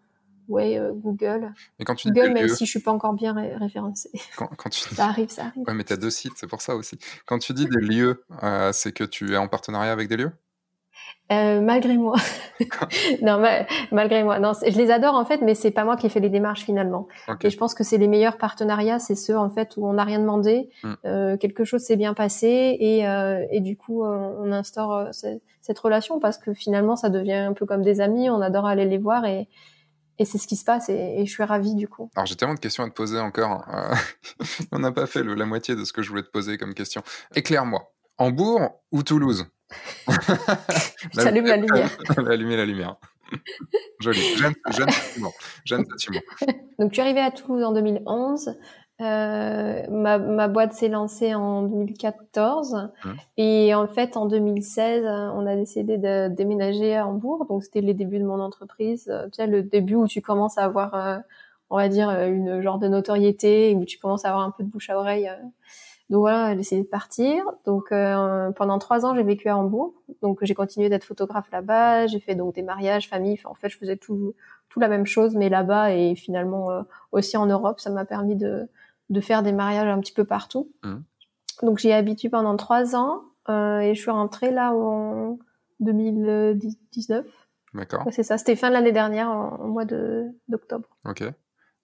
ouais, 0.48 0.78
euh, 0.78 0.92
Google. 0.92 1.52
Mais 1.78 1.84
quand 1.84 1.94
tu 1.94 2.08
Google, 2.08 2.32
même 2.32 2.48
si 2.48 2.66
je 2.66 2.70
suis 2.70 2.80
pas 2.80 2.92
encore 2.92 3.14
bien 3.14 3.34
référencé. 3.58 4.10
Quand, 4.36 4.48
quand 4.56 4.70
tu... 4.70 4.80
ça 4.80 5.06
arrive, 5.06 5.28
ça 5.28 5.46
arrive. 5.46 5.64
Ouais, 5.66 5.74
mais 5.74 5.84
tu 5.84 5.92
as 5.92 5.96
deux 5.96 6.10
sites, 6.10 6.32
c'est 6.36 6.46
pour 6.46 6.62
ça 6.62 6.74
aussi. 6.74 6.98
Quand 7.26 7.38
tu 7.38 7.52
dis 7.52 7.66
des 7.66 7.80
lieux, 7.80 8.24
euh, 8.42 8.72
c'est 8.72 8.92
que 8.92 9.04
tu 9.04 9.32
es 9.32 9.36
en 9.36 9.48
partenariat 9.48 9.92
avec 9.92 10.08
des 10.08 10.16
lieux? 10.16 10.32
Euh, 11.32 11.62
malgré 11.62 11.96
moi. 11.96 12.16
non, 13.22 13.42
malgré 13.90 14.22
moi. 14.22 14.38
Non, 14.38 14.52
je 14.52 14.76
les 14.76 14.90
adore 14.90 15.14
en 15.14 15.24
fait, 15.24 15.40
mais 15.40 15.54
c'est 15.54 15.70
pas 15.70 15.84
moi 15.84 15.96
qui 15.96 16.06
ai 16.06 16.10
fait 16.10 16.20
les 16.20 16.28
démarches 16.28 16.64
finalement. 16.64 17.08
Okay. 17.28 17.46
Et 17.46 17.50
je 17.50 17.56
pense 17.56 17.72
que 17.72 17.82
c'est 17.82 17.96
les 17.96 18.08
meilleurs 18.08 18.36
partenariats, 18.36 18.98
c'est 18.98 19.14
ceux 19.14 19.38
en 19.38 19.48
fait 19.48 19.78
où 19.78 19.86
on 19.86 19.94
n'a 19.94 20.04
rien 20.04 20.18
demandé, 20.18 20.68
mm. 20.82 20.92
euh, 21.06 21.36
quelque 21.38 21.64
chose 21.64 21.80
s'est 21.80 21.96
bien 21.96 22.12
passé 22.12 22.76
et, 22.78 23.08
euh, 23.08 23.42
et 23.50 23.60
du 23.60 23.74
coup 23.78 24.04
on 24.04 24.52
instaure 24.52 25.08
cette 25.12 25.78
relation 25.78 26.20
parce 26.20 26.36
que 26.36 26.52
finalement 26.52 26.94
ça 26.94 27.08
devient 27.08 27.32
un 27.32 27.54
peu 27.54 27.64
comme 27.64 27.82
des 27.82 28.02
amis. 28.02 28.28
On 28.28 28.42
adore 28.42 28.66
aller 28.66 28.84
les 28.84 28.98
voir 28.98 29.24
et, 29.24 29.48
et 30.18 30.24
c'est 30.24 30.38
ce 30.38 30.46
qui 30.46 30.56
se 30.56 30.64
passe 30.64 30.88
et, 30.88 31.24
je 31.24 31.30
suis 31.30 31.42
ravie 31.42 31.74
du 31.74 31.88
coup. 31.88 32.10
Alors 32.14 32.26
j'ai 32.26 32.36
tellement 32.36 32.54
de 32.54 32.60
questions 32.60 32.84
à 32.84 32.88
te 32.88 32.94
poser 32.94 33.18
encore. 33.18 33.64
Euh, 33.72 33.94
on 34.72 34.78
n'a 34.78 34.92
pas 34.92 35.06
fait 35.06 35.22
le, 35.22 35.34
la 35.34 35.46
moitié 35.46 35.74
de 35.74 35.84
ce 35.84 35.92
que 35.92 36.02
je 36.02 36.10
voulais 36.10 36.22
te 36.22 36.30
poser 36.30 36.58
comme 36.58 36.74
question. 36.74 37.02
Éclaire-moi. 37.34 37.92
Hambourg 38.18 38.80
ou 38.92 39.02
Toulouse? 39.02 39.46
J'allume 41.12 41.46
la 41.46 41.56
lumière. 41.56 41.90
Allumer 42.28 42.56
la 42.56 42.66
lumière. 42.66 42.96
Joli. 44.00 44.36
Jeune, 44.36 44.54
jeune 44.70 44.86
bâtiment. 44.86 45.32
Jeune 45.64 45.84
bâtiment. 45.84 46.20
Donc 46.78 46.92
tu 46.92 47.00
es 47.00 47.02
arrivé 47.02 47.20
à 47.20 47.30
Toulouse 47.30 47.64
en 47.64 47.72
2011. 47.72 48.54
Euh, 49.00 49.82
ma, 49.90 50.18
ma, 50.18 50.46
boîte 50.46 50.72
s'est 50.72 50.88
lancée 50.88 51.34
en 51.34 51.62
2014 51.62 52.90
mmh. 53.04 53.10
et 53.38 53.74
en 53.74 53.88
fait 53.88 54.16
en 54.16 54.26
2016 54.26 55.04
on 55.34 55.46
a 55.46 55.56
décidé 55.56 55.98
de 55.98 56.28
déménager 56.28 56.94
à 56.94 57.04
Hambourg. 57.08 57.44
Donc 57.46 57.64
c'était 57.64 57.80
les 57.80 57.94
débuts 57.94 58.20
de 58.20 58.24
mon 58.24 58.38
entreprise. 58.38 59.08
Euh, 59.10 59.24
tu 59.26 59.36
sais 59.36 59.48
le 59.48 59.64
début 59.64 59.96
où 59.96 60.06
tu 60.06 60.22
commences 60.22 60.58
à 60.58 60.64
avoir 60.64 60.94
euh, 60.94 61.18
on 61.70 61.76
va 61.76 61.88
dire 61.88 62.08
une 62.10 62.60
genre 62.60 62.78
de 62.78 62.86
notoriété 62.86 63.74
où 63.74 63.84
tu 63.84 63.98
commences 63.98 64.24
à 64.24 64.28
avoir 64.28 64.44
un 64.44 64.52
peu 64.52 64.62
de 64.62 64.68
bouche 64.68 64.90
à 64.90 64.96
oreille 64.96 65.28
donc 66.10 66.20
voilà 66.20 66.50
j'ai 66.50 66.56
décidé 66.56 66.82
de 66.82 66.86
partir. 66.86 67.44
Donc 67.66 67.88
pendant 67.88 68.78
trois 68.78 69.04
ans 69.06 69.14
j'ai 69.16 69.24
vécu 69.24 69.48
à 69.48 69.56
Hambourg. 69.56 69.94
Donc 70.22 70.38
j'ai 70.42 70.54
continué 70.54 70.88
d'être 70.88 71.02
photographe 71.02 71.50
là-bas. 71.50 72.06
J'ai 72.06 72.20
fait 72.20 72.36
donc 72.36 72.54
des 72.54 72.62
mariages 72.62 73.08
famille 73.08 73.40
en 73.44 73.54
fait 73.54 73.70
je 73.70 73.78
faisais 73.78 73.96
tout 73.96 74.34
tout 74.68 74.78
la 74.78 74.88
même 74.88 75.06
chose 75.06 75.34
mais 75.34 75.48
là-bas 75.48 75.92
et 75.94 76.14
finalement 76.14 76.68
aussi 77.10 77.36
en 77.36 77.46
Europe. 77.46 77.80
Ça 77.80 77.90
m'a 77.90 78.04
permis 78.04 78.36
de 78.36 78.68
de 79.10 79.20
faire 79.20 79.42
des 79.42 79.52
mariages 79.52 79.88
un 79.88 80.00
petit 80.00 80.12
peu 80.12 80.24
partout. 80.24 80.72
Mmh. 80.82 80.96
Donc 81.62 81.78
j'y 81.78 81.88
ai 81.88 81.94
habitué 81.94 82.28
pendant 82.28 82.56
trois 82.56 82.96
ans 82.96 83.22
euh, 83.48 83.78
et 83.78 83.94
je 83.94 84.00
suis 84.00 84.10
rentrée 84.10 84.50
là 84.50 84.72
en 84.72 85.38
2019. 85.80 87.26
D'accord. 87.74 88.04
c'est 88.12 88.22
ça, 88.22 88.38
c'était 88.38 88.56
fin 88.56 88.68
de 88.68 88.74
l'année 88.74 88.92
dernière, 88.92 89.30
au 89.60 89.66
mois 89.66 89.84
d'octobre. 89.84 90.88
Ok. 91.04 91.24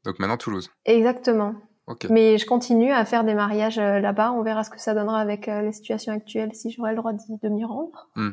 Donc 0.04 0.18
maintenant 0.18 0.36
Toulouse. 0.36 0.70
Exactement. 0.84 1.54
Ok. 1.86 2.06
Mais 2.08 2.38
je 2.38 2.46
continue 2.46 2.92
à 2.92 3.04
faire 3.04 3.24
des 3.24 3.34
mariages 3.34 3.78
euh, 3.78 3.98
là-bas. 3.98 4.32
On 4.32 4.42
verra 4.42 4.62
ce 4.62 4.70
que 4.70 4.80
ça 4.80 4.94
donnera 4.94 5.20
avec 5.20 5.48
euh, 5.48 5.62
les 5.62 5.72
situations 5.72 6.12
actuelles, 6.12 6.54
si 6.54 6.70
j'aurai 6.70 6.90
le 6.92 6.96
droit 6.96 7.12
de 7.12 7.48
m'y 7.48 7.64
rendre. 7.64 8.08
Mmh. 8.14 8.30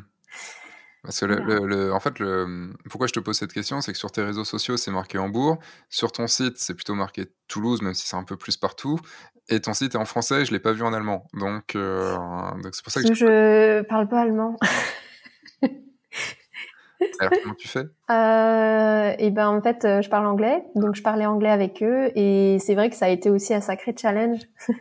Parce 1.02 1.20
que 1.20 1.26
le, 1.26 1.66
le, 1.66 1.92
en 1.92 2.00
fait, 2.00 2.18
le, 2.18 2.72
pourquoi 2.90 3.06
je 3.06 3.12
te 3.12 3.20
pose 3.20 3.38
cette 3.38 3.52
question, 3.52 3.80
c'est 3.80 3.92
que 3.92 3.98
sur 3.98 4.10
tes 4.10 4.22
réseaux 4.22 4.44
sociaux, 4.44 4.76
c'est 4.76 4.90
marqué 4.90 5.18
Hambourg. 5.18 5.58
Sur 5.88 6.12
ton 6.12 6.26
site, 6.26 6.58
c'est 6.58 6.74
plutôt 6.74 6.94
marqué 6.94 7.26
Toulouse, 7.46 7.82
même 7.82 7.94
si 7.94 8.06
c'est 8.06 8.16
un 8.16 8.24
peu 8.24 8.36
plus 8.36 8.56
partout. 8.56 8.98
Et 9.48 9.60
ton 9.60 9.74
site 9.74 9.94
est 9.94 9.98
en 9.98 10.04
français, 10.04 10.44
je 10.44 10.52
l'ai 10.52 10.58
pas 10.58 10.72
vu 10.72 10.82
en 10.82 10.92
allemand. 10.92 11.26
Donc, 11.34 11.76
euh, 11.76 12.16
donc 12.62 12.74
c'est 12.74 12.82
pour 12.82 12.92
ça 12.92 13.00
que, 13.00 13.14
je... 13.14 13.14
je 13.14 13.82
parle 13.82 14.08
pas 14.08 14.20
allemand. 14.20 14.56
Alors, 17.20 17.32
comment 17.42 17.54
tu 17.54 17.68
fais? 17.68 17.84
Euh, 18.10 19.14
Et 19.18 19.30
ben 19.30 19.48
en 19.48 19.62
fait, 19.62 19.84
euh, 19.84 20.02
je 20.02 20.10
parle 20.10 20.26
anglais, 20.26 20.64
donc 20.74 20.96
je 20.96 21.02
parlais 21.02 21.26
anglais 21.26 21.50
avec 21.50 21.82
eux, 21.82 22.10
et 22.16 22.58
c'est 22.58 22.74
vrai 22.74 22.90
que 22.90 22.96
ça 22.96 23.06
a 23.06 23.08
été 23.08 23.30
aussi 23.30 23.54
un 23.54 23.60
sacré 23.60 23.94
challenge 23.96 24.40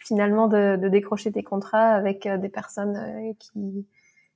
finalement 0.00 0.48
de, 0.48 0.76
de 0.76 0.88
décrocher 0.88 1.30
des 1.30 1.44
contrats 1.44 1.90
avec 1.90 2.26
euh, 2.26 2.38
des 2.38 2.48
personnes 2.48 3.34
qui 3.38 3.86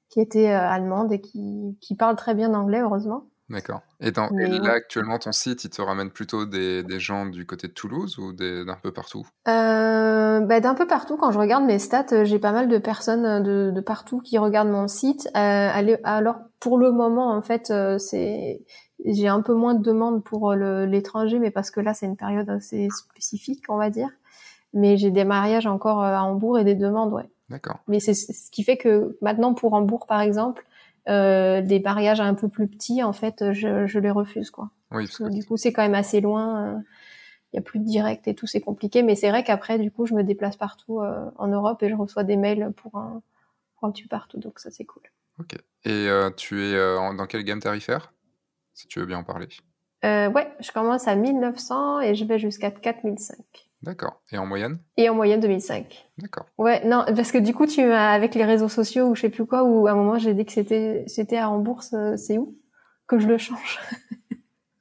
qui 0.08 0.20
était 0.20 0.50
euh, 0.50 0.68
allemande 0.68 1.12
et 1.12 1.20
qui, 1.20 1.76
qui 1.80 1.94
parle 1.94 2.16
très 2.16 2.34
bien 2.34 2.54
anglais, 2.54 2.80
heureusement. 2.80 3.26
D'accord. 3.50 3.82
Et, 4.00 4.10
là, 4.10 4.72
actuellement, 4.72 5.18
ton 5.18 5.32
site, 5.32 5.64
il 5.64 5.70
te 5.70 5.82
ramène 5.82 6.10
plutôt 6.10 6.46
des, 6.46 6.82
des 6.82 6.98
gens 6.98 7.26
du 7.26 7.44
côté 7.44 7.68
de 7.68 7.72
Toulouse 7.72 8.18
ou 8.18 8.32
d'un 8.32 8.76
peu 8.82 8.90
partout? 8.90 9.26
Euh, 9.48 10.40
bah, 10.40 10.60
D'un 10.60 10.74
peu 10.74 10.86
partout. 10.86 11.18
Quand 11.18 11.30
je 11.30 11.38
regarde 11.38 11.64
mes 11.64 11.78
stats, 11.78 12.06
euh, 12.12 12.24
j'ai 12.24 12.38
pas 12.38 12.52
mal 12.52 12.68
de 12.68 12.78
personnes 12.78 13.42
de, 13.42 13.70
de 13.70 13.80
partout 13.82 14.20
qui 14.20 14.38
regardent 14.38 14.70
mon 14.70 14.88
site. 14.88 15.28
Euh, 15.36 15.96
alors, 16.04 16.36
pour 16.58 16.78
le 16.78 16.90
moment, 16.90 17.32
en 17.32 17.42
fait, 17.42 17.70
euh, 17.70 17.98
c'est 17.98 18.62
j'ai 19.04 19.28
un 19.28 19.42
peu 19.42 19.52
moins 19.52 19.74
de 19.74 19.82
demandes 19.82 20.24
pour 20.24 20.54
l'étranger, 20.54 21.38
mais 21.38 21.50
parce 21.50 21.70
que 21.70 21.80
là, 21.80 21.92
c'est 21.92 22.06
une 22.06 22.16
période 22.16 22.48
assez 22.48 22.88
spécifique, 22.90 23.64
on 23.68 23.76
va 23.76 23.90
dire. 23.90 24.08
Mais 24.72 24.96
j'ai 24.96 25.10
des 25.10 25.24
mariages 25.24 25.66
encore 25.66 26.02
à 26.02 26.22
Hambourg 26.22 26.58
et 26.58 26.64
des 26.64 26.74
demandes, 26.74 27.12
ouais. 27.12 27.28
D'accord. 27.48 27.80
Mais 27.88 28.00
c'est 28.00 28.14
ce 28.14 28.50
qui 28.50 28.64
fait 28.64 28.76
que 28.76 29.16
maintenant 29.20 29.54
pour 29.54 29.74
Hambourg 29.74 30.06
par 30.06 30.20
exemple, 30.20 30.66
euh, 31.08 31.60
des 31.60 31.80
mariages 31.80 32.20
un 32.20 32.34
peu 32.34 32.48
plus 32.48 32.68
petits 32.68 33.02
en 33.02 33.12
fait, 33.12 33.52
je, 33.52 33.86
je 33.86 33.98
les 33.98 34.10
refuse 34.10 34.50
quoi. 34.50 34.70
Oui. 34.90 35.06
Parce 35.06 35.18
que 35.18 35.28
du 35.28 35.44
coup 35.44 35.56
c'est 35.56 35.72
quand 35.72 35.82
même 35.82 35.94
assez 35.94 36.20
loin. 36.20 36.72
Il 36.72 36.76
euh, 36.76 36.82
y 37.54 37.58
a 37.58 37.62
plus 37.62 37.78
de 37.78 37.84
direct 37.84 38.26
et 38.26 38.34
tout, 38.34 38.46
c'est 38.46 38.60
compliqué. 38.60 39.02
Mais 39.02 39.14
c'est 39.14 39.28
vrai 39.28 39.44
qu'après 39.44 39.78
du 39.78 39.90
coup 39.90 40.06
je 40.06 40.14
me 40.14 40.24
déplace 40.24 40.56
partout 40.56 41.00
euh, 41.00 41.30
en 41.36 41.48
Europe 41.48 41.82
et 41.82 41.90
je 41.90 41.94
reçois 41.94 42.24
des 42.24 42.36
mails 42.36 42.72
pour 42.76 42.96
un 42.96 43.22
pour 43.76 43.88
un 43.88 43.92
partout, 44.08 44.38
donc 44.38 44.60
ça 44.60 44.70
c'est 44.70 44.84
cool. 44.84 45.02
Ok. 45.38 45.56
Et 45.84 46.08
euh, 46.08 46.30
tu 46.30 46.62
es 46.62 46.74
euh, 46.74 47.12
dans 47.14 47.26
quelle 47.26 47.42
gamme 47.42 47.60
tarifaire 47.60 48.14
Si 48.72 48.86
tu 48.86 49.00
veux 49.00 49.06
bien 49.06 49.18
en 49.18 49.24
parler? 49.24 49.48
ouais, 50.02 50.54
je 50.60 50.70
commence 50.70 51.08
à 51.08 51.16
1900 51.16 52.00
et 52.00 52.14
je 52.14 52.24
vais 52.24 52.38
jusqu'à 52.38 52.70
4005. 52.70 53.36
D'accord. 53.84 54.22
Et 54.32 54.38
en 54.38 54.46
moyenne? 54.46 54.78
Et 54.96 55.10
en 55.10 55.14
moyenne 55.14 55.40
2005. 55.40 56.08
D'accord. 56.16 56.46
Ouais, 56.56 56.82
non, 56.86 57.04
parce 57.14 57.32
que 57.32 57.38
du 57.38 57.52
coup, 57.52 57.66
tu 57.66 57.82
avec 57.82 58.34
les 58.34 58.44
réseaux 58.44 58.70
sociaux 58.70 59.08
ou 59.08 59.14
je 59.14 59.20
sais 59.20 59.28
plus 59.28 59.44
quoi, 59.44 59.62
ou 59.62 59.86
à 59.86 59.90
un 59.90 59.94
moment 59.94 60.18
j'ai 60.18 60.32
dit 60.32 60.46
que 60.46 60.52
c'était 60.52 61.04
c'était 61.06 61.36
à 61.36 61.50
Hambourg, 61.50 61.82
c'est 61.82 62.38
où? 62.38 62.58
Que 63.06 63.18
je 63.18 63.26
le 63.26 63.36
change 63.36 63.78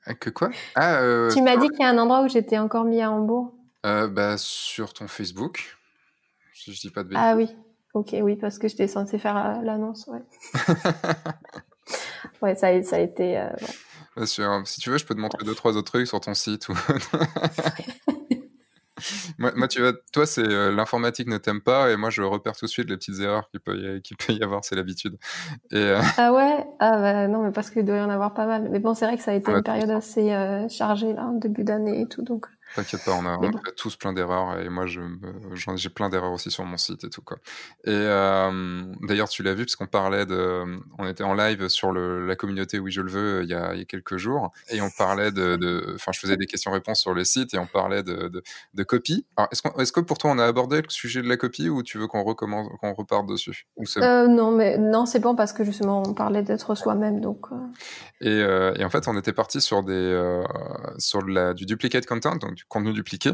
euh, 0.07 0.13
Que 0.13 0.30
quoi? 0.30 0.51
Ah. 0.75 1.01
Euh, 1.01 1.30
tu 1.34 1.41
m'as 1.41 1.57
dit 1.57 1.67
qu'il 1.67 1.81
y 1.81 1.84
a 1.84 1.89
un 1.89 1.97
endroit 1.97 2.23
où 2.23 2.30
j'étais 2.30 2.57
encore 2.57 2.85
mis 2.85 3.01
à 3.01 3.11
Hambourg? 3.11 3.53
Euh, 3.85 4.07
bah 4.07 4.38
sur 4.38 4.93
ton 4.93 5.09
Facebook. 5.09 5.77
Si 6.53 6.73
je 6.73 6.80
dis 6.80 6.89
pas 6.89 7.03
de 7.03 7.09
bêtises. 7.09 7.23
Ah 7.25 7.35
oui. 7.35 7.49
Ok, 7.93 8.15
oui, 8.21 8.38
parce 8.38 8.57
que 8.57 8.69
j'étais 8.69 8.88
censée 8.88 9.19
faire 9.19 9.61
l'annonce, 9.61 10.07
ouais. 10.07 10.23
ouais, 12.41 12.55
ça 12.55 12.67
a, 12.67 12.81
ça 12.84 12.95
a 12.95 12.99
été. 12.99 13.38
Euh, 13.38 13.49
ouais. 14.15 14.25
si 14.25 14.80
tu 14.80 14.89
veux, 14.89 14.97
je 14.97 15.05
peux 15.05 15.13
te 15.13 15.19
montrer 15.19 15.43
deux 15.43 15.53
trois 15.53 15.75
autres 15.75 15.91
trucs 15.91 16.07
sur 16.07 16.21
ton 16.21 16.34
site 16.34 16.69
ou. 16.69 16.73
moi, 19.38 19.67
tu 19.67 19.81
vois, 19.81 19.93
toi, 20.11 20.25
c'est 20.25 20.47
euh, 20.47 20.71
l'informatique 20.71 21.27
ne 21.27 21.38
t'aime 21.38 21.61
pas, 21.61 21.91
et 21.91 21.97
moi, 21.97 22.09
je 22.09 22.21
repère 22.21 22.55
tout 22.55 22.65
de 22.65 22.69
suite 22.69 22.89
les 22.89 22.97
petites 22.97 23.19
erreurs 23.19 23.49
qu'il 23.49 23.59
peut, 23.59 23.75
y, 23.75 24.15
peut 24.15 24.34
y 24.34 24.43
avoir, 24.43 24.63
c'est 24.63 24.75
l'habitude. 24.75 25.17
Euh, 25.73 26.01
Ah 26.17 26.34
ouais? 26.34 26.65
Ah 26.80 26.97
bah 26.97 27.27
non, 27.27 27.43
mais 27.43 27.51
parce 27.51 27.69
qu'il 27.69 27.85
doit 27.85 27.97
y 27.97 28.01
en 28.01 28.09
avoir 28.09 28.34
pas 28.34 28.45
mal. 28.45 28.67
Mais 28.69 28.80
bon, 28.80 28.93
c'est 28.93 29.05
vrai 29.05 29.17
que 29.17 29.23
ça 29.23 29.31
a 29.31 29.34
été 29.34 29.51
une 29.51 29.63
période 29.63 29.89
assez 29.89 30.31
euh, 30.31 30.67
chargée, 30.69 31.13
là, 31.13 31.30
début 31.35 31.63
d'année 31.63 32.01
et 32.01 32.07
tout, 32.07 32.21
donc... 32.21 32.47
T'inquiète 32.75 33.03
pas, 33.05 33.13
on 33.13 33.25
a, 33.25 33.39
tous 33.75 33.95
plein 33.95 34.13
d'erreurs 34.13 34.59
et 34.59 34.69
moi, 34.69 34.85
j'ai 34.85 35.89
plein 35.89 36.09
d'erreurs 36.09 36.31
aussi 36.31 36.49
sur 36.49 36.65
mon 36.65 36.77
site 36.77 37.03
et 37.03 37.09
tout 37.09 37.21
quoi. 37.21 37.37
Et 37.85 37.91
euh, 37.91 38.83
d'ailleurs, 39.01 39.29
tu 39.29 39.43
l'as 39.43 39.53
vu 39.53 39.65
parce 39.65 39.75
qu'on 39.75 39.87
parlait 39.87 40.25
de, 40.25 40.63
on 40.97 41.07
était 41.07 41.23
en 41.23 41.33
live 41.33 41.67
sur 41.67 41.91
le, 41.91 42.25
la 42.25 42.35
communauté 42.35 42.79
Oui 42.79 42.91
je 42.91 43.01
le 43.01 43.11
veux 43.11 43.43
il 43.43 43.49
y 43.49 43.53
a, 43.53 43.73
il 43.73 43.79
y 43.79 43.81
a 43.81 43.85
quelques 43.85 44.17
jours 44.17 44.51
et 44.69 44.81
on 44.81 44.89
parlait 44.89 45.31
de, 45.31 45.93
enfin, 45.95 46.11
je 46.13 46.19
faisais 46.19 46.37
des 46.37 46.45
questions-réponses 46.45 46.99
sur 46.99 47.13
le 47.13 47.23
site 47.23 47.53
et 47.53 47.59
on 47.59 47.67
parlait 47.67 48.03
de, 48.03 48.27
de, 48.27 48.43
de 48.73 48.83
copie. 48.83 49.25
Alors, 49.37 49.49
est-ce, 49.79 49.91
que 49.91 49.99
pour 49.99 50.17
toi 50.17 50.31
on 50.31 50.39
a 50.39 50.45
abordé 50.45 50.81
le 50.81 50.89
sujet 50.89 51.21
de 51.21 51.29
la 51.29 51.37
copie 51.37 51.69
ou 51.69 51.83
tu 51.83 51.97
veux 51.97 52.07
qu'on 52.07 52.23
recommence, 52.23 52.67
qu'on 52.79 52.93
reparte 52.93 53.27
dessus? 53.27 53.67
Euh, 53.97 54.27
Non, 54.27 54.51
mais 54.51 54.77
non, 54.77 55.05
c'est 55.05 55.19
bon 55.19 55.35
parce 55.35 55.53
que 55.53 55.63
justement 55.63 56.03
on 56.05 56.13
parlait 56.13 56.43
d'être 56.43 56.75
soi-même 56.75 57.19
donc. 57.19 57.51
Euh. 57.51 57.55
Et, 58.21 58.41
euh, 58.41 58.73
et, 58.77 58.85
en 58.85 58.89
fait, 58.89 59.07
on 59.07 59.17
était 59.17 59.33
parti 59.33 59.61
sur 59.61 59.83
des, 59.83 60.43
sur 60.97 61.21
la, 61.25 61.53
du 61.53 61.65
duplicate 61.65 62.05
content, 62.05 62.35
donc 62.35 62.62
contenu 62.68 62.94
dupliqué. 62.94 63.31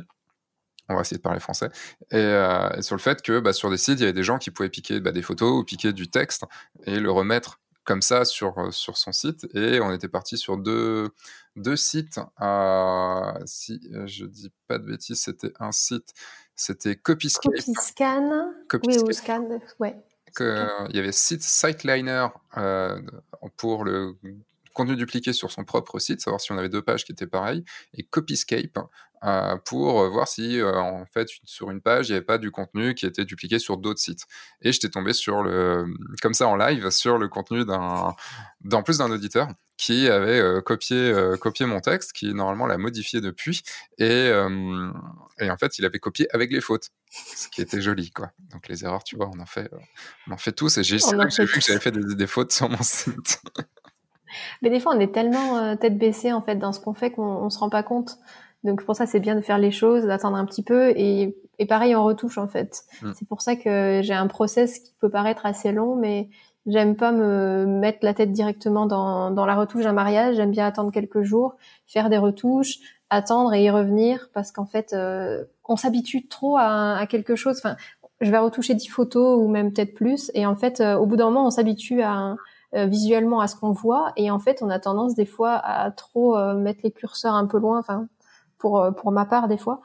On 0.90 0.96
va 0.96 1.02
essayer 1.02 1.18
de 1.18 1.22
parler 1.22 1.40
français. 1.40 1.70
Et, 2.12 2.18
euh, 2.18 2.82
sur 2.82 2.96
le 2.96 3.02
fait 3.02 3.22
que 3.22 3.40
bah, 3.40 3.54
sur 3.54 3.70
des 3.70 3.78
sites, 3.78 4.00
il 4.00 4.02
y 4.02 4.04
avait 4.04 4.14
des 4.14 4.24
gens 4.24 4.40
qui 4.40 4.50
pouvaient 4.50 4.70
piquer 4.70 5.00
bah, 5.00 5.12
des 5.12 5.22
photos 5.22 5.52
ou 5.52 5.64
piquer 5.64 5.94
du 5.94 6.10
texte 6.10 6.46
et 6.86 7.00
le 7.00 7.12
remettre 7.12 7.60
comme 7.84 8.02
ça 8.02 8.26
sur, 8.26 8.74
sur 8.74 8.98
son 8.98 9.12
site. 9.12 9.48
Et 9.56 9.80
on 9.82 9.92
était 9.94 10.08
parti 10.08 10.38
sur 10.38 10.58
deux, 10.58 11.10
deux 11.56 11.76
sites. 11.76 12.20
si 13.46 13.80
je 14.06 14.26
dis 14.26 14.52
pas 14.68 14.80
de 14.80 14.86
bêtises, 14.86 15.22
c'était 15.22 15.54
un 15.60 15.72
site, 15.72 16.14
c'était 16.56 16.96
Copyscape. 16.96 17.54
Copyscan. 17.54 18.52
Oui, 18.86 18.98
ou 18.98 19.12
Scan, 19.12 19.60
ouais. 19.80 19.96
il 20.40 20.96
y 20.96 21.00
avait 21.00 21.12
Site 21.12 21.44
Siteliner 21.44 22.28
pour 23.58 23.84
le 23.86 24.16
contenu 24.80 24.96
dupliqué 24.96 25.34
sur 25.34 25.52
son 25.52 25.66
propre 25.66 26.00
site, 26.00 26.22
savoir 26.22 26.40
si 26.40 26.52
on 26.52 26.58
avait 26.58 26.70
deux 26.70 26.82
pages 26.82 27.04
qui 27.04 27.12
étaient 27.12 27.28
pareilles, 27.28 27.66
et 27.94 28.04
Copyscape 28.04 28.80
euh, 29.24 29.58
pour 29.66 30.08
voir 30.10 30.28
si 30.28 30.60
euh, 30.60 30.80
en 30.80 31.06
fait 31.06 31.28
sur 31.44 31.72
une 31.72 31.82
page 31.82 32.10
il 32.10 32.12
n'y 32.12 32.18
avait 32.18 32.26
pas 32.26 32.38
du 32.38 32.52
contenu 32.52 32.96
qui 32.96 33.06
était 33.06 33.26
dupliqué 33.26 33.60
sur 33.60 33.78
d'autres 33.78 34.00
sites. 34.00 34.26
Et 34.62 34.72
j'étais 34.72 34.90
tombé 34.90 35.14
sur 35.14 35.44
le, 35.44 35.86
comme 36.22 36.34
ça 36.34 36.48
en 36.48 36.56
live, 36.56 36.90
sur 36.90 37.18
le 37.18 37.28
contenu 37.28 37.66
d'un, 37.66 38.16
d'en 38.62 38.84
plus 38.84 39.00
d'un 39.00 39.12
auditeur 39.12 39.48
qui 39.78 40.10
avait 40.10 40.40
euh, 40.40 40.62
copié, 40.62 41.14
copié 41.40 41.66
mon 41.66 41.80
texte, 41.80 42.12
qui 42.14 42.34
normalement 42.34 42.66
l'a 42.66 42.78
modifié 42.78 43.22
depuis, 43.22 43.64
et, 43.98 44.30
et 45.40 45.52
en 45.52 45.58
fait 45.58 45.80
il 45.80 45.86
avait 45.86 46.00
copié 46.00 46.28
avec 46.34 46.52
les 46.52 46.62
fautes, 46.62 46.90
ce 47.10 47.48
qui 47.48 47.62
était 47.62 47.82
joli 47.82 48.12
quoi. 48.12 48.32
Donc 48.52 48.68
les 48.68 48.84
erreurs, 48.84 49.04
tu 49.04 49.16
vois, 49.16 49.30
on 49.34 49.40
en 49.40 49.46
fait, 49.46 49.72
on 50.28 50.34
en 50.34 50.38
fait 50.38 50.52
tous, 50.52 50.78
et 50.78 50.84
j'ai 50.84 50.98
vu 50.98 51.02
que 51.48 51.62
j'avais 51.62 51.80
fait 51.80 51.92
des, 51.92 52.16
des 52.16 52.28
fautes 52.28 52.52
sur 52.52 52.70
mon 52.70 52.84
site. 52.84 53.42
Mais 54.62 54.70
des 54.70 54.80
fois, 54.80 54.96
on 54.96 55.00
est 55.00 55.14
tellement 55.14 55.58
euh, 55.58 55.76
tête 55.76 55.98
baissée 55.98 56.32
en 56.32 56.42
fait 56.42 56.56
dans 56.56 56.72
ce 56.72 56.80
qu'on 56.80 56.94
fait 56.94 57.12
qu'on 57.12 57.24
on 57.24 57.50
se 57.50 57.60
rend 57.60 57.70
pas 57.70 57.84
compte. 57.84 58.18
Donc 58.64 58.84
pour 58.84 58.96
ça, 58.96 59.06
c'est 59.06 59.20
bien 59.20 59.36
de 59.36 59.42
faire 59.42 59.58
les 59.58 59.72
choses, 59.72 60.04
d'attendre 60.06 60.38
un 60.38 60.46
petit 60.46 60.64
peu 60.64 60.90
et, 60.90 61.38
et 61.60 61.66
pareil 61.66 61.96
en 61.96 62.04
retouche 62.04 62.38
en 62.38 62.48
fait. 62.48 62.84
Mm. 63.02 63.12
C'est 63.16 63.28
pour 63.28 63.42
ça 63.42 63.56
que 63.56 64.02
j'ai 64.04 64.14
un 64.14 64.28
process 64.28 64.80
qui 64.80 64.94
peut 65.00 65.10
paraître 65.10 65.46
assez 65.46 65.72
long, 65.72 65.96
mais 65.96 66.30
j'aime 66.66 66.96
pas 66.96 67.12
me 67.12 67.66
mettre 67.66 68.00
la 68.02 68.14
tête 68.14 68.32
directement 68.32 68.86
dans, 68.86 69.32
dans 69.32 69.46
la 69.46 69.56
retouche 69.56 69.84
d'un 69.84 69.94
mariage. 69.94 70.36
J'aime 70.36 70.52
bien 70.52 70.66
attendre 70.66 70.92
quelques 70.92 71.22
jours, 71.22 71.56
faire 71.88 72.10
des 72.10 72.18
retouches, 72.18 72.80
attendre 73.10 73.54
et 73.54 73.64
y 73.64 73.70
revenir 73.70 74.30
parce 74.34 74.52
qu'en 74.52 74.66
fait, 74.66 74.94
euh, 74.94 75.46
on 75.66 75.78
s'habitue 75.78 76.28
trop 76.28 76.58
à, 76.58 76.98
à, 76.98 77.08
quelque 77.08 77.36
chose. 77.36 77.58
Enfin, 77.60 77.78
je 78.20 78.30
vais 78.30 78.38
retoucher 78.38 78.74
10 78.74 78.88
photos 78.88 79.40
ou 79.42 79.48
même 79.48 79.72
peut-être 79.72 79.94
plus, 79.94 80.32
et 80.34 80.46
en 80.46 80.56
fait, 80.56 80.82
euh, 80.82 80.98
au 80.98 81.06
bout 81.06 81.16
d'un 81.16 81.26
moment, 81.26 81.48
on 81.48 81.52
s'habitue 81.52 82.02
à 82.02 82.36
euh, 82.76 82.86
visuellement 82.86 83.40
à 83.40 83.48
ce 83.48 83.56
qu'on 83.56 83.72
voit 83.72 84.14
et 84.16 84.30
en 84.30 84.38
fait 84.38 84.62
on 84.62 84.70
a 84.70 84.78
tendance 84.78 85.16
des 85.16 85.26
fois 85.26 85.54
à 85.56 85.90
trop 85.90 86.38
euh, 86.38 86.54
mettre 86.54 86.82
les 86.84 86.92
curseurs 86.92 87.34
un 87.34 87.48
peu 87.48 87.58
loin 87.58 87.80
enfin 87.80 88.08
pour 88.60 88.80
euh, 88.80 88.92
pour 88.92 89.12
ma 89.12 89.26
part 89.26 89.48
des 89.48 89.58
fois. 89.58 89.82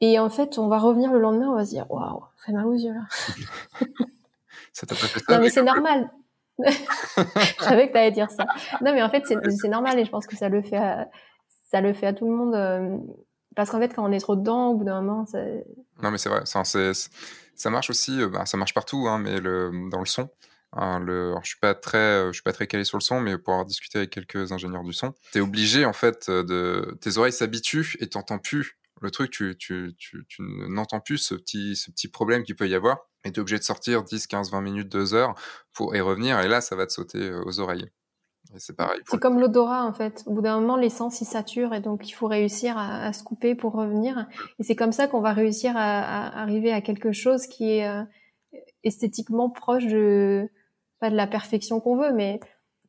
Et 0.00 0.18
en 0.18 0.28
fait 0.28 0.58
on 0.58 0.68
va 0.68 0.78
revenir 0.78 1.12
le 1.12 1.20
lendemain 1.20 1.48
on 1.48 1.54
va 1.54 1.64
se 1.64 1.70
dire 1.70 1.86
waouh 1.90 2.24
fait 2.44 2.52
mal 2.52 2.66
aux 2.66 2.74
yeux 2.74 2.92
là. 2.92 3.02
Ça 4.72 4.86
t'a 4.86 4.94
pas 4.94 5.06
fait 5.06 5.20
ça 5.20 5.36
non 5.36 5.42
mais 5.42 5.50
c'est 5.50 5.62
normal. 5.62 6.10
Je 6.58 7.64
savais 7.64 7.88
que 7.88 7.92
t'allais 7.92 8.10
dire 8.10 8.30
ça. 8.30 8.46
Non 8.82 8.92
mais 8.92 9.02
en 9.02 9.10
fait 9.10 9.22
c'est 9.26 9.68
normal 9.68 9.98
et 9.98 10.04
je 10.04 10.10
pense 10.10 10.26
que 10.26 10.36
ça 10.36 10.48
le 10.48 10.62
fait 10.62 10.76
à, 10.76 11.08
ça 11.70 11.80
le 11.80 11.92
fait 11.92 12.06
à 12.06 12.12
tout 12.12 12.26
le 12.26 12.32
monde 12.32 13.00
parce 13.54 13.70
qu'en 13.70 13.78
fait 13.78 13.94
quand 13.94 14.04
on 14.04 14.12
est 14.12 14.20
trop 14.20 14.36
dedans 14.36 14.68
au 14.68 14.74
bout 14.74 14.84
d'un 14.84 15.00
moment 15.00 15.24
ça... 15.24 15.38
non 16.02 16.10
mais 16.10 16.18
c'est 16.18 16.28
vrai 16.28 16.42
ça, 16.44 16.62
ça 16.64 17.70
marche 17.70 17.90
aussi 17.90 18.18
bah, 18.26 18.44
ça 18.44 18.58
marche 18.58 18.74
partout 18.74 19.06
hein, 19.08 19.18
mais 19.18 19.40
le 19.40 19.70
dans 19.90 20.00
le 20.00 20.06
son 20.06 20.28
Hein, 20.72 21.00
le, 21.00 21.30
alors, 21.30 21.44
je 21.44 21.50
suis 21.50 21.60
pas 21.60 21.74
très, 21.74 21.98
euh, 21.98 22.26
je 22.28 22.34
suis 22.34 22.42
pas 22.42 22.52
très 22.52 22.66
calé 22.66 22.84
sur 22.84 22.98
le 22.98 23.02
son, 23.02 23.20
mais 23.20 23.38
pour 23.38 23.54
avoir 23.54 23.66
discuté 23.66 23.98
avec 23.98 24.10
quelques 24.10 24.52
ingénieurs 24.52 24.82
du 24.82 24.92
son, 24.92 25.14
tu 25.32 25.38
es 25.38 25.40
obligé 25.40 25.84
en 25.84 25.92
fait 25.92 26.30
de, 26.30 26.98
tes 27.00 27.18
oreilles 27.18 27.32
s'habituent 27.32 27.96
et 28.00 28.08
t'entends 28.08 28.38
plus 28.38 28.78
le 29.02 29.10
truc, 29.10 29.30
tu, 29.30 29.56
tu, 29.58 29.94
tu, 29.98 30.24
tu 30.28 30.42
n'entends 30.42 31.00
plus 31.00 31.18
ce 31.18 31.34
petit, 31.34 31.76
ce 31.76 31.90
petit 31.90 32.08
problème 32.08 32.44
qu'il 32.44 32.56
peut 32.56 32.68
y 32.68 32.74
avoir, 32.74 32.98
et 33.24 33.32
tu 33.32 33.38
es 33.38 33.40
obligé 33.40 33.58
de 33.58 33.62
sortir 33.62 34.02
10, 34.02 34.26
15, 34.26 34.50
20 34.50 34.60
minutes, 34.62 34.88
2 34.88 35.14
heures 35.14 35.34
pour 35.72 35.94
y 35.94 36.00
revenir, 36.00 36.40
et 36.40 36.48
là, 36.48 36.60
ça 36.60 36.76
va 36.76 36.86
te 36.86 36.92
sauter 36.92 37.18
euh, 37.18 37.42
aux 37.44 37.60
oreilles. 37.60 37.86
C'est 38.58 38.76
pareil. 38.76 39.00
C'est 39.10 39.18
comme 39.18 39.40
l'odorat 39.40 39.84
en 39.84 39.92
fait. 39.92 40.22
Au 40.26 40.32
bout 40.32 40.40
d'un 40.40 40.60
moment, 40.60 40.76
l'essence 40.76 41.20
il 41.20 41.24
sature 41.24 41.74
et 41.74 41.80
donc 41.80 42.08
il 42.08 42.12
faut 42.12 42.28
réussir 42.28 42.78
à, 42.78 43.06
à 43.06 43.12
se 43.12 43.24
couper 43.24 43.56
pour 43.56 43.72
revenir. 43.72 44.28
Et 44.60 44.62
c'est 44.62 44.76
comme 44.76 44.92
ça 44.92 45.08
qu'on 45.08 45.20
va 45.20 45.32
réussir 45.32 45.76
à, 45.76 45.80
à, 45.80 46.42
arriver 46.42 46.72
à 46.72 46.80
quelque 46.80 47.10
chose 47.10 47.48
qui 47.48 47.72
est 47.72 47.88
euh, 47.88 48.04
esthétiquement 48.86 49.50
proche 49.50 49.86
de 49.86 50.48
pas 51.00 51.10
de 51.10 51.16
la 51.16 51.26
perfection 51.26 51.80
qu'on 51.80 51.96
veut, 51.96 52.12
mais 52.12 52.40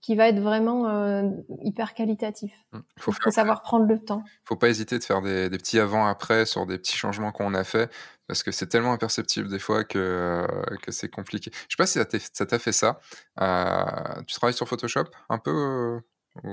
qui 0.01 0.15
va 0.15 0.27
être 0.29 0.39
vraiment 0.39 0.87
euh, 0.87 1.29
hyper 1.63 1.93
qualitatif. 1.93 2.53
Il 2.71 2.79
mmh. 2.79 2.83
faut, 2.99 3.31
savoir 3.31 3.61
prendre 3.61 3.87
le 3.87 3.99
temps. 3.99 4.23
Faut 4.45 4.55
pas 4.55 4.69
hésiter 4.69 4.97
de 4.99 5.03
faire 5.03 5.21
des, 5.21 5.49
petits 5.49 5.79
avant-après 5.79 6.45
sur 6.45 6.65
des 6.65 6.77
petits 6.77 6.95
changements 6.95 7.31
qu'on 7.31 7.53
a 7.53 7.63
fait, 7.63 7.91
parce 8.27 8.43
que 8.43 8.51
c'est 8.51 8.67
tellement 8.67 8.93
imperceptible 8.93 9.49
des 9.49 9.59
fois 9.59 9.83
que, 9.83 9.97
euh, 9.97 10.75
que 10.81 10.91
c'est 10.91 11.09
compliqué. 11.09 11.51
Je 11.53 11.75
sais 11.75 11.77
pas 11.77 11.87
si 11.87 11.99
ça 12.33 12.45
t'a 12.45 12.59
fait 12.59 12.71
ça. 12.71 12.99
Euh, 13.41 14.21
tu 14.27 14.35
travailles 14.35 14.53
sur 14.53 14.67
Photoshop 14.67 15.05
un 15.29 15.39
peu 15.39 15.99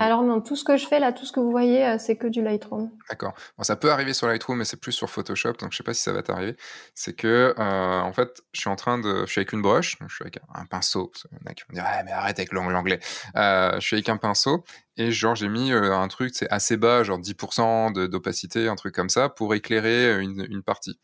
alors 0.00 0.22
non, 0.22 0.40
tout 0.40 0.56
ce 0.56 0.64
que 0.64 0.76
je 0.76 0.86
fais 0.86 0.98
là, 0.98 1.12
tout 1.12 1.26
ce 1.26 1.32
que 1.32 1.40
vous 1.40 1.50
voyez, 1.50 1.86
euh, 1.86 1.96
c'est 1.98 2.16
que 2.16 2.26
du 2.26 2.42
Lightroom. 2.42 2.90
D'accord. 3.08 3.34
Bon, 3.56 3.64
ça 3.64 3.76
peut 3.76 3.90
arriver 3.90 4.12
sur 4.14 4.26
Lightroom, 4.26 4.58
mais 4.58 4.64
c'est 4.64 4.80
plus 4.80 4.92
sur 4.92 5.10
Photoshop, 5.10 5.54
donc 5.54 5.72
je 5.72 5.76
sais 5.76 5.82
pas 5.82 5.94
si 5.94 6.02
ça 6.02 6.12
va 6.12 6.22
t'arriver. 6.22 6.56
C'est 6.94 7.14
que, 7.14 7.54
euh, 7.58 8.00
en 8.00 8.12
fait, 8.12 8.42
je 8.52 8.60
suis 8.60 8.70
en 8.70 8.76
train 8.76 8.98
de, 8.98 9.24
je 9.26 9.30
suis 9.30 9.40
avec 9.40 9.52
une 9.52 9.62
broche, 9.62 9.96
je 10.00 10.14
suis 10.14 10.22
avec 10.22 10.38
un, 10.54 10.66
pinceau. 10.66 11.12
Il 11.30 11.38
y 11.38 11.48
en 11.48 11.50
a 11.50 11.54
qui 11.54 11.64
vont 11.68 11.74
dire, 11.74 11.84
ah, 11.86 12.02
mais 12.04 12.12
arrête 12.12 12.38
avec 12.38 12.52
l'anglais. 12.52 13.00
Euh, 13.36 13.74
je 13.74 13.86
suis 13.86 13.96
avec 13.96 14.08
un 14.08 14.16
pinceau 14.16 14.64
et 14.96 15.10
genre 15.10 15.34
j'ai 15.34 15.48
mis 15.48 15.72
euh, 15.72 15.94
un 15.94 16.08
truc, 16.08 16.34
c'est 16.34 16.50
assez 16.50 16.76
bas, 16.76 17.02
genre 17.02 17.18
10% 17.18 18.08
d'opacité, 18.08 18.68
un 18.68 18.76
truc 18.76 18.94
comme 18.94 19.08
ça, 19.08 19.28
pour 19.28 19.54
éclairer 19.54 20.20
une, 20.20 20.46
une 20.48 20.62
partie. 20.62 20.98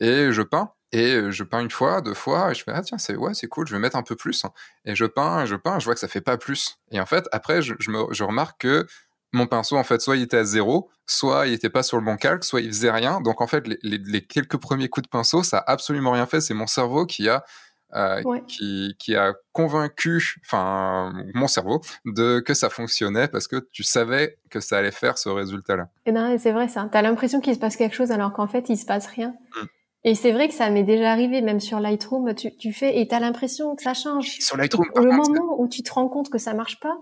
Et 0.00 0.32
je 0.32 0.42
peins 0.42 0.72
et 0.92 1.30
je 1.30 1.42
peins 1.42 1.60
une 1.60 1.70
fois, 1.70 2.00
deux 2.00 2.14
fois, 2.14 2.50
et 2.50 2.54
je 2.54 2.62
fais 2.62 2.72
ah 2.74 2.82
tiens 2.82 2.98
c'est 2.98 3.16
ouais 3.16 3.34
c'est 3.34 3.48
cool, 3.48 3.66
je 3.66 3.74
vais 3.74 3.80
mettre 3.80 3.96
un 3.96 4.02
peu 4.02 4.16
plus. 4.16 4.44
Et 4.84 4.94
je 4.94 5.04
peins, 5.04 5.44
je 5.44 5.56
peins, 5.56 5.78
je 5.78 5.84
vois 5.84 5.94
que 5.94 6.00
ça 6.00 6.08
fait 6.08 6.20
pas 6.20 6.38
plus. 6.38 6.78
Et 6.90 7.00
en 7.00 7.06
fait 7.06 7.26
après 7.32 7.62
je, 7.62 7.74
je, 7.78 7.90
me, 7.90 8.12
je 8.12 8.24
remarque 8.24 8.60
que 8.60 8.86
mon 9.32 9.46
pinceau 9.46 9.76
en 9.76 9.84
fait 9.84 10.00
soit 10.00 10.16
il 10.16 10.22
était 10.22 10.38
à 10.38 10.44
zéro, 10.44 10.88
soit 11.04 11.46
il 11.46 11.52
était 11.52 11.70
pas 11.70 11.82
sur 11.82 11.98
le 11.98 12.04
bon 12.04 12.16
calque, 12.16 12.44
soit 12.44 12.60
il 12.60 12.68
faisait 12.68 12.90
rien. 12.90 13.20
Donc 13.20 13.40
en 13.40 13.46
fait 13.46 13.66
les, 13.66 13.78
les, 13.82 14.24
quelques 14.24 14.56
premiers 14.58 14.88
coups 14.88 15.04
de 15.04 15.10
pinceau 15.10 15.42
ça 15.42 15.58
a 15.58 15.72
absolument 15.72 16.12
rien 16.12 16.26
fait. 16.26 16.40
C'est 16.40 16.54
mon 16.54 16.66
cerveau 16.66 17.04
qui 17.04 17.28
a 17.28 17.44
euh, 17.94 18.20
qui, 18.48 18.96
qui, 18.98 19.14
a 19.14 19.32
convaincu, 19.52 20.40
enfin 20.44 21.12
mon 21.34 21.46
cerveau, 21.46 21.80
de 22.04 22.40
que 22.40 22.52
ça 22.52 22.68
fonctionnait 22.68 23.28
parce 23.28 23.46
que 23.46 23.68
tu 23.70 23.84
savais 23.84 24.38
que 24.50 24.58
ça 24.58 24.78
allait 24.78 24.90
faire 24.90 25.16
ce 25.16 25.28
résultat-là. 25.28 25.88
Et 26.04 26.12
non, 26.12 26.36
c'est 26.36 26.50
vrai 26.50 26.66
ça. 26.66 26.88
T'as 26.90 27.00
l'impression 27.00 27.40
qu'il 27.40 27.54
se 27.54 27.60
passe 27.60 27.76
quelque 27.76 27.94
chose 27.94 28.10
alors 28.10 28.32
qu'en 28.32 28.48
fait 28.48 28.68
il 28.68 28.76
se 28.76 28.84
passe 28.84 29.06
rien. 29.06 29.28
Mmh. 29.28 29.66
Et 30.06 30.14
c'est 30.14 30.30
vrai 30.30 30.46
que 30.48 30.54
ça 30.54 30.70
m'est 30.70 30.84
déjà 30.84 31.10
arrivé, 31.10 31.42
même 31.42 31.58
sur 31.58 31.80
Lightroom, 31.80 32.32
tu, 32.36 32.56
tu 32.56 32.72
fais 32.72 33.00
et 33.00 33.08
t'as 33.08 33.18
l'impression 33.18 33.74
que 33.74 33.82
ça 33.82 33.92
change. 33.92 34.38
Sur 34.38 34.56
Lightroom, 34.56 34.86
le 34.94 35.10
moment 35.10 35.56
où 35.58 35.66
tu 35.66 35.82
te 35.82 35.92
rends 35.92 36.08
compte 36.08 36.30
que 36.30 36.38
ça 36.38 36.54
marche 36.54 36.78
pas, 36.78 36.96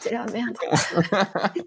c'est 0.00 0.12
là 0.12 0.26
merde. 0.32 0.58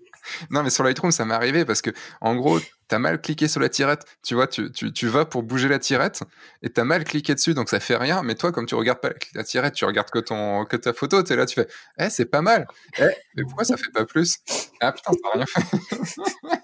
non, 0.51 0.61
mais 0.61 0.69
sur 0.69 0.84
Lightroom, 0.84 1.11
ça 1.11 1.23
m'est 1.23 1.34
arrivé 1.34 1.64
parce 1.64 1.81
que, 1.81 1.89
en 2.19 2.35
gros, 2.35 2.60
t'as 2.89 2.99
mal 2.99 3.22
cliqué 3.22 3.47
sur 3.47 3.61
la 3.61 3.69
tirette. 3.69 4.03
Tu 4.23 4.35
vois, 4.35 4.47
tu, 4.47 4.73
tu, 4.73 4.91
tu 4.91 5.07
vas 5.07 5.23
pour 5.23 5.43
bouger 5.43 5.69
la 5.69 5.80
tirette 5.80 6.19
et 6.61 6.69
t'as 6.69 6.84
mal 6.84 7.05
cliqué 7.05 7.34
dessus, 7.34 7.53
donc 7.53 7.69
ça 7.69 7.80
fait 7.80 7.95
rien. 7.95 8.22
Mais 8.22 8.35
toi, 8.35 8.51
comme 8.51 8.65
tu 8.65 8.76
regardes 8.76 8.99
pas 8.99 9.11
la 9.35 9.45
tirette, 9.45 9.76
tu 9.76 9.85
regardes 9.85 10.10
que 10.10 10.19
ton 10.19 10.65
que 10.65 10.76
ta 10.76 10.91
photo, 10.91 11.23
t'es 11.23 11.38
là, 11.38 11.45
tu 11.45 11.55
fais, 11.55 11.68
eh, 11.97 12.10
c'est 12.10 12.26
pas 12.26 12.41
mal. 12.41 12.68
Eh, 12.99 13.03
mais 13.38 13.43
pourquoi 13.43 13.64
ça 13.64 13.77
fait 13.77 13.91
pas 13.93 14.03
plus? 14.03 14.39
Ah 14.81 14.91
putain, 14.91 15.14
ça 15.14 15.19
n'a 15.23 15.31
rien 15.34 15.45
fait. 15.45 16.60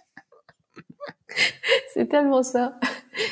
c'est 1.93 2.07
tellement 2.07 2.43
ça. 2.43 2.79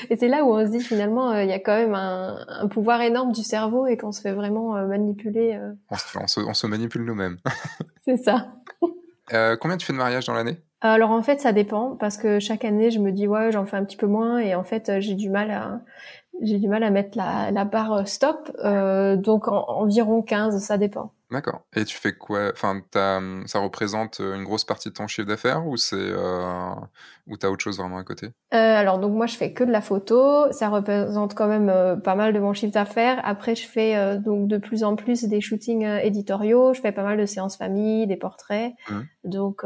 Et 0.09 0.17
c'est 0.17 0.27
là 0.27 0.43
où 0.43 0.53
on 0.53 0.65
se 0.65 0.71
dit 0.71 0.81
finalement, 0.81 1.31
euh, 1.31 1.43
il 1.43 1.49
y 1.49 1.53
a 1.53 1.59
quand 1.59 1.75
même 1.75 1.95
un, 1.95 2.37
un, 2.47 2.67
pouvoir 2.67 3.01
énorme 3.01 3.31
du 3.31 3.43
cerveau 3.43 3.87
et 3.87 3.97
qu'on 3.97 4.11
se 4.11 4.21
fait 4.21 4.33
vraiment 4.33 4.75
euh, 4.75 4.85
manipuler. 4.85 5.57
Euh. 5.61 5.73
On, 5.89 6.27
se, 6.27 6.39
on, 6.39 6.53
se, 6.53 6.67
manipule 6.67 7.05
nous-mêmes. 7.05 7.37
c'est 8.05 8.17
ça. 8.17 8.47
combien 9.59 9.77
tu 9.77 9.85
fais 9.85 9.93
de 9.93 9.97
mariages 9.97 10.25
dans 10.25 10.33
l'année? 10.33 10.57
Alors 10.81 11.11
en 11.11 11.21
fait, 11.21 11.39
ça 11.41 11.53
dépend 11.53 11.95
parce 11.95 12.17
que 12.17 12.39
chaque 12.39 12.63
année, 12.63 12.91
je 12.91 12.99
me 12.99 13.11
dis 13.11 13.27
ouais, 13.27 13.51
j'en 13.51 13.65
fais 13.65 13.77
un 13.77 13.83
petit 13.83 13.97
peu 13.97 14.07
moins 14.07 14.39
et 14.39 14.53
en 14.55 14.63
fait, 14.63 14.99
j'ai 14.99 15.15
du 15.15 15.29
mal 15.29 15.49
à 15.51 15.81
j'ai 16.43 16.59
du 16.59 16.67
mal 16.67 16.83
à 16.83 16.91
mettre 16.91 17.17
la, 17.17 17.49
la 17.49 17.65
barre 17.65 18.07
stop. 18.07 18.51
donc 19.17 19.47
environ 19.47 20.21
15, 20.21 20.63
ça 20.63 20.77
dépend. 20.77 21.11
D'accord. 21.29 21.65
Et 21.75 21.83
tu 21.83 21.97
fais 21.97 22.13
quoi? 22.13 22.51
Enfin, 22.53 22.81
ça 22.93 23.59
représente 23.59 24.19
une 24.19 24.43
grosse 24.43 24.63
partie 24.63 24.89
de 24.89 24.93
ton 24.93 25.07
chiffre 25.07 25.27
d'affaires 25.27 25.67
ou 25.67 25.75
c'est 25.75 25.95
euh, 25.97 26.73
ou 27.27 27.35
t'as 27.35 27.49
autre 27.49 27.63
chose 27.63 27.77
vraiment 27.77 27.97
à 27.97 28.03
côté? 28.03 28.27
Euh, 28.53 28.57
Alors 28.57 28.97
donc 28.99 29.13
moi 29.13 29.25
je 29.25 29.35
fais 29.35 29.51
que 29.51 29.63
de 29.65 29.71
la 29.71 29.81
photo. 29.81 30.51
Ça 30.51 30.69
représente 30.69 31.35
quand 31.35 31.47
même 31.47 31.69
euh, 31.69 31.97
pas 31.97 32.15
mal 32.15 32.31
de 32.33 32.39
mon 32.39 32.53
chiffre 32.53 32.73
d'affaires. 32.73 33.19
Après 33.25 33.55
je 33.55 33.67
fais 33.67 34.17
donc 34.19 34.47
de 34.47 34.57
plus 34.57 34.83
en 34.83 34.95
plus 34.95 35.25
des 35.25 35.41
shootings 35.41 35.85
éditoriaux. 35.85 36.73
Je 36.73 36.79
fais 36.79 36.93
pas 36.93 37.03
mal 37.03 37.17
de 37.17 37.25
séances 37.25 37.57
famille, 37.57 38.07
des 38.07 38.17
portraits. 38.17 38.71
Mmh. 38.89 38.99
Donc 39.25 39.65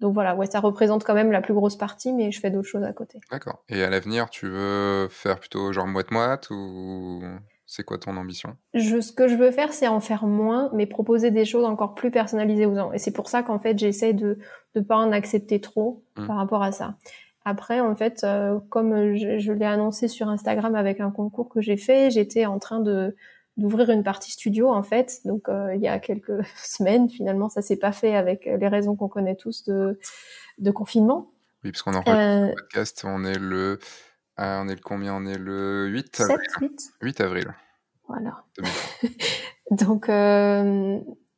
donc 0.00 0.12
voilà, 0.12 0.34
ouais, 0.34 0.46
ça 0.46 0.60
représente 0.60 1.04
quand 1.04 1.14
même 1.14 1.32
la 1.32 1.40
plus 1.40 1.54
grosse 1.54 1.76
partie, 1.76 2.12
mais 2.12 2.30
je 2.30 2.38
fais 2.38 2.50
d'autres 2.50 2.68
choses 2.68 2.82
à 2.82 2.92
côté. 2.92 3.18
D'accord. 3.30 3.64
Et 3.70 3.82
à 3.82 3.88
l'avenir, 3.88 4.28
tu 4.28 4.46
veux 4.46 5.08
faire 5.08 5.38
plutôt 5.38 5.72
genre 5.72 5.86
moite-moite 5.86 6.48
ou? 6.50 7.22
C'est 7.66 7.84
quoi 7.84 7.98
ton 7.98 8.16
ambition? 8.16 8.56
Je, 8.74 9.00
Ce 9.00 9.12
que 9.12 9.28
je 9.28 9.34
veux 9.34 9.50
faire, 9.50 9.72
c'est 9.72 9.88
en 9.88 10.00
faire 10.00 10.26
moins, 10.26 10.70
mais 10.72 10.86
proposer 10.86 11.30
des 11.30 11.44
choses 11.44 11.64
encore 11.64 11.94
plus 11.94 12.10
personnalisées 12.10 12.66
aux 12.66 12.74
gens. 12.74 12.92
Et 12.92 12.98
c'est 12.98 13.12
pour 13.12 13.28
ça 13.28 13.42
qu'en 13.42 13.58
fait, 13.58 13.78
j'essaie 13.78 14.12
de 14.12 14.38
ne 14.74 14.80
pas 14.80 14.96
en 14.96 15.12
accepter 15.12 15.60
trop 15.60 16.04
mmh. 16.16 16.26
par 16.26 16.36
rapport 16.36 16.62
à 16.62 16.72
ça. 16.72 16.96
Après, 17.44 17.80
en 17.80 17.94
fait, 17.94 18.22
euh, 18.24 18.58
comme 18.70 19.14
je, 19.14 19.38
je 19.38 19.52
l'ai 19.52 19.66
annoncé 19.66 20.08
sur 20.08 20.28
Instagram 20.28 20.74
avec 20.74 21.00
un 21.00 21.10
concours 21.10 21.48
que 21.48 21.60
j'ai 21.60 21.76
fait, 21.76 22.10
j'étais 22.10 22.46
en 22.46 22.58
train 22.58 22.80
de 22.80 23.14
d'ouvrir 23.56 23.88
une 23.88 24.02
partie 24.02 24.30
studio 24.30 24.68
en 24.68 24.82
fait. 24.82 25.20
Donc 25.24 25.48
il 25.74 25.80
y 25.80 25.88
a 25.88 25.98
quelques 25.98 26.44
semaines, 26.62 27.08
finalement, 27.08 27.48
ça 27.48 27.62
s'est 27.62 27.78
pas 27.78 27.92
fait 27.92 28.14
avec 28.14 28.44
les 28.44 28.68
raisons 28.68 28.96
qu'on 28.96 29.08
connaît 29.08 29.36
tous 29.36 29.64
de, 29.64 29.98
de 30.58 30.70
confinement. 30.70 31.30
Oui, 31.64 31.72
parce 31.72 31.82
qu'on 31.82 31.94
en 31.94 32.02
euh... 32.06 32.48
le 32.48 32.54
podcast, 32.54 33.02
on 33.06 33.24
est 33.24 33.38
le 33.38 33.78
on 34.38 34.68
est 34.68 34.74
le 34.74 34.80
combien? 34.82 35.14
On 35.14 35.26
est 35.26 35.38
le 35.38 35.86
8 35.86 36.20
avril. 36.20 36.38
8. 36.60 36.92
8 37.02 37.20
avril. 37.20 37.54
Voilà. 38.08 38.44
donc 39.70 40.08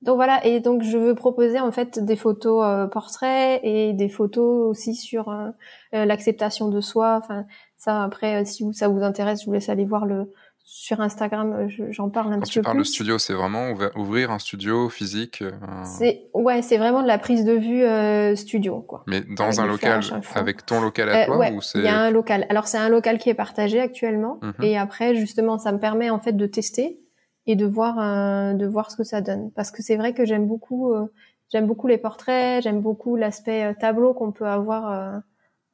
donc 0.03 0.15
voilà, 0.15 0.45
et 0.47 0.61
donc 0.61 0.83
je 0.83 0.97
veux 0.97 1.15
proposer 1.17 1.59
en 1.59 1.73
fait 1.73 1.99
des 1.99 2.15
photos 2.15 2.63
euh, 2.65 2.87
portraits 2.87 3.61
et 3.65 3.93
des 3.95 4.09
photos 4.09 4.71
aussi 4.71 4.95
sur 4.95 5.29
euh, 5.29 5.51
euh, 5.95 6.05
l'acceptation 6.05 6.69
de 6.69 6.81
soi. 6.81 7.19
Enfin, 7.21 7.47
ça 7.77 8.05
après, 8.05 8.45
si 8.45 8.65
ça 8.75 8.87
vous 8.87 9.03
intéresse, 9.03 9.41
je 9.41 9.47
vous 9.47 9.53
laisse 9.53 9.69
aller 9.69 9.85
voir 9.85 10.07
le 10.07 10.33
sur 10.71 11.01
Instagram. 11.01 11.67
J'en 11.89 12.11
parle 12.11 12.35
un 12.35 12.41
petit 12.41 12.59
peu 12.59 12.61
plus. 12.61 12.61
Quand 12.61 12.61
tu 12.61 12.63
parles 12.63 12.79
de 12.79 12.85
studio, 12.85 13.19
c'est 13.19 13.33
vraiment 13.33 13.73
ouvrir 13.97 14.31
un 14.31 14.39
studio 14.39 14.91
physique. 14.91 15.43
C'est 15.85 16.29
ouais, 16.35 16.61
c'est 16.61 16.77
vraiment 16.77 17.03
de 17.03 17.09
la 17.09 17.19
prise 17.19 17.45
de 17.45 17.55
vue 17.55 18.37
studio 18.37 18.81
quoi. 18.81 19.03
Mais 19.07 19.23
dans 19.23 19.61
un 19.61 19.67
local, 19.67 20.03
avec 20.35 20.67
ton 20.67 20.81
local 20.81 21.09
à 21.09 21.25
toi 21.27 21.51
ou 21.51 21.63
c'est 21.63 21.79
Il 21.79 21.85
y 21.85 21.89
a 21.89 21.99
un 21.99 22.11
local. 22.11 22.47
Alors 22.51 22.69
c'est 22.69 22.79
un 22.79 22.91
local 22.91 23.19
qui 23.19 23.31
est 23.31 23.35
partagé 23.35 23.81
actuellement, 23.81 24.41
mhm. 24.43 24.63
et 24.63 24.77
après 24.77 25.15
justement, 25.15 25.59
ça 25.59 25.73
me 25.73 25.79
permet 25.79 26.11
en 26.11 26.19
fait 26.19 26.33
de 26.33 26.47
tester 26.47 27.01
et 27.49 27.57
de 27.57 27.67
voir 27.67 27.99
euh, 27.99 28.53
de 28.53 28.67
voir 28.67 28.93
ce 28.93 28.97
que 28.97 29.03
ça 29.03 29.21
donne 29.21 29.51
parce 29.53 29.73
que 29.73 29.83
c'est 29.83 29.97
vrai 29.97 30.13
que 30.13 30.25
j'aime 30.25 30.47
beaucoup 30.47 30.93
euh, 30.93 31.07
j'aime 31.51 31.67
beaucoup 31.67 31.89
les 31.89 31.99
portraits 31.99 32.63
j'aime 32.63 32.81
beaucoup 32.81 33.17
l'aspect 33.17 33.65
euh, 33.65 33.75
tableau 33.79 34.13
qu'on 34.15 34.31
peut 34.31 34.47
avoir 34.47 35.23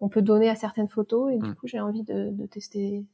on 0.00 0.08
peut 0.08 0.22
donner 0.22 0.48
à 0.48 0.54
certaines 0.54 0.88
photos 0.88 1.32
et 1.32 1.38
du 1.38 1.50
hmm. 1.50 1.54
coup 1.56 1.66
j'ai 1.66 1.80
envie 1.80 2.04
de, 2.04 2.30
de 2.30 2.46
tester 2.46 3.04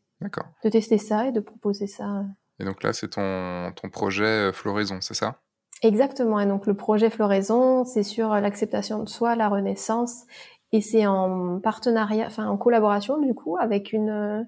de 0.64 0.68
tester 0.68 0.98
ça 0.98 1.26
et 1.26 1.32
de 1.32 1.40
proposer 1.40 1.86
ça 1.86 2.24
et 2.58 2.64
donc 2.64 2.82
là 2.82 2.92
c'est 2.92 3.08
ton 3.08 3.72
ton 3.74 3.88
projet 3.88 4.52
floraison 4.52 5.00
c'est 5.00 5.14
ça? 5.14 5.40
Exactement 5.82 6.38
et 6.40 6.46
donc 6.46 6.66
le 6.66 6.74
projet 6.74 7.08
floraison 7.10 7.84
c'est 7.84 8.02
sur 8.02 8.28
l'acceptation 8.34 9.02
de 9.02 9.08
soi 9.08 9.34
la 9.36 9.48
renaissance 9.48 10.24
et 10.72 10.80
c'est 10.80 11.06
en 11.06 11.58
partenariat 11.60 12.26
enfin 12.26 12.46
en 12.46 12.56
collaboration 12.58 13.18
du 13.18 13.34
coup 13.34 13.56
avec 13.56 13.92
une 13.92 14.46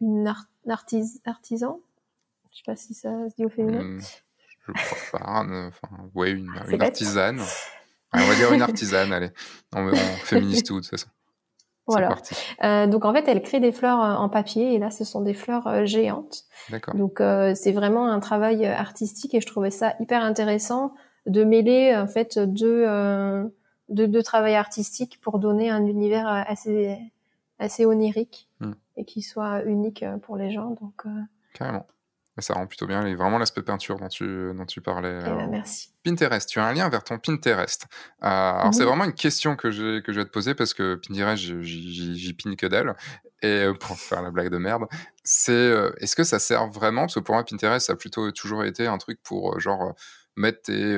une 0.00 0.34
artisan 1.24 1.80
je 2.52 2.58
sais 2.58 2.62
pas 2.66 2.76
si 2.76 2.94
ça 2.94 3.08
se 3.30 3.34
dit 3.34 3.44
au 3.44 3.48
féminin. 3.48 3.80
Hum, 3.80 4.00
je 4.68 4.72
crois 4.72 5.18
pas. 5.20 5.44
Enfin, 5.68 5.88
ouais, 6.14 6.32
une, 6.32 6.50
une 6.68 6.82
artisane. 6.82 7.40
on 8.12 8.18
va 8.18 8.34
dire 8.34 8.52
une 8.52 8.62
artisane, 8.62 9.12
allez. 9.12 9.30
On, 9.74 9.88
on 9.88 9.94
féminise 10.24 10.62
tout, 10.62 10.76
de 10.76 10.80
toute 10.80 10.90
façon. 10.90 11.08
Voilà. 11.92 12.16
Euh, 12.64 12.86
donc 12.86 13.04
en 13.04 13.12
fait, 13.12 13.26
elle 13.28 13.42
crée 13.42 13.60
des 13.60 13.72
fleurs 13.72 14.02
euh, 14.02 14.14
en 14.14 14.28
papier 14.28 14.74
et 14.74 14.78
là, 14.78 14.90
ce 14.90 15.04
sont 15.04 15.20
des 15.20 15.34
fleurs 15.34 15.66
euh, 15.66 15.84
géantes. 15.84 16.44
D'accord. 16.70 16.94
Donc 16.94 17.20
euh, 17.20 17.54
c'est 17.54 17.72
vraiment 17.72 18.08
un 18.08 18.20
travail 18.20 18.66
artistique 18.66 19.34
et 19.34 19.40
je 19.40 19.46
trouvais 19.46 19.70
ça 19.70 19.94
hyper 20.00 20.22
intéressant 20.22 20.94
de 21.26 21.44
mêler 21.44 21.94
en 21.96 22.08
fait 22.08 22.38
deux 22.38 22.84
deux, 23.88 24.08
deux 24.08 24.22
travail 24.22 24.54
artistiques 24.54 25.20
pour 25.20 25.38
donner 25.38 25.70
un 25.70 25.86
univers 25.86 26.26
assez 26.26 26.98
assez 27.58 27.84
onirique 27.84 28.48
hmm. 28.60 28.72
et 28.96 29.04
qui 29.04 29.22
soit 29.22 29.62
unique 29.64 30.04
pour 30.22 30.36
les 30.36 30.50
gens. 30.50 30.70
Donc 30.80 31.04
carrément. 31.54 31.86
Ça 32.38 32.54
rend 32.54 32.66
plutôt 32.66 32.86
bien. 32.86 33.04
Et 33.04 33.14
vraiment 33.14 33.38
l'aspect 33.38 33.62
peinture 33.62 33.98
dont 33.98 34.08
tu, 34.08 34.52
dont 34.54 34.64
tu 34.64 34.80
parlais. 34.80 35.18
Eh 35.20 35.28
ben, 35.28 35.48
merci. 35.50 35.92
Pinterest, 36.02 36.48
tu 36.48 36.60
as 36.60 36.66
un 36.66 36.72
lien 36.72 36.88
vers 36.88 37.04
ton 37.04 37.18
Pinterest. 37.18 37.86
Euh, 38.22 38.26
alors, 38.26 38.72
c'est 38.72 38.84
vraiment 38.84 39.04
une 39.04 39.12
question 39.12 39.54
que, 39.54 39.68
que 40.00 40.12
je 40.12 40.18
vais 40.18 40.24
te 40.24 40.30
poser 40.30 40.54
parce 40.54 40.72
que 40.72 40.94
Pinterest, 40.94 41.42
j'y 41.62 42.34
pine 42.34 42.56
que 42.56 42.66
dalle. 42.66 42.96
Et 43.42 43.64
euh, 43.64 43.74
pour 43.74 43.98
faire 43.98 44.22
la 44.22 44.30
blague 44.30 44.50
de 44.50 44.58
merde, 44.58 44.84
c'est 45.24 45.52
euh, 45.52 45.92
est-ce 45.98 46.16
que 46.16 46.24
ça 46.24 46.38
sert 46.38 46.68
vraiment? 46.68 47.02
Parce 47.02 47.16
que 47.16 47.20
pour 47.20 47.34
moi, 47.34 47.44
Pinterest, 47.44 47.86
ça 47.86 47.92
a 47.92 47.96
plutôt 47.96 48.30
toujours 48.30 48.64
été 48.64 48.86
un 48.86 48.98
truc 48.98 49.20
pour 49.22 49.60
genre 49.60 49.94
mettre 50.36 50.62
tes. 50.62 50.96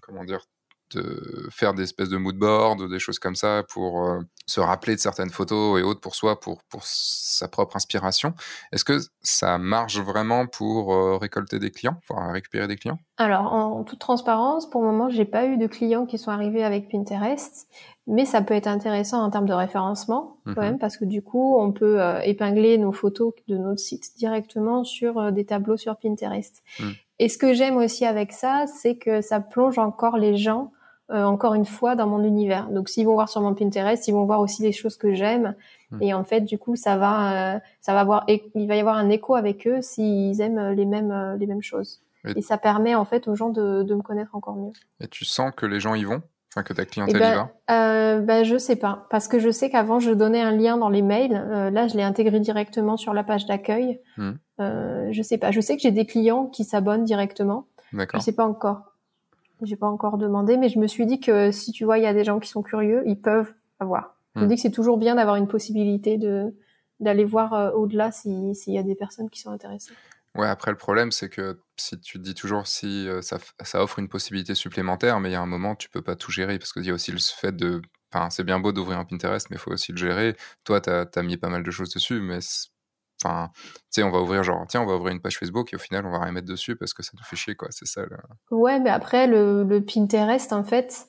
comment 0.00 0.24
dire 0.24 0.40
de 0.96 1.48
faire 1.50 1.74
des 1.74 1.84
espèces 1.84 2.08
de 2.08 2.16
mood 2.16 2.36
board, 2.36 2.90
des 2.90 2.98
choses 2.98 3.18
comme 3.18 3.36
ça 3.36 3.62
pour 3.68 4.06
euh, 4.06 4.20
se 4.46 4.60
rappeler 4.60 4.94
de 4.94 5.00
certaines 5.00 5.30
photos 5.30 5.80
et 5.80 5.82
autres 5.82 6.00
pour 6.00 6.14
soi, 6.14 6.40
pour, 6.40 6.62
pour 6.64 6.82
sa 6.84 7.48
propre 7.48 7.76
inspiration. 7.76 8.34
Est-ce 8.72 8.84
que 8.84 8.98
ça 9.22 9.58
marche 9.58 9.98
vraiment 9.98 10.46
pour 10.46 10.92
euh, 10.92 11.16
récolter 11.16 11.58
des 11.58 11.70
clients, 11.70 11.96
pour 12.06 12.18
récupérer 12.18 12.66
des 12.66 12.76
clients? 12.76 12.98
Alors, 13.18 13.52
en 13.52 13.84
toute 13.84 13.98
transparence, 13.98 14.68
pour 14.68 14.82
le 14.82 14.88
moment, 14.88 15.08
j'ai 15.08 15.24
pas 15.24 15.46
eu 15.46 15.56
de 15.56 15.66
clients 15.66 16.06
qui 16.06 16.18
sont 16.18 16.30
arrivés 16.30 16.64
avec 16.64 16.90
Pinterest, 16.90 17.68
mais 18.06 18.24
ça 18.24 18.42
peut 18.42 18.54
être 18.54 18.66
intéressant 18.66 19.22
en 19.22 19.30
termes 19.30 19.46
de 19.46 19.52
référencement 19.52 20.38
quand 20.44 20.52
mhm. 20.52 20.60
même, 20.60 20.78
parce 20.78 20.96
que 20.96 21.04
du 21.04 21.22
coup, 21.22 21.56
on 21.58 21.72
peut 21.72 22.02
euh, 22.02 22.20
épingler 22.20 22.78
nos 22.78 22.92
photos 22.92 23.32
de 23.48 23.56
notre 23.56 23.80
site 23.80 24.16
directement 24.16 24.82
sur 24.82 25.30
des 25.30 25.44
tableaux 25.44 25.76
sur 25.76 25.96
Pinterest. 25.96 26.62
Mhm. 26.80 26.94
Et 27.22 27.28
ce 27.28 27.38
que 27.38 27.54
j'aime 27.54 27.76
aussi 27.76 28.04
avec 28.04 28.32
ça, 28.32 28.64
c'est 28.66 28.96
que 28.96 29.20
ça 29.20 29.38
plonge 29.38 29.78
encore 29.78 30.16
les 30.16 30.36
gens 30.36 30.72
euh, 31.12 31.24
encore 31.24 31.54
une 31.54 31.64
fois 31.64 31.94
dans 31.94 32.06
mon 32.06 32.22
univers. 32.24 32.68
Donc 32.68 32.88
s'ils 32.88 33.06
vont 33.06 33.14
voir 33.14 33.28
sur 33.28 33.40
mon 33.40 33.54
Pinterest, 33.54 34.06
ils 34.08 34.12
vont 34.12 34.24
voir 34.24 34.40
aussi 34.40 34.62
les 34.62 34.72
choses 34.72 34.96
que 34.96 35.14
j'aime 35.14 35.54
hmm. 35.90 36.02
et 36.02 36.14
en 36.14 36.24
fait 36.24 36.40
du 36.40 36.58
coup 36.58 36.76
ça 36.76 36.96
va 36.96 37.54
euh, 37.54 37.58
ça 37.80 37.92
va 37.92 38.00
avoir 38.00 38.24
il 38.28 38.66
va 38.66 38.76
y 38.76 38.80
avoir 38.80 38.96
un 38.96 39.08
écho 39.08 39.34
avec 39.34 39.66
eux 39.66 39.82
s'ils 39.82 40.40
aiment 40.40 40.70
les 40.70 40.86
mêmes 40.86 41.10
euh, 41.10 41.36
les 41.36 41.46
mêmes 41.46 41.62
choses. 41.62 42.00
Et, 42.36 42.40
ça 42.40 42.56
permet 42.56 42.94
en 42.94 43.04
fait 43.04 43.26
aux 43.26 43.34
gens 43.34 43.50
de, 43.50 43.82
de 43.82 43.94
me 43.96 44.02
connaître 44.02 44.36
encore 44.36 44.54
mieux. 44.54 44.72
Et 45.00 45.08
tu 45.08 45.24
sens 45.24 45.50
que 45.56 45.66
les 45.66 45.80
gens 45.80 45.96
y 45.96 46.04
vont? 46.04 46.22
Enfin, 46.54 46.62
que 46.62 46.72
ta 46.72 46.84
clientèle 46.84 47.18
ben, 47.18 47.32
y 47.32 47.34
va? 47.34 47.50
euh, 47.70 48.20
ben, 48.20 48.44
Je 48.44 48.58
sais 48.58 48.76
pas. 48.76 49.08
Parce 49.10 49.26
que 49.26 49.40
je 49.40 49.50
sais 49.50 49.70
qu'avant, 49.70 49.98
je 49.98 50.12
donnais 50.12 50.40
un 50.40 50.52
lien 50.52 50.76
dans 50.76 50.88
les 50.88 51.02
mails. 51.02 51.32
là, 51.72 51.88
je 51.88 51.96
l'ai 51.96 52.04
intégré 52.04 52.38
directement 52.38 52.96
sur 52.96 53.12
la 53.12 53.24
page 53.24 53.46
d'accueil. 53.46 53.98
Hmm. 54.18 54.34
Euh, 54.60 55.08
je 55.10 55.22
sais 55.22 55.38
pas. 55.38 55.50
Je 55.50 55.60
sais 55.60 55.76
que 55.76 55.82
j'ai 55.82 55.90
des 55.90 56.06
clients 56.06 56.46
qui 56.46 56.64
s'abonnent 56.64 57.04
directement. 57.04 57.66
D'accord. 57.92 58.20
Je 58.20 58.24
sais 58.24 58.32
pas 58.32 58.46
encore. 58.46 58.91
J'ai 59.62 59.76
pas 59.76 59.88
encore 59.88 60.18
demandé, 60.18 60.56
mais 60.56 60.68
je 60.68 60.78
me 60.78 60.86
suis 60.86 61.06
dit 61.06 61.20
que 61.20 61.50
si 61.50 61.72
tu 61.72 61.84
vois, 61.84 61.98
il 61.98 62.04
y 62.04 62.06
a 62.06 62.14
des 62.14 62.24
gens 62.24 62.40
qui 62.40 62.48
sont 62.48 62.62
curieux, 62.62 63.02
ils 63.06 63.20
peuvent 63.20 63.52
avoir. 63.78 64.16
Je 64.34 64.40
me 64.40 64.44
hmm. 64.44 64.48
dis 64.48 64.54
que 64.56 64.60
c'est 64.62 64.70
toujours 64.70 64.98
bien 64.98 65.14
d'avoir 65.14 65.36
une 65.36 65.48
possibilité 65.48 66.18
de 66.18 66.54
d'aller 67.00 67.24
voir 67.24 67.52
euh, 67.52 67.70
au-delà 67.72 68.12
s'il 68.12 68.54
y 68.68 68.78
a 68.78 68.82
des 68.82 68.94
personnes 68.94 69.28
qui 69.28 69.40
sont 69.40 69.50
intéressées. 69.50 69.92
Ouais, 70.36 70.46
après 70.46 70.70
le 70.70 70.76
problème 70.76 71.10
c'est 71.10 71.28
que 71.28 71.60
si 71.76 72.00
tu 72.00 72.18
te 72.18 72.22
dis 72.22 72.34
toujours 72.34 72.66
si 72.66 73.08
euh, 73.08 73.20
ça, 73.20 73.38
ça, 73.60 73.82
offre 73.82 73.98
une 73.98 74.08
possibilité 74.08 74.54
supplémentaire, 74.54 75.20
mais 75.20 75.28
il 75.28 75.32
y 75.32 75.36
a 75.36 75.42
un 75.42 75.46
moment 75.46 75.74
tu 75.74 75.90
peux 75.90 76.00
pas 76.00 76.16
tout 76.16 76.30
gérer 76.30 76.58
parce 76.58 76.72
qu'il 76.72 76.86
y 76.86 76.90
a 76.90 76.94
aussi 76.94 77.12
le 77.12 77.18
fait 77.18 77.54
de, 77.54 77.82
enfin 78.12 78.30
c'est 78.30 78.44
bien 78.44 78.58
beau 78.58 78.72
d'ouvrir 78.72 78.98
un 78.98 79.04
Pinterest, 79.04 79.50
mais 79.50 79.56
il 79.56 79.58
faut 79.58 79.72
aussi 79.72 79.92
le 79.92 79.98
gérer. 79.98 80.36
Toi, 80.64 80.80
tu 80.80 80.90
as, 80.90 81.06
as, 81.14 81.22
mis 81.22 81.36
pas 81.36 81.48
mal 81.48 81.62
de 81.62 81.70
choses 81.70 81.90
dessus, 81.90 82.20
mais 82.20 82.38
Enfin, 83.24 83.50
tu 83.54 83.66
sais, 83.90 84.02
on 84.02 84.10
va 84.10 84.20
ouvrir 84.20 84.42
genre, 84.42 84.64
tiens, 84.68 84.82
on 84.82 84.86
va 84.86 84.96
ouvrir 84.96 85.14
une 85.14 85.20
page 85.20 85.38
Facebook 85.38 85.72
et 85.72 85.76
au 85.76 85.78
final, 85.78 86.06
on 86.06 86.10
va 86.10 86.20
rien 86.20 86.32
mettre 86.32 86.48
dessus 86.48 86.76
parce 86.76 86.92
que 86.92 87.02
ça 87.02 87.12
nous 87.14 87.24
fait 87.24 87.36
chier, 87.36 87.54
quoi. 87.54 87.68
C'est 87.70 87.86
ça. 87.86 88.02
Ouais, 88.50 88.80
mais 88.80 88.90
après, 88.90 89.26
le, 89.26 89.62
le, 89.64 89.84
Pinterest, 89.84 90.52
en 90.52 90.64
fait, 90.64 91.06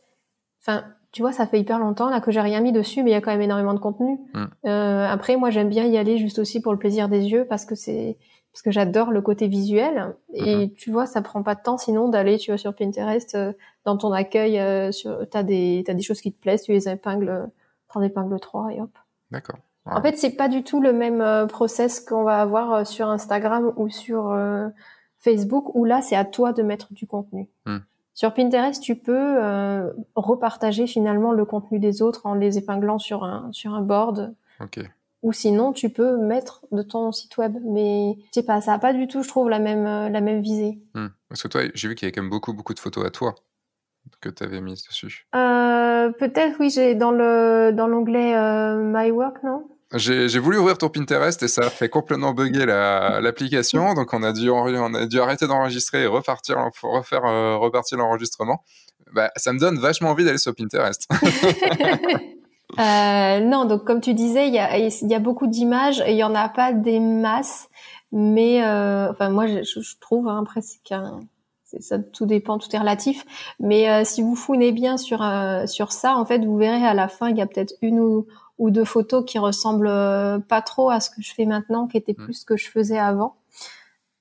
enfin, 0.61 0.84
tu 1.11 1.22
vois, 1.22 1.31
ça 1.31 1.48
fait 1.48 1.60
hyper 1.60 1.80
longtemps 1.80 2.10
là 2.10 2.22
que 2.22 2.31
j'ai 2.31 2.41
rien 2.41 2.60
mis 2.60 2.72
dessus, 2.72 3.03
mais 3.03 3.11
il 3.11 3.14
y 3.14 3.15
a 3.15 3.22
quand 3.22 3.31
même 3.31 3.41
énormément 3.41 3.73
de 3.73 3.80
contenu. 3.80 4.19
Mm. 4.34 4.45
Euh, 4.65 5.07
après, 5.07 5.38
moi, 5.38 5.49
j'aime 5.49 5.69
bien 5.69 5.85
y 5.85 5.98
aller 5.98 6.18
juste 6.18 6.40
aussi 6.40 6.61
pour 6.61 6.72
le 6.72 6.80
plaisir 6.80 7.10
des 7.10 7.26
yeux 7.26 7.45
parce 7.48 7.65
que 7.65 7.76
c'est 7.76 8.18
parce 8.52 8.61
que 8.61 8.72
j'adore 8.72 9.11
le 9.11 9.22
côté 9.23 9.48
visuel 9.48 10.15
et 10.31 10.68
mm-hmm. 10.68 10.73
tu 10.76 10.91
vois, 10.91 11.07
ça 11.07 11.23
prend 11.23 11.41
pas 11.41 11.56
de 11.56 11.61
temps 11.61 11.77
sinon 11.77 12.07
d'aller, 12.07 12.38
tu 12.38 12.52
vois, 12.52 12.60
sur 12.60 12.76
Pinterest, 12.76 13.34
euh, 13.34 13.53
dans 13.84 13.98
ton 13.98 14.11
accueil, 14.11 14.60
euh, 14.60 14.91
sur, 14.91 15.27
t'as 15.30 15.41
des 15.41 15.84
t'as 15.85 15.95
des 15.95 16.03
choses 16.03 16.22
qui 16.22 16.31
te 16.31 16.40
plaisent, 16.40 16.61
tu 16.61 16.72
les 16.72 16.88
épingles, 16.88 17.49
t'en 17.91 18.02
épingles 18.03 18.40
trois 18.40 18.72
et 18.72 18.80
hop. 18.80 18.91
D'accord. 19.31 19.57
En 19.85 20.01
fait, 20.01 20.18
c'est 20.18 20.31
pas 20.31 20.47
du 20.47 20.64
tout 20.64 20.81
le 20.81 20.93
même 20.93 21.22
euh, 21.22 21.45
process 21.45 21.99
qu'on 21.99 22.23
va 22.23 22.41
avoir 22.41 22.72
euh, 22.73 22.84
sur 22.85 23.10
Instagram 23.10 23.73
ou 23.76 23.89
sur 23.89 24.31
euh, 24.31 24.69
Facebook, 25.19 25.76
où 25.76 25.84
là, 25.84 26.01
c'est 26.01 26.15
à 26.15 26.23
toi 26.23 26.53
de 26.53 26.64
mettre 26.64 26.93
du 26.93 27.05
contenu. 27.05 27.49
Hmm. 27.65 27.80
Sur 28.14 28.34
Pinterest, 28.34 28.81
tu 28.81 28.95
peux 28.95 29.39
repartager 30.14 30.85
finalement 30.85 31.31
le 31.31 31.45
contenu 31.45 31.80
des 31.80 32.03
autres 32.03 32.27
en 32.27 32.35
les 32.35 32.60
épinglant 32.60 32.99
sur 32.99 33.23
un 33.23 33.51
sur 33.51 33.73
un 33.73 33.81
board. 33.81 34.35
Ou 35.23 35.34
sinon, 35.34 35.73
tu 35.73 35.89
peux 35.89 36.18
mettre 36.18 36.64
de 36.72 36.84
ton 36.84 37.11
site 37.11 37.38
web. 37.38 37.57
Mais 37.64 38.15
je 38.27 38.34
sais 38.34 38.43
pas, 38.43 38.61
ça 38.61 38.73
a 38.73 38.77
pas 38.77 38.93
du 38.93 39.07
tout, 39.07 39.23
je 39.23 39.27
trouve, 39.27 39.49
la 39.49 39.57
même 39.57 39.85
la 39.85 40.22
même 40.22 40.41
visée. 40.41 40.77
Hmm. 40.93 41.07
Parce 41.27 41.41
que 41.41 41.47
toi, 41.47 41.61
j'ai 41.73 41.88
vu 41.88 41.95
qu'il 41.95 42.05
y 42.05 42.07
avait 42.07 42.11
quand 42.11 42.22
même 42.22 42.30
beaucoup 42.30 42.53
beaucoup 42.53 42.76
de 42.76 42.80
photos 42.80 43.03
à 43.03 43.10
toi 43.10 43.34
que 44.22 44.30
tu 44.30 44.43
avais 44.43 44.61
mises 44.61 44.84
dessus. 44.88 45.26
Peut-être 45.31 46.57
oui, 46.60 46.69
j'ai 46.69 46.93
dans 46.93 47.11
le 47.11 47.72
dans 47.73 47.88
l'onglet 47.88 48.35
My 48.77 49.10
Work, 49.10 49.41
non? 49.41 49.72
J'ai 49.95 50.40
voulu 50.40 50.57
ouvrir 50.57 50.78
ton 50.78 50.90
Pinterest 50.90 51.41
et 51.44 51.48
ça 51.48 51.65
a 51.65 51.70
fait 51.70 51.90
complètement 51.90 52.34
bugger 52.34 52.65
l'application. 52.65 53.94
donc 53.94 54.14
on 54.14 54.24
a 54.24 54.34
dû 54.34 54.49
on 54.49 54.94
a 54.94 55.06
dû 55.06 55.20
arrêter 55.20 55.45
d'enregistrer 55.48 56.03
et 56.03 56.07
repartir 56.07 56.57
refaire 56.82 57.26
euh, 57.26 57.57
repartir 57.57 57.99
l'enregistrement. 57.99 58.64
Bah, 59.14 59.30
ça 59.36 59.53
me 59.53 59.60
donne 59.60 59.78
vachement 59.78 60.10
envie 60.10 60.26
d'aller 60.26 60.40
sur 60.40 60.56
Pinterest. 60.56 61.07
euh, 62.80 63.40
non, 63.41 63.65
donc 63.65 63.84
comme 63.84 64.02
tu 64.02 64.15
disais, 64.15 64.48
il 64.48 64.53
y 64.53 65.15
a, 65.15 65.20
beaucoup 65.20 65.45
d'images 65.45 66.03
il 66.07 66.15
y 66.15 66.24
en 66.24 66.34
a 66.34 66.49
pas 66.49 66.74
des 66.74 66.99
masses, 66.99 67.70
mais 68.11 68.65
euh, 68.65 69.11
enfin 69.11 69.30
moi 69.30 69.45
je, 69.45 69.99
trouve 69.99 70.28
hein, 70.28 70.40
après 70.41 70.61
c'est 70.61 70.82
qu'un 70.84 71.20
ça 71.80 71.98
tout 71.98 72.28
dépend, 72.28 72.60
tout 72.60 72.76
est 72.76 72.80
relatif. 72.80 73.26
Mais 73.60 74.06
si 74.06 74.22
vous 74.22 74.36
founez 74.36 74.72
bien 74.72 74.98
sur 74.98 75.26
sur 75.65 75.91
ça, 75.91 76.15
en 76.15 76.24
fait, 76.24 76.45
vous 76.45 76.56
verrez 76.56 76.86
à 76.86 76.94
la 76.94 77.07
fin, 77.07 77.30
il 77.30 77.38
y 77.38 77.41
a 77.41 77.48
peut-être 77.48 77.74
une 77.82 77.99
ou, 77.99 78.28
ou 78.57 78.69
deux 78.69 78.85
photos 78.85 79.23
qui 79.25 79.39
ressemblent 79.39 79.88
euh, 79.88 80.39
pas 80.39 80.61
trop 80.61 80.89
à 80.89 80.99
ce 80.99 81.09
que 81.09 81.21
je 81.21 81.34
fais 81.34 81.45
maintenant, 81.45 81.88
qui 81.88 81.97
étaient 81.97 82.15
mm. 82.17 82.23
plus 82.23 82.34
ce 82.34 82.45
que 82.45 82.57
je 82.57 82.69
faisais 82.69 82.99
avant. 82.99 83.35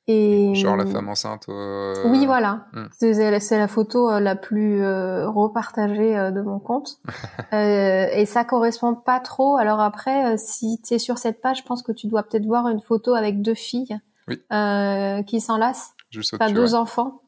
Et 0.09 0.53
genre 0.57 0.77
la 0.77 0.85
femme 0.85 1.09
enceinte. 1.09 1.45
Euh... 1.49 1.95
Oui, 2.07 2.27
voilà. 2.27 2.67
Hmm. 2.73 2.87
C'est 2.91 3.57
la 3.57 3.69
photo 3.69 4.11
euh, 4.11 4.19
la 4.19 4.35
plus 4.35 4.83
euh, 4.83 5.29
repartagée 5.31 6.15
de 6.33 6.43
mon 6.43 6.59
compte. 6.59 6.99
et 7.53 8.27
ça 8.27 8.45
correspond 8.45 8.97
pas 8.97 9.21
trop. 9.21 9.57
Alors 9.59 9.79
après, 9.79 10.37
si 10.39 10.81
tu 10.85 10.95
es 10.95 10.99
sur 10.99 11.19
cette 11.19 11.41
page, 11.41 11.59
je 11.59 11.63
pense 11.63 11.85
que 11.85 11.93
tu 11.93 12.09
dois 12.09 12.25
peut-être 12.25 12.47
voir 12.47 12.67
une 12.67 12.81
photo 12.81 13.15
avec 13.15 13.43
deux 13.43 13.55
filles 13.55 13.97
qui 14.29 15.41
s'enlacent. 15.41 15.95
Enfin, 16.35 16.51
deux 16.51 16.75
enfants, 16.75 17.23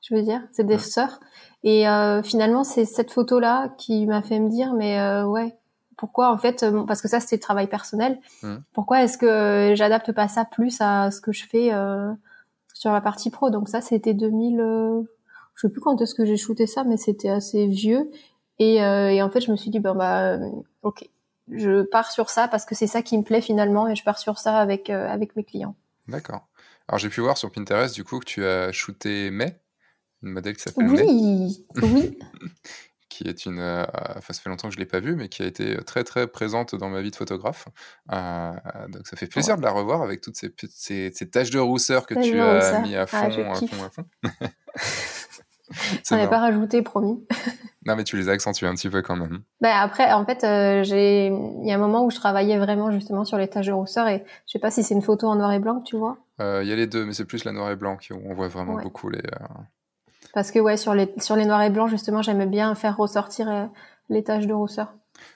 je 0.00 0.14
veux 0.14 0.22
dire. 0.22 0.42
C'est 0.52 0.64
des 0.64 0.78
sœurs. 0.78 1.18
Et 1.64 1.86
finalement, 2.22 2.62
c'est 2.62 2.84
cette 2.84 3.10
photo-là 3.10 3.74
qui 3.78 4.06
m'a 4.06 4.22
fait 4.22 4.38
me 4.38 4.48
dire, 4.48 4.74
mais 4.74 5.24
ouais, 5.24 5.56
pourquoi 6.02 6.32
en 6.32 6.36
fait 6.36 6.66
parce 6.88 7.00
que 7.00 7.06
ça 7.06 7.20
c'était 7.20 7.36
le 7.36 7.42
travail 7.42 7.68
personnel. 7.68 8.18
Mmh. 8.42 8.56
pourquoi 8.72 9.04
est-ce 9.04 9.16
que 9.16 9.74
j'adapte 9.76 10.10
pas 10.10 10.26
ça 10.26 10.44
plus 10.44 10.80
à 10.80 11.12
ce 11.12 11.20
que 11.20 11.30
je 11.30 11.46
fais 11.46 11.72
euh, 11.72 12.12
sur 12.74 12.90
la 12.90 13.00
partie 13.00 13.30
pro? 13.30 13.50
Donc 13.50 13.68
ça 13.68 13.80
c'était 13.80 14.12
2000 14.12 14.60
euh, 14.60 15.02
je 15.54 15.68
sais 15.68 15.72
plus 15.72 15.80
quand 15.80 16.02
est-ce 16.02 16.16
que 16.16 16.24
j'ai 16.24 16.36
shooté 16.36 16.66
ça 16.66 16.82
mais 16.82 16.96
c'était 16.96 17.28
assez 17.28 17.68
vieux. 17.68 18.10
Et, 18.58 18.82
euh, 18.82 19.12
et, 19.12 19.22
en 19.22 19.30
fait 19.30 19.42
je 19.42 19.52
me 19.52 19.56
suis 19.56 19.70
dit 19.70 19.78
ben 19.78 19.94
bah 19.94 20.40
ok 20.82 21.08
je 21.52 21.82
pars 21.82 22.10
sur 22.10 22.30
ça 22.30 22.48
parce 22.48 22.64
que 22.64 22.74
c'est 22.74 22.88
ça 22.88 23.02
qui 23.02 23.16
me 23.16 23.22
plaît 23.22 23.40
finalement 23.40 23.86
et 23.86 23.94
je 23.94 24.02
pars 24.02 24.18
sur 24.18 24.38
ça 24.38 24.58
avec 24.58 24.90
avec 24.90 25.36
mes 25.36 25.44
clients. 25.44 25.76
D'accord. 26.08 26.48
Alors 26.88 26.98
j'ai 26.98 27.10
pu 27.10 27.20
voir 27.20 27.38
sur 27.38 27.52
Pinterest 27.52 27.94
du 27.94 28.02
coup 28.02 28.18
que 28.18 28.24
tu 28.24 28.44
as 28.44 28.72
shooté 28.72 29.30
May 29.30 29.56
une 30.24 30.30
modèle 30.30 30.56
qui 30.56 30.64
s'appelle 30.64 30.88
oui 30.88 31.64
oui 31.80 32.18
qui 33.22 33.28
est 33.28 33.46
une, 33.46 33.58
euh, 33.60 33.84
enfin 34.16 34.32
ça 34.32 34.40
fait 34.40 34.50
longtemps 34.50 34.68
que 34.68 34.74
je 34.74 34.78
l'ai 34.78 34.86
pas 34.86 35.00
vue, 35.00 35.14
mais 35.14 35.28
qui 35.28 35.42
a 35.42 35.46
été 35.46 35.76
très 35.84 36.04
très 36.04 36.26
présente 36.26 36.74
dans 36.74 36.88
ma 36.88 37.00
vie 37.02 37.10
de 37.10 37.16
photographe. 37.16 37.68
Euh, 38.12 38.52
donc 38.88 39.06
ça 39.06 39.16
fait 39.16 39.26
plaisir 39.26 39.56
de 39.56 39.62
la 39.62 39.70
revoir 39.70 40.02
avec 40.02 40.20
toutes 40.20 40.36
ces, 40.36 40.52
ces, 40.70 41.12
ces 41.12 41.30
taches 41.30 41.50
de 41.50 41.58
rousseur 41.58 42.06
que 42.06 42.14
tu 42.14 42.38
as 42.40 42.80
mis 42.80 42.96
à 42.96 43.02
ah, 43.02 43.06
fond, 43.06 43.52
à 43.52 43.54
fond, 43.54 43.84
à 43.84 43.90
fond. 43.90 44.04
J'en 46.06 46.18
ai 46.18 46.28
pas 46.28 46.40
rajouté, 46.40 46.82
promis. 46.82 47.26
non, 47.86 47.96
mais 47.96 48.04
tu 48.04 48.18
les 48.18 48.28
as 48.28 48.32
accentués 48.32 48.66
un 48.66 48.74
petit 48.74 48.90
peu 48.90 49.00
quand 49.00 49.16
même. 49.16 49.40
Ben 49.62 49.72
après, 49.74 50.12
en 50.12 50.26
fait, 50.26 50.44
euh, 50.44 50.82
j'ai, 50.82 51.28
il 51.28 51.66
y 51.66 51.72
a 51.72 51.76
un 51.76 51.78
moment 51.78 52.04
où 52.04 52.10
je 52.10 52.16
travaillais 52.16 52.58
vraiment 52.58 52.90
justement 52.90 53.24
sur 53.24 53.38
les 53.38 53.48
taches 53.48 53.68
de 53.68 53.72
rousseur 53.72 54.06
et 54.08 54.24
je 54.46 54.52
sais 54.52 54.58
pas 54.58 54.70
si 54.70 54.82
c'est 54.82 54.94
une 54.94 55.00
photo 55.00 55.28
en 55.28 55.36
noir 55.36 55.52
et 55.52 55.60
blanc, 55.60 55.80
tu 55.80 55.96
vois. 55.96 56.18
Il 56.40 56.66
y 56.66 56.72
a 56.72 56.76
les 56.76 56.88
deux, 56.88 57.04
mais 57.04 57.12
c'est 57.12 57.24
plus 57.24 57.44
la 57.44 57.52
noir 57.52 57.70
et 57.70 57.76
blanc 57.76 57.96
où 58.10 58.14
on 58.24 58.34
voit 58.34 58.48
vraiment 58.48 58.74
beaucoup 58.74 59.08
les. 59.08 59.22
Parce 60.32 60.50
que 60.50 60.58
ouais, 60.58 60.76
sur 60.76 60.94
les 60.94 61.12
sur 61.18 61.36
les 61.36 61.44
noirs 61.44 61.62
et 61.62 61.70
blancs 61.70 61.90
justement, 61.90 62.22
j'aimais 62.22 62.46
bien 62.46 62.74
faire 62.74 62.96
ressortir 62.96 63.48
euh, 63.48 63.66
les 64.08 64.24
taches 64.24 64.46
de 64.46 64.54
rousseur. 64.54 64.94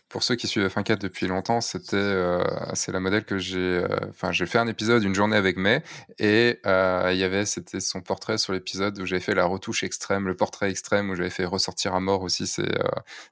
Pour 0.08 0.22
ceux 0.22 0.36
qui 0.36 0.46
suivent 0.46 0.66
F1.4 0.66 0.98
depuis 0.98 1.26
longtemps, 1.26 1.60
c'était 1.60 1.96
euh, 1.96 2.42
c'est 2.74 2.92
la 2.92 3.00
modèle 3.00 3.24
que 3.24 3.38
j'ai 3.38 3.58
euh, 3.58 3.88
enfin 4.08 4.32
j'ai 4.32 4.46
fait 4.46 4.58
un 4.58 4.66
épisode 4.66 5.02
une 5.04 5.14
journée 5.14 5.36
avec 5.36 5.56
May 5.58 5.82
et 6.18 6.60
il 6.64 7.16
y 7.16 7.24
avait 7.24 7.44
c'était 7.44 7.80
son 7.80 8.00
portrait 8.00 8.38
sur 8.38 8.52
l'épisode 8.52 8.98
où 8.98 9.06
j'avais 9.06 9.20
fait 9.20 9.34
la 9.34 9.44
retouche 9.44 9.84
extrême, 9.84 10.26
le 10.26 10.36
portrait 10.36 10.70
extrême 10.70 11.10
où 11.10 11.14
j'avais 11.14 11.30
fait 11.30 11.44
ressortir 11.44 11.94
à 11.94 12.00
mort 12.00 12.22
aussi 12.22 12.46
ces, 12.46 12.68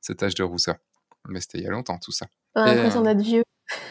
ces 0.01 0.15
taches 0.15 0.35
de 0.35 0.43
rousseur. 0.43 0.77
Mais 1.29 1.41
c'était 1.41 1.59
il 1.59 1.65
y 1.65 1.67
a 1.67 1.71
longtemps 1.71 1.99
tout 1.99 2.13
ça. 2.13 2.27
On 2.55 2.63
a 2.63 2.75
l'impression 2.75 3.01
d'être 3.01 3.23
vieux. 3.23 3.43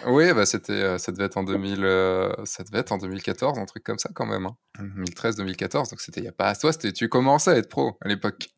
Oui, 0.05 0.31
bah 0.33 0.45
c'était, 0.45 0.73
euh, 0.73 0.97
ça 0.97 1.11
devait 1.11 1.25
être 1.25 1.37
en 1.37 1.43
2000, 1.43 1.83
euh, 1.83 2.31
ça 2.45 2.63
en 2.91 2.97
2014, 2.97 3.57
un 3.57 3.65
truc 3.65 3.83
comme 3.83 3.97
ça 3.97 4.09
quand 4.13 4.25
même. 4.25 4.47
2013, 4.79 5.35
hein. 5.35 5.37
2014, 5.39 5.89
donc 5.89 6.01
c'était 6.01 6.21
il 6.21 6.25
y 6.25 6.29
a 6.29 6.31
pas. 6.31 6.53
Toi, 6.55 6.71
tu 6.73 7.09
commençais 7.09 7.51
à 7.51 7.57
être 7.57 7.69
pro 7.69 7.97
à 8.01 8.07
l'époque. 8.07 8.49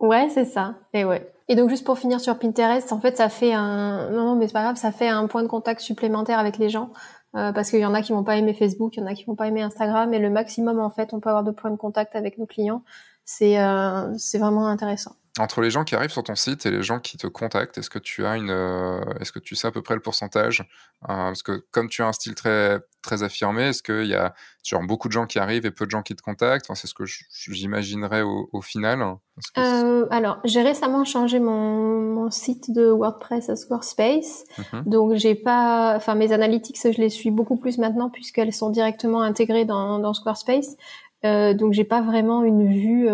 Ouais, 0.00 0.28
c'est 0.32 0.44
ça. 0.44 0.76
Et 0.94 1.04
ouais. 1.04 1.32
Et 1.48 1.56
donc 1.56 1.68
juste 1.68 1.84
pour 1.84 1.98
finir 1.98 2.20
sur 2.20 2.38
Pinterest, 2.38 2.92
en 2.92 3.00
fait, 3.00 3.16
ça 3.16 3.28
fait 3.28 3.52
un, 3.52 4.10
non, 4.10 4.36
mais 4.36 4.46
c'est 4.46 4.52
pas 4.52 4.62
grave, 4.62 4.76
ça 4.76 4.92
fait 4.92 5.08
un 5.08 5.26
point 5.26 5.42
de 5.42 5.48
contact 5.48 5.80
supplémentaire 5.80 6.38
avec 6.38 6.58
les 6.58 6.68
gens. 6.68 6.92
Euh, 7.36 7.52
parce 7.52 7.70
qu'il 7.70 7.78
y 7.78 7.86
en 7.86 7.94
a 7.94 8.02
qui 8.02 8.12
vont 8.12 8.24
pas 8.24 8.36
aimer 8.36 8.54
Facebook, 8.54 8.96
il 8.96 9.00
y 9.00 9.02
en 9.04 9.06
a 9.06 9.14
qui 9.14 9.24
vont 9.24 9.36
pas 9.36 9.46
aimer 9.46 9.62
Instagram, 9.62 10.12
et 10.12 10.18
le 10.18 10.30
maximum 10.30 10.80
en 10.80 10.90
fait, 10.90 11.12
on 11.12 11.20
peut 11.20 11.28
avoir 11.28 11.44
de 11.44 11.52
points 11.52 11.70
de 11.70 11.76
contact 11.76 12.16
avec 12.16 12.38
nos 12.38 12.46
clients. 12.46 12.82
C'est 13.24 13.56
c'est 14.16 14.38
vraiment 14.38 14.66
intéressant. 14.66 15.12
Entre 15.38 15.60
les 15.60 15.70
gens 15.70 15.84
qui 15.84 15.94
arrivent 15.94 16.10
sur 16.10 16.24
ton 16.24 16.34
site 16.34 16.66
et 16.66 16.72
les 16.72 16.82
gens 16.82 16.98
qui 16.98 17.16
te 17.16 17.28
contactent, 17.28 17.78
est-ce 17.78 17.88
que 17.88 18.00
tu 18.00 18.26
as 18.26 18.36
une, 18.36 18.50
euh, 18.50 19.00
est-ce 19.20 19.30
que 19.30 19.38
tu 19.38 19.54
sais 19.54 19.68
à 19.68 19.70
peu 19.70 19.80
près 19.80 19.94
le 19.94 20.00
pourcentage 20.00 20.60
euh, 21.04 21.06
Parce 21.06 21.44
que 21.44 21.64
comme 21.70 21.88
tu 21.88 22.02
as 22.02 22.08
un 22.08 22.12
style 22.12 22.34
très 22.34 22.80
très 23.00 23.22
affirmé, 23.22 23.68
est-ce 23.68 23.82
qu'il 23.82 24.06
y 24.06 24.14
a 24.14 24.34
genre 24.64 24.82
beaucoup 24.82 25.06
de 25.06 25.12
gens 25.12 25.26
qui 25.26 25.38
arrivent 25.38 25.64
et 25.64 25.70
peu 25.70 25.86
de 25.86 25.90
gens 25.90 26.02
qui 26.02 26.16
te 26.16 26.22
contactent? 26.22 26.66
Enfin, 26.66 26.74
C'est 26.74 26.88
ce 26.88 26.94
que 26.94 27.04
j'imaginerais 27.06 28.22
au, 28.22 28.50
au, 28.52 28.60
final. 28.60 29.18
Euh, 29.56 30.06
alors, 30.10 30.40
j'ai 30.44 30.62
récemment 30.62 31.04
changé 31.04 31.38
mon, 31.38 32.12
mon, 32.12 32.30
site 32.30 32.72
de 32.72 32.90
WordPress 32.90 33.50
à 33.50 33.56
Squarespace, 33.56 34.44
mmh 34.58 34.80
donc 34.86 35.14
j'ai 35.14 35.36
pas, 35.36 35.94
enfin 35.96 36.16
mes 36.16 36.32
analytics, 36.32 36.76
je 36.82 37.00
les 37.00 37.08
suis 37.08 37.30
beaucoup 37.30 37.56
plus 37.56 37.78
maintenant 37.78 38.10
puisqu'elles 38.10 38.52
sont 38.52 38.70
directement 38.70 39.22
intégrées 39.22 39.64
dans, 39.64 40.00
dans 40.00 40.12
Squarespace, 40.12 40.76
donc 41.22 41.72
j'ai 41.72 41.84
pas 41.84 42.02
vraiment 42.02 42.42
une 42.42 42.66
vue. 42.66 43.08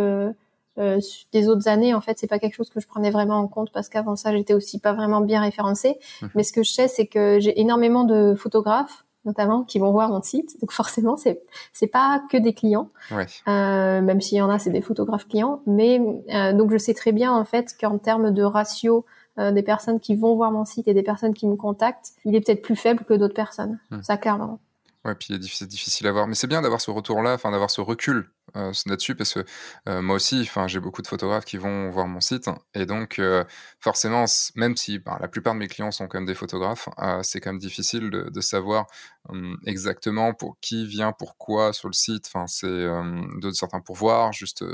Euh, 0.78 1.00
des 1.32 1.48
autres 1.48 1.68
années, 1.68 1.94
en 1.94 2.00
fait, 2.00 2.18
c'est 2.18 2.26
pas 2.26 2.38
quelque 2.38 2.54
chose 2.54 2.70
que 2.70 2.80
je 2.80 2.86
prenais 2.86 3.10
vraiment 3.10 3.38
en 3.38 3.48
compte 3.48 3.70
parce 3.72 3.88
qu'avant 3.88 4.16
ça, 4.16 4.32
j'étais 4.32 4.54
aussi 4.54 4.78
pas 4.78 4.92
vraiment 4.92 5.20
bien 5.20 5.40
référencée. 5.40 5.98
Mhm. 6.22 6.30
Mais 6.34 6.42
ce 6.42 6.52
que 6.52 6.62
je 6.62 6.72
sais, 6.72 6.88
c'est 6.88 7.06
que 7.06 7.38
j'ai 7.40 7.60
énormément 7.60 8.04
de 8.04 8.34
photographes 8.34 9.06
notamment 9.26 9.64
qui 9.64 9.78
vont 9.78 9.90
voir 9.90 10.08
mon 10.08 10.22
site. 10.22 10.58
Donc 10.60 10.72
forcément, 10.72 11.16
c'est 11.16 11.42
c'est 11.72 11.88
pas 11.88 12.22
que 12.30 12.36
des 12.36 12.54
clients, 12.54 12.90
ouais. 13.10 13.26
euh, 13.48 14.00
même 14.00 14.20
s'il 14.20 14.38
y 14.38 14.42
en 14.42 14.48
a, 14.48 14.58
c'est 14.58 14.70
des 14.70 14.80
photographes 14.80 15.28
clients. 15.28 15.60
Mais 15.66 16.00
euh, 16.32 16.52
donc 16.52 16.70
je 16.70 16.78
sais 16.78 16.94
très 16.94 17.12
bien 17.12 17.32
en 17.32 17.44
fait 17.44 17.76
qu'en 17.78 17.98
termes 17.98 18.30
de 18.30 18.42
ratio 18.42 19.04
euh, 19.38 19.50
des 19.50 19.62
personnes 19.62 20.00
qui 20.00 20.14
vont 20.14 20.34
voir 20.34 20.50
mon 20.50 20.64
site 20.64 20.88
et 20.88 20.94
des 20.94 21.02
personnes 21.02 21.34
qui 21.34 21.46
me 21.46 21.56
contactent, 21.56 22.12
il 22.24 22.34
est 22.34 22.40
peut-être 22.40 22.62
plus 22.62 22.76
faible 22.76 23.04
que 23.04 23.14
d'autres 23.14 23.34
personnes. 23.34 23.78
Mhm. 23.90 24.02
Ça 24.02 24.16
clairement. 24.16 24.60
Ouais, 25.06 25.14
puis 25.14 25.38
c'est 25.52 25.68
difficile 25.68 26.08
à 26.08 26.12
voir. 26.12 26.26
Mais 26.26 26.34
c'est 26.34 26.48
bien 26.48 26.62
d'avoir 26.62 26.80
ce 26.80 26.90
retour-là, 26.90 27.34
enfin 27.34 27.52
d'avoir 27.52 27.70
ce 27.70 27.80
recul 27.80 28.28
euh, 28.56 28.72
là-dessus, 28.86 29.14
parce 29.14 29.34
que 29.34 29.44
euh, 29.88 30.02
moi 30.02 30.16
aussi, 30.16 30.40
enfin 30.40 30.66
j'ai 30.66 30.80
beaucoup 30.80 31.00
de 31.00 31.06
photographes 31.06 31.44
qui 31.44 31.58
vont 31.58 31.90
voir 31.90 32.08
mon 32.08 32.20
site, 32.20 32.50
et 32.74 32.86
donc 32.86 33.20
euh, 33.20 33.44
forcément, 33.78 34.24
même 34.56 34.76
si 34.76 34.98
ben, 34.98 35.16
la 35.20 35.28
plupart 35.28 35.54
de 35.54 35.60
mes 35.60 35.68
clients 35.68 35.92
sont 35.92 36.08
quand 36.08 36.18
même 36.18 36.26
des 36.26 36.34
photographes, 36.34 36.88
c'est 37.22 37.40
quand 37.40 37.50
même 37.52 37.60
difficile 37.60 38.10
de, 38.10 38.40
savoir 38.40 38.86
hum, 39.28 39.56
exactement 39.64 40.34
pour 40.34 40.58
qui 40.60 40.86
vient, 40.88 41.12
pourquoi 41.12 41.72
sur 41.72 41.88
le 41.88 41.94
site. 41.94 42.26
Enfin, 42.26 42.48
c'est 42.48 42.66
de 42.66 43.50
certains 43.52 43.80
pour 43.80 43.94
voir, 43.94 44.32
juste 44.32 44.64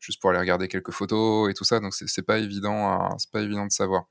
juste 0.00 0.20
pour 0.20 0.30
aller 0.30 0.40
regarder 0.40 0.66
quelques 0.66 0.90
photos 0.90 1.48
et 1.50 1.54
tout 1.54 1.64
ça. 1.64 1.78
Donc 1.78 1.94
c'est 1.94 2.22
pas 2.26 2.38
évident, 2.38 3.16
c'est 3.18 3.30
pas 3.30 3.42
évident 3.42 3.66
de 3.66 3.70
savoir. 3.72 4.06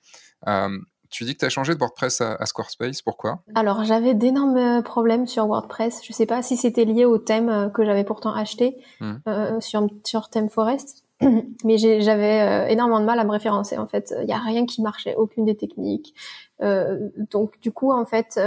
Tu 1.12 1.26
dis 1.26 1.34
que 1.34 1.40
tu 1.40 1.46
as 1.46 1.50
changé 1.50 1.74
de 1.74 1.80
WordPress 1.80 2.22
à, 2.22 2.46
Squarespace, 2.46 3.02
pourquoi? 3.02 3.44
Alors 3.54 3.84
j'avais 3.84 4.14
d'énormes 4.14 4.58
euh, 4.58 4.82
problèmes 4.82 5.28
sur 5.28 5.46
WordPress. 5.46 6.02
Je 6.04 6.12
ne 6.12 6.16
sais 6.16 6.26
pas 6.26 6.42
si 6.42 6.56
c'était 6.56 6.86
lié 6.86 7.04
au 7.04 7.18
thème 7.18 7.50
euh, 7.50 7.70
que 7.70 7.84
j'avais 7.84 8.06
pourtant 8.06 8.34
acheté 8.34 8.78
hmm. 9.02 9.16
euh, 9.28 9.60
sur, 9.60 9.88
sur 10.06 10.30
Theme 10.30 10.50
Forest, 10.50 11.04
mais 11.66 11.78
j'avais 11.78 12.72
énormément 12.72 13.02
de 13.02 13.06
mal 13.06 13.20
à 13.20 13.26
me 13.26 13.32
référencer 13.32 13.78
en 13.78 13.88
fait. 13.88 14.14
Il 14.22 14.26
n'y 14.26 14.34
a 14.34 14.40
rien 14.40 14.66
qui 14.66 14.82
marchait, 14.82 15.16
aucune 15.16 15.46
des 15.46 15.56
techniques. 15.56 16.16
donc 16.62 17.60
du 17.60 17.72
coup 17.74 17.92
en 17.92 18.06
fait 18.06 18.40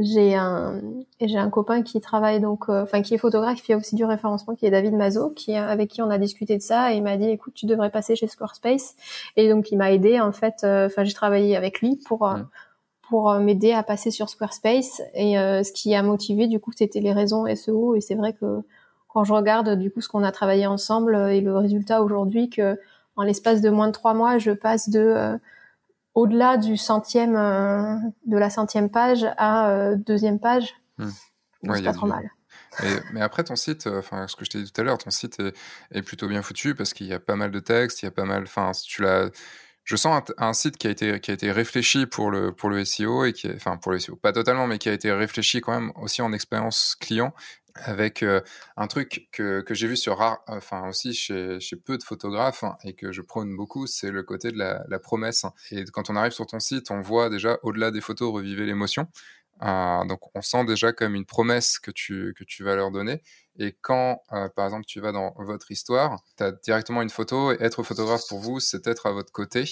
j'ai 0.00 0.34
un 0.34 0.80
j'ai 1.20 1.38
un 1.38 1.50
copain 1.50 1.82
qui 1.82 2.00
travaille 2.00 2.40
donc 2.40 2.68
euh, 2.68 2.82
enfin 2.82 3.02
qui 3.02 3.14
est 3.14 3.18
photographe 3.18 3.56
qui 3.56 3.62
fait 3.62 3.74
aussi 3.74 3.96
du 3.96 4.04
référencement 4.04 4.54
qui 4.54 4.66
est 4.66 4.70
David 4.70 4.94
Mazo 4.94 5.30
qui 5.30 5.54
avec 5.54 5.90
qui 5.90 6.02
on 6.02 6.10
a 6.10 6.18
discuté 6.18 6.56
de 6.56 6.62
ça 6.62 6.92
et 6.92 6.96
il 6.96 7.02
m'a 7.02 7.16
dit 7.16 7.28
écoute 7.28 7.54
tu 7.54 7.66
devrais 7.66 7.90
passer 7.90 8.14
chez 8.14 8.28
Squarespace. 8.28 8.94
Et 9.36 9.48
donc 9.48 9.70
il 9.72 9.76
m'a 9.76 9.92
aidé 9.92 10.20
en 10.20 10.32
fait 10.32 10.62
euh, 10.62 10.86
enfin 10.86 11.04
j'ai 11.04 11.14
travaillé 11.14 11.56
avec 11.56 11.80
lui 11.80 11.96
pour 12.06 12.28
euh, 12.28 12.38
pour 13.08 13.32
m'aider 13.34 13.72
à 13.72 13.82
passer 13.82 14.10
sur 14.10 14.28
Squarespace. 14.28 15.00
Et 15.14 15.34
ce 15.34 15.72
qui 15.72 15.94
a 15.94 16.02
motivé 16.02 16.46
du 16.46 16.60
coup 16.60 16.72
c'était 16.76 17.00
les 17.00 17.12
raisons 17.12 17.44
SEO 17.54 17.94
et 17.94 18.00
c'est 18.00 18.14
vrai 18.14 18.34
que 18.34 18.62
quand 19.08 19.24
je 19.24 19.32
regarde 19.32 19.78
du 19.78 19.90
coup 19.90 20.00
ce 20.00 20.08
qu'on 20.08 20.22
a 20.22 20.32
travaillé 20.32 20.66
ensemble 20.66 21.16
et 21.30 21.40
le 21.40 21.56
résultat 21.56 22.02
aujourd'hui 22.02 22.50
que 22.50 22.78
en 23.16 23.22
l'espace 23.22 23.62
de 23.62 23.70
moins 23.70 23.88
de 23.88 23.92
trois 23.92 24.14
mois 24.14 24.38
je 24.38 24.50
passe 24.50 24.90
de 24.90 25.38
au-delà 26.18 26.56
du 26.56 26.76
centième, 26.76 27.36
euh, 27.36 27.94
de 28.26 28.36
la 28.36 28.50
centième 28.50 28.90
page 28.90 29.24
à 29.36 29.70
euh, 29.70 29.94
deuxième 29.94 30.40
page. 30.40 30.74
Hmm. 30.98 31.10
c'est 31.72 31.84
pas 31.84 31.92
trop 31.92 32.06
mal. 32.06 32.28
mais 33.12 33.20
après, 33.20 33.44
ton 33.44 33.54
site, 33.54 33.86
euh, 33.86 34.00
enfin, 34.00 34.26
ce 34.26 34.34
que 34.34 34.44
je 34.44 34.50
t'ai 34.50 34.62
dit 34.62 34.72
tout 34.72 34.80
à 34.80 34.84
l'heure, 34.84 34.98
ton 34.98 35.10
site 35.10 35.40
est, 35.92 36.02
plutôt 36.02 36.26
bien 36.26 36.42
foutu 36.42 36.74
parce 36.74 36.92
qu'il 36.92 37.06
y 37.06 37.14
a 37.14 37.20
pas 37.20 37.36
mal 37.36 37.52
de 37.52 37.60
textes, 37.60 38.02
il 38.02 38.06
y 38.06 38.08
a 38.08 38.10
pas 38.10 38.24
mal, 38.24 38.42
enfin, 38.42 38.72
tu 38.84 39.02
l'as, 39.02 39.30
je 39.84 39.94
sens 39.94 40.20
un, 40.38 40.52
site 40.54 40.76
qui 40.76 40.88
a 40.88 40.90
été 40.90 41.20
qui 41.20 41.30
a 41.30 41.34
été 41.34 41.52
réfléchi 41.52 42.06
pour 42.06 42.32
le 42.32 42.52
pour 42.52 42.68
le 42.68 42.84
SEO 42.84 43.24
et 43.24 43.32
qui, 43.32 43.48
enfin, 43.54 43.76
pour 43.76 43.92
le 43.92 44.00
SEO, 44.00 44.16
pas 44.16 44.32
totalement, 44.32 44.66
mais 44.66 44.78
qui 44.78 44.88
a 44.88 44.92
été 44.92 45.12
réfléchi 45.12 45.60
quand 45.60 45.72
même 45.72 45.92
aussi 46.02 46.20
en 46.20 46.32
expérience 46.32 46.96
client 47.00 47.32
avec 47.84 48.22
euh, 48.22 48.40
un 48.76 48.86
truc 48.86 49.28
que, 49.32 49.60
que 49.60 49.74
j'ai 49.74 49.86
vu 49.86 49.96
sur 49.96 50.18
rare, 50.18 50.38
enfin 50.46 50.88
aussi 50.88 51.14
chez, 51.14 51.60
chez 51.60 51.76
peu 51.76 51.98
de 51.98 52.02
photographes 52.02 52.64
hein, 52.64 52.76
et 52.84 52.94
que 52.94 53.12
je 53.12 53.22
prône 53.22 53.54
beaucoup, 53.56 53.86
c'est 53.86 54.10
le 54.10 54.22
côté 54.22 54.50
de 54.50 54.58
la, 54.58 54.98
promesse. 54.98 55.44
Et 55.70 55.84
quand 55.84 56.10
on 56.10 56.16
arrive 56.16 56.32
sur 56.32 56.46
ton 56.46 56.60
site, 56.60 56.90
on 56.90 57.00
voit 57.00 57.30
déjà 57.30 57.58
au-delà 57.62 57.90
des 57.90 58.00
photos 58.00 58.32
reviver 58.32 58.66
l'émotion. 58.66 59.06
Euh, 59.62 60.04
donc 60.04 60.20
on 60.34 60.42
sent 60.42 60.64
déjà 60.64 60.92
comme 60.92 61.14
une 61.14 61.24
promesse 61.24 61.78
que 61.78 61.90
tu, 61.90 62.34
que 62.36 62.44
tu 62.44 62.62
vas 62.64 62.76
leur 62.76 62.90
donner. 62.90 63.22
Et 63.58 63.76
quand, 63.80 64.22
euh, 64.32 64.48
par 64.48 64.66
exemple, 64.66 64.84
tu 64.86 65.00
vas 65.00 65.12
dans 65.12 65.34
votre 65.38 65.70
histoire, 65.70 66.22
tu 66.36 66.44
as 66.44 66.52
directement 66.52 67.02
une 67.02 67.10
photo 67.10 67.52
et 67.52 67.56
être 67.60 67.82
photographe 67.82 68.22
pour 68.28 68.40
vous, 68.40 68.60
c'est 68.60 68.86
être 68.86 69.06
à 69.06 69.12
votre 69.12 69.32
côté 69.32 69.64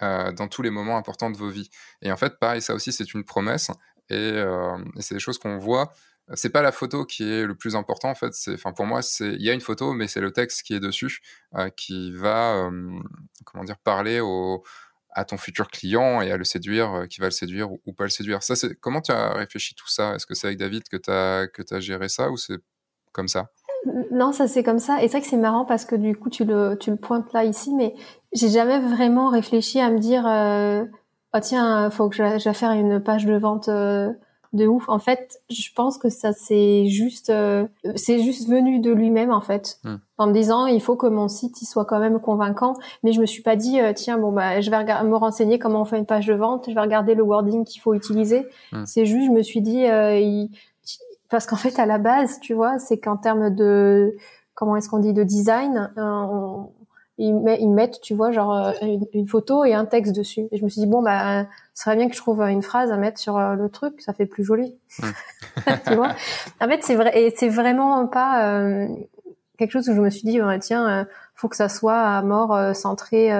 dans 0.00 0.48
tous 0.48 0.62
les 0.62 0.70
moments 0.70 0.96
importants 0.96 1.30
de 1.30 1.36
vos 1.36 1.50
vies. 1.50 1.68
Et 2.00 2.10
en 2.10 2.16
fait, 2.16 2.38
pareil, 2.38 2.62
ça 2.62 2.74
aussi, 2.74 2.90
c'est 2.90 3.12
une 3.12 3.22
promesse. 3.22 3.70
Et 4.08 4.42
c'est 4.98 5.14
des 5.14 5.20
choses 5.20 5.38
qu'on 5.38 5.58
voit 5.58 5.92
c'est 6.34 6.50
pas 6.50 6.62
la 6.62 6.72
photo 6.72 7.04
qui 7.04 7.24
est 7.24 7.44
le 7.44 7.54
plus 7.54 7.76
important 7.76 8.10
en 8.10 8.14
fait. 8.14 8.32
Enfin 8.48 8.72
pour 8.72 8.86
moi, 8.86 9.02
c'est 9.02 9.32
il 9.32 9.42
y 9.42 9.50
a 9.50 9.52
une 9.52 9.60
photo, 9.60 9.92
mais 9.92 10.08
c'est 10.08 10.20
le 10.20 10.32
texte 10.32 10.62
qui 10.62 10.74
est 10.74 10.80
dessus 10.80 11.20
qui 11.76 12.12
va, 12.12 12.70
comment 13.44 13.64
dire, 13.64 13.78
parler 13.78 14.20
à 15.12 15.24
ton 15.24 15.36
futur 15.36 15.68
client 15.68 16.22
et 16.22 16.30
à 16.30 16.36
le 16.36 16.44
séduire, 16.44 17.06
qui 17.10 17.20
va 17.20 17.26
le 17.26 17.32
séduire 17.32 17.70
ou, 17.72 17.92
pas 17.92 18.04
le 18.04 18.10
séduire. 18.10 18.42
Ça, 18.42 18.54
comment 18.80 19.00
tu 19.00 19.12
as 19.12 19.32
réfléchi 19.32 19.74
tout 19.74 19.88
ça? 19.88 20.14
Est-ce 20.14 20.26
que 20.26 20.34
c'est 20.34 20.46
avec 20.46 20.58
David 20.58 20.88
que 20.88 20.96
tu 20.96 21.10
as 21.10 21.48
que 21.48 21.62
as 21.74 21.80
géré 21.80 22.08
ça 22.08 22.30
ou 22.30 22.36
c'est 22.36 22.58
comme 23.12 23.28
ça? 23.28 23.50
Non, 24.12 24.32
ça 24.32 24.46
c'est 24.46 24.62
comme 24.62 24.78
ça. 24.78 25.02
Et 25.02 25.08
c'est 25.08 25.12
vrai 25.12 25.20
que 25.22 25.26
c'est 25.26 25.36
marrant 25.36 25.64
parce 25.64 25.84
que 25.84 25.96
du 25.96 26.14
coup 26.16 26.30
tu 26.30 26.44
le 26.44 26.76
tu 26.78 26.90
le 26.90 26.96
pointes 26.96 27.32
là 27.32 27.44
ici, 27.44 27.74
mais 27.74 27.94
j'ai 28.32 28.48
jamais 28.48 28.78
vraiment 28.78 29.30
réfléchi 29.30 29.80
à 29.80 29.90
me 29.90 29.98
dire 29.98 30.26
euh, 30.26 30.84
oh 31.34 31.38
tiens 31.40 31.90
faut 31.90 32.08
que 32.08 32.16
j'aille 32.16 32.54
faire 32.54 32.72
une 32.72 33.02
page 33.02 33.24
de 33.24 33.36
vente 33.36 33.68
euh, 33.68 34.12
de 34.52 34.66
ouf. 34.66 34.88
En 34.88 34.98
fait, 34.98 35.40
je 35.48 35.68
pense 35.74 35.98
que 35.98 36.08
ça 36.08 36.32
c'est 36.32 36.86
juste 36.86 37.30
euh, 37.30 37.66
c'est 37.96 38.20
juste 38.20 38.48
venu 38.48 38.80
de 38.80 38.90
lui-même 38.90 39.30
en 39.30 39.40
fait, 39.40 39.78
hmm. 39.84 39.96
en 40.18 40.26
me 40.26 40.32
disant 40.32 40.66
il 40.66 40.80
faut 40.80 40.96
que 40.96 41.06
mon 41.06 41.28
site 41.28 41.62
il 41.62 41.66
soit 41.66 41.84
quand 41.84 42.00
même 42.00 42.20
convaincant. 42.20 42.76
Mais 43.02 43.12
je 43.12 43.20
me 43.20 43.26
suis 43.26 43.42
pas 43.42 43.56
dit 43.56 43.80
euh, 43.80 43.92
tiens 43.94 44.18
bon 44.18 44.32
bah 44.32 44.60
je 44.60 44.70
vais 44.70 44.84
me 45.04 45.16
renseigner 45.16 45.58
comment 45.58 45.82
on 45.82 45.84
fait 45.84 45.98
une 45.98 46.06
page 46.06 46.26
de 46.26 46.34
vente, 46.34 46.66
je 46.68 46.74
vais 46.74 46.80
regarder 46.80 47.14
le 47.14 47.22
wording 47.22 47.64
qu'il 47.64 47.80
faut 47.80 47.94
utiliser. 47.94 48.46
Hmm. 48.72 48.84
C'est 48.86 49.06
juste 49.06 49.26
je 49.26 49.32
me 49.32 49.42
suis 49.42 49.60
dit 49.60 49.84
il, 49.84 50.50
parce 51.28 51.46
qu'en 51.46 51.56
fait 51.56 51.78
à 51.78 51.86
la 51.86 51.98
base 51.98 52.40
tu 52.40 52.54
vois 52.54 52.78
c'est 52.78 52.98
qu'en 52.98 53.16
termes 53.16 53.54
de 53.54 54.16
comment 54.60 54.76
est-ce 54.76 54.90
qu'on 54.90 54.98
dit 54.98 55.14
de 55.14 55.22
design 55.22 55.90
euh, 55.96 56.56
ils, 57.20 57.68
mettent 57.68 58.00
tu 58.00 58.14
vois 58.14 58.32
genre 58.32 58.52
euh, 58.54 58.72
une, 59.12 59.26
photo 59.26 59.64
et 59.64 59.74
un 59.74 59.84
texte 59.84 60.14
dessus. 60.14 60.48
Et 60.50 60.56
je 60.56 60.64
me 60.64 60.68
suis 60.68 60.80
dit 60.80 60.86
bon 60.86 61.02
bah 61.02 61.44
ce 61.74 61.84
serait 61.84 61.96
bien 61.96 62.08
que 62.08 62.14
je 62.14 62.20
trouve 62.20 62.40
une 62.42 62.62
phrase 62.62 62.90
à 62.90 62.96
mettre 62.96 63.18
sur 63.18 63.36
euh, 63.36 63.54
le 63.54 63.68
truc 63.68 64.00
ça 64.00 64.12
fait 64.12 64.26
plus 64.26 64.44
joli. 64.44 64.76
Tu 65.86 65.94
vois? 65.94 66.14
En 66.60 66.68
fait 66.68 66.82
c'est 66.82 66.94
vrai 66.94 67.18
et 67.18 67.34
c'est 67.36 67.48
vraiment 67.48 68.06
pas 68.06 68.62
quelque 69.58 69.72
chose 69.72 69.88
où 69.88 69.94
je 69.94 70.00
me 70.00 70.10
suis 70.10 70.22
dit 70.22 70.40
tiens 70.60 71.06
faut 71.34 71.48
que 71.48 71.56
ça 71.56 71.68
soit 71.68 72.00
à 72.00 72.22
mort 72.22 72.74
centré 72.74 73.30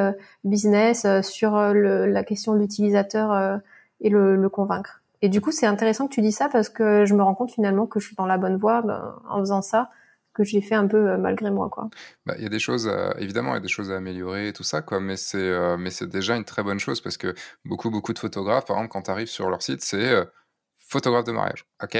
business 0.44 1.06
sur 1.22 1.56
la 1.56 2.24
question 2.24 2.54
de 2.54 2.58
l'utilisateur 2.58 3.60
et 4.00 4.10
le, 4.10 4.36
le 4.36 4.48
convaincre. 4.48 5.00
Et 5.22 5.28
du 5.28 5.40
coup, 5.40 5.50
c'est 5.50 5.66
intéressant 5.66 6.08
que 6.08 6.14
tu 6.14 6.22
dis 6.22 6.32
ça 6.32 6.48
parce 6.48 6.68
que 6.68 7.04
je 7.04 7.14
me 7.14 7.22
rends 7.22 7.34
compte 7.34 7.50
finalement 7.50 7.86
que 7.86 8.00
je 8.00 8.06
suis 8.06 8.16
dans 8.16 8.26
la 8.26 8.38
bonne 8.38 8.56
voie 8.56 8.82
ben, 8.82 9.16
en 9.28 9.38
faisant 9.40 9.62
ça 9.62 9.90
que 10.44 10.50
j'ai 10.50 10.60
fait 10.60 10.74
un 10.74 10.86
peu 10.86 11.10
euh, 11.10 11.18
malgré 11.18 11.50
moi 11.50 11.68
quoi. 11.68 11.88
Bah, 12.26 12.34
il 12.38 12.42
y 12.42 12.46
a 12.46 12.48
des 12.48 12.58
choses 12.58 12.90
évidemment 13.18 13.50
il 13.52 13.54
y 13.54 13.56
a 13.58 13.60
des 13.60 13.68
choses 13.68 13.90
à 13.90 13.96
améliorer 13.96 14.48
et 14.48 14.52
tout 14.52 14.62
ça 14.62 14.82
quoi 14.82 15.00
mais 15.00 15.16
c'est 15.16 15.38
euh, 15.38 15.76
mais 15.76 15.90
c'est 15.90 16.08
déjà 16.08 16.36
une 16.36 16.44
très 16.44 16.62
bonne 16.62 16.78
chose 16.78 17.00
parce 17.00 17.16
que 17.16 17.34
beaucoup 17.64 17.90
beaucoup 17.90 18.12
de 18.12 18.18
photographes 18.18 18.66
par 18.66 18.76
exemple 18.76 18.92
quand 18.92 19.02
tu 19.02 19.10
arrives 19.10 19.28
sur 19.28 19.50
leur 19.50 19.62
site 19.62 19.82
c'est 19.82 20.08
euh, 20.10 20.24
photographe 20.76 21.24
de 21.24 21.32
mariage. 21.32 21.66
OK 21.82 21.98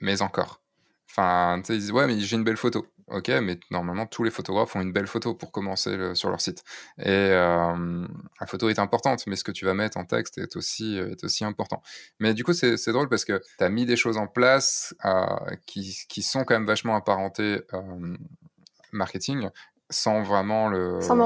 Mais 0.00 0.22
encore. 0.22 0.62
Enfin, 1.10 1.62
ils 1.68 1.78
disent 1.78 1.92
ouais 1.92 2.06
mais 2.06 2.18
j'ai 2.20 2.36
une 2.36 2.44
belle 2.44 2.56
photo. 2.56 2.86
Ok, 3.08 3.28
mais 3.28 3.60
normalement, 3.70 4.04
tous 4.06 4.24
les 4.24 4.32
photographes 4.32 4.74
ont 4.74 4.80
une 4.80 4.92
belle 4.92 5.06
photo 5.06 5.32
pour 5.32 5.52
commencer 5.52 6.14
sur 6.14 6.28
leur 6.28 6.40
site. 6.40 6.64
Et 6.98 7.04
euh, 7.06 8.04
la 8.40 8.46
photo 8.48 8.68
est 8.68 8.80
importante, 8.80 9.24
mais 9.28 9.36
ce 9.36 9.44
que 9.44 9.52
tu 9.52 9.64
vas 9.64 9.74
mettre 9.74 9.96
en 9.96 10.04
texte 10.04 10.38
est 10.38 10.56
aussi, 10.56 10.96
est 10.98 11.22
aussi 11.22 11.44
important. 11.44 11.82
Mais 12.18 12.34
du 12.34 12.42
coup, 12.42 12.52
c'est 12.52 12.88
drôle 12.88 13.08
parce 13.08 13.24
que 13.24 13.40
tu 13.58 13.64
as 13.64 13.68
mis 13.68 13.86
des 13.86 13.94
choses 13.94 14.16
en 14.16 14.26
place 14.26 14.92
euh, 15.04 15.24
qui, 15.66 15.96
qui, 16.08 16.22
sont 16.22 16.42
quand 16.42 16.54
même 16.54 16.66
vachement 16.66 16.96
apparentées 16.96 17.62
euh, 17.74 18.16
marketing 18.92 19.50
sans 19.88 20.22
vraiment 20.22 20.68
le 20.68 21.00
sans 21.00 21.16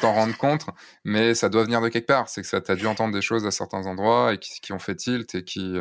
t'en 0.00 0.12
rendre 0.12 0.36
compte 0.36 0.66
mais 1.04 1.32
ça 1.36 1.48
doit 1.48 1.62
venir 1.62 1.80
de 1.80 1.88
quelque 1.88 2.08
part 2.08 2.28
c'est 2.28 2.42
que 2.42 2.48
ça 2.48 2.60
t'as 2.60 2.74
dû 2.74 2.88
entendre 2.88 3.14
des 3.14 3.22
choses 3.22 3.46
à 3.46 3.52
certains 3.52 3.86
endroits 3.86 4.34
et 4.34 4.38
qui, 4.38 4.60
qui 4.60 4.72
ont 4.72 4.80
fait 4.80 4.96
tilt 4.96 5.32
et 5.36 5.44
qui 5.44 5.78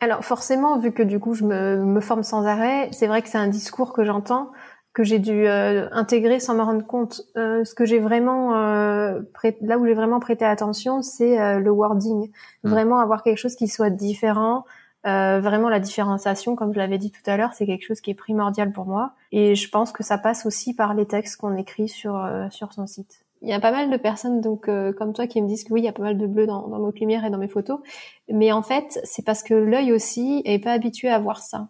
alors 0.00 0.24
forcément, 0.24 0.78
vu 0.78 0.92
que 0.92 1.02
du 1.02 1.18
coup 1.18 1.34
je 1.34 1.44
me, 1.44 1.76
me 1.76 2.00
forme 2.00 2.22
sans 2.22 2.46
arrêt, 2.46 2.88
c'est 2.92 3.06
vrai 3.06 3.22
que 3.22 3.28
c'est 3.28 3.38
un 3.38 3.48
discours 3.48 3.92
que 3.92 4.04
j'entends, 4.04 4.52
que 4.96 5.04
j'ai 5.04 5.18
dû 5.18 5.46
euh, 5.46 5.88
intégrer 5.92 6.40
sans 6.40 6.54
me 6.54 6.62
rendre 6.62 6.86
compte. 6.86 7.20
Euh, 7.36 7.64
ce 7.64 7.74
que 7.74 7.84
j'ai 7.84 7.98
vraiment, 7.98 8.56
euh, 8.56 9.20
là 9.60 9.78
où 9.78 9.84
j'ai 9.84 9.92
vraiment 9.92 10.20
prêté 10.20 10.46
attention, 10.46 11.02
c'est 11.02 11.58
le 11.58 11.70
wording. 11.70 12.30
Mmh. 12.64 12.68
Vraiment 12.70 12.98
avoir 12.98 13.22
quelque 13.22 13.36
chose 13.36 13.56
qui 13.56 13.68
soit 13.68 13.90
différent. 13.90 14.64
vraiment 15.04 15.68
la 15.68 15.80
différenciation, 15.80 16.56
comme 16.56 16.72
je 16.72 16.78
l'avais 16.78 16.98
dit 16.98 17.10
tout 17.10 17.30
à 17.30 17.36
l'heure, 17.36 17.52
c'est 17.52 17.66
quelque 17.66 17.86
chose 17.86 18.00
qui 18.00 18.10
est 18.10 18.14
primordial 18.14 18.72
pour 18.72 18.86
moi. 18.86 19.12
Et 19.32 19.54
je 19.54 19.68
pense 19.68 19.92
que 19.92 20.02
ça 20.02 20.16
passe 20.16 20.46
aussi 20.46 20.74
par 20.74 20.94
les 20.94 21.06
textes 21.06 21.36
qu'on 21.36 21.54
écrit 21.56 21.88
sur 21.88 22.28
sur 22.50 22.72
son 22.72 22.86
site. 22.86 23.25
Il 23.42 23.48
y 23.48 23.52
a 23.52 23.60
pas 23.60 23.70
mal 23.70 23.90
de 23.90 23.96
personnes 23.96 24.40
donc 24.40 24.68
euh, 24.68 24.92
comme 24.92 25.12
toi 25.12 25.26
qui 25.26 25.40
me 25.42 25.46
disent 25.46 25.64
que 25.64 25.72
oui, 25.72 25.82
il 25.82 25.84
y 25.84 25.88
a 25.88 25.92
pas 25.92 26.02
mal 26.02 26.16
de 26.16 26.26
bleu 26.26 26.46
dans, 26.46 26.68
dans 26.68 26.78
notre 26.78 26.98
lumière 27.00 27.24
et 27.24 27.30
dans 27.30 27.38
mes 27.38 27.48
photos, 27.48 27.80
mais 28.28 28.50
en 28.52 28.62
fait, 28.62 28.98
c'est 29.04 29.24
parce 29.24 29.42
que 29.42 29.54
l'œil 29.54 29.92
aussi 29.92 30.42
est 30.44 30.58
pas 30.58 30.72
habitué 30.72 31.08
à 31.08 31.18
voir 31.18 31.42
ça. 31.42 31.68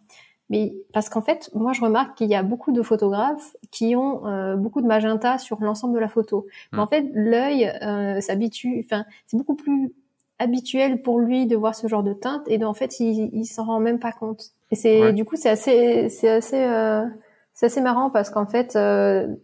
Mais 0.48 0.76
parce 0.92 1.08
qu'en 1.08 1.22
fait, 1.22 1.50
moi 1.54 1.72
je 1.72 1.80
remarque 1.80 2.18
qu'il 2.18 2.28
y 2.28 2.36
a 2.36 2.44
beaucoup 2.44 2.70
de 2.70 2.82
photographes 2.82 3.56
qui 3.72 3.96
ont 3.96 4.26
euh, 4.26 4.54
beaucoup 4.54 4.80
de 4.80 4.86
magenta 4.86 5.38
sur 5.38 5.60
l'ensemble 5.60 5.94
de 5.94 5.98
la 5.98 6.08
photo. 6.08 6.46
Mais 6.72 6.78
en 6.78 6.84
hmm. 6.84 6.88
fait, 6.88 7.04
l'œil 7.14 7.66
euh, 7.82 8.20
s'habitue, 8.20 8.84
enfin, 8.84 9.04
c'est 9.26 9.36
beaucoup 9.36 9.56
plus 9.56 9.92
habituel 10.38 11.02
pour 11.02 11.18
lui 11.18 11.46
de 11.46 11.56
voir 11.56 11.74
ce 11.74 11.88
genre 11.88 12.02
de 12.02 12.12
teinte 12.12 12.42
et 12.46 12.62
en 12.64 12.74
fait, 12.74 13.00
il, 13.00 13.30
il 13.32 13.46
s'en 13.46 13.64
rend 13.64 13.80
même 13.80 13.98
pas 13.98 14.12
compte. 14.12 14.52
Et 14.70 14.76
c'est 14.76 15.12
du 15.12 15.24
coup, 15.24 15.34
c'est 15.36 15.48
assez, 15.48 16.08
c'est 16.10 16.28
assez, 16.28 16.68
c'est 17.54 17.66
assez 17.66 17.80
marrant 17.80 18.10
parce 18.10 18.30
qu'en 18.30 18.44
fait, 18.44 18.76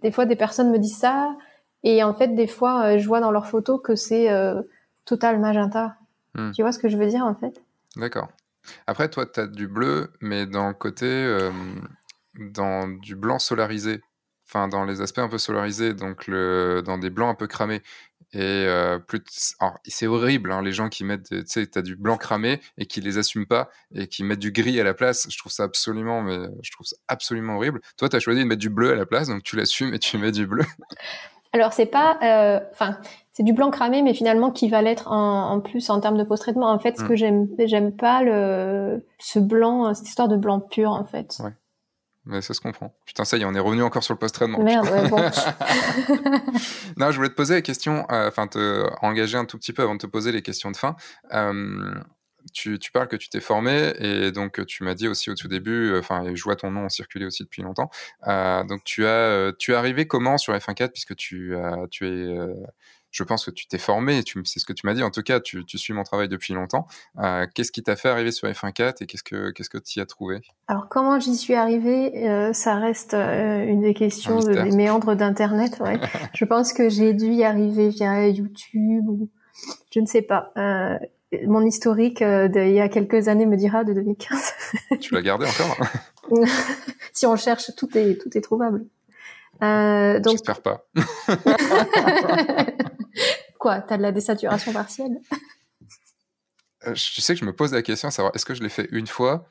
des 0.03 0.11
fois, 0.11 0.27
des 0.27 0.37
personnes 0.37 0.71
me 0.71 0.79
disent 0.79 0.99
ça 0.99 1.35
et 1.85 2.03
en 2.03 2.15
fait, 2.15 2.29
des 2.35 2.47
fois, 2.47 2.85
euh, 2.85 2.99
je 2.99 3.07
vois 3.07 3.21
dans 3.21 3.31
leurs 3.31 3.47
photos 3.47 3.81
que 3.83 3.97
c'est 3.97 4.31
euh, 4.31 4.63
total 5.05 5.41
magenta. 5.41 5.97
Hmm. 6.35 6.53
Tu 6.53 6.63
vois 6.63 6.73
ce 6.73 6.79
que 6.79 6.89
je 6.89 6.97
veux 6.97 7.09
dire, 7.09 7.25
en 7.25 7.35
fait? 7.35 7.63
D'accord. 7.97 8.29
Après, 8.87 9.09
toi, 9.09 9.27
tu 9.27 9.41
as 9.41 9.47
du 9.47 9.67
bleu, 9.67 10.13
mais 10.21 10.47
dans 10.47 10.69
le 10.69 10.75
côté, 10.75 11.07
euh, 11.07 11.51
dans 12.39 12.89
du 12.89 13.17
blanc 13.17 13.39
solarisé. 13.39 14.01
Enfin, 14.49 14.69
dans 14.69 14.85
les 14.85 15.01
aspects 15.01 15.19
un 15.19 15.29
peu 15.29 15.39
solarisés, 15.39 15.95
donc 15.95 16.27
le, 16.27 16.83
dans 16.85 16.99
des 16.99 17.11
blancs 17.11 17.31
un 17.31 17.35
peu 17.35 17.47
cramés. 17.47 17.83
Et 18.35 18.67
plus, 19.09 19.21
c'est 19.85 20.07
horrible, 20.07 20.53
hein, 20.53 20.63
les 20.63 20.73
gens 20.73 20.89
qui 20.89 21.05
mettent, 21.05 21.29
tu 21.29 21.43
sais, 21.47 21.67
t'as 21.67 21.83
du 21.83 21.97
blanc 21.97 22.17
cramé 22.17 22.61
et 22.79 22.87
qui 22.87 23.01
les 23.01 23.19
assument 23.19 23.47
pas 23.47 23.71
et 23.95 24.09
qui 24.09 24.25
mettent 24.25 24.39
du 24.39 24.53
gris 24.53 24.79
à 24.81 24.85
la 24.85 24.95
place. 24.95 25.27
Je 25.31 25.39
trouve 25.39 25.53
ça 25.53 25.65
absolument, 25.65 26.23
mais 26.23 26.39
je 26.63 26.71
trouve 26.71 26.87
ça 26.87 26.97
absolument 27.09 27.57
horrible. 27.57 27.81
Toi, 27.97 28.09
tu 28.09 28.17
as 28.17 28.21
choisi 28.21 28.41
de 28.41 28.47
mettre 28.47 28.61
du 28.61 28.71
bleu 28.71 28.93
à 28.93 28.95
la 28.95 29.07
place, 29.07 29.29
donc 29.29 29.43
tu 29.43 29.57
l'assumes 29.57 29.93
et 29.95 29.99
tu 29.99 30.19
mets 30.19 30.33
du 30.33 30.47
bleu. 30.47 30.65
Alors 31.53 31.73
c'est 31.73 31.87
pas, 31.87 32.19
euh, 32.23 32.61
enfin 32.73 32.99
c'est 33.33 33.43
du 33.43 33.53
blanc 33.53 33.71
cramé, 33.71 34.03
mais 34.03 34.15
finalement 34.15 34.51
qui 34.51 34.69
va 34.69 34.83
l'être 34.83 35.11
en, 35.11 35.61
plus 35.61 35.91
en 35.91 36.01
termes 36.01 36.19
de 36.19 36.25
post-traitement. 36.25 36.71
En 36.71 36.79
fait, 36.79 36.99
ce 36.99 37.05
que 37.05 37.13
mm. 37.13 37.17
j'aime, 37.17 37.49
j'aime 37.59 37.97
pas 37.97 38.23
le 38.23 39.07
ce 39.19 39.39
blanc, 39.39 39.93
cette 39.95 40.09
histoire 40.09 40.29
de 40.29 40.37
blanc 40.37 40.61
pur 40.61 40.91
en 40.91 41.05
fait. 41.05 41.37
Ouais. 41.43 41.53
Mais 42.25 42.41
ça 42.41 42.55
se 42.55 42.61
comprend. 42.61 42.95
Putain, 43.05 43.25
ça 43.25 43.37
y 43.37 43.43
est, 43.43 43.45
on 43.45 43.55
est 43.55 43.61
revenu 43.61 43.83
encore 43.83 44.05
sur 44.05 44.15
le 44.15 44.19
post-traitement. 44.19 44.63
Merde, 44.63 44.89
ouais, 44.89 45.09
bon. 45.09 45.17
non, 46.97 47.11
je 47.11 47.17
voulais 47.17 47.31
te 47.31 47.35
poser 47.35 47.55
la 47.55 47.63
question, 47.63 48.07
euh, 48.13 48.29
enfin, 48.29 48.47
te 48.47 48.87
engager 49.03 49.37
un 49.37 49.45
tout 49.45 49.59
petit 49.59 49.73
peu 49.73 49.83
avant 49.83 49.95
de 49.95 49.99
te 49.99 50.07
poser 50.07 50.31
les 50.31 50.43
questions 50.43 50.71
de 50.71 50.77
fin. 50.77 50.95
Euh, 51.33 51.95
tu, 52.53 52.79
parles 52.93 53.09
que 53.09 53.17
tu 53.17 53.29
t'es 53.29 53.41
formé 53.41 53.93
et 53.99 54.33
donc 54.33 54.65
tu 54.67 54.85
m'as 54.85 54.95
dit 54.95 55.09
aussi 55.09 55.31
au 55.31 55.35
tout 55.35 55.49
début, 55.49 55.93
euh, 55.93 56.01
enfin, 56.01 56.25
je 56.35 56.43
vois 56.43 56.57
ton 56.57 56.71
nom 56.71 56.89
circuler 56.89 57.25
aussi 57.25 57.43
depuis 57.45 57.63
longtemps. 57.63 57.91
Euh, 58.27 58.65
donc 58.65 58.85
tu 58.85 59.07
as, 59.07 59.09
euh, 59.09 59.53
tu 59.59 59.73
es 59.73 59.75
arrivé 59.75 60.07
comment 60.07 60.39
sur 60.39 60.55
F1.4 60.55 60.91
puisque 60.91 61.17
tu 61.17 61.57
as, 61.57 61.87
tu 61.91 62.07
es, 62.07 62.37
je 63.11 63.25
pense 63.25 63.45
que 63.45 63.51
tu 63.51 63.67
t'es 63.67 63.79
formé, 63.79 64.23
c'est 64.45 64.59
ce 64.59 64.65
que 64.65 64.73
tu 64.73 64.87
m'as 64.87 64.95
dit. 64.95 65.03
En 65.03 65.11
tout 65.11 65.23
cas, 65.23 65.39
tu, 65.41 65.65
suis 65.67 65.93
mon 65.93 66.03
travail 66.03 66.29
depuis 66.29 66.55
longtemps. 66.55 66.87
qu'est-ce 67.55 67.71
qui 67.71 67.83
t'a 67.83 67.97
fait 67.97 68.09
arriver 68.09 68.33
sur 68.33 68.49
F1.4 68.49 69.03
et 69.03 69.07
qu'est-ce 69.07 69.23
que 69.23 69.51
qu'est-ce 69.51 69.71
que 69.71 69.79
tu 69.79 69.99
y 69.99 70.03
as 70.03 70.07
trouvé? 70.07 70.41
Alors 70.67 70.89
comment 70.89 71.21
j'y 71.21 71.37
suis 71.37 71.55
arrivé 71.55 72.53
Ça 72.55 72.77
reste 72.77 73.15
une 73.15 73.83
des 73.83 73.95
questions 73.95 74.41
des 74.41 74.71
méandres 74.71 75.15
d'internet. 75.15 75.79
Ouais. 75.81 76.01
je 76.35 76.45
pense 76.45 76.73
que 76.73 76.89
j'ai 76.89 77.13
dû 77.13 77.27
y 77.27 77.45
arriver 77.45 77.89
via 77.89 78.29
YouTube 78.29 79.09
ou 79.09 79.29
je 79.91 80.01
ne 80.01 80.07
sais 80.07 80.23
pas 80.23 80.53
mon 81.47 81.65
historique 81.65 82.23
euh, 82.23 82.49
d'il 82.49 82.73
y 82.73 82.81
a 82.81 82.89
quelques 82.89 83.29
années 83.29 83.47
me 83.47 83.57
dira 83.57 83.85
de 83.85 83.93
2015. 83.93 84.55
tu 85.01 85.15
l'as 85.15 85.23
gardé 85.23 85.47
encore? 85.47 85.87
Si 87.13 87.27
on 87.27 87.37
cherche, 87.37 87.71
tout 87.77 87.99
est 87.99 88.17
tout 88.21 88.31
est 88.37 88.41
trouvable. 88.41 88.85
Euh, 89.63 90.19
donc. 90.19 90.33
J'espère 90.33 90.63
pas. 90.63 90.87
Quoi 93.59 93.81
T'as 93.81 93.97
de 93.97 94.03
la 94.03 94.13
désaturation 94.13 94.73
partielle? 94.73 95.21
Euh, 96.87 96.95
Je 96.95 97.21
sais 97.21 97.35
que 97.35 97.41
je 97.41 97.45
me 97.45 97.53
pose 97.53 97.73
la 97.73 97.83
question, 97.83 98.11
savoir 98.11 98.35
est-ce 98.35 98.47
que 98.47 98.55
je 98.55 98.63
l'ai 98.63 98.71
fait 98.71 98.89
une 98.93 99.07
fois, 99.07 99.47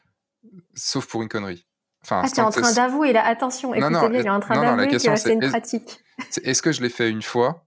sauf 0.74 1.06
pour 1.06 1.22
une 1.22 1.30
connerie? 1.30 1.66
Enfin, 2.04 2.24
ah, 2.26 2.30
tu 2.30 2.40
es 2.40 2.44
en 2.44 2.50
train 2.50 2.74
d'avouer 2.74 3.14
là. 3.14 3.24
Attention, 3.26 3.76
écoutez 3.76 4.20
il 4.20 4.26
est 4.26 4.30
en 4.30 4.40
train 4.40 4.60
d'avouer 4.60 4.88
que 4.88 4.98
c'est 4.98 5.34
une 5.34 5.50
pratique. 5.50 6.00
Est-ce 6.44 6.62
que 6.62 6.72
je 6.72 6.82
l'ai 6.82 6.90
fait 6.90 7.10
une 7.10 7.22
fois, 7.22 7.66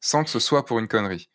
sans 0.00 0.24
que 0.24 0.30
ce 0.30 0.40
soit 0.40 0.64
pour 0.64 0.80
une 0.80 0.88
connerie? 0.88 1.30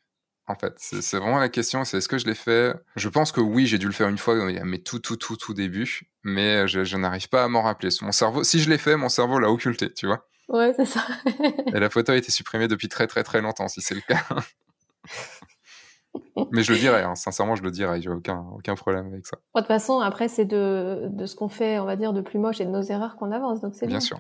En 0.48 0.56
fait. 0.56 0.74
C'est 0.78 1.18
vraiment 1.18 1.40
la 1.40 1.50
question, 1.50 1.84
c'est 1.84 1.98
est-ce 1.98 2.08
que 2.08 2.18
je 2.18 2.26
l'ai 2.26 2.36
fait? 2.36 2.76
Je 2.96 3.10
pense 3.10 3.32
que 3.32 3.42
oui, 3.42 3.66
j'ai 3.66 3.78
dû 3.78 3.88
le 3.88 3.92
faire 3.92 4.10
une 4.10 4.18
fois, 4.18 4.36
mais 4.64 4.80
tout, 4.80 5.00
tout, 5.00 5.16
tout, 5.16 5.36
tout 5.36 5.54
début, 5.54 6.02
mais 6.24 6.68
je, 6.68 6.98
n'arrive 6.98 7.30
pas 7.30 7.44
à 7.44 7.48
m'en 7.48 7.62
rappeler. 7.62 7.90
Mon 8.02 8.12
cerveau, 8.12 8.44
si 8.44 8.60
je 8.60 8.70
l'ai 8.70 8.78
fait, 8.78 8.96
mon 8.96 9.10
cerveau 9.10 9.40
l'a 9.40 9.50
occulté, 9.50 9.92
tu 9.94 10.08
vois? 10.08 10.28
Ouais, 10.48 10.74
c'est 10.76 10.86
ça. 10.86 11.06
Et 11.74 11.80
la 11.80 11.90
photo 11.90 12.12
a 12.12 12.16
été 12.16 12.32
supprimée 12.32 12.68
depuis 12.68 12.88
très, 12.88 13.08
très, 13.08 13.24
très 13.24 13.42
longtemps, 13.42 13.68
si 13.68 13.82
c'est 13.82 13.96
le 13.96 14.02
cas. 14.02 14.24
Mais 16.52 16.64
je 16.64 16.72
le 16.72 16.80
dirais, 16.80 17.04
hein. 17.04 17.16
sincèrement, 17.16 17.56
je 17.56 17.64
le 17.64 17.72
dirais, 17.72 18.02
j'ai 18.02 18.10
aucun, 18.10 18.46
aucun 18.56 18.76
problème 18.76 19.08
avec 19.08 19.26
ça. 19.26 19.38
de 19.38 19.60
toute 19.60 19.68
façon, 19.68 20.00
après, 20.00 20.28
c'est 20.28 20.46
de, 20.46 21.08
de 21.10 21.26
ce 21.26 21.36
qu'on 21.36 21.50
fait, 21.50 21.80
on 21.80 21.86
va 21.86 21.96
dire, 21.96 22.14
de 22.14 22.22
plus 22.22 22.40
moche 22.40 22.62
et 22.62 22.66
de 22.66 22.70
nos 22.70 22.84
erreurs 22.84 23.16
qu'on 23.18 23.32
avance, 23.32 23.62
donc 23.62 23.74
c'est 23.76 23.88
bien. 23.88 23.98
Bien 23.98 24.00
sûr. 24.00 24.20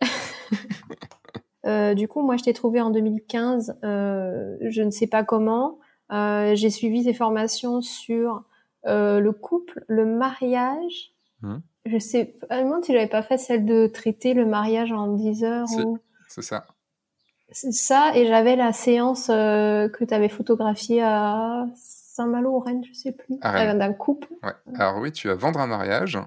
Euh, 1.68 1.94
du 1.94 2.08
coup, 2.08 2.22
moi, 2.22 2.36
je 2.36 2.44
t'ai 2.44 2.52
trouvé 2.52 2.80
en 2.80 2.90
2015, 2.90 3.78
euh, 3.84 4.56
je 4.62 4.82
ne 4.82 4.90
sais 4.90 5.06
pas 5.06 5.22
comment. 5.22 5.78
Euh, 6.10 6.54
j'ai 6.54 6.70
suivi 6.70 7.04
des 7.04 7.14
formations 7.14 7.80
sur 7.82 8.42
le 8.84 9.30
couple, 9.32 9.84
le 9.86 10.06
mariage. 10.06 11.12
Mmh. 11.42 11.56
Je 11.84 11.98
sais 11.98 12.36
pas 12.48 12.62
si 12.82 12.92
j'avais 12.92 13.06
pas 13.06 13.22
fait 13.22 13.36
celle 13.36 13.66
de 13.66 13.86
traiter 13.86 14.32
le 14.32 14.46
mariage 14.46 14.92
en 14.92 15.08
10 15.08 15.44
heures. 15.44 15.68
Si. 15.68 15.80
Ou... 15.80 15.98
C'est 16.28 16.42
ça. 16.42 16.66
C'est 17.50 17.72
ça, 17.72 18.12
et 18.14 18.26
j'avais 18.26 18.56
la 18.56 18.72
séance 18.72 19.28
que 19.28 20.04
tu 20.04 20.14
avais 20.14 20.28
photographiée 20.28 21.02
à 21.02 21.66
Saint-Malo 21.74 22.50
ou 22.50 22.58
Rennes, 22.60 22.82
je 22.84 22.92
sais 22.92 23.12
plus, 23.12 23.38
d'un 23.38 23.92
couple. 23.92 24.28
Ouais. 24.42 24.52
Alors 24.74 24.98
oui, 24.98 25.12
tu 25.12 25.28
vas 25.28 25.34
vendre 25.34 25.60
un 25.60 25.66
mariage, 25.66 26.18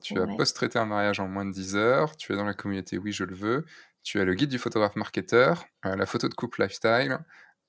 tu 0.00 0.18
as 0.18 0.24
Ouais. 0.24 0.36
post-traité 0.36 0.78
un 0.78 0.86
mariage 0.86 1.20
en 1.20 1.28
moins 1.28 1.44
de 1.44 1.52
10 1.52 1.76
heures, 1.76 2.16
tu 2.16 2.32
es 2.32 2.36
dans 2.36 2.44
la 2.44 2.54
communauté 2.54 2.98
Oui, 2.98 3.12
je 3.12 3.24
le 3.24 3.34
veux, 3.34 3.64
tu 4.04 4.20
as 4.20 4.24
le 4.24 4.34
guide 4.34 4.50
du 4.50 4.58
photographe 4.58 4.94
marketeur, 4.96 5.64
euh, 5.86 5.96
la 5.96 6.06
photo 6.06 6.28
de 6.28 6.34
couple 6.34 6.62
lifestyle, 6.62 7.18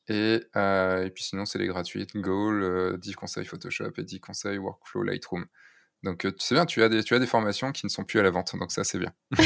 et, 0.07 0.41
euh, 0.55 1.05
et 1.05 1.09
puis 1.09 1.23
sinon 1.23 1.45
c'est 1.45 1.57
les 1.57 1.67
gratuites, 1.67 2.15
Goal, 2.15 2.61
euh, 2.61 2.97
10 2.97 3.13
conseils 3.13 3.45
Photoshop 3.45 3.91
et 3.97 4.03
10 4.03 4.19
conseils 4.19 4.57
Workflow 4.59 5.01
Lightroom. 5.01 5.45
Donc 6.03 6.25
euh, 6.25 6.31
c'est 6.37 6.53
bien, 6.53 6.65
tu 6.67 6.83
as, 6.83 6.89
des, 6.89 7.03
tu 7.03 7.15
as 7.15 7.19
des 7.19 7.25
formations 7.25 7.71
qui 7.71 7.85
ne 7.85 7.89
sont 7.89 8.03
plus 8.03 8.19
à 8.19 8.23
la 8.23 8.29
vente, 8.29 8.55
donc 8.59 8.71
ça 8.71 8.83
c'est 8.83 8.99
bien. 8.99 9.13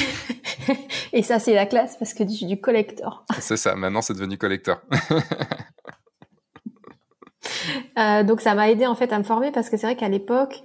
Et 1.14 1.24
ça, 1.24 1.40
c'est 1.40 1.56
la 1.56 1.66
classe 1.66 1.98
parce 1.98 2.14
que 2.14 2.24
du, 2.24 2.46
du 2.46 2.62
collector. 2.62 3.26
c'est 3.40 3.58
ça, 3.58 3.76
maintenant 3.76 4.02
c'est 4.02 4.14
devenu 4.14 4.38
collector. 4.38 4.82
Euh, 7.98 8.24
donc 8.24 8.42
ça 8.42 8.56
m'a 8.56 8.70
aidé 8.70 8.86
en 8.86 8.96
fait 8.96 9.12
à 9.12 9.18
me 9.18 9.24
former 9.24 9.52
parce 9.52 9.70
que 9.70 9.76
c'est 9.76 9.86
vrai 9.86 9.96
qu'à 9.96 10.08
l'époque, 10.08 10.64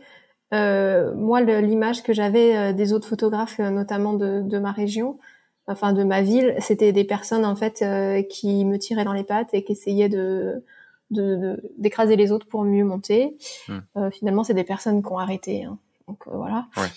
euh, 0.52 1.12
moi 1.14 1.40
l'image 1.40 2.02
que 2.02 2.12
j'avais 2.12 2.56
euh, 2.56 2.72
des 2.72 2.92
autres 2.92 3.08
photographes, 3.08 3.58
euh, 3.58 3.70
notamment 3.70 4.12
de, 4.12 4.42
de 4.42 4.58
ma 4.58 4.70
région, 4.70 5.18
enfin 5.66 5.92
de 5.92 6.04
ma 6.04 6.22
ville, 6.22 6.54
c'était 6.60 6.92
des 6.92 7.04
personnes 7.04 7.44
en 7.44 7.56
fait 7.56 7.82
euh, 7.82 8.22
qui 8.22 8.64
me 8.64 8.78
tiraient 8.78 9.04
dans 9.04 9.12
les 9.12 9.24
pattes 9.24 9.50
et 9.52 9.64
qui 9.64 9.72
essayaient 9.72 10.08
de 10.08 10.64
d'écraser 11.78 12.16
les 12.16 12.32
autres 12.32 12.46
pour 12.48 12.64
mieux 12.64 12.82
monter. 12.82 13.36
Hmm. 13.68 13.78
Euh, 13.96 14.10
finalement, 14.10 14.42
c'est 14.42 14.54
des 14.54 14.64
personnes 14.64 15.00
qui 15.00 15.12
ont 15.12 15.18
arrêté. 15.18 15.62
hein. 15.62 15.78
Donc 16.08 16.26
euh, 16.26 16.32
voilà. 16.34 16.66
Ouais. 16.76 16.88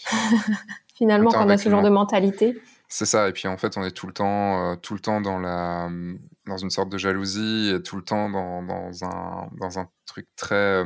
finalement, 0.95 1.29
quand 1.29 1.45
on 1.45 1.49
a 1.49 1.57
ce 1.57 1.69
genre 1.69 1.83
de 1.83 1.89
mentalité. 1.89 2.59
C'est 2.87 3.05
ça, 3.05 3.27
et 3.27 3.33
puis 3.33 3.47
en 3.47 3.57
fait, 3.57 3.77
on 3.77 3.83
est 3.83 3.91
tout 3.91 4.07
le 4.07 4.13
temps, 4.13 4.75
tout 4.77 4.93
le 4.93 5.01
temps 5.01 5.19
dans 5.21 5.37
la, 5.39 5.89
dans 6.47 6.57
une 6.57 6.69
sorte 6.69 6.89
de 6.89 6.97
jalousie, 6.97 7.73
et 7.75 7.83
tout 7.83 7.97
le 7.97 8.01
temps 8.01 8.29
dans, 8.29 8.63
dans 8.63 9.03
un, 9.03 9.49
dans 9.59 9.77
un 9.77 9.89
truc 10.05 10.25
très, 10.37 10.83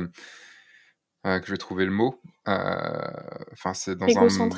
que 1.24 1.46
je 1.46 1.52
vais 1.52 1.58
trouver 1.58 1.86
le 1.86 1.92
mot. 1.92 2.20
Enfin, 2.44 3.72
c'est 3.72 3.94
dans 3.96 4.06
un. 4.06 4.50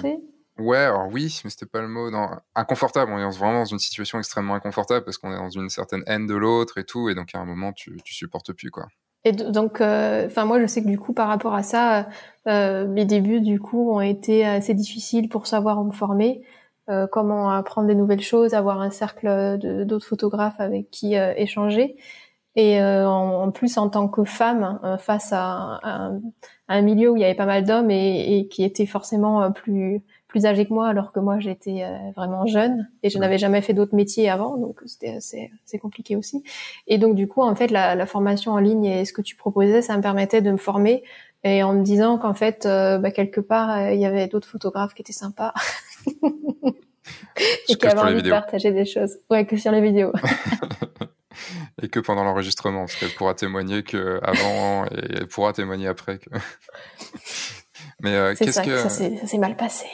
Ouais, 0.58 0.78
alors 0.78 1.08
oui, 1.10 1.40
mais 1.42 1.50
c'était 1.50 1.66
pas 1.66 1.80
le 1.80 1.88
mot. 1.88 2.10
Dans... 2.10 2.30
Inconfortable, 2.54 3.10
on 3.12 3.18
est 3.18 3.36
vraiment 3.36 3.60
dans 3.60 3.64
une 3.64 3.80
situation 3.80 4.18
extrêmement 4.18 4.54
inconfortable 4.54 5.04
parce 5.04 5.18
qu'on 5.18 5.32
est 5.32 5.36
dans 5.36 5.50
une 5.50 5.68
certaine 5.68 6.04
haine 6.06 6.26
de 6.26 6.34
l'autre 6.34 6.78
et 6.78 6.84
tout, 6.84 7.08
et 7.08 7.14
donc 7.14 7.34
à 7.34 7.38
un 7.40 7.44
moment, 7.44 7.72
tu, 7.72 7.98
tu 8.04 8.14
supportes 8.14 8.52
plus, 8.52 8.70
quoi. 8.70 8.86
Et 9.24 9.32
donc, 9.32 9.80
euh, 9.80 10.26
enfin 10.26 10.44
moi, 10.44 10.60
je 10.60 10.66
sais 10.66 10.82
que 10.82 10.88
du 10.88 10.98
coup, 10.98 11.12
par 11.12 11.28
rapport 11.28 11.54
à 11.54 11.62
ça, 11.62 12.06
euh, 12.46 12.86
mes 12.86 13.04
débuts 13.04 13.40
du 13.40 13.58
coup 13.58 13.90
ont 13.90 14.00
été 14.00 14.44
assez 14.44 14.74
difficiles 14.74 15.28
pour 15.28 15.46
savoir 15.46 15.80
où 15.80 15.84
me 15.84 15.92
former, 15.92 16.42
euh, 16.90 17.06
comment 17.10 17.50
apprendre 17.50 17.88
des 17.88 17.94
nouvelles 17.94 18.20
choses, 18.20 18.52
avoir 18.54 18.80
un 18.80 18.90
cercle 18.90 19.58
d'autres 19.86 20.06
photographes 20.06 20.60
avec 20.60 20.90
qui 20.90 21.16
euh, 21.16 21.32
échanger. 21.36 21.96
Et 22.54 22.80
euh, 22.80 23.08
en, 23.08 23.44
en 23.44 23.50
plus, 23.50 23.78
en 23.78 23.88
tant 23.88 24.08
que 24.08 24.22
femme, 24.24 24.78
euh, 24.84 24.98
face 24.98 25.32
à, 25.32 25.80
un- 25.82 26.20
à 26.68 26.74
un 26.74 26.82
milieu 26.82 27.10
où 27.10 27.16
il 27.16 27.22
y 27.22 27.24
avait 27.24 27.34
pas 27.34 27.46
mal 27.46 27.64
d'hommes 27.64 27.90
et, 27.90 28.38
et 28.38 28.46
qui 28.48 28.62
étaient 28.62 28.86
forcément 28.86 29.42
euh, 29.42 29.50
plus 29.50 30.02
plus 30.34 30.46
âgés 30.46 30.66
que 30.66 30.74
moi, 30.74 30.88
alors 30.88 31.12
que 31.12 31.20
moi 31.20 31.38
j'étais 31.38 31.84
euh, 31.84 32.10
vraiment 32.16 32.44
jeune 32.44 32.90
et 33.04 33.10
je 33.10 33.18
n'avais 33.18 33.38
jamais 33.38 33.62
fait 33.62 33.72
d'autres 33.72 33.94
métiers 33.94 34.28
avant, 34.28 34.56
donc 34.56 34.80
c'était 34.84 35.10
assez, 35.10 35.78
compliqué 35.80 36.16
aussi. 36.16 36.42
Et 36.88 36.98
donc 36.98 37.14
du 37.14 37.28
coup, 37.28 37.40
en 37.40 37.54
fait, 37.54 37.70
la, 37.70 37.94
la 37.94 38.04
formation 38.04 38.50
en 38.50 38.58
ligne 38.58 38.84
et 38.84 39.04
ce 39.04 39.12
que 39.12 39.22
tu 39.22 39.36
proposais, 39.36 39.80
ça 39.80 39.96
me 39.96 40.02
permettait 40.02 40.42
de 40.42 40.50
me 40.50 40.56
former 40.56 41.04
et 41.44 41.62
en 41.62 41.72
me 41.74 41.84
disant 41.84 42.18
qu'en 42.18 42.34
fait, 42.34 42.66
euh, 42.66 42.98
bah, 42.98 43.12
quelque 43.12 43.40
part, 43.40 43.70
euh, 43.70 43.92
il 43.92 44.00
y 44.00 44.06
avait 44.06 44.26
d'autres 44.26 44.48
photographes 44.48 44.94
qui 44.94 45.02
étaient 45.02 45.12
sympas 45.12 45.54
et 47.68 47.76
qui 47.76 47.86
avaient 47.86 48.00
envie 48.00 48.22
de 48.22 48.30
partager 48.30 48.72
des 48.72 48.86
choses. 48.86 49.18
Ouais, 49.30 49.46
que 49.46 49.56
sur 49.56 49.70
les 49.70 49.80
vidéos. 49.80 50.12
Et 51.82 51.88
que 51.88 51.98
pendant 51.98 52.22
l'enregistrement, 52.22 52.82
parce 52.82 52.94
qu'elle 52.94 53.10
pourra 53.10 53.34
témoigner 53.34 53.82
que 53.82 54.20
avant 54.22 54.84
et 54.86 55.16
elle 55.16 55.26
pourra 55.26 55.52
témoigner 55.52 55.88
après. 55.88 56.18
Que... 56.18 56.30
Mais 58.02 58.14
euh, 58.14 58.34
C'est 58.34 58.44
qu'est-ce 58.46 58.54
ça, 58.56 58.64
que. 58.64 58.76
ça 58.78 58.88
s'est 59.26 59.38
mal 59.38 59.56
passé. 59.56 59.86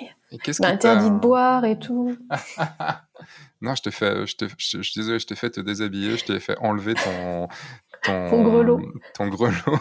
qu'est-ce 0.42 0.62
Bah, 0.62 0.68
interdit 0.68 1.10
de 1.10 1.16
boire 1.18 1.64
et 1.64 1.78
tout. 1.78 2.16
non, 3.60 3.74
je 3.74 3.82
t'ai 3.82 3.90
fait, 3.90 4.26
je, 4.26 4.36
t'ai- 4.36 4.46
je, 4.58 4.82
je 4.82 4.92
désolé, 4.94 5.18
je 5.18 5.26
t'ai 5.26 5.36
fait 5.36 5.50
te 5.50 5.60
déshabiller, 5.60 6.16
je 6.16 6.24
t'ai 6.24 6.40
fait 6.40 6.56
enlever 6.58 6.94
ton, 6.94 7.48
ton, 8.02 8.30
Ton 8.30 8.42
grelot. 8.42 8.80
ton 9.14 9.28
grelot, 9.28 9.78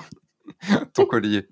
ton 0.93 1.05
collier, 1.05 1.47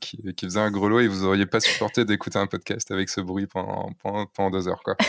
qui, 0.00 0.18
qui 0.34 0.46
faisait 0.46 0.60
un 0.60 0.70
grelot 0.70 0.98
et 1.00 1.06
vous 1.08 1.24
auriez 1.24 1.46
pas 1.46 1.60
supporté 1.60 2.04
d'écouter 2.04 2.38
un 2.38 2.46
podcast 2.48 2.90
avec 2.90 3.08
ce 3.08 3.20
bruit 3.20 3.46
pendant, 3.46 3.90
pendant, 4.02 4.26
pendant 4.26 4.50
deux 4.50 4.68
heures, 4.68 4.82
quoi. 4.84 4.96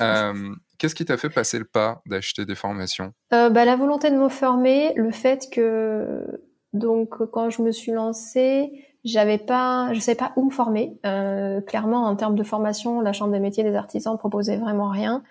Euh, 0.00 0.54
Qu'est-ce 0.78 0.94
qui 0.94 1.04
t'a 1.04 1.16
fait 1.18 1.28
passer 1.28 1.58
le 1.58 1.66
pas 1.66 2.02
d'acheter 2.06 2.46
des 2.46 2.54
formations? 2.54 3.12
Euh, 3.34 3.50
bah, 3.50 3.64
la 3.66 3.76
volonté 3.76 4.10
de 4.10 4.16
me 4.16 4.28
former, 4.30 4.92
le 4.96 5.10
fait 5.10 5.46
que 5.52 6.24
donc 6.72 7.10
quand 7.30 7.50
je 7.50 7.60
me 7.62 7.70
suis 7.70 7.92
lancée, 7.92 8.70
j'avais 9.04 9.38
pas, 9.38 9.92
je 9.92 10.00
savais 10.00 10.16
pas 10.16 10.32
où 10.36 10.44
me 10.46 10.50
former. 10.50 10.98
Euh, 11.06 11.60
clairement, 11.60 12.04
en 12.04 12.16
termes 12.16 12.34
de 12.36 12.42
formation, 12.42 13.00
la 13.00 13.12
Chambre 13.12 13.32
des 13.32 13.40
métiers 13.40 13.64
des 13.64 13.74
artisans 13.74 14.16
proposait 14.16 14.56
vraiment 14.56 14.88
rien. 14.88 15.22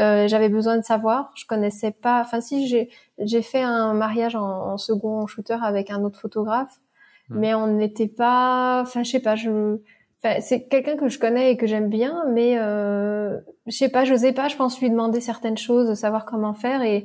Euh, 0.00 0.26
j'avais 0.26 0.48
besoin 0.48 0.76
de 0.76 0.82
savoir. 0.84 1.30
Je 1.36 1.46
connaissais 1.46 1.92
pas. 1.92 2.20
Enfin, 2.20 2.40
si 2.40 2.66
j'ai 2.66 2.90
j'ai 3.18 3.42
fait 3.42 3.62
un 3.62 3.94
mariage 3.94 4.34
en, 4.34 4.72
en 4.72 4.76
second 4.76 5.26
shooter 5.26 5.58
avec 5.62 5.90
un 5.90 6.02
autre 6.02 6.18
photographe, 6.18 6.80
Mhm. 7.30 7.38
mais 7.40 7.54
on 7.54 7.66
n'était 7.68 8.08
pas. 8.08 8.80
Enfin, 8.82 9.02
je 9.02 9.10
sais 9.10 9.20
pas. 9.20 9.36
Je 9.36 9.78
Enfin, 10.22 10.40
c'est 10.40 10.68
quelqu'un 10.68 10.96
que 10.96 11.08
je 11.08 11.18
connais 11.18 11.52
et 11.52 11.56
que 11.58 11.66
j'aime 11.66 11.90
bien, 11.90 12.24
mais 12.32 12.56
euh, 12.58 13.38
je 13.66 13.76
sais 13.76 13.90
pas, 13.90 14.04
j'osais 14.06 14.32
pas, 14.32 14.48
je 14.48 14.56
pense, 14.56 14.80
lui 14.80 14.88
demander 14.88 15.20
certaines 15.20 15.58
choses, 15.58 15.92
savoir 15.98 16.24
comment 16.24 16.54
faire, 16.54 16.80
et, 16.82 17.04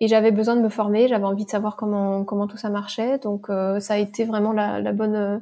et 0.00 0.08
j'avais 0.08 0.32
besoin 0.32 0.56
de 0.56 0.60
me 0.60 0.68
former, 0.68 1.08
j'avais 1.08 1.24
envie 1.24 1.44
de 1.44 1.50
savoir 1.50 1.76
comment 1.76 2.24
comment 2.24 2.46
tout 2.46 2.56
ça 2.56 2.70
marchait, 2.70 3.18
donc 3.18 3.48
euh, 3.50 3.80
ça 3.80 3.94
a 3.94 3.98
été 3.98 4.24
vraiment 4.24 4.52
la, 4.52 4.80
la 4.80 4.92
bonne 4.92 5.14
euh, 5.14 5.38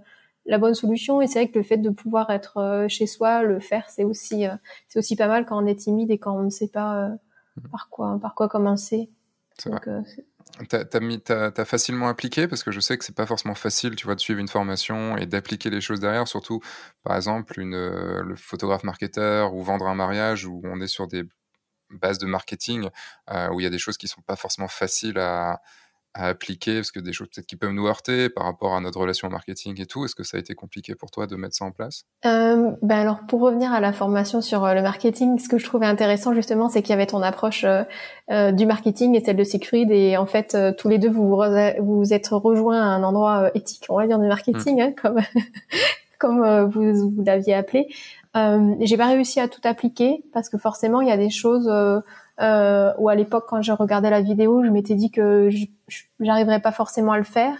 la 0.46 0.58
bonne 0.58 0.74
solution. 0.74 1.22
Et 1.22 1.26
c'est 1.26 1.40
vrai 1.40 1.50
que 1.50 1.58
le 1.58 1.64
fait 1.64 1.78
de 1.78 1.90
pouvoir 1.90 2.30
être 2.30 2.58
euh, 2.58 2.88
chez 2.88 3.06
soi, 3.06 3.42
le 3.42 3.60
faire, 3.60 3.88
c'est 3.90 4.04
aussi 4.04 4.44
c'est 4.88 4.98
aussi 4.98 5.16
pas 5.16 5.28
mal 5.28 5.46
quand 5.46 5.62
on 5.62 5.66
est 5.66 5.76
timide 5.76 6.10
et 6.10 6.18
quand 6.18 6.36
on 6.36 6.42
ne 6.42 6.50
sait 6.50 6.68
pas 6.68 7.06
euh, 7.06 7.10
par 7.70 7.88
quoi 7.90 8.18
par 8.20 8.34
quoi 8.34 8.48
commencer. 8.48 9.10
Donc, 9.66 9.86
T'as 10.68 10.84
t'as 10.84 11.64
facilement 11.64 12.08
appliqué 12.08 12.46
parce 12.46 12.62
que 12.62 12.70
je 12.70 12.80
sais 12.80 12.98
que 12.98 13.04
c'est 13.04 13.14
pas 13.14 13.26
forcément 13.26 13.54
facile, 13.54 13.96
tu 13.96 14.04
vois, 14.04 14.14
de 14.14 14.20
suivre 14.20 14.38
une 14.38 14.48
formation 14.48 15.16
et 15.16 15.24
d'appliquer 15.24 15.70
les 15.70 15.80
choses 15.80 15.98
derrière. 15.98 16.28
Surtout, 16.28 16.60
par 17.02 17.16
exemple, 17.16 17.58
une, 17.58 17.74
euh, 17.74 18.22
le 18.22 18.36
photographe 18.36 18.84
marketeur 18.84 19.54
ou 19.54 19.62
vendre 19.62 19.86
un 19.86 19.94
mariage 19.94 20.44
où 20.46 20.60
on 20.64 20.80
est 20.80 20.86
sur 20.88 21.08
des 21.08 21.24
bases 21.98 22.18
de 22.18 22.26
marketing 22.26 22.88
euh, 23.30 23.48
où 23.50 23.60
il 23.60 23.64
y 23.64 23.66
a 23.66 23.70
des 23.70 23.78
choses 23.78 23.96
qui 23.96 24.08
sont 24.08 24.22
pas 24.22 24.36
forcément 24.36 24.68
faciles 24.68 25.18
à, 25.18 25.60
à 26.14 26.28
appliquer 26.28 26.76
parce 26.76 26.90
que 26.90 27.00
des 27.00 27.12
choses 27.12 27.28
peut-être 27.28 27.46
qui 27.46 27.56
peuvent 27.56 27.72
nous 27.72 27.86
heurter 27.86 28.28
par 28.28 28.44
rapport 28.44 28.74
à 28.74 28.80
notre 28.80 29.00
relation 29.00 29.28
au 29.28 29.30
marketing 29.30 29.80
et 29.80 29.86
tout. 29.86 30.04
Est-ce 30.04 30.14
que 30.14 30.24
ça 30.24 30.36
a 30.36 30.40
été 30.40 30.54
compliqué 30.54 30.94
pour 30.94 31.10
toi 31.10 31.26
de 31.26 31.36
mettre 31.36 31.54
ça 31.54 31.64
en 31.64 31.72
place? 31.72 32.04
Euh, 32.26 32.72
ben 32.82 32.98
alors 32.98 33.20
pour 33.26 33.40
revenir 33.40 33.72
à 33.72 33.80
la 33.80 33.92
formation 33.92 34.40
sur 34.40 34.64
euh, 34.64 34.74
le 34.74 34.82
marketing, 34.82 35.38
ce 35.38 35.48
que 35.48 35.58
je 35.58 35.64
trouvais 35.64 35.86
intéressant 35.86 36.34
justement, 36.34 36.68
c'est 36.68 36.82
qu'il 36.82 36.90
y 36.90 36.94
avait 36.94 37.06
ton 37.06 37.22
approche 37.22 37.64
euh, 37.64 37.82
euh, 38.30 38.52
du 38.52 38.66
marketing 38.66 39.16
et 39.16 39.24
celle 39.24 39.36
de 39.36 39.44
Siegfried. 39.44 39.90
Et 39.90 40.16
en 40.16 40.26
fait 40.26 40.56
tous 40.76 40.88
les 40.88 40.98
deux 40.98 41.10
vous 41.10 41.42
vous 41.80 42.12
êtes 42.12 42.28
rejoints 42.28 42.80
à 42.80 42.84
un 42.84 43.02
endroit 43.02 43.50
éthique, 43.54 43.86
on 43.88 43.96
va 43.96 44.06
dire 44.06 44.18
du 44.18 44.28
marketing, 44.28 44.80
hein, 44.80 44.92
comme 45.00 45.20
comme 46.22 46.44
euh, 46.44 46.66
vous, 46.66 47.10
vous 47.10 47.24
l'aviez 47.24 47.54
appelé. 47.54 47.88
Euh, 48.36 48.76
J'ai 48.80 48.96
pas 48.96 49.08
réussi 49.08 49.40
à 49.40 49.48
tout 49.48 49.60
appliquer 49.64 50.24
parce 50.32 50.48
que 50.48 50.56
forcément 50.56 51.00
il 51.00 51.08
y 51.08 51.10
a 51.10 51.16
des 51.16 51.30
choses 51.30 51.68
euh, 51.68 52.00
euh, 52.40 52.92
où 52.98 53.08
à 53.08 53.16
l'époque 53.16 53.46
quand 53.48 53.60
je 53.60 53.72
regardais 53.72 54.08
la 54.08 54.22
vidéo, 54.22 54.62
je 54.64 54.70
m'étais 54.70 54.94
dit 54.94 55.10
que 55.10 55.50
j'arriverais 56.20 56.60
pas 56.60 56.70
forcément 56.70 57.12
à 57.12 57.18
le 57.18 57.24
faire. 57.24 57.56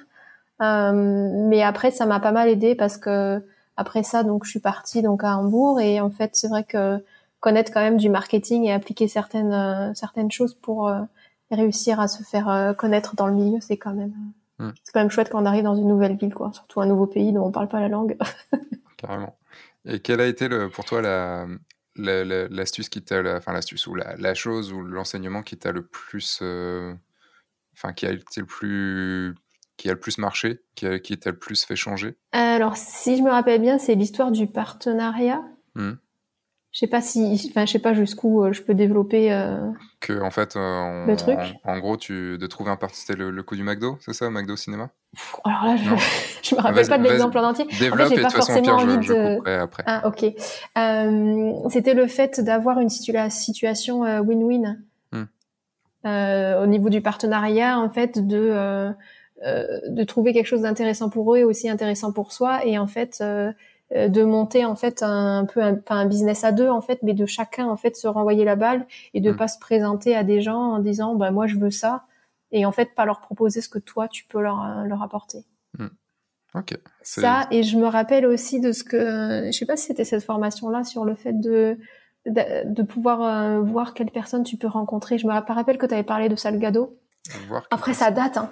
Euh, 0.62 1.48
mais 1.48 1.62
après 1.62 1.90
ça 1.90 2.06
m'a 2.06 2.20
pas 2.20 2.30
mal 2.30 2.48
aidé 2.48 2.76
parce 2.76 2.98
que 2.98 3.42
après 3.76 4.04
ça, 4.04 4.22
donc 4.22 4.44
je 4.44 4.50
suis 4.50 4.60
partie 4.60 5.02
donc 5.02 5.24
à 5.24 5.36
Hambourg 5.36 5.80
et 5.80 6.00
en 6.00 6.10
fait 6.10 6.30
c'est 6.36 6.48
vrai 6.48 6.62
que 6.62 7.04
connaître 7.40 7.72
quand 7.72 7.80
même 7.80 7.96
du 7.96 8.10
marketing 8.10 8.64
et 8.64 8.72
appliquer 8.72 9.08
certaines 9.08 9.52
euh, 9.52 9.92
certaines 9.94 10.30
choses 10.30 10.54
pour 10.54 10.88
réussir 11.50 11.98
à 12.00 12.06
se 12.06 12.22
faire 12.22 12.74
connaître 12.78 13.16
dans 13.16 13.26
le 13.26 13.34
milieu, 13.34 13.58
c'est 13.60 13.76
quand 13.76 13.92
même 13.92 14.14
Mm. 14.62 14.72
c'est 14.84 14.92
quand 14.92 15.00
même 15.00 15.10
chouette 15.10 15.28
quand 15.30 15.42
on 15.42 15.46
arrive 15.46 15.64
dans 15.64 15.74
une 15.74 15.88
nouvelle 15.88 16.16
ville 16.16 16.32
quoi, 16.34 16.52
surtout 16.52 16.80
un 16.80 16.86
nouveau 16.86 17.06
pays 17.06 17.32
dont 17.32 17.44
on 17.46 17.50
parle 17.50 17.68
pas 17.68 17.80
la 17.80 17.88
langue. 17.88 18.16
Carrément. 18.96 19.36
Et 19.84 20.00
quelle 20.00 20.20
a 20.20 20.26
été 20.26 20.48
le, 20.48 20.68
pour 20.70 20.84
toi 20.84 21.02
la, 21.02 21.46
la- 21.96 22.24
la- 22.24 22.48
l'astuce 22.48 22.88
qui 22.88 23.02
t'a, 23.02 23.22
la- 23.22 23.36
enfin 23.36 23.52
l'astuce 23.52 23.86
ou 23.86 23.94
la, 23.94 24.16
la 24.16 24.34
chose 24.34 24.72
ou 24.72 24.80
l'enseignement 24.82 25.42
qui 25.42 25.56
t'a 25.58 25.72
le 25.72 25.84
plus, 25.86 26.38
euh, 26.42 26.94
Enfin, 27.74 27.92
qui 27.94 28.06
a 28.06 28.10
été 28.12 28.40
le 28.40 28.46
plus 28.46 29.34
qui 29.78 29.88
a 29.88 29.92
le 29.94 29.98
plus 29.98 30.18
marché, 30.18 30.60
qui, 30.74 30.86
a, 30.86 30.98
qui 30.98 31.18
t'a 31.18 31.30
le 31.30 31.38
plus 31.38 31.64
fait 31.64 31.74
changer? 31.74 32.16
Alors, 32.32 32.76
si 32.76 33.16
je 33.16 33.22
me 33.22 33.30
rappelle 33.30 33.60
bien, 33.60 33.78
c'est 33.78 33.94
l'histoire 33.94 34.30
du 34.30 34.46
partenariat. 34.46 35.42
Hmm. 35.74 35.94
Je 36.72 36.78
sais 36.78 36.86
pas 36.86 37.02
si, 37.02 37.50
enfin, 37.50 37.66
je 37.66 37.72
sais 37.72 37.78
pas 37.78 37.92
jusqu'où 37.92 38.42
euh, 38.42 38.52
je 38.54 38.62
peux 38.62 38.72
développer. 38.72 39.30
Euh, 39.30 39.58
que 40.00 40.22
en 40.22 40.30
fait, 40.30 40.56
euh, 40.56 41.04
le 41.04 41.16
truc. 41.16 41.38
En, 41.64 41.78
gros, 41.78 41.98
tu 41.98 42.38
de 42.38 42.46
trouver 42.46 42.70
un 42.70 42.76
parti, 42.76 43.00
c'était 43.00 43.18
le, 43.18 43.42
coup 43.42 43.56
du 43.56 43.62
McDo, 43.62 43.98
c'est 44.00 44.14
ça, 44.14 44.30
McDo 44.30 44.56
Cinéma? 44.56 44.88
Alors 45.44 45.64
là, 45.66 45.76
je, 45.76 45.90
je 46.42 46.54
me 46.54 46.60
rappelle 46.62 46.88
pas 46.88 46.96
de 46.96 47.02
l'exemple 47.02 47.36
en 47.36 47.50
entier. 47.50 47.66
Développe 47.78 48.06
en 48.06 48.08
fait, 48.08 48.16
et 48.16 48.22
pas 48.22 48.28
de 48.28 48.32
façon, 48.32 48.52
envie 48.70 49.02
je, 49.06 49.12
de. 49.12 49.50
après. 49.50 49.82
Ah, 49.84 50.08
ok. 50.08 50.24
Euh, 50.24 51.52
c'était 51.68 51.92
le 51.92 52.06
fait 52.06 52.40
d'avoir 52.40 52.80
une 52.80 52.88
situa 52.88 53.28
situation 53.28 54.04
win-win 54.22 54.78
hmm. 55.12 55.24
au 56.06 56.66
niveau 56.66 56.88
du 56.88 57.02
partenariat, 57.02 57.78
en 57.78 57.90
fait, 57.90 58.26
de 58.26 58.94
de 59.44 60.04
trouver 60.04 60.32
quelque 60.32 60.46
chose 60.46 60.62
d'intéressant 60.62 61.10
pour 61.10 61.34
eux 61.34 61.38
et 61.38 61.44
aussi 61.44 61.68
intéressant 61.68 62.12
pour 62.12 62.32
soi, 62.32 62.64
et 62.64 62.78
en 62.78 62.86
fait 62.86 63.18
euh, 63.20 63.52
de 63.94 64.22
monter 64.22 64.64
en 64.64 64.74
fait 64.74 65.02
un, 65.02 65.44
peu 65.44 65.62
un, 65.62 65.74
pas 65.74 65.94
un 65.94 66.06
business 66.06 66.44
à 66.44 66.52
deux 66.52 66.68
en 66.68 66.80
fait, 66.80 67.00
mais 67.02 67.14
de 67.14 67.26
chacun 67.26 67.66
en 67.66 67.76
fait 67.76 67.96
se 67.96 68.06
renvoyer 68.06 68.44
la 68.44 68.56
balle 68.56 68.86
et 69.14 69.20
de 69.20 69.32
mm. 69.32 69.36
pas 69.36 69.48
se 69.48 69.58
présenter 69.58 70.16
à 70.16 70.24
des 70.24 70.40
gens 70.40 70.60
en 70.60 70.78
disant 70.78 71.14
bah 71.14 71.30
moi 71.30 71.46
je 71.46 71.56
veux 71.56 71.70
ça 71.70 72.04
et 72.52 72.64
en 72.64 72.72
fait 72.72 72.94
pas 72.94 73.04
leur 73.04 73.20
proposer 73.20 73.60
ce 73.60 73.68
que 73.68 73.78
toi 73.78 74.08
tu 74.08 74.24
peux 74.24 74.40
leur 74.40 74.62
euh, 74.62 74.84
leur 74.84 75.02
apporter. 75.02 75.44
Mm. 75.78 75.88
Ok. 76.54 76.78
Ça 77.02 77.46
et 77.50 77.62
je 77.62 77.76
me 77.76 77.86
rappelle 77.86 78.26
aussi 78.26 78.60
de 78.60 78.72
ce 78.72 78.84
que 78.84 79.46
je 79.46 79.52
sais 79.52 79.66
pas 79.66 79.76
si 79.76 79.86
c'était 79.86 80.04
cette 80.04 80.24
formation 80.24 80.68
là 80.68 80.84
sur 80.84 81.04
le 81.04 81.14
fait 81.14 81.38
de 81.38 81.78
de, 82.26 82.82
pouvoir 82.82 83.22
euh, 83.22 83.60
voir 83.60 83.94
quelle 83.94 84.10
personne 84.10 84.44
tu 84.44 84.56
peux 84.56 84.68
rencontrer. 84.68 85.18
Je 85.18 85.26
me 85.26 85.32
rappelle 85.32 85.76
que 85.76 85.86
tu 85.86 85.94
avais 85.94 86.04
parlé 86.04 86.28
de 86.28 86.36
Salgado. 86.36 86.96
Après 87.70 87.94
ça 87.94 88.10
date 88.10 88.36
hein. 88.36 88.50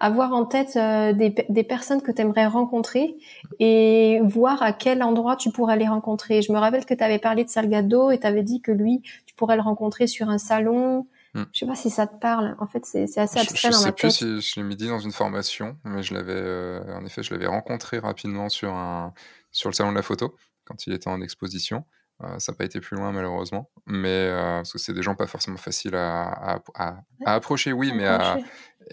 Avoir 0.00 0.32
en 0.32 0.44
tête 0.44 0.76
euh, 0.76 1.12
des, 1.12 1.34
des, 1.48 1.62
personnes 1.62 2.02
que 2.02 2.10
tu 2.10 2.22
aimerais 2.22 2.46
rencontrer 2.46 3.16
et 3.60 4.20
voir 4.22 4.62
à 4.62 4.72
quel 4.72 5.02
endroit 5.02 5.36
tu 5.36 5.50
pourrais 5.50 5.76
les 5.76 5.86
rencontrer. 5.86 6.42
Je 6.42 6.52
me 6.52 6.58
rappelle 6.58 6.84
que 6.84 6.94
tu 6.94 7.04
avais 7.04 7.18
parlé 7.18 7.44
de 7.44 7.48
Salgado 7.48 8.10
et 8.10 8.18
tu 8.18 8.26
avais 8.26 8.42
dit 8.42 8.60
que 8.60 8.72
lui, 8.72 9.02
tu 9.26 9.34
pourrais 9.34 9.56
le 9.56 9.62
rencontrer 9.62 10.06
sur 10.06 10.28
un 10.28 10.38
salon. 10.38 11.06
Hmm. 11.34 11.44
Je 11.52 11.60
sais 11.60 11.66
pas 11.66 11.76
si 11.76 11.90
ça 11.90 12.06
te 12.06 12.18
parle. 12.18 12.56
En 12.58 12.66
fait, 12.66 12.84
c'est 12.84 13.04
assez 13.18 13.38
abstrait 13.38 13.70
je, 13.70 13.76
dans 13.76 13.82
ma 13.82 13.92
tête. 13.92 14.10
Je 14.10 14.16
sais 14.16 14.24
plus 14.26 14.42
si 14.42 14.50
je 14.50 14.60
l'ai 14.60 14.66
mis 14.66 14.76
dit 14.76 14.88
dans 14.88 15.00
une 15.00 15.12
formation, 15.12 15.76
mais 15.84 16.02
je 16.02 16.14
l'avais, 16.14 16.32
euh, 16.34 16.96
en 16.96 17.04
effet, 17.04 17.22
je 17.22 17.32
l'avais 17.32 17.46
rencontré 17.46 17.98
rapidement 17.98 18.48
sur 18.48 18.72
un, 18.72 19.14
sur 19.50 19.68
le 19.68 19.74
salon 19.74 19.90
de 19.90 19.96
la 19.96 20.02
photo 20.02 20.36
quand 20.64 20.86
il 20.86 20.92
était 20.92 21.08
en 21.08 21.20
exposition. 21.20 21.84
Euh, 22.22 22.38
ça 22.38 22.52
n'a 22.52 22.56
pas 22.56 22.64
été 22.64 22.80
plus 22.80 22.96
loin 22.96 23.10
malheureusement, 23.10 23.68
mais 23.86 24.30
parce 24.30 24.72
que 24.72 24.78
c'est 24.78 24.92
des 24.92 25.02
gens 25.02 25.16
pas 25.16 25.26
forcément 25.26 25.56
faciles 25.56 25.96
à, 25.96 26.22
à, 26.28 26.58
à, 26.76 26.96
à 27.26 27.34
approcher, 27.34 27.72
oui, 27.72 27.92
mais 27.92 28.06
à, 28.06 28.38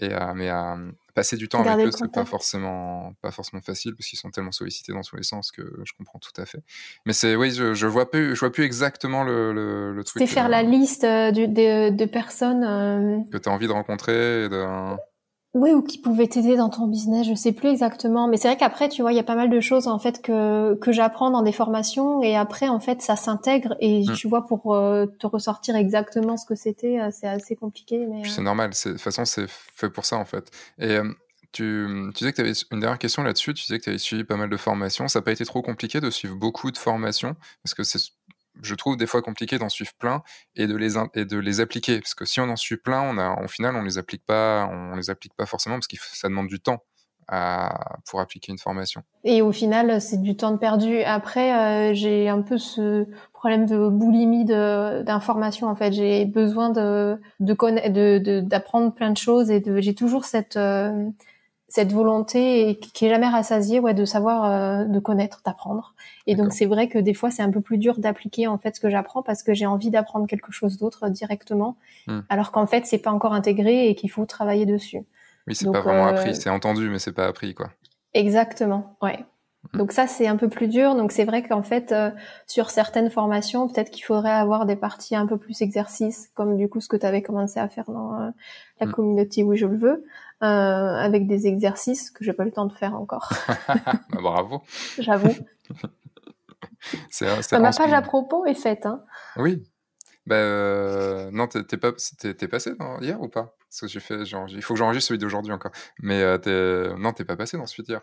et 0.00 0.08
mais 0.34 0.48
à 0.48 0.76
passer 1.14 1.36
du 1.36 1.48
temps 1.48 1.62
avec 1.64 1.86
eux, 1.86 1.90
c'est 1.92 2.10
pas 2.10 2.24
forcément, 2.24 3.12
pas 3.20 3.30
forcément 3.30 3.62
facile 3.62 3.94
parce 3.94 4.08
qu'ils 4.08 4.18
sont 4.18 4.30
tellement 4.30 4.50
sollicités 4.50 4.92
dans 4.92 5.02
tous 5.02 5.16
les 5.16 5.22
sens 5.22 5.52
que 5.52 5.62
je 5.84 5.92
comprends 5.96 6.18
tout 6.18 6.40
à 6.40 6.46
fait. 6.46 6.64
Mais 7.06 7.12
c'est, 7.12 7.36
oui, 7.36 7.52
je, 7.52 7.74
je 7.74 7.86
vois 7.86 8.10
plus, 8.10 8.34
je 8.34 8.40
vois 8.40 8.50
plus 8.50 8.64
exactement 8.64 9.22
le, 9.22 9.52
le, 9.52 9.92
le 9.94 10.04
truc. 10.04 10.20
C'est 10.20 10.26
faire 10.26 10.48
la 10.48 10.62
liste 10.62 11.04
de, 11.04 11.46
de, 11.46 11.90
de 11.94 12.04
personnes 12.06 13.24
que 13.30 13.38
tu 13.38 13.48
as 13.48 13.52
envie 13.52 13.68
de 13.68 13.72
rencontrer. 13.72 14.44
Et 14.44 14.48
de... 14.48 14.66
Oui, 15.54 15.72
ou 15.72 15.82
qui 15.82 15.98
pouvait 15.98 16.28
t'aider 16.28 16.56
dans 16.56 16.70
ton 16.70 16.86
business, 16.86 17.26
je 17.26 17.34
sais 17.34 17.52
plus 17.52 17.68
exactement. 17.68 18.26
Mais 18.26 18.38
c'est 18.38 18.48
vrai 18.48 18.56
qu'après, 18.56 18.88
tu 18.88 19.02
vois, 19.02 19.12
il 19.12 19.16
y 19.16 19.18
a 19.18 19.24
pas 19.24 19.34
mal 19.34 19.50
de 19.50 19.60
choses 19.60 19.86
en 19.86 19.98
fait 19.98 20.22
que 20.22 20.74
que 20.76 20.92
j'apprends 20.92 21.30
dans 21.30 21.42
des 21.42 21.52
formations 21.52 22.22
et 22.22 22.36
après, 22.36 22.68
en 22.68 22.80
fait, 22.80 23.02
ça 23.02 23.16
s'intègre 23.16 23.76
et 23.78 24.02
mmh. 24.02 24.14
tu 24.14 24.28
vois, 24.28 24.46
pour 24.46 24.74
euh, 24.74 25.04
te 25.18 25.26
ressortir 25.26 25.76
exactement 25.76 26.38
ce 26.38 26.46
que 26.46 26.54
c'était, 26.54 27.00
euh, 27.00 27.10
c'est 27.12 27.28
assez 27.28 27.54
compliqué. 27.54 28.06
Mais 28.06 28.24
c'est 28.24 28.40
euh 28.40 28.44
normal. 28.44 28.70
De 28.70 28.92
toute 28.92 29.00
façon, 29.00 29.26
c'est 29.26 29.46
fait 29.48 29.90
pour 29.90 30.06
ça 30.06 30.16
en 30.16 30.24
fait. 30.24 30.50
Et 30.78 30.98
tu, 31.52 31.86
tu 32.14 32.18
disais 32.18 32.32
que 32.32 32.36
tu 32.36 32.40
avais 32.40 32.52
une 32.70 32.80
dernière 32.80 32.98
question 32.98 33.22
là-dessus. 33.22 33.52
Tu 33.52 33.66
disais 33.66 33.78
que 33.78 33.84
tu 33.84 33.90
avais 33.90 33.98
suivi 33.98 34.24
pas 34.24 34.36
mal 34.36 34.48
de 34.48 34.56
formations. 34.56 35.06
Ça 35.06 35.18
n'a 35.18 35.22
pas 35.22 35.32
été 35.32 35.44
trop 35.44 35.60
compliqué 35.60 36.00
de 36.00 36.08
suivre 36.08 36.34
beaucoup 36.34 36.70
de 36.70 36.78
formations 36.78 37.36
parce 37.62 37.74
que 37.74 37.82
c'est 37.82 38.00
je 38.60 38.74
trouve 38.74 38.96
des 38.96 39.06
fois 39.06 39.22
compliqué 39.22 39.58
d'en 39.58 39.68
suivre 39.68 39.92
plein 39.98 40.22
et 40.56 40.66
de 40.66 40.76
les 40.76 40.98
et 41.14 41.24
de 41.24 41.38
les 41.38 41.60
appliquer. 41.60 42.00
Parce 42.00 42.14
que 42.14 42.24
si 42.24 42.40
on 42.40 42.48
en 42.48 42.56
suit 42.56 42.76
plein 42.76 43.02
on 43.02 43.18
a 43.18 43.42
au 43.42 43.48
final 43.48 43.76
on 43.76 43.82
les 43.82 43.98
applique 43.98 44.24
pas 44.24 44.68
on 44.70 44.96
les 44.96 45.10
applique 45.10 45.34
pas 45.34 45.46
forcément 45.46 45.76
parce 45.76 45.86
que 45.86 45.96
ça 46.00 46.28
demande 46.28 46.48
du 46.48 46.60
temps 46.60 46.82
à, 47.28 47.98
pour 48.08 48.20
appliquer 48.20 48.52
une 48.52 48.58
formation. 48.58 49.02
Et 49.24 49.42
au 49.42 49.52
final 49.52 50.00
c'est 50.00 50.20
du 50.20 50.36
temps 50.36 50.56
perdu. 50.58 51.02
Après 51.02 51.54
euh, 51.54 51.94
j'ai 51.94 52.28
un 52.28 52.42
peu 52.42 52.58
ce 52.58 53.06
problème 53.32 53.66
de 53.66 53.88
boulimie 53.88 54.44
d'information 54.44 55.68
en 55.68 55.74
fait. 55.74 55.92
J'ai 55.92 56.24
besoin 56.26 56.70
de 56.70 57.18
de 57.40 58.40
d'apprendre 58.40 58.90
de, 58.90 58.94
plein 58.94 59.10
de 59.10 59.16
choses 59.16 59.50
et 59.50 59.60
de 59.60 59.80
j'ai 59.80 59.94
toujours 59.94 60.24
cette 60.24 60.56
euh, 60.56 61.10
cette 61.72 61.90
volonté 61.90 62.78
qui 62.92 63.06
est 63.06 63.08
jamais 63.08 63.28
rassasiée 63.28 63.80
ouais 63.80 63.94
de 63.94 64.04
savoir 64.04 64.44
euh, 64.44 64.84
de 64.84 64.98
connaître 64.98 65.40
d'apprendre 65.42 65.94
et 66.26 66.34
donc 66.34 66.52
c'est 66.52 66.66
vrai 66.66 66.86
que 66.86 66.98
des 66.98 67.14
fois 67.14 67.30
c'est 67.30 67.42
un 67.42 67.50
peu 67.50 67.62
plus 67.62 67.78
dur 67.78 67.98
d'appliquer 67.98 68.46
en 68.46 68.58
fait 68.58 68.76
ce 68.76 68.80
que 68.80 68.90
j'apprends 68.90 69.22
parce 69.22 69.42
que 69.42 69.54
j'ai 69.54 69.64
envie 69.64 69.88
d'apprendre 69.88 70.26
quelque 70.26 70.52
chose 70.52 70.76
d'autre 70.76 71.08
directement 71.08 71.78
hmm. 72.08 72.20
alors 72.28 72.52
qu'en 72.52 72.66
fait 72.66 72.84
c'est 72.84 72.98
pas 72.98 73.10
encore 73.10 73.32
intégré 73.32 73.88
et 73.88 73.94
qu'il 73.94 74.10
faut 74.10 74.26
travailler 74.26 74.66
dessus 74.66 74.98
oui 75.46 75.54
c'est 75.54 75.72
pas 75.72 75.80
vraiment 75.80 76.08
appris 76.08 76.32
euh, 76.32 76.34
c'est 76.34 76.50
entendu 76.50 76.90
mais 76.90 76.98
c'est 76.98 77.12
pas 77.12 77.24
appris 77.24 77.54
quoi 77.54 77.70
exactement 78.12 78.94
ouais. 79.00 79.24
Donc 79.74 79.92
ça 79.92 80.06
c'est 80.06 80.26
un 80.26 80.36
peu 80.36 80.48
plus 80.48 80.66
dur 80.66 80.96
donc 80.96 81.12
c'est 81.12 81.24
vrai 81.24 81.42
qu'en 81.42 81.62
fait 81.62 81.92
euh, 81.92 82.10
sur 82.46 82.70
certaines 82.70 83.10
formations 83.10 83.68
peut-être 83.68 83.90
qu'il 83.90 84.04
faudrait 84.04 84.32
avoir 84.32 84.66
des 84.66 84.76
parties 84.76 85.14
un 85.14 85.26
peu 85.26 85.38
plus 85.38 85.62
exercices 85.62 86.30
comme 86.34 86.56
du 86.56 86.68
coup 86.68 86.80
ce 86.80 86.88
que 86.88 86.96
tu 86.96 87.06
avais 87.06 87.22
commencé 87.22 87.60
à 87.60 87.68
faire 87.68 87.90
dans 87.90 88.32
la 88.80 88.86
hmm. 88.86 88.92
communauté 88.92 89.42
oui 89.44 89.56
je 89.56 89.66
le 89.66 89.76
veux 89.76 90.04
euh, 90.42 90.96
avec 90.96 91.28
des 91.28 91.46
exercices 91.46 92.10
que 92.10 92.24
j'ai 92.24 92.32
pas 92.32 92.44
le 92.44 92.50
temps 92.50 92.66
de 92.66 92.72
faire 92.72 92.94
encore. 92.94 93.32
Bah, 94.10 94.20
bravo. 94.20 94.62
J'avoue. 94.98 95.32
c'est, 97.10 97.52
ma 97.52 97.70
page 97.70 97.92
à 97.92 98.02
propos 98.02 98.44
est 98.44 98.54
faite. 98.54 98.84
Hein. 98.84 99.04
Oui. 99.36 99.62
Bah, 100.26 100.34
euh, 100.34 101.30
non, 101.30 101.46
t'es, 101.46 101.76
pas, 101.76 101.92
t'es, 102.18 102.48
passé 102.48 102.72
hier 103.00 103.20
ou 103.20 103.28
pas? 103.28 103.54
Parce 103.68 103.82
que 103.82 103.86
j'ai 103.86 104.00
fait, 104.00 104.24
genre, 104.24 104.46
il 104.48 104.62
faut 104.62 104.74
que 104.74 104.78
j'enregistre 104.78 105.08
celui 105.08 105.18
d'aujourd'hui 105.18 105.52
encore. 105.52 105.70
Mais 106.00 106.20
euh, 106.20 106.96
non, 106.98 107.12
t'es 107.12 107.24
pas 107.24 107.36
passé 107.36 107.56
dans 107.56 107.66
celui 107.66 107.84
d'hier. 107.84 108.02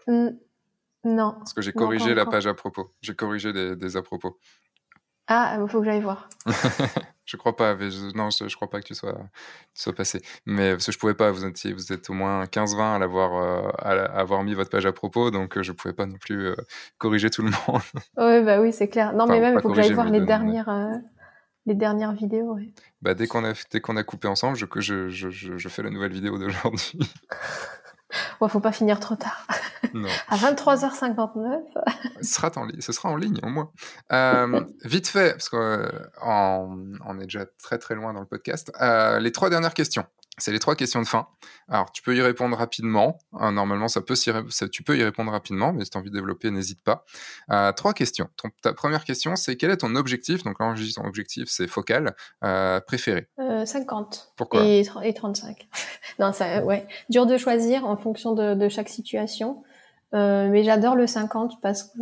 Non. 1.03 1.35
Parce 1.39 1.53
que 1.53 1.61
j'ai 1.61 1.73
corrigé 1.73 2.13
la 2.13 2.25
page 2.25 2.47
à 2.47 2.53
propos. 2.53 2.91
J'ai 3.01 3.15
corrigé 3.15 3.53
des, 3.53 3.75
des 3.75 3.97
à 3.97 4.01
propos. 4.01 4.37
Ah, 5.31 5.57
il 5.61 5.69
faut 5.69 5.79
que 5.79 5.85
j'aille 5.85 6.01
voir. 6.01 6.27
je 7.25 7.37
crois 7.37 7.55
pas. 7.55 7.77
je, 7.77 8.17
non, 8.17 8.31
je, 8.31 8.55
crois 8.55 8.67
pas 8.67 8.81
que 8.81 8.87
tu 8.87 8.95
sois, 8.95 9.13
tu 9.75 9.81
sois 9.81 9.93
passé. 9.93 10.21
Mais 10.47 10.71
parce 10.71 10.87
que 10.87 10.91
je 10.91 10.97
pouvais 10.97 11.13
pas. 11.13 11.29
Vous 11.29 11.45
êtes, 11.45 11.67
vous 11.67 11.93
êtes 11.93 12.09
au 12.09 12.13
moins 12.13 12.45
15-20 12.45 12.95
à 12.95 12.97
l'avoir, 12.97 13.35
euh, 13.35 13.69
à, 13.77 13.91
avoir 14.19 14.41
mis 14.41 14.55
votre 14.55 14.71
page 14.71 14.87
à 14.87 14.91
propos, 14.91 15.29
donc 15.29 15.55
euh, 15.55 15.61
je 15.61 15.71
pouvais 15.71 15.93
pas 15.93 16.07
non 16.07 16.17
plus 16.17 16.47
euh, 16.47 16.55
corriger 16.97 17.29
tout 17.29 17.43
le 17.43 17.51
monde. 17.51 17.81
oui, 18.17 18.43
bah 18.43 18.59
oui, 18.59 18.73
c'est 18.73 18.87
clair. 18.87 19.13
Non, 19.13 19.27
mais 19.27 19.39
même 19.39 19.55
il 19.55 19.61
faut 19.61 19.69
que 19.69 19.75
j'aille 19.75 19.93
voir 19.93 20.09
les 20.09 20.21
dernières, 20.21 20.99
les 21.67 21.75
dernières 21.75 22.13
vidéos. 22.13 22.57
Bah 23.03 23.13
dès 23.13 23.27
qu'on 23.27 23.45
a, 23.45 23.53
dès 23.71 23.81
qu'on 23.81 23.97
a 23.97 24.03
coupé 24.03 24.27
ensemble, 24.27 24.57
je, 24.57 24.65
je, 24.77 25.09
je, 25.09 25.29
je 25.29 25.69
fais 25.69 25.83
la 25.83 25.91
nouvelle 25.91 26.11
vidéo 26.11 26.39
d'aujourd'hui. 26.39 26.97
Ouais, 28.41 28.49
faut 28.49 28.59
pas 28.59 28.71
finir 28.71 28.99
trop 28.99 29.15
tard. 29.15 29.47
Non. 29.93 30.09
à 30.27 30.35
23h59. 30.37 31.59
ce, 32.21 32.33
sera 32.33 32.51
en 32.55 32.67
ce 32.79 32.91
sera 32.91 33.09
en 33.09 33.15
ligne 33.15 33.39
au 33.43 33.49
moins. 33.49 33.71
Euh, 34.11 34.61
vite 34.83 35.07
fait, 35.07 35.31
parce 35.31 35.49
qu'on 35.49 35.57
euh, 35.57 37.19
est 37.19 37.23
déjà 37.23 37.45
très 37.61 37.77
très 37.77 37.95
loin 37.95 38.13
dans 38.13 38.19
le 38.19 38.25
podcast. 38.25 38.71
Euh, 38.81 39.19
les 39.19 39.31
trois 39.31 39.49
dernières 39.49 39.73
questions. 39.73 40.05
C'est 40.39 40.51
les 40.51 40.59
trois 40.59 40.75
questions 40.75 41.01
de 41.01 41.07
fin. 41.07 41.27
Alors, 41.67 41.91
tu 41.91 42.01
peux 42.01 42.15
y 42.15 42.21
répondre 42.21 42.57
rapidement. 42.57 43.17
Euh, 43.41 43.51
normalement, 43.51 43.87
ça 43.87 44.01
peut 44.01 44.15
ça, 44.15 44.41
tu 44.71 44.83
peux 44.83 44.97
y 44.97 45.03
répondre 45.03 45.31
rapidement, 45.31 45.73
mais 45.73 45.85
si 45.85 45.91
tu 45.91 45.97
as 45.97 46.01
envie 46.01 46.09
de 46.09 46.15
développer, 46.15 46.51
n'hésite 46.51 46.81
pas. 46.81 47.05
Euh, 47.51 47.71
trois 47.71 47.93
questions. 47.93 48.29
ta 48.61 48.73
première 48.73 49.03
question, 49.03 49.35
c'est 49.35 49.55
quel 49.55 49.71
est 49.71 49.77
ton 49.77 49.95
objectif? 49.95 50.43
Donc 50.43 50.59
là, 50.59 50.73
ton 50.95 51.05
objectif, 51.05 51.49
c'est 51.49 51.67
focal, 51.67 52.15
euh, 52.43 52.79
préféré 52.79 53.27
50. 53.65 54.33
Pourquoi? 54.35 54.63
Et, 54.65 54.83
35. 55.13 55.67
non, 56.19 56.33
ça, 56.33 56.63
ouais. 56.63 56.87
Dur 57.09 57.25
de 57.25 57.37
choisir 57.37 57.85
en 57.85 57.97
fonction 57.97 58.33
de, 58.33 58.53
de 58.53 58.69
chaque 58.69 58.89
situation. 58.89 59.63
mais 60.13 60.63
j'adore 60.63 60.95
le 60.95 61.07
50 61.07 61.61
parce 61.61 61.83
que 61.83 61.99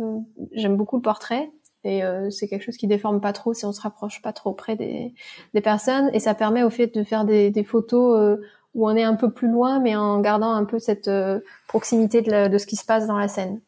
j'aime 0.52 0.76
beaucoup 0.76 0.96
le 0.96 1.02
portrait 1.02 1.50
et 1.84 2.02
euh, 2.02 2.30
c'est 2.30 2.48
quelque 2.48 2.64
chose 2.64 2.76
qui 2.76 2.86
déforme 2.86 3.20
pas 3.20 3.32
trop 3.32 3.54
si 3.54 3.64
on 3.64 3.72
se 3.72 3.80
rapproche 3.80 4.20
pas 4.20 4.32
trop 4.32 4.52
près 4.52 4.74
des, 4.74 5.14
des 5.54 5.60
personnes 5.60 6.10
et 6.12 6.20
ça 6.20 6.34
permet 6.34 6.62
au 6.62 6.70
fait 6.70 6.92
de 6.92 7.04
faire 7.04 7.24
des, 7.24 7.50
des 7.50 7.64
photos 7.64 8.18
euh, 8.18 8.36
où 8.74 8.88
on 8.88 8.96
est 8.96 9.04
un 9.04 9.14
peu 9.14 9.30
plus 9.30 9.48
loin 9.48 9.78
mais 9.78 9.94
en 9.94 10.20
gardant 10.20 10.52
un 10.52 10.64
peu 10.64 10.78
cette 10.78 11.08
euh, 11.08 11.40
proximité 11.68 12.20
de, 12.20 12.48
de, 12.48 12.58
ce 12.58 12.66
qui 12.66 12.76
se 12.76 12.84
passe 12.84 13.06
dans 13.06 13.16
la 13.16 13.28
scène. 13.28 13.60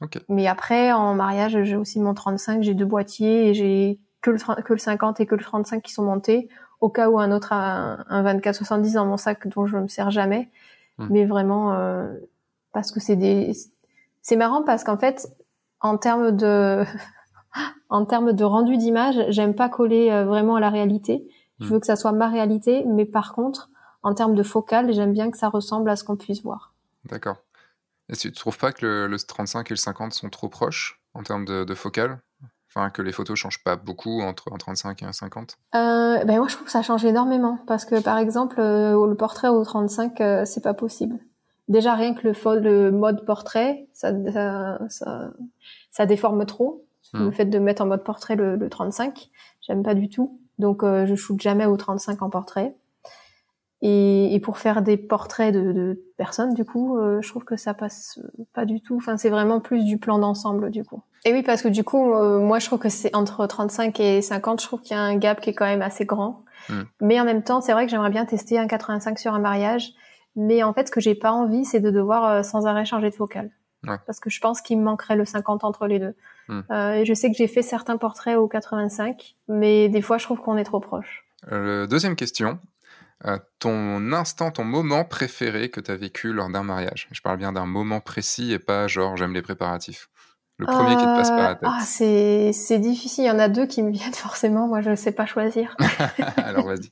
Okay. 0.00 0.20
Mais 0.28 0.46
après 0.46 0.92
en 0.92 1.14
mariage 1.14 1.60
j'ai 1.64 1.76
aussi 1.76 1.98
mon 1.98 2.14
35, 2.14 2.62
j'ai 2.62 2.74
deux 2.74 2.84
boîtiers 2.84 3.48
et 3.48 3.54
j'ai 3.54 3.98
que 4.20 4.30
le, 4.30 4.62
que 4.62 4.72
le 4.72 4.78
50 4.78 5.20
et 5.20 5.26
que 5.26 5.34
le 5.34 5.42
35 5.42 5.82
qui 5.82 5.92
sont 5.92 6.04
montés 6.04 6.48
au 6.80 6.90
cas 6.90 7.08
où 7.08 7.18
un 7.18 7.32
autre 7.32 7.52
a 7.52 8.04
un, 8.08 8.22
24-70 8.22 8.94
dans 8.94 9.06
mon 9.06 9.16
sac 9.16 9.48
dont 9.48 9.66
je 9.66 9.76
ne 9.76 9.82
me 9.82 9.88
sers 9.88 10.10
jamais. 10.10 10.48
Hmm. 10.98 11.08
Mais 11.10 11.24
vraiment 11.24 11.76
parce 12.72 12.92
que 12.92 13.00
c'est 13.00 13.16
des 13.16 13.52
c'est 14.20 14.36
marrant 14.36 14.62
parce 14.62 14.84
qu'en 14.84 14.96
fait 14.96 15.28
en 15.80 15.98
termes 15.98 16.30
de 16.36 16.84
en 17.92 18.04
termes 18.04 18.32
de 18.32 18.44
rendu 18.44 18.76
d'image, 18.76 19.16
j'aime 19.28 19.54
pas 19.54 19.68
coller 19.68 20.10
euh, 20.10 20.24
vraiment 20.24 20.56
à 20.56 20.60
la 20.60 20.70
réalité. 20.70 21.28
Je 21.60 21.66
hmm. 21.66 21.68
veux 21.68 21.80
que 21.80 21.86
ça 21.86 21.96
soit 21.96 22.12
ma 22.12 22.28
réalité, 22.28 22.84
mais 22.86 23.04
par 23.04 23.32
contre, 23.32 23.70
en 24.02 24.14
termes 24.14 24.34
de 24.34 24.42
focal, 24.42 24.92
j'aime 24.92 25.12
bien 25.12 25.30
que 25.30 25.38
ça 25.38 25.48
ressemble 25.48 25.90
à 25.90 25.96
ce 25.96 26.04
qu'on 26.04 26.16
puisse 26.16 26.42
voir. 26.42 26.74
D'accord. 27.04 27.36
Et 28.08 28.16
tu 28.16 28.28
ne 28.28 28.32
trouves 28.32 28.58
pas 28.58 28.72
que 28.72 29.06
le, 29.06 29.16
35 29.16 29.70
et 29.70 29.74
le 29.74 29.76
50 29.76 30.12
sont 30.12 30.28
trop 30.28 30.48
proches 30.48 31.00
en 31.14 31.22
termes 31.22 31.44
de, 31.44 31.64
de 31.64 31.74
focal? 31.74 32.20
Enfin, 32.74 32.88
que 32.88 33.02
les 33.02 33.12
photos 33.12 33.38
changent 33.38 33.62
pas 33.62 33.76
beaucoup 33.76 34.22
entre 34.22 34.50
un 34.50 34.56
35 34.56 35.02
et 35.02 35.04
un 35.04 35.12
50 35.12 35.58
euh, 35.74 36.24
ben 36.24 36.38
Moi, 36.38 36.48
je 36.48 36.54
trouve 36.54 36.66
que 36.66 36.72
ça 36.72 36.82
change 36.82 37.04
énormément. 37.04 37.58
Parce 37.66 37.84
que, 37.84 38.00
par 38.00 38.16
exemple, 38.16 38.58
euh, 38.60 39.06
le 39.06 39.14
portrait 39.14 39.48
au 39.48 39.62
35, 39.62 40.20
euh, 40.20 40.44
c'est 40.46 40.62
pas 40.62 40.72
possible. 40.72 41.18
Déjà, 41.68 41.94
rien 41.94 42.14
que 42.14 42.26
le, 42.26 42.60
le 42.60 42.90
mode 42.90 43.26
portrait, 43.26 43.88
ça, 43.92 44.12
ça, 44.88 45.30
ça, 45.90 46.06
déforme 46.06 46.46
trop. 46.46 46.86
Le 47.12 47.26
hmm. 47.26 47.32
fait 47.32 47.44
de 47.44 47.58
mettre 47.58 47.82
en 47.82 47.86
mode 47.86 48.04
portrait 48.04 48.36
le, 48.36 48.56
le 48.56 48.68
35, 48.68 49.30
j'aime 49.60 49.82
pas 49.82 49.94
du 49.94 50.08
tout. 50.08 50.40
Donc, 50.58 50.82
euh, 50.82 51.06
je 51.06 51.14
shoote 51.14 51.40
jamais 51.40 51.66
au 51.66 51.76
35 51.76 52.22
en 52.22 52.30
portrait. 52.30 52.74
Et, 53.82 54.32
et, 54.32 54.40
pour 54.40 54.58
faire 54.58 54.80
des 54.80 54.96
portraits 54.96 55.52
de, 55.52 55.72
de 55.72 56.04
personnes, 56.16 56.54
du 56.54 56.64
coup, 56.64 56.96
euh, 56.96 57.20
je 57.20 57.28
trouve 57.28 57.44
que 57.44 57.56
ça 57.56 57.74
passe 57.74 58.20
pas 58.54 58.64
du 58.64 58.80
tout. 58.80 58.96
Enfin, 58.96 59.16
c'est 59.16 59.28
vraiment 59.28 59.58
plus 59.60 59.84
du 59.84 59.98
plan 59.98 60.18
d'ensemble, 60.20 60.70
du 60.70 60.84
coup. 60.84 61.02
Et 61.24 61.32
oui, 61.32 61.42
parce 61.42 61.62
que 61.62 61.68
du 61.68 61.84
coup, 61.84 62.14
euh, 62.14 62.40
moi, 62.40 62.60
je 62.60 62.66
trouve 62.66 62.78
que 62.78 62.88
c'est 62.88 63.14
entre 63.14 63.46
35 63.46 63.98
et 64.00 64.22
50, 64.22 64.60
je 64.60 64.66
trouve 64.66 64.80
qu'il 64.80 64.96
y 64.96 64.98
a 64.98 65.02
un 65.02 65.16
gap 65.16 65.40
qui 65.40 65.50
est 65.50 65.54
quand 65.54 65.66
même 65.66 65.82
assez 65.82 66.04
grand. 66.04 66.44
Hmm. 66.68 66.82
Mais 67.00 67.20
en 67.20 67.24
même 67.24 67.42
temps, 67.42 67.60
c'est 67.60 67.72
vrai 67.72 67.84
que 67.84 67.90
j'aimerais 67.90 68.10
bien 68.10 68.24
tester 68.24 68.58
un 68.58 68.66
85 68.66 69.18
sur 69.18 69.34
un 69.34 69.40
mariage. 69.40 69.92
Mais 70.34 70.62
en 70.62 70.72
fait, 70.72 70.86
ce 70.86 70.92
que 70.92 71.00
j'ai 71.00 71.14
pas 71.14 71.32
envie, 71.32 71.64
c'est 71.64 71.80
de 71.80 71.90
devoir 71.90 72.24
euh, 72.28 72.42
sans 72.42 72.66
arrêt 72.66 72.84
changer 72.84 73.10
de 73.10 73.14
focale. 73.14 73.50
Ouais. 73.86 73.96
Parce 74.06 74.20
que 74.20 74.30
je 74.30 74.40
pense 74.40 74.60
qu'il 74.62 74.78
me 74.78 74.84
manquerait 74.84 75.16
le 75.16 75.24
50 75.24 75.64
entre 75.64 75.86
les 75.86 75.98
deux. 75.98 76.14
Hmm. 76.48 76.60
Euh, 76.70 76.94
et 76.94 77.04
je 77.04 77.14
sais 77.14 77.30
que 77.30 77.36
j'ai 77.36 77.48
fait 77.48 77.62
certains 77.62 77.96
portraits 77.96 78.36
au 78.36 78.48
85, 78.48 79.36
mais 79.48 79.88
des 79.88 80.02
fois, 80.02 80.18
je 80.18 80.24
trouve 80.24 80.40
qu'on 80.40 80.56
est 80.56 80.64
trop 80.64 80.80
proche. 80.80 81.24
deuxième 81.50 82.16
question, 82.16 82.58
euh, 83.24 83.38
ton 83.60 84.12
instant, 84.12 84.50
ton 84.50 84.64
moment 84.64 85.04
préféré 85.04 85.68
que 85.68 85.80
tu 85.80 85.90
as 85.90 85.96
vécu 85.96 86.32
lors 86.32 86.48
d'un 86.48 86.64
mariage? 86.64 87.08
Je 87.12 87.20
parle 87.20 87.36
bien 87.36 87.52
d'un 87.52 87.66
moment 87.66 88.00
précis 88.00 88.52
et 88.52 88.58
pas 88.58 88.88
genre 88.88 89.16
j'aime 89.16 89.32
les 89.32 89.42
préparatifs. 89.42 90.08
Le 90.58 90.66
premier 90.66 90.96
qui 90.96 91.02
te 91.02 91.16
passe 91.16 91.30
par 91.30 91.38
la 91.38 91.54
tête. 91.54 91.68
Ah, 91.70 91.80
c'est, 91.84 92.78
difficile. 92.78 93.24
Il 93.24 93.26
y 93.26 93.30
en 93.30 93.38
a 93.38 93.48
deux 93.48 93.66
qui 93.66 93.82
me 93.82 93.90
viennent 93.92 94.14
forcément. 94.14 94.66
Moi, 94.66 94.80
je 94.80 94.90
ne 94.90 94.96
sais 94.96 95.12
pas 95.12 95.26
choisir. 95.26 95.76
Alors, 96.36 96.66
vas-y. 96.66 96.90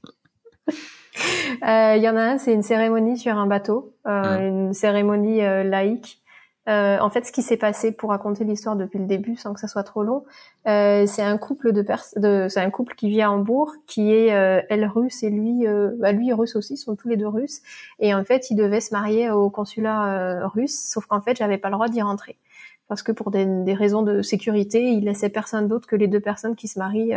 Euh, 1.66 1.96
il 1.96 2.02
y 2.02 2.08
en 2.08 2.16
a 2.16 2.22
un, 2.22 2.38
c'est 2.38 2.54
une 2.54 2.62
cérémonie 2.62 3.18
sur 3.18 3.36
un 3.36 3.46
bateau, 3.46 3.94
euh, 4.06 4.38
mmh. 4.38 4.46
une 4.46 4.72
cérémonie 4.72 5.40
laïque 5.40 6.19
euh, 6.68 6.98
en 7.00 7.08
fait, 7.08 7.24
ce 7.24 7.32
qui 7.32 7.42
s'est 7.42 7.56
passé 7.56 7.90
pour 7.90 8.10
raconter 8.10 8.44
l'histoire 8.44 8.76
depuis 8.76 8.98
le 8.98 9.06
début, 9.06 9.36
sans 9.36 9.54
que 9.54 9.60
ça 9.60 9.66
soit 9.66 9.82
trop 9.82 10.02
long, 10.02 10.24
euh, 10.68 11.06
c'est 11.06 11.22
un 11.22 11.38
couple 11.38 11.72
de, 11.72 11.84
de 12.16 12.48
c'est 12.48 12.60
un 12.60 12.70
couple 12.70 12.94
qui 12.94 13.08
vit 13.08 13.22
à 13.22 13.30
Hambourg, 13.30 13.72
qui 13.86 14.12
est 14.12 14.34
euh, 14.34 14.60
elle 14.68 14.84
russe 14.84 15.22
et 15.22 15.30
lui, 15.30 15.66
euh, 15.66 15.92
bah, 15.98 16.12
lui 16.12 16.32
russe 16.32 16.56
aussi, 16.56 16.74
ils 16.74 16.78
sont 16.78 16.96
tous 16.96 17.08
les 17.08 17.16
deux 17.16 17.28
russes. 17.28 17.62
Et 17.98 18.14
en 18.14 18.24
fait, 18.24 18.50
ils 18.50 18.56
devaient 18.56 18.82
se 18.82 18.92
marier 18.92 19.30
au 19.30 19.48
consulat 19.48 20.42
euh, 20.42 20.46
russe, 20.48 20.78
sauf 20.78 21.06
qu'en 21.06 21.22
fait, 21.22 21.36
j'avais 21.36 21.58
pas 21.58 21.68
le 21.68 21.74
droit 21.74 21.88
d'y 21.88 22.02
rentrer 22.02 22.36
parce 22.88 23.04
que 23.04 23.12
pour 23.12 23.30
des, 23.30 23.46
des, 23.46 23.74
raisons 23.74 24.02
de 24.02 24.20
sécurité, 24.20 24.90
ils 24.90 25.04
laissaient 25.04 25.28
personne 25.28 25.68
d'autre 25.68 25.86
que 25.86 25.94
les 25.94 26.08
deux 26.08 26.18
personnes 26.18 26.56
qui 26.56 26.66
se 26.66 26.76
marient 26.76 27.14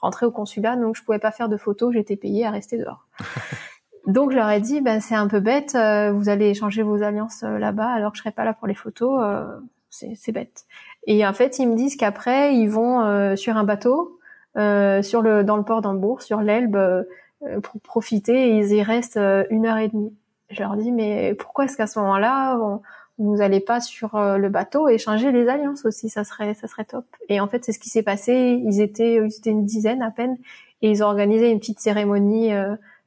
rentrer 0.00 0.24
au 0.24 0.30
consulat, 0.30 0.74
donc 0.76 0.96
je 0.96 1.04
pouvais 1.04 1.18
pas 1.18 1.30
faire 1.30 1.50
de 1.50 1.58
photos, 1.58 1.92
j'étais 1.92 2.16
payée 2.16 2.46
à 2.46 2.50
rester 2.50 2.78
dehors. 2.78 3.06
Donc 4.06 4.32
je 4.32 4.36
leur 4.36 4.50
ai 4.50 4.60
dit, 4.60 4.80
ben 4.80 5.00
c'est 5.00 5.14
un 5.14 5.28
peu 5.28 5.38
bête, 5.38 5.74
euh, 5.76 6.10
vous 6.10 6.28
allez 6.28 6.48
échanger 6.48 6.82
vos 6.82 7.02
alliances 7.02 7.44
euh, 7.44 7.58
là-bas 7.58 7.88
alors 7.88 8.10
que 8.10 8.16
je 8.18 8.22
serai 8.22 8.32
pas 8.32 8.44
là 8.44 8.52
pour 8.52 8.66
les 8.66 8.74
photos, 8.74 9.20
euh, 9.22 9.44
c'est 9.90 10.32
bête. 10.32 10.64
Et 11.06 11.24
en 11.26 11.32
fait, 11.32 11.58
ils 11.58 11.68
me 11.68 11.76
disent 11.76 11.96
qu'après 11.96 12.56
ils 12.56 12.68
vont 12.68 13.36
sur 13.36 13.56
un 13.56 13.64
bateau 13.64 14.18
sur 14.56 15.22
le 15.22 15.42
dans 15.44 15.56
le 15.56 15.64
port 15.64 15.82
d'Hambourg, 15.82 16.22
sur 16.22 16.40
l'Elbe, 16.40 16.78
pour 17.62 17.80
profiter 17.82 18.48
et 18.48 18.58
ils 18.58 18.72
y 18.72 18.82
restent 18.82 19.20
une 19.50 19.66
heure 19.66 19.76
et 19.76 19.88
demie. 19.88 20.14
Je 20.48 20.62
leur 20.62 20.76
dis, 20.76 20.92
mais 20.92 21.34
pourquoi 21.34 21.64
est-ce 21.66 21.76
qu'à 21.76 21.86
ce, 21.86 21.98
moment-là 21.98 22.58
vous 23.18 23.36
n'allez 23.36 23.60
pas 23.60 23.80
sur 23.80 24.18
le 24.18 24.48
bateau 24.48 24.88
échanger 24.88 25.30
les 25.30 25.48
alliances 25.48 25.84
aussi, 25.84 26.08
ça 26.08 26.24
serait 26.24 26.54
ça 26.54 26.68
serait 26.68 26.84
top. 26.84 27.04
Et 27.28 27.38
en 27.40 27.48
fait, 27.48 27.64
c'est 27.64 27.72
ce 27.72 27.78
qui 27.78 27.90
s'est 27.90 28.02
passé. 28.02 28.60
Ils 28.64 28.80
étaient 28.80 29.16
ils 29.16 29.36
étaient 29.36 29.50
une 29.50 29.66
dizaine 29.66 30.02
à 30.02 30.10
peine 30.10 30.38
et 30.80 30.90
ils 30.90 31.04
ont 31.04 31.08
organisé 31.08 31.50
une 31.50 31.58
petite 31.58 31.80
cérémonie. 31.80 32.50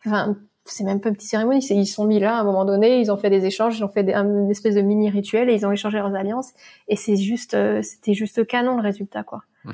enfin 0.06 0.36
c'est 0.66 0.84
même 0.84 1.00
pas 1.00 1.10
une 1.10 1.16
petite 1.16 1.30
cérémonie, 1.30 1.62
c'est 1.62 1.76
ils 1.76 1.86
sont 1.86 2.06
mis 2.06 2.20
là 2.20 2.38
à 2.38 2.42
un 2.42 2.44
moment 2.44 2.66
donné, 2.66 3.00
ils 3.00 3.12
ont 3.12 3.18
fait 3.18 3.30
des 3.30 3.46
échanges, 3.46 3.78
ils 3.78 3.84
ont 3.84 3.90
fait 3.90 4.04
des, 4.04 4.14
une 4.14 4.50
espèce 4.50 4.76
de 4.76 4.82
mini 4.82 5.10
rituel 5.10 5.50
et 5.50 5.54
ils 5.54 5.66
ont 5.66 5.72
échangé 5.72 5.98
leurs 5.98 6.14
alliances 6.16 6.54
et 6.88 6.96
c'est 6.96 7.18
juste, 7.18 7.54
euh, 7.54 7.82
c'était 7.84 8.14
juste 8.14 8.46
canon 8.48 8.76
le 8.76 8.82
résultat 8.82 9.24
quoi. 9.24 9.44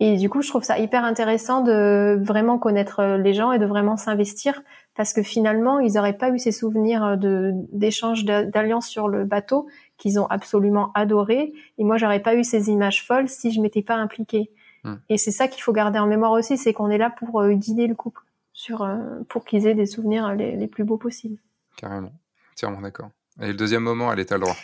et 0.00 0.16
du 0.16 0.28
coup, 0.28 0.42
je 0.42 0.48
trouve 0.48 0.64
ça 0.64 0.78
hyper 0.78 1.04
intéressant 1.04 1.62
de 1.62 2.18
vraiment 2.20 2.58
connaître 2.58 3.00
euh, 3.00 3.16
les 3.16 3.32
gens 3.32 3.52
et 3.52 3.60
de 3.60 3.66
vraiment 3.66 3.96
s'investir 3.96 4.60
parce 4.96 5.12
que 5.12 5.22
finalement, 5.22 5.78
ils 5.78 5.96
auraient 5.98 6.16
pas 6.16 6.30
eu 6.30 6.38
ces 6.40 6.52
souvenirs 6.52 7.04
euh, 7.04 7.16
de 7.16 7.52
d'échanges 7.72 8.24
d'alliances 8.24 8.88
sur 8.88 9.06
le 9.06 9.24
bateau 9.24 9.68
qu'ils 9.98 10.18
ont 10.18 10.26
absolument 10.26 10.90
adoré 10.94 11.52
et 11.78 11.84
moi, 11.84 11.96
j'aurais 11.96 12.22
pas 12.22 12.34
eu 12.34 12.42
ces 12.42 12.70
images 12.70 13.06
folles 13.06 13.28
si 13.28 13.52
je 13.52 13.60
m'étais 13.60 13.82
pas 13.82 13.94
impliquée. 13.94 14.50
Hmm. 14.82 14.96
Et 15.08 15.16
c'est 15.16 15.32
ça 15.32 15.46
qu'il 15.46 15.62
faut 15.62 15.72
garder 15.72 16.00
en 16.00 16.06
mémoire 16.06 16.32
aussi, 16.32 16.56
c'est 16.56 16.72
qu'on 16.72 16.90
est 16.90 16.98
là 16.98 17.10
pour 17.10 17.46
guider 17.48 17.86
le 17.86 17.94
couple 17.94 18.22
sur, 18.58 18.82
euh, 18.82 18.96
pour 19.28 19.44
qu'ils 19.44 19.68
aient 19.68 19.74
des 19.74 19.86
souvenirs 19.86 20.34
les, 20.34 20.56
les, 20.56 20.66
plus 20.66 20.82
beaux 20.82 20.96
possibles. 20.96 21.38
Carrément, 21.76 22.10
entièrement 22.52 22.80
d'accord. 22.80 23.10
Et 23.40 23.46
le 23.46 23.54
deuxième 23.54 23.84
moment, 23.84 24.12
elle 24.12 24.18
est 24.18 24.32
à 24.32 24.38
droit. 24.38 24.56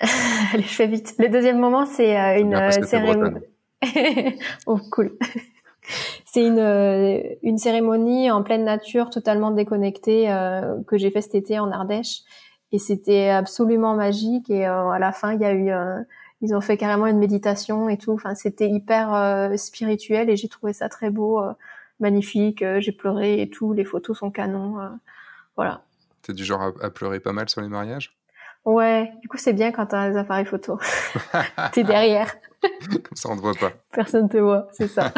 Allez, 0.52 0.64
je 0.64 0.74
fais 0.74 0.88
vite. 0.88 1.14
Le 1.20 1.28
deuxième 1.28 1.60
moment, 1.60 1.86
c'est 1.86 2.18
euh, 2.18 2.36
une 2.40 2.54
euh, 2.56 2.82
cérémonie. 2.82 3.38
oh, 4.66 4.80
cool. 4.90 5.16
c'est 6.24 6.44
une, 6.44 7.38
une 7.44 7.58
cérémonie 7.58 8.28
en 8.28 8.42
pleine 8.42 8.64
nature, 8.64 9.08
totalement 9.08 9.52
déconnectée, 9.52 10.26
que 10.88 10.98
j'ai 10.98 11.12
fait 11.12 11.20
cet 11.20 11.36
été 11.36 11.60
en 11.60 11.70
Ardèche. 11.70 12.22
Et 12.72 12.80
c'était 12.80 13.28
absolument 13.28 13.94
magique. 13.94 14.50
Et 14.50 14.64
à 14.64 14.98
la 14.98 15.12
fin, 15.12 15.32
il 15.32 15.40
y 15.40 15.44
a 15.44 15.54
eu, 15.54 15.70
ils 16.42 16.56
ont 16.56 16.60
fait 16.60 16.76
carrément 16.76 17.06
une 17.06 17.18
méditation 17.18 17.88
et 17.88 17.98
tout. 17.98 18.10
Enfin, 18.10 18.34
c'était 18.34 18.68
hyper 18.68 19.52
spirituel 19.56 20.28
et 20.28 20.36
j'ai 20.36 20.48
trouvé 20.48 20.72
ça 20.72 20.88
très 20.88 21.10
beau 21.10 21.40
magnifique, 22.00 22.62
euh, 22.62 22.80
j'ai 22.80 22.92
pleuré 22.92 23.40
et 23.40 23.50
tout, 23.50 23.72
les 23.72 23.84
photos 23.84 24.18
sont 24.18 24.30
canons, 24.30 24.80
euh, 24.80 24.88
voilà. 25.56 25.84
T'es 26.22 26.32
du 26.32 26.44
genre 26.44 26.72
à, 26.80 26.90
pleurer 26.90 27.20
pas 27.20 27.32
mal 27.32 27.48
sur 27.48 27.60
les 27.60 27.68
mariages? 27.68 28.16
Ouais, 28.64 29.10
du 29.22 29.28
coup 29.28 29.38
c'est 29.38 29.52
bien 29.52 29.72
quand 29.72 29.86
t'as 29.86 30.08
les 30.08 30.16
appareils 30.16 30.44
photo. 30.44 30.78
T'es 31.72 31.84
derrière. 31.84 32.34
Comme 32.90 33.16
ça 33.16 33.30
on 33.30 33.36
te 33.36 33.40
voit 33.40 33.54
pas. 33.54 33.72
Personne 33.92 34.28
te 34.28 34.36
voit, 34.36 34.68
c'est 34.72 34.88
ça. 34.88 35.12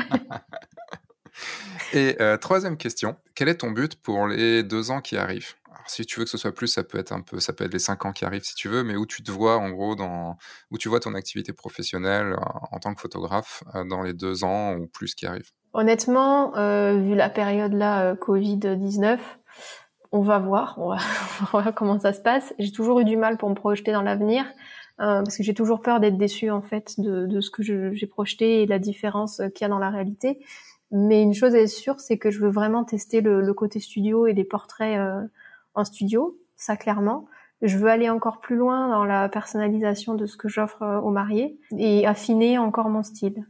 et 1.93 2.17
euh, 2.21 2.37
troisième 2.37 2.77
question, 2.77 3.17
quel 3.35 3.49
est 3.49 3.57
ton 3.57 3.71
but 3.71 3.97
pour 3.97 4.29
les 4.29 4.63
deux 4.63 4.91
ans 4.91 5.01
qui 5.01 5.17
arrivent? 5.17 5.55
Si 5.87 6.07
tu 6.07 6.21
veux 6.21 6.25
que 6.25 6.31
ce 6.31 6.39
soit 6.39 6.55
plus, 6.55 6.69
ça 6.69 6.85
peut 6.85 6.99
être 6.99 7.11
un 7.11 7.21
peu, 7.21 7.41
ça 7.41 7.53
peut 7.53 7.65
être 7.65 7.73
les 7.73 7.81
cinq 7.81 8.05
ans 8.05 8.13
qui 8.13 8.25
arrivent 8.25 8.45
si 8.45 8.55
tu 8.55 8.69
veux, 8.69 8.85
mais 8.85 8.95
où 8.95 9.07
tu 9.07 9.25
te 9.25 9.33
vois 9.33 9.57
en 9.57 9.71
gros 9.71 9.97
dans, 9.97 10.39
où 10.71 10.79
tu 10.79 10.89
vois 10.89 11.01
ton 11.01 11.15
activité 11.15 11.53
professionnelle 11.53 12.37
en 12.71 12.79
tant 12.79 12.95
que 12.95 13.01
photographe 13.01 13.65
dans 13.89 14.03
les 14.03 14.13
deux 14.13 14.45
ans 14.45 14.77
ou 14.77 14.87
plus 14.87 15.17
qui 15.17 15.27
arrivent? 15.27 15.51
Honnêtement, 15.73 16.57
euh, 16.57 16.99
vu 17.01 17.15
la 17.15 17.31
période 17.31 17.73
là 17.73 18.11
euh, 18.11 18.15
Covid-19, 18.15 19.19
on 20.13 20.21
va 20.23 20.39
voir, 20.39 20.75
on 20.79 20.91
va, 20.91 20.99
voir 21.53 21.75
comment 21.75 21.99
ça 21.99 22.13
se 22.13 22.21
passe. 22.21 22.53
J'ai 22.59 22.73
toujours 22.73 23.01
eu 23.01 23.05
du 23.05 23.17
mal 23.17 23.37
pour 23.37 23.49
me 23.49 23.55
projeter 23.55 23.93
dans 23.93 24.03
l'avenir 24.03 24.45
euh, 25.01 25.23
parce 25.23 25.37
que 25.37 25.43
j'ai 25.43 25.55
toujours 25.55 25.81
peur 25.81 26.01
d'être 26.01 26.17
déçue 26.17 26.51
en 26.51 26.63
fait 26.63 26.99
de, 26.99 27.27
de 27.27 27.41
ce 27.41 27.51
que 27.51 27.63
j'ai 27.63 28.07
projeté 28.07 28.63
et 28.63 28.67
la 28.67 28.79
différence 28.79 29.41
qu'il 29.55 29.63
y 29.63 29.65
a 29.65 29.69
dans 29.69 29.79
la 29.79 29.91
réalité. 29.91 30.41
Mais 30.91 31.23
une 31.23 31.35
chose 31.35 31.55
est 31.55 31.69
sûre, 31.69 32.01
c'est 32.01 32.19
que 32.19 32.31
je 32.31 32.41
veux 32.41 32.51
vraiment 32.51 32.85
tester 32.85 33.21
le, 33.21 33.41
le 33.41 33.55
côté 33.55 33.79
studio 33.79 34.27
et 34.27 34.33
les 34.33 34.45
portraits 34.45 34.99
euh, 34.99 35.23
en 35.75 35.85
studio, 35.85 36.37
ça 36.57 36.77
clairement. 36.77 37.27
Je 37.63 37.77
veux 37.79 37.89
aller 37.89 38.11
encore 38.11 38.41
plus 38.41 38.57
loin 38.57 38.89
dans 38.89 39.05
la 39.05 39.29
personnalisation 39.29 40.15
de 40.15 40.27
ce 40.27 40.37
que 40.37 40.49
j'offre 40.49 40.83
euh, 40.83 41.01
aux 41.01 41.11
mariés 41.11 41.59
et 41.79 42.07
affiner 42.07 42.59
encore 42.59 42.89
mon 42.89 43.03
style 43.03 43.47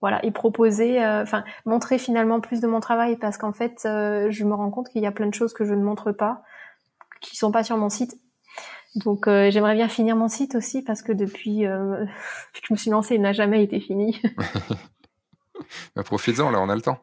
voilà 0.00 0.24
et 0.24 0.30
proposer 0.30 1.02
euh, 1.02 1.22
enfin 1.22 1.44
montrer 1.64 1.98
finalement 1.98 2.40
plus 2.40 2.60
de 2.60 2.66
mon 2.66 2.80
travail 2.80 3.16
parce 3.16 3.38
qu'en 3.38 3.52
fait 3.52 3.82
euh, 3.84 4.30
je 4.30 4.44
me 4.44 4.54
rends 4.54 4.70
compte 4.70 4.88
qu'il 4.88 5.02
y 5.02 5.06
a 5.06 5.12
plein 5.12 5.26
de 5.26 5.34
choses 5.34 5.52
que 5.52 5.64
je 5.64 5.74
ne 5.74 5.82
montre 5.82 6.12
pas 6.12 6.42
qui 7.20 7.36
sont 7.36 7.50
pas 7.50 7.64
sur 7.64 7.76
mon 7.76 7.88
site. 7.88 8.20
Donc 8.94 9.26
euh, 9.26 9.50
j'aimerais 9.50 9.74
bien 9.74 9.88
finir 9.88 10.16
mon 10.16 10.28
site 10.28 10.54
aussi 10.54 10.82
parce 10.82 11.02
que 11.02 11.12
depuis, 11.12 11.60
que 11.62 12.60
je 12.62 12.72
me 12.72 12.76
suis 12.76 12.90
lancée 12.90 13.14
il 13.14 13.20
n'a 13.20 13.32
jamais 13.32 13.62
été 13.62 13.80
fini. 13.80 14.20
Bah, 15.96 16.02
profites-en 16.02 16.50
là 16.50 16.60
on 16.60 16.68
a 16.68 16.74
le 16.76 16.82
temps 16.82 17.00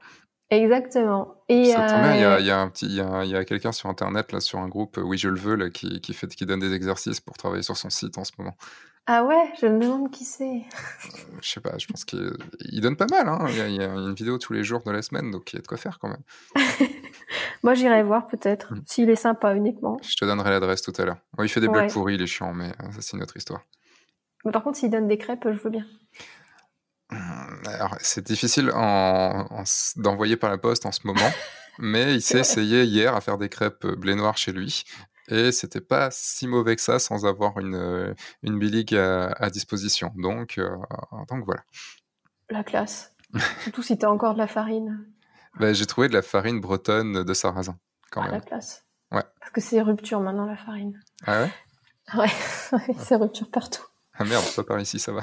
Exactement. 0.54 1.36
Et 1.50 1.62
il 1.62 1.68
y 1.68 1.74
a, 1.74 2.40
y 2.40 2.52
a, 2.52 2.60
un 2.60 2.70
petit, 2.70 2.86
il 2.86 2.96
y 2.96 3.02
a, 3.02 3.26
y 3.26 3.36
a 3.36 3.44
quelqu'un 3.44 3.72
sur 3.72 3.90
internet 3.90 4.32
là, 4.32 4.40
sur 4.40 4.60
un 4.60 4.68
groupe, 4.68 5.00
oui 5.04 5.18
je 5.18 5.30
le 5.30 5.40
veux 5.40 5.56
là, 5.56 5.70
qui, 5.70 6.00
qui 6.02 6.14
fait, 6.14 6.28
qui 6.28 6.46
donne 6.46 6.60
des 6.60 6.74
exercices 6.74 7.20
pour 7.20 7.38
travailler 7.38 7.64
sur 7.64 7.78
son 7.78 7.90
site 7.90 8.18
en 8.18 8.24
ce 8.24 8.32
moment. 8.38 8.56
Ah 9.06 9.26
ouais, 9.26 9.52
je 9.60 9.66
me 9.66 9.80
demande 9.80 10.12
qui 10.12 10.24
c'est. 10.24 10.64
je 11.42 11.50
sais 11.50 11.60
pas, 11.60 11.78
je 11.78 11.88
pense 11.88 12.06
qu'il 12.06 12.82
donne 12.82 12.96
pas 12.96 13.08
mal. 13.12 13.28
Hein. 13.28 13.46
Il, 13.50 13.76
y 13.76 13.84
a, 13.84 13.88
une 13.88 14.14
vidéo 14.14 14.38
tous 14.38 14.54
les 14.54 14.64
jours 14.64 14.82
de 14.84 14.92
la 14.92 15.02
semaine, 15.02 15.30
donc 15.30 15.52
il 15.52 15.58
y 15.58 15.60
a 15.60 15.62
de 15.62 15.68
quoi 15.68 15.78
faire 15.78 16.00
quand 16.00 16.08
même. 16.08 16.24
Moi, 17.64 17.74
j'irai 17.74 18.02
voir 18.04 18.28
peut-être, 18.28 18.74
hmm. 18.74 18.84
s'il 18.86 19.10
est 19.10 19.16
sympa 19.16 19.56
uniquement. 19.56 19.98
Je 20.04 20.16
te 20.16 20.24
donnerai 20.24 20.52
l'adresse 20.52 20.82
tout 20.82 20.94
à 20.98 21.06
l'heure. 21.06 21.18
il 21.40 21.50
fait 21.50 21.60
des 21.60 21.68
blagues 21.68 21.92
pourries, 21.92 22.16
il 22.16 22.22
est 22.22 22.28
chiant, 22.28 22.54
mais 22.54 22.70
euh, 22.70 22.92
ça, 22.92 23.02
c'est 23.02 23.18
une 23.18 23.24
autre 23.24 23.36
histoire. 23.36 23.64
Mais 24.46 24.52
par 24.52 24.64
contre, 24.64 24.78
s'il 24.78 24.90
donne 24.90 25.08
des 25.08 25.18
crêpes, 25.18 25.48
je 25.52 25.60
veux 25.60 25.70
bien. 25.70 25.86
Alors, 27.66 27.96
c'est 28.02 28.26
difficile 28.26 28.72
en, 28.74 29.64
d'envoyer 29.96 30.38
par 30.38 30.50
la 30.50 30.58
poste 30.58 30.86
en 30.86 30.92
ce 30.92 31.06
moment. 31.06 31.32
Mais 31.80 32.14
il 32.14 32.22
s'est 32.22 32.40
essayé 32.40 32.84
hier 32.84 33.16
à 33.16 33.22
faire 33.22 33.38
des 33.40 33.50
crêpes 33.50 33.88
blé 33.88 34.14
noir 34.14 34.38
chez 34.38 34.52
lui. 34.52 34.84
Et 35.28 35.52
c'était 35.52 35.82
pas 35.82 36.10
si 36.12 36.48
mauvais 36.48 36.76
que 36.76 36.82
ça 36.82 37.00
sans 37.00 37.26
avoir 37.26 37.58
une, 37.60 38.14
une 38.44 38.60
bilique 38.60 38.94
à, 38.94 39.50
disposition. 39.50 40.12
Donc, 40.16 40.60
donc 41.30 41.46
voilà. 41.46 41.64
La 42.50 42.64
classe. 42.64 43.14
Surtout 43.64 43.82
si 43.82 43.98
tu 43.98 44.06
as 44.06 44.12
encore 44.12 44.34
de 44.34 44.40
la 44.40 44.48
farine. 44.48 45.08
Bah, 45.60 45.74
j'ai 45.74 45.86
trouvé 45.86 46.08
de 46.08 46.14
la 46.14 46.22
farine 46.22 46.60
bretonne 46.60 47.24
de 47.24 47.34
sarrasin. 47.34 47.78
Quand 48.12 48.22
ah, 48.22 48.32
la 48.32 48.42
classe. 48.42 48.86
Ouais. 49.12 49.24
Parce 49.40 49.52
que 49.52 49.62
c'est 49.62 49.82
rupture 49.82 50.20
maintenant, 50.20 50.46
la 50.46 50.58
farine. 50.58 51.00
Ah 51.26 51.42
ouais? 51.42 51.52
Ouais, 52.16 52.32
c'est 53.00 53.16
rupture 53.16 53.50
partout. 53.50 53.86
Ah 54.16 54.26
merde, 54.26 54.44
pas 54.58 54.64
par 54.64 54.80
ici, 54.80 55.00
ça 55.00 55.14
va. 55.14 55.22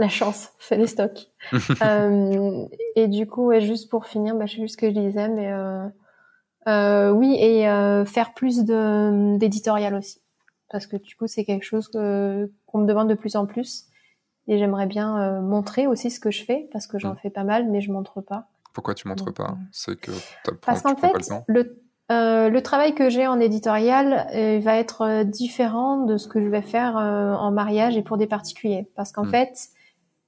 La 0.00 0.08
chance, 0.08 0.48
fais 0.58 0.78
les 0.78 0.86
stocks. 0.86 1.28
euh, 1.82 2.64
et 2.96 3.06
du 3.06 3.26
coup, 3.26 3.48
ouais, 3.48 3.60
juste 3.60 3.90
pour 3.90 4.06
finir, 4.06 4.34
bah, 4.34 4.46
je 4.46 4.52
sais 4.52 4.58
plus 4.60 4.68
ce 4.68 4.78
que 4.78 4.86
je 4.86 4.98
disais, 4.98 5.28
mais 5.28 5.52
euh, 5.52 5.86
euh, 6.68 7.10
oui, 7.10 7.36
et 7.38 7.64
faire 8.06 8.32
plus 8.32 8.64
d'éditorial 8.64 9.94
aussi. 9.94 10.22
Parce 10.70 10.86
que 10.86 10.96
du 10.96 11.14
coup, 11.16 11.26
c'est 11.26 11.44
quelque 11.44 11.64
chose 11.64 11.88
que 11.88 12.50
qu'on 12.64 12.78
me 12.78 12.86
demande 12.86 13.10
de 13.10 13.14
plus 13.14 13.36
en 13.36 13.44
plus. 13.44 13.88
Et 14.48 14.56
j'aimerais 14.56 14.86
bien 14.86 15.42
montrer 15.42 15.86
aussi 15.86 16.10
ce 16.10 16.18
que 16.18 16.30
je 16.30 16.44
fais, 16.44 16.66
parce 16.72 16.86
que 16.86 16.98
j'en 16.98 17.12
mm. 17.12 17.16
fais 17.16 17.30
pas 17.30 17.44
mal, 17.44 17.70
mais 17.70 17.82
je 17.82 17.92
montre 17.92 18.22
pas. 18.22 18.46
Pourquoi 18.72 18.94
tu 18.94 19.06
montres 19.06 19.34
pas? 19.34 19.58
C'est 19.70 20.00
que 20.00 20.12
Parce 20.64 20.80
qu'en 20.80 20.96
fait, 20.96 21.12
le, 21.46 21.78
le 22.08 22.60
travail 22.60 22.94
que 22.94 23.10
j'ai 23.10 23.26
en 23.26 23.38
éditorial 23.38 24.26
va 24.62 24.76
être 24.76 25.24
différent 25.24 26.06
de 26.06 26.16
ce 26.16 26.26
que 26.26 26.40
je 26.40 26.48
vais 26.48 26.62
faire 26.62 26.96
en 26.96 27.50
mariage 27.50 27.98
et 27.98 28.02
pour 28.02 28.16
des 28.16 28.26
particuliers. 28.26 28.88
Parce 28.96 29.12
qu'en 29.12 29.24
hmm. 29.24 29.30
fait, 29.30 29.70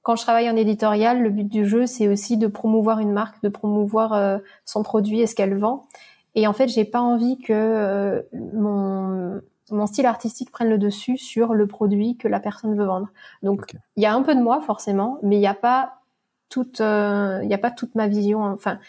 quand 0.03 0.15
je 0.15 0.21
travaille 0.21 0.49
en 0.49 0.55
éditorial, 0.55 1.21
le 1.21 1.29
but 1.29 1.47
du 1.47 1.67
jeu, 1.67 1.87
c'est 1.87 2.07
aussi 2.07 2.37
de 2.37 2.47
promouvoir 2.47 2.99
une 2.99 3.11
marque, 3.11 3.41
de 3.41 3.49
promouvoir 3.49 4.39
son 4.65 4.83
produit 4.83 5.21
et 5.21 5.27
ce 5.27 5.33
qu'elle 5.33 5.57
vend. 5.57 5.87
Et 6.35 6.45
en 6.45 6.53
fait, 6.53 6.67
j'ai 6.67 6.85
pas 6.85 6.99
envie 6.99 7.39
que 7.39 8.25
mon, 8.33 9.41
mon 9.71 9.87
style 9.87 10.05
artistique 10.05 10.51
prenne 10.51 10.69
le 10.69 10.77
dessus 10.77 11.17
sur 11.17 11.53
le 11.53 11.67
produit 11.67 12.17
que 12.17 12.27
la 12.27 12.39
personne 12.39 12.77
veut 12.77 12.85
vendre. 12.85 13.07
Donc, 13.43 13.73
il 13.95 14.03
y 14.03 14.05
a 14.05 14.13
un 14.13 14.21
peu 14.23 14.35
de 14.35 14.41
moi 14.41 14.61
forcément, 14.61 15.19
mais 15.23 15.37
il 15.37 15.39
n'y 15.39 15.47
a 15.47 15.53
pas 15.53 16.01
toute, 16.49 16.79
il 16.79 17.47
y 17.49 17.53
a 17.53 17.59
pas 17.59 17.71
toute 17.71 17.95
ma 17.95 18.07
vision. 18.07 18.43
Enfin, 18.43 18.79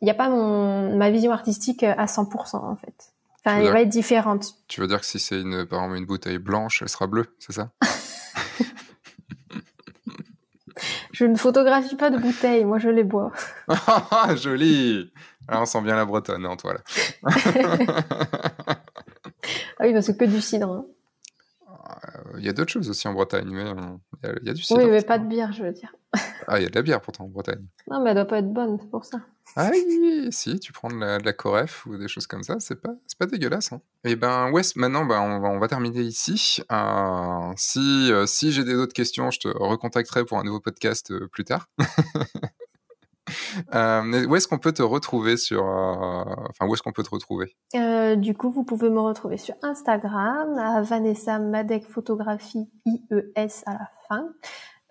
il 0.00 0.04
n'y 0.04 0.10
a 0.10 0.14
pas 0.14 0.28
mon, 0.28 0.96
ma 0.96 1.10
vision 1.10 1.32
artistique 1.32 1.82
à 1.82 2.06
100% 2.06 2.56
en 2.56 2.76
fait. 2.76 3.12
Enfin, 3.44 3.58
elle 3.58 3.72
va 3.72 3.80
être 3.82 3.88
différente. 3.88 4.54
Tu 4.68 4.80
veux 4.80 4.86
dire 4.86 5.00
que 5.00 5.06
si 5.06 5.18
c'est 5.18 5.40
une, 5.40 5.64
par 5.66 5.80
exemple 5.80 5.98
une 5.98 6.06
bouteille 6.06 6.38
blanche, 6.38 6.82
elle 6.82 6.88
sera 6.88 7.06
bleue, 7.06 7.34
c'est 7.38 7.52
ça? 7.52 7.70
Je 11.12 11.24
ne 11.24 11.36
photographie 11.36 11.96
pas 11.96 12.10
de 12.10 12.18
bouteilles, 12.18 12.64
moi 12.64 12.78
je 12.78 12.88
les 12.88 13.04
bois. 13.04 13.32
Joli 14.36 15.12
Alors 15.48 15.62
on 15.62 15.66
sent 15.66 15.82
bien 15.82 15.96
la 15.96 16.04
bretonne 16.04 16.46
en 16.46 16.56
toi 16.56 16.74
là. 16.74 16.80
ah 19.78 19.82
oui, 19.82 19.92
parce 19.92 20.06
que 20.08 20.12
que 20.12 20.24
du 20.24 20.40
cidre. 20.40 20.70
Hein. 20.70 20.84
Il 22.38 22.44
y 22.44 22.48
a 22.48 22.52
d'autres 22.52 22.72
choses 22.72 22.88
aussi 22.88 23.08
en 23.08 23.12
Bretagne, 23.12 23.50
mais 23.50 23.64
euh, 24.24 24.34
il 24.42 24.46
y, 24.46 24.50
a 24.50 24.54
du 24.54 24.62
cidre. 24.62 24.80
Oui, 24.80 24.90
mais 24.90 25.02
pas 25.02 25.18
de 25.18 25.26
bière, 25.26 25.52
je 25.52 25.64
veux 25.64 25.72
dire. 25.72 25.92
Ah, 26.46 26.58
il 26.58 26.62
y 26.62 26.66
a 26.66 26.68
de 26.68 26.74
la 26.74 26.82
bière 26.82 27.00
pourtant 27.00 27.24
en 27.24 27.28
Bretagne. 27.28 27.66
Non, 27.90 28.02
mais 28.02 28.10
elle 28.10 28.16
doit 28.16 28.24
pas 28.24 28.38
être 28.38 28.52
bonne, 28.52 28.78
c'est 28.80 28.90
pour 28.90 29.04
ça. 29.04 29.18
Ah 29.56 29.70
oui, 29.72 30.28
si, 30.30 30.58
tu 30.60 30.72
prends 30.72 30.88
de 30.88 30.96
la, 30.96 31.18
de 31.18 31.30
coref 31.32 31.86
ou 31.86 31.96
des 31.96 32.08
choses 32.08 32.26
comme 32.26 32.42
ça, 32.42 32.56
c'est 32.60 32.80
pas, 32.80 32.94
pas 33.18 33.26
dégueulasse. 33.26 33.72
Hein. 33.72 33.80
Et 34.04 34.12
eh 34.12 34.16
ben, 34.16 34.50
ouais, 34.50 34.62
maintenant, 34.76 35.04
ben, 35.04 35.20
on, 35.20 35.40
va, 35.40 35.48
on 35.48 35.58
va 35.58 35.68
terminer 35.68 36.00
ici. 36.00 36.62
Euh, 36.70 37.52
si 37.56 38.12
euh, 38.12 38.26
si 38.26 38.52
j'ai 38.52 38.64
des 38.64 38.74
autres 38.74 38.92
questions, 38.92 39.30
je 39.30 39.40
te 39.40 39.48
recontacterai 39.48 40.24
pour 40.24 40.38
un 40.38 40.44
nouveau 40.44 40.60
podcast 40.60 41.12
plus 41.28 41.44
tard. 41.44 41.68
Euh, 43.74 44.26
où 44.26 44.36
est-ce 44.36 44.48
qu'on 44.48 44.58
peut 44.58 44.72
te 44.72 44.82
retrouver 44.82 45.36
sur, 45.36 45.64
euh, 45.64 46.24
enfin 46.50 46.66
où 46.66 46.74
est-ce 46.74 46.82
qu'on 46.82 46.92
peut 46.92 47.02
te 47.02 47.10
retrouver? 47.10 47.54
Euh, 47.74 48.16
Du 48.16 48.34
coup, 48.34 48.50
vous 48.50 48.64
pouvez 48.64 48.90
me 48.90 49.00
retrouver 49.00 49.36
sur 49.36 49.54
Instagram 49.62 50.58
à 50.58 50.82
Vanessa 50.82 51.38
Madec 51.38 51.86
Photographie 51.86 52.68
IES 52.86 53.62
à 53.66 53.72
la 53.72 53.90
fin. 54.08 54.28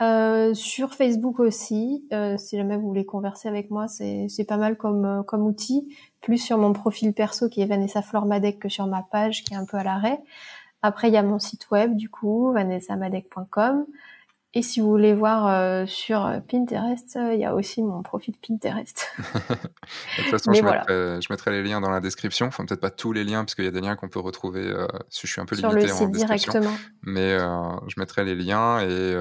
Euh, 0.01 0.53
sur 0.53 0.93
Facebook 0.93 1.39
aussi, 1.39 2.07
euh, 2.13 2.37
si 2.37 2.55
jamais 2.55 2.77
vous 2.77 2.87
voulez 2.87 3.05
converser 3.05 3.49
avec 3.49 3.69
moi, 3.69 3.87
c'est 3.89 4.45
pas 4.47 4.55
mal 4.55 4.77
comme 4.77 5.05
euh, 5.05 5.23
comme 5.23 5.43
outil. 5.43 5.93
Plus 6.21 6.37
sur 6.37 6.57
mon 6.57 6.71
profil 6.71 7.13
perso 7.13 7.49
qui 7.49 7.61
est 7.61 7.65
Vanessa 7.65 8.01
Flor 8.01 8.25
Madec 8.25 8.59
que 8.59 8.69
sur 8.69 8.87
ma 8.87 9.03
page 9.03 9.43
qui 9.43 9.53
est 9.53 9.57
un 9.57 9.65
peu 9.65 9.77
à 9.77 9.83
l'arrêt. 9.83 10.19
Après, 10.81 11.09
il 11.09 11.13
y 11.13 11.17
a 11.17 11.23
mon 11.23 11.39
site 11.39 11.69
web 11.71 11.95
du 11.95 12.09
coup, 12.09 12.53
vanessamadec.com. 12.53 13.85
Et 14.55 14.63
si 14.63 14.79
vous 14.79 14.89
voulez 14.89 15.13
voir 15.13 15.45
euh, 15.47 15.85
sur 15.85 16.27
Pinterest, 16.49 17.15
euh, 17.17 17.35
il 17.35 17.39
y 17.39 17.45
a 17.45 17.53
aussi 17.53 17.83
mon 17.83 18.01
profil 18.01 18.33
Pinterest. 18.35 19.07
de 19.19 20.23
toute 20.23 20.31
façon, 20.31 20.53
je, 20.53 20.63
mettrai, 20.63 21.21
je, 21.21 21.27
mettrai, 21.29 21.51
les 21.51 21.61
liens 21.61 21.79
dans 21.79 21.91
la 21.91 21.99
description. 21.99 22.47
Enfin, 22.47 22.65
peut-être 22.65 22.81
pas 22.81 22.89
tous 22.89 23.13
les 23.13 23.23
liens, 23.23 23.45
parce 23.45 23.53
qu'il 23.53 23.65
y 23.65 23.67
a 23.67 23.71
des 23.71 23.81
liens 23.81 23.95
qu'on 23.95 24.09
peut 24.09 24.19
retrouver. 24.19 24.65
Euh, 24.65 24.87
si 25.09 25.27
je 25.27 25.33
suis 25.33 25.39
un 25.39 25.45
peu 25.45 25.55
sur 25.55 25.69
limité 25.69 25.87
le 25.87 25.93
site 25.93 26.11
directement. 26.11 26.75
Mais 27.03 27.37
je 27.37 27.99
mettrai 27.99 28.25
les 28.25 28.33
liens 28.33 28.79
et, 28.81 29.11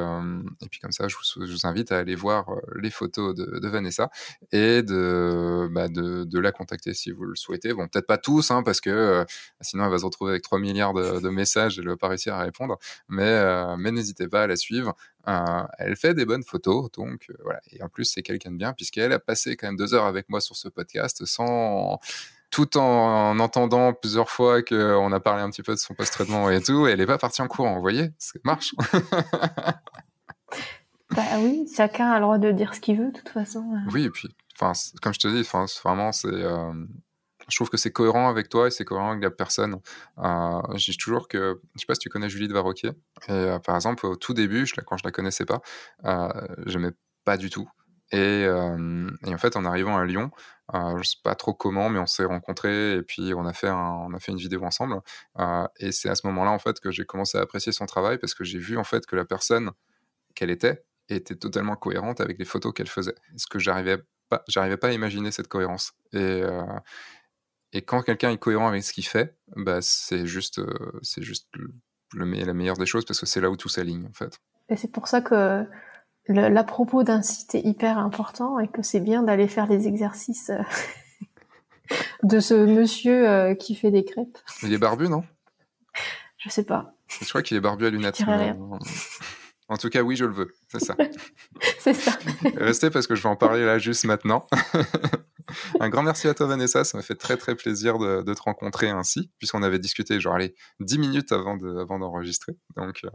et 0.62 0.68
puis 0.70 0.80
comme 0.80 0.92
ça, 0.92 1.08
je 1.08 1.16
vous, 1.16 1.46
je 1.46 1.52
vous, 1.52 1.66
invite 1.66 1.92
à 1.92 1.98
aller 1.98 2.14
voir 2.14 2.46
les 2.76 2.90
photos 2.90 3.34
de, 3.34 3.58
de 3.58 3.68
Vanessa 3.68 4.10
et 4.52 4.82
de, 4.82 5.68
bah, 5.72 5.88
de, 5.88 6.24
de, 6.24 6.38
la 6.38 6.52
contacter 6.52 6.94
si 6.94 7.10
vous 7.10 7.24
le 7.24 7.36
souhaitez. 7.36 7.74
Bon, 7.74 7.86
peut-être 7.86 8.06
pas 8.06 8.18
tous, 8.18 8.50
hein, 8.50 8.62
parce 8.62 8.80
que 8.80 9.26
sinon 9.60 9.84
elle 9.84 9.90
va 9.90 9.98
se 9.98 10.06
retrouver 10.06 10.30
avec 10.32 10.42
3 10.42 10.58
milliards 10.58 10.94
de, 10.94 11.20
de 11.20 11.28
messages 11.28 11.78
et 11.78 11.82
elle 11.82 11.88
va 11.88 11.96
pas 11.96 12.08
réussir 12.08 12.34
à 12.34 12.40
répondre. 12.40 12.78
Mais, 13.08 13.76
mais 13.76 13.92
n'hésitez 13.92 14.26
pas 14.26 14.44
à 14.44 14.46
la 14.46 14.56
suivre. 14.56 14.94
Euh, 15.26 15.64
elle 15.78 15.96
fait 15.96 16.14
des 16.14 16.24
bonnes 16.24 16.44
photos, 16.44 16.90
donc 16.92 17.26
euh, 17.28 17.34
voilà. 17.42 17.60
Et 17.72 17.82
en 17.82 17.88
plus, 17.88 18.04
c'est 18.04 18.22
quelqu'un 18.22 18.52
de 18.52 18.56
bien, 18.56 18.72
puisqu'elle 18.72 19.12
a 19.12 19.18
passé 19.18 19.56
quand 19.56 19.66
même 19.66 19.76
deux 19.76 19.92
heures 19.94 20.06
avec 20.06 20.28
moi 20.28 20.40
sur 20.40 20.56
ce 20.56 20.68
podcast 20.68 21.24
sans 21.26 21.98
tout 22.50 22.78
en 22.78 23.38
entendant 23.40 23.92
plusieurs 23.92 24.30
fois 24.30 24.62
qu'on 24.62 25.12
a 25.12 25.20
parlé 25.20 25.42
un 25.42 25.50
petit 25.50 25.62
peu 25.62 25.74
de 25.74 25.78
son 25.78 25.94
post-traitement 25.94 26.48
et 26.50 26.62
tout, 26.62 26.86
elle 26.86 26.98
n'est 26.98 27.06
pas 27.06 27.18
partie 27.18 27.42
en 27.42 27.48
courant, 27.48 27.74
vous 27.74 27.82
voyez 27.82 28.10
Ça 28.18 28.38
marche 28.44 28.74
Bah 31.10 31.22
oui, 31.38 31.66
chacun 31.74 32.10
a 32.10 32.18
le 32.18 32.22
droit 32.22 32.38
de 32.38 32.50
dire 32.52 32.74
ce 32.74 32.80
qu'il 32.80 32.98
veut, 32.98 33.10
de 33.10 33.18
toute 33.18 33.30
façon. 33.30 33.64
Oui, 33.92 34.04
et 34.04 34.10
puis, 34.10 34.28
comme 34.58 35.14
je 35.14 35.18
te 35.18 35.28
dis, 35.28 35.42
vraiment, 35.82 36.12
c'est... 36.12 36.28
Euh, 36.28 36.72
je 37.48 37.56
trouve 37.56 37.70
que 37.70 37.76
c'est 37.76 37.92
cohérent 37.92 38.28
avec 38.28 38.48
toi 38.48 38.66
et 38.66 38.70
c'est 38.70 38.84
cohérent 38.84 39.10
avec 39.10 39.22
la 39.22 39.30
personne. 39.30 39.80
Euh, 40.18 40.60
je 40.76 40.90
dis 40.90 40.96
toujours 40.96 41.28
que, 41.28 41.60
je 41.74 41.80
sais 41.80 41.86
pas 41.86 41.94
si 41.94 42.00
tu 42.00 42.08
connais 42.08 42.28
Julie 42.28 42.48
de 42.48 42.52
Varroquier, 42.52 42.90
et 43.28 43.32
euh, 43.32 43.58
par 43.58 43.74
exemple, 43.74 44.06
au 44.06 44.16
tout 44.16 44.34
début, 44.34 44.66
quand 44.86 44.96
je 44.96 45.04
la 45.04 45.10
connaissais 45.10 45.44
pas, 45.44 45.60
euh, 46.04 46.28
j'aimais 46.66 46.92
pas 47.24 47.36
du 47.36 47.50
tout. 47.50 47.68
Et, 48.10 48.44
euh, 48.46 49.10
et, 49.26 49.34
en 49.34 49.38
fait, 49.38 49.56
en 49.56 49.64
arrivant 49.64 49.96
à 49.98 50.04
Lyon, 50.04 50.30
euh, 50.74 50.96
je 50.98 51.02
sais 51.10 51.16
pas 51.22 51.34
trop 51.34 51.52
comment, 51.52 51.90
mais 51.90 51.98
on 51.98 52.06
s'est 52.06 52.24
rencontrés 52.24 52.94
et 52.94 53.02
puis 53.02 53.34
on 53.34 53.44
a 53.44 53.52
fait, 53.52 53.70
on 53.70 54.12
a 54.14 54.18
fait 54.18 54.32
une 54.32 54.38
vidéo 54.38 54.64
ensemble. 54.64 55.00
Euh, 55.38 55.66
et 55.78 55.92
c'est 55.92 56.08
à 56.08 56.14
ce 56.14 56.26
moment-là, 56.28 56.50
en 56.50 56.58
fait, 56.58 56.80
que 56.80 56.90
j'ai 56.90 57.04
commencé 57.04 57.36
à 57.36 57.42
apprécier 57.42 57.72
son 57.72 57.86
travail 57.86 58.18
parce 58.18 58.34
que 58.34 58.44
j'ai 58.44 58.58
vu 58.58 58.78
en 58.78 58.84
fait 58.84 59.04
que 59.06 59.14
la 59.16 59.24
personne 59.24 59.72
qu'elle 60.34 60.50
était 60.50 60.84
était 61.10 61.36
totalement 61.36 61.76
cohérente 61.76 62.20
avec 62.20 62.38
les 62.38 62.44
photos 62.44 62.72
qu'elle 62.74 62.88
faisait. 62.88 63.14
Ce 63.36 63.46
que 63.46 63.58
j'arrivais 63.58 63.98
pas, 64.28 64.42
j'arrivais 64.48 64.76
pas 64.76 64.88
à 64.88 64.92
imaginer 64.92 65.30
cette 65.30 65.48
cohérence. 65.48 65.92
Et, 66.12 66.42
et 67.72 67.82
quand 67.82 68.02
quelqu'un 68.02 68.30
est 68.30 68.38
cohérent 68.38 68.68
avec 68.68 68.82
ce 68.82 68.92
qu'il 68.92 69.06
fait, 69.06 69.36
bah, 69.56 69.78
c'est 69.82 70.26
juste, 70.26 70.58
euh, 70.58 70.98
c'est 71.02 71.22
juste 71.22 71.48
le, 71.54 71.70
la 72.14 72.54
meilleure 72.54 72.76
des 72.76 72.86
choses 72.86 73.04
parce 73.04 73.20
que 73.20 73.26
c'est 73.26 73.40
là 73.40 73.50
où 73.50 73.56
tout 73.56 73.68
s'aligne 73.68 74.06
en 74.06 74.12
fait. 74.12 74.38
Et 74.70 74.76
c'est 74.76 74.90
pour 74.90 75.08
ça 75.08 75.20
que 75.20 75.66
l'à 76.28 76.64
propos 76.64 77.02
d'un 77.02 77.22
site 77.22 77.54
est 77.54 77.62
hyper 77.62 77.98
important 77.98 78.58
et 78.58 78.68
que 78.68 78.82
c'est 78.82 79.00
bien 79.00 79.22
d'aller 79.22 79.48
faire 79.48 79.66
les 79.66 79.86
exercices 79.86 80.50
euh, 80.50 80.62
de 82.22 82.40
ce 82.40 82.54
monsieur 82.54 83.28
euh, 83.28 83.54
qui 83.54 83.74
fait 83.74 83.90
des 83.90 84.04
crêpes. 84.04 84.38
Il 84.62 84.72
est 84.72 84.78
barbu, 84.78 85.08
non? 85.08 85.24
Je 86.38 86.48
sais 86.50 86.64
pas. 86.64 86.94
Je 87.20 87.28
crois 87.28 87.42
qu'il 87.42 87.56
est 87.56 87.60
barbu 87.60 87.86
à 87.86 87.90
lunettes. 87.90 88.22
En 89.70 89.76
tout 89.76 89.90
cas, 89.90 90.00
oui, 90.02 90.16
je 90.16 90.24
le 90.24 90.32
veux. 90.32 90.54
C'est 90.68 90.82
ça. 90.82 90.96
c'est 91.78 91.94
ça. 91.94 92.12
Restez 92.56 92.90
parce 92.90 93.06
que 93.06 93.14
je 93.14 93.22
vais 93.22 93.28
en 93.28 93.36
parler 93.36 93.64
là 93.64 93.78
juste 93.78 94.04
maintenant. 94.04 94.46
un 95.80 95.88
grand 95.88 96.02
merci 96.02 96.28
à 96.28 96.34
toi, 96.34 96.46
Vanessa. 96.46 96.84
Ça 96.84 96.98
m'a 96.98 97.02
fait 97.02 97.14
très, 97.14 97.36
très 97.36 97.54
plaisir 97.54 97.98
de, 97.98 98.22
te 98.22 98.42
rencontrer 98.42 98.90
ainsi, 98.90 99.30
puisqu'on 99.38 99.62
avait 99.62 99.78
discuté, 99.78 100.20
genre, 100.20 100.34
allez, 100.34 100.54
10 100.80 100.98
minutes 100.98 101.32
avant, 101.32 101.56
de, 101.56 101.78
avant 101.78 101.98
d'enregistrer. 101.98 102.56
Donc, 102.76 103.00
euh, 103.04 103.08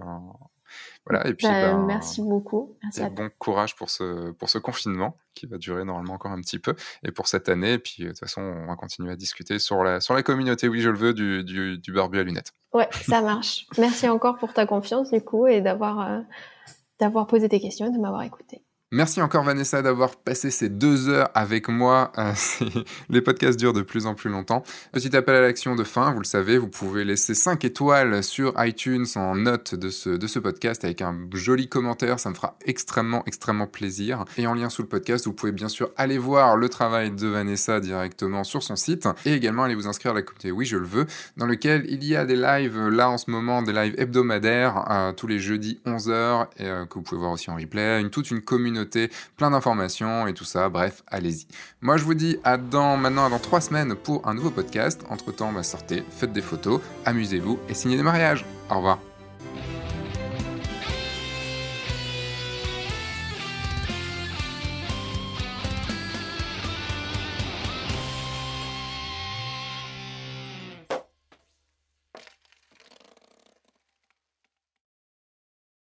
voilà. 1.06 1.28
Et 1.28 1.34
puis, 1.34 1.48
bah, 1.48 1.74
ben, 1.74 1.86
merci 1.86 2.22
beaucoup. 2.22 2.78
Merci 2.84 3.02
à 3.02 3.10
bon 3.10 3.30
courage 3.38 3.76
pour 3.76 3.90
ce, 3.90 4.32
pour 4.32 4.50
ce 4.50 4.58
confinement 4.58 5.18
qui 5.34 5.46
va 5.46 5.58
durer 5.58 5.84
normalement 5.84 6.14
encore 6.14 6.32
un 6.32 6.42
petit 6.42 6.60
peu 6.60 6.76
et 7.04 7.12
pour 7.12 7.28
cette 7.28 7.50
année. 7.50 7.74
Et 7.74 7.80
puis, 7.80 8.04
de 8.04 8.10
toute 8.10 8.20
façon, 8.20 8.42
on 8.42 8.68
va 8.68 8.76
continuer 8.76 9.12
à 9.12 9.16
discuter 9.16 9.60
sur 9.60 9.84
la, 9.84 10.00
sur 10.00 10.14
la 10.14 10.24
communauté, 10.24 10.68
oui, 10.68 10.82
je 10.82 10.90
le 10.90 10.98
veux, 10.98 11.14
du, 11.14 11.44
du, 11.44 11.78
du 11.78 11.92
barbu 11.92 12.20
à 12.20 12.24
lunettes. 12.24 12.54
Ouais, 12.74 12.90
ça 12.92 13.22
marche. 13.22 13.68
merci 13.78 14.08
encore 14.10 14.38
pour 14.38 14.54
ta 14.54 14.66
confiance, 14.66 15.12
du 15.12 15.22
coup, 15.22 15.48
et 15.48 15.62
d'avoir, 15.62 16.00
euh, 16.00 16.20
d'avoir 17.00 17.28
posé 17.28 17.48
tes 17.50 17.60
questions 17.60 17.88
et 17.88 17.92
de 17.92 18.00
m'avoir 18.00 18.24
écouté. 18.24 18.64
Merci 18.94 19.24
encore 19.24 19.44
Vanessa 19.44 19.82
d'avoir 19.82 20.16
passé 20.18 20.52
ces 20.52 20.70
deux 20.70 21.10
heures 21.10 21.32
avec 21.34 21.68
moi. 21.68 22.12
Euh, 22.20 22.32
les 23.10 23.22
podcasts 23.22 23.60
durent 23.60 23.74
de 23.74 23.82
plus 23.82 24.06
en 24.06 24.14
plus 24.14 24.30
longtemps. 24.30 24.62
Petit 24.92 25.18
appel 25.18 25.34
à 25.34 25.42
l'action 25.42 25.76
de 25.76 25.84
fin, 25.84 26.12
vous 26.12 26.20
le 26.20 26.26
savez, 26.26 26.60
vous 26.60 26.68
pouvez 26.68 27.04
laisser 27.04 27.34
5 27.34 27.66
étoiles 27.66 28.24
sur 28.24 28.54
iTunes 28.64 29.08
en 29.16 29.34
note 29.34 29.74
de 29.74 29.90
ce, 29.90 30.12
de 30.12 30.28
ce 30.28 30.38
podcast 30.38 30.86
avec 30.86 31.02
un 31.02 31.18
joli 31.34 31.68
commentaire, 31.68 32.20
ça 32.20 32.30
me 32.30 32.36
fera 32.36 32.56
extrêmement, 32.66 33.24
extrêmement 33.26 33.66
plaisir. 33.66 34.26
Et 34.38 34.46
en 34.46 34.54
lien 34.54 34.70
sous 34.70 34.84
le 34.84 34.88
podcast, 34.88 35.26
vous 35.26 35.34
pouvez 35.34 35.54
bien 35.54 35.70
sûr 35.70 35.90
aller 35.98 36.20
voir 36.20 36.56
le 36.56 36.70
travail 36.70 37.10
de 37.10 37.28
Vanessa 37.28 37.80
directement 37.80 38.44
sur 38.44 38.62
son 38.62 38.76
site 38.76 39.08
et 39.26 39.34
également 39.34 39.64
aller 39.64 39.74
vous 39.74 39.88
inscrire 39.88 40.12
à 40.12 40.16
la 40.18 40.22
communauté 40.22 40.52
Oui, 40.52 40.66
je 40.66 40.78
le 40.78 40.86
veux, 40.86 41.08
dans 41.36 41.48
lequel 41.48 41.84
il 41.90 42.04
y 42.04 42.16
a 42.16 42.26
des 42.26 42.36
lives 42.36 42.90
là 42.90 43.10
en 43.10 43.18
ce 43.18 43.32
moment, 43.32 43.64
des 43.64 43.74
lives 43.74 43.96
hebdomadaires 43.98 44.86
euh, 44.92 45.14
tous 45.14 45.26
les 45.26 45.40
jeudis 45.40 45.82
11h 45.88 46.46
et 46.58 46.68
euh, 46.68 46.86
que 46.86 46.94
vous 46.94 47.02
pouvez 47.02 47.20
voir 47.20 47.32
aussi 47.32 47.50
en 47.50 47.56
replay, 47.56 48.00
une, 48.00 48.12
toute 48.12 48.30
une 48.30 48.42
communauté, 48.42 48.83
plein 49.38 49.52
d'informations 49.52 50.28
et 50.28 50.34
tout 50.34 50.46
ça. 50.46 50.70
Bref, 50.70 51.04
allez-y. 51.08 51.48
Moi, 51.82 51.98
je 51.98 52.04
vous 52.04 52.14
dis 52.14 52.38
à 52.44 52.58
dans 52.58 52.98
maintenant, 52.98 53.30
dans 53.30 53.40
trois 53.40 53.62
semaines 53.62 53.96
pour 53.96 54.28
un 54.28 54.34
nouveau 54.34 54.52
podcast. 54.52 55.02
Entre 55.10 55.32
temps, 55.32 55.52
bah, 55.52 55.64
sortez, 55.64 56.04
faites 56.10 56.34
des 56.34 56.42
photos, 56.42 56.82
amusez-vous 57.06 57.60
et 57.70 57.74
signez 57.74 57.98
des 57.98 58.04
mariages. 58.04 58.46
Au 58.70 58.78
revoir. 58.78 59.13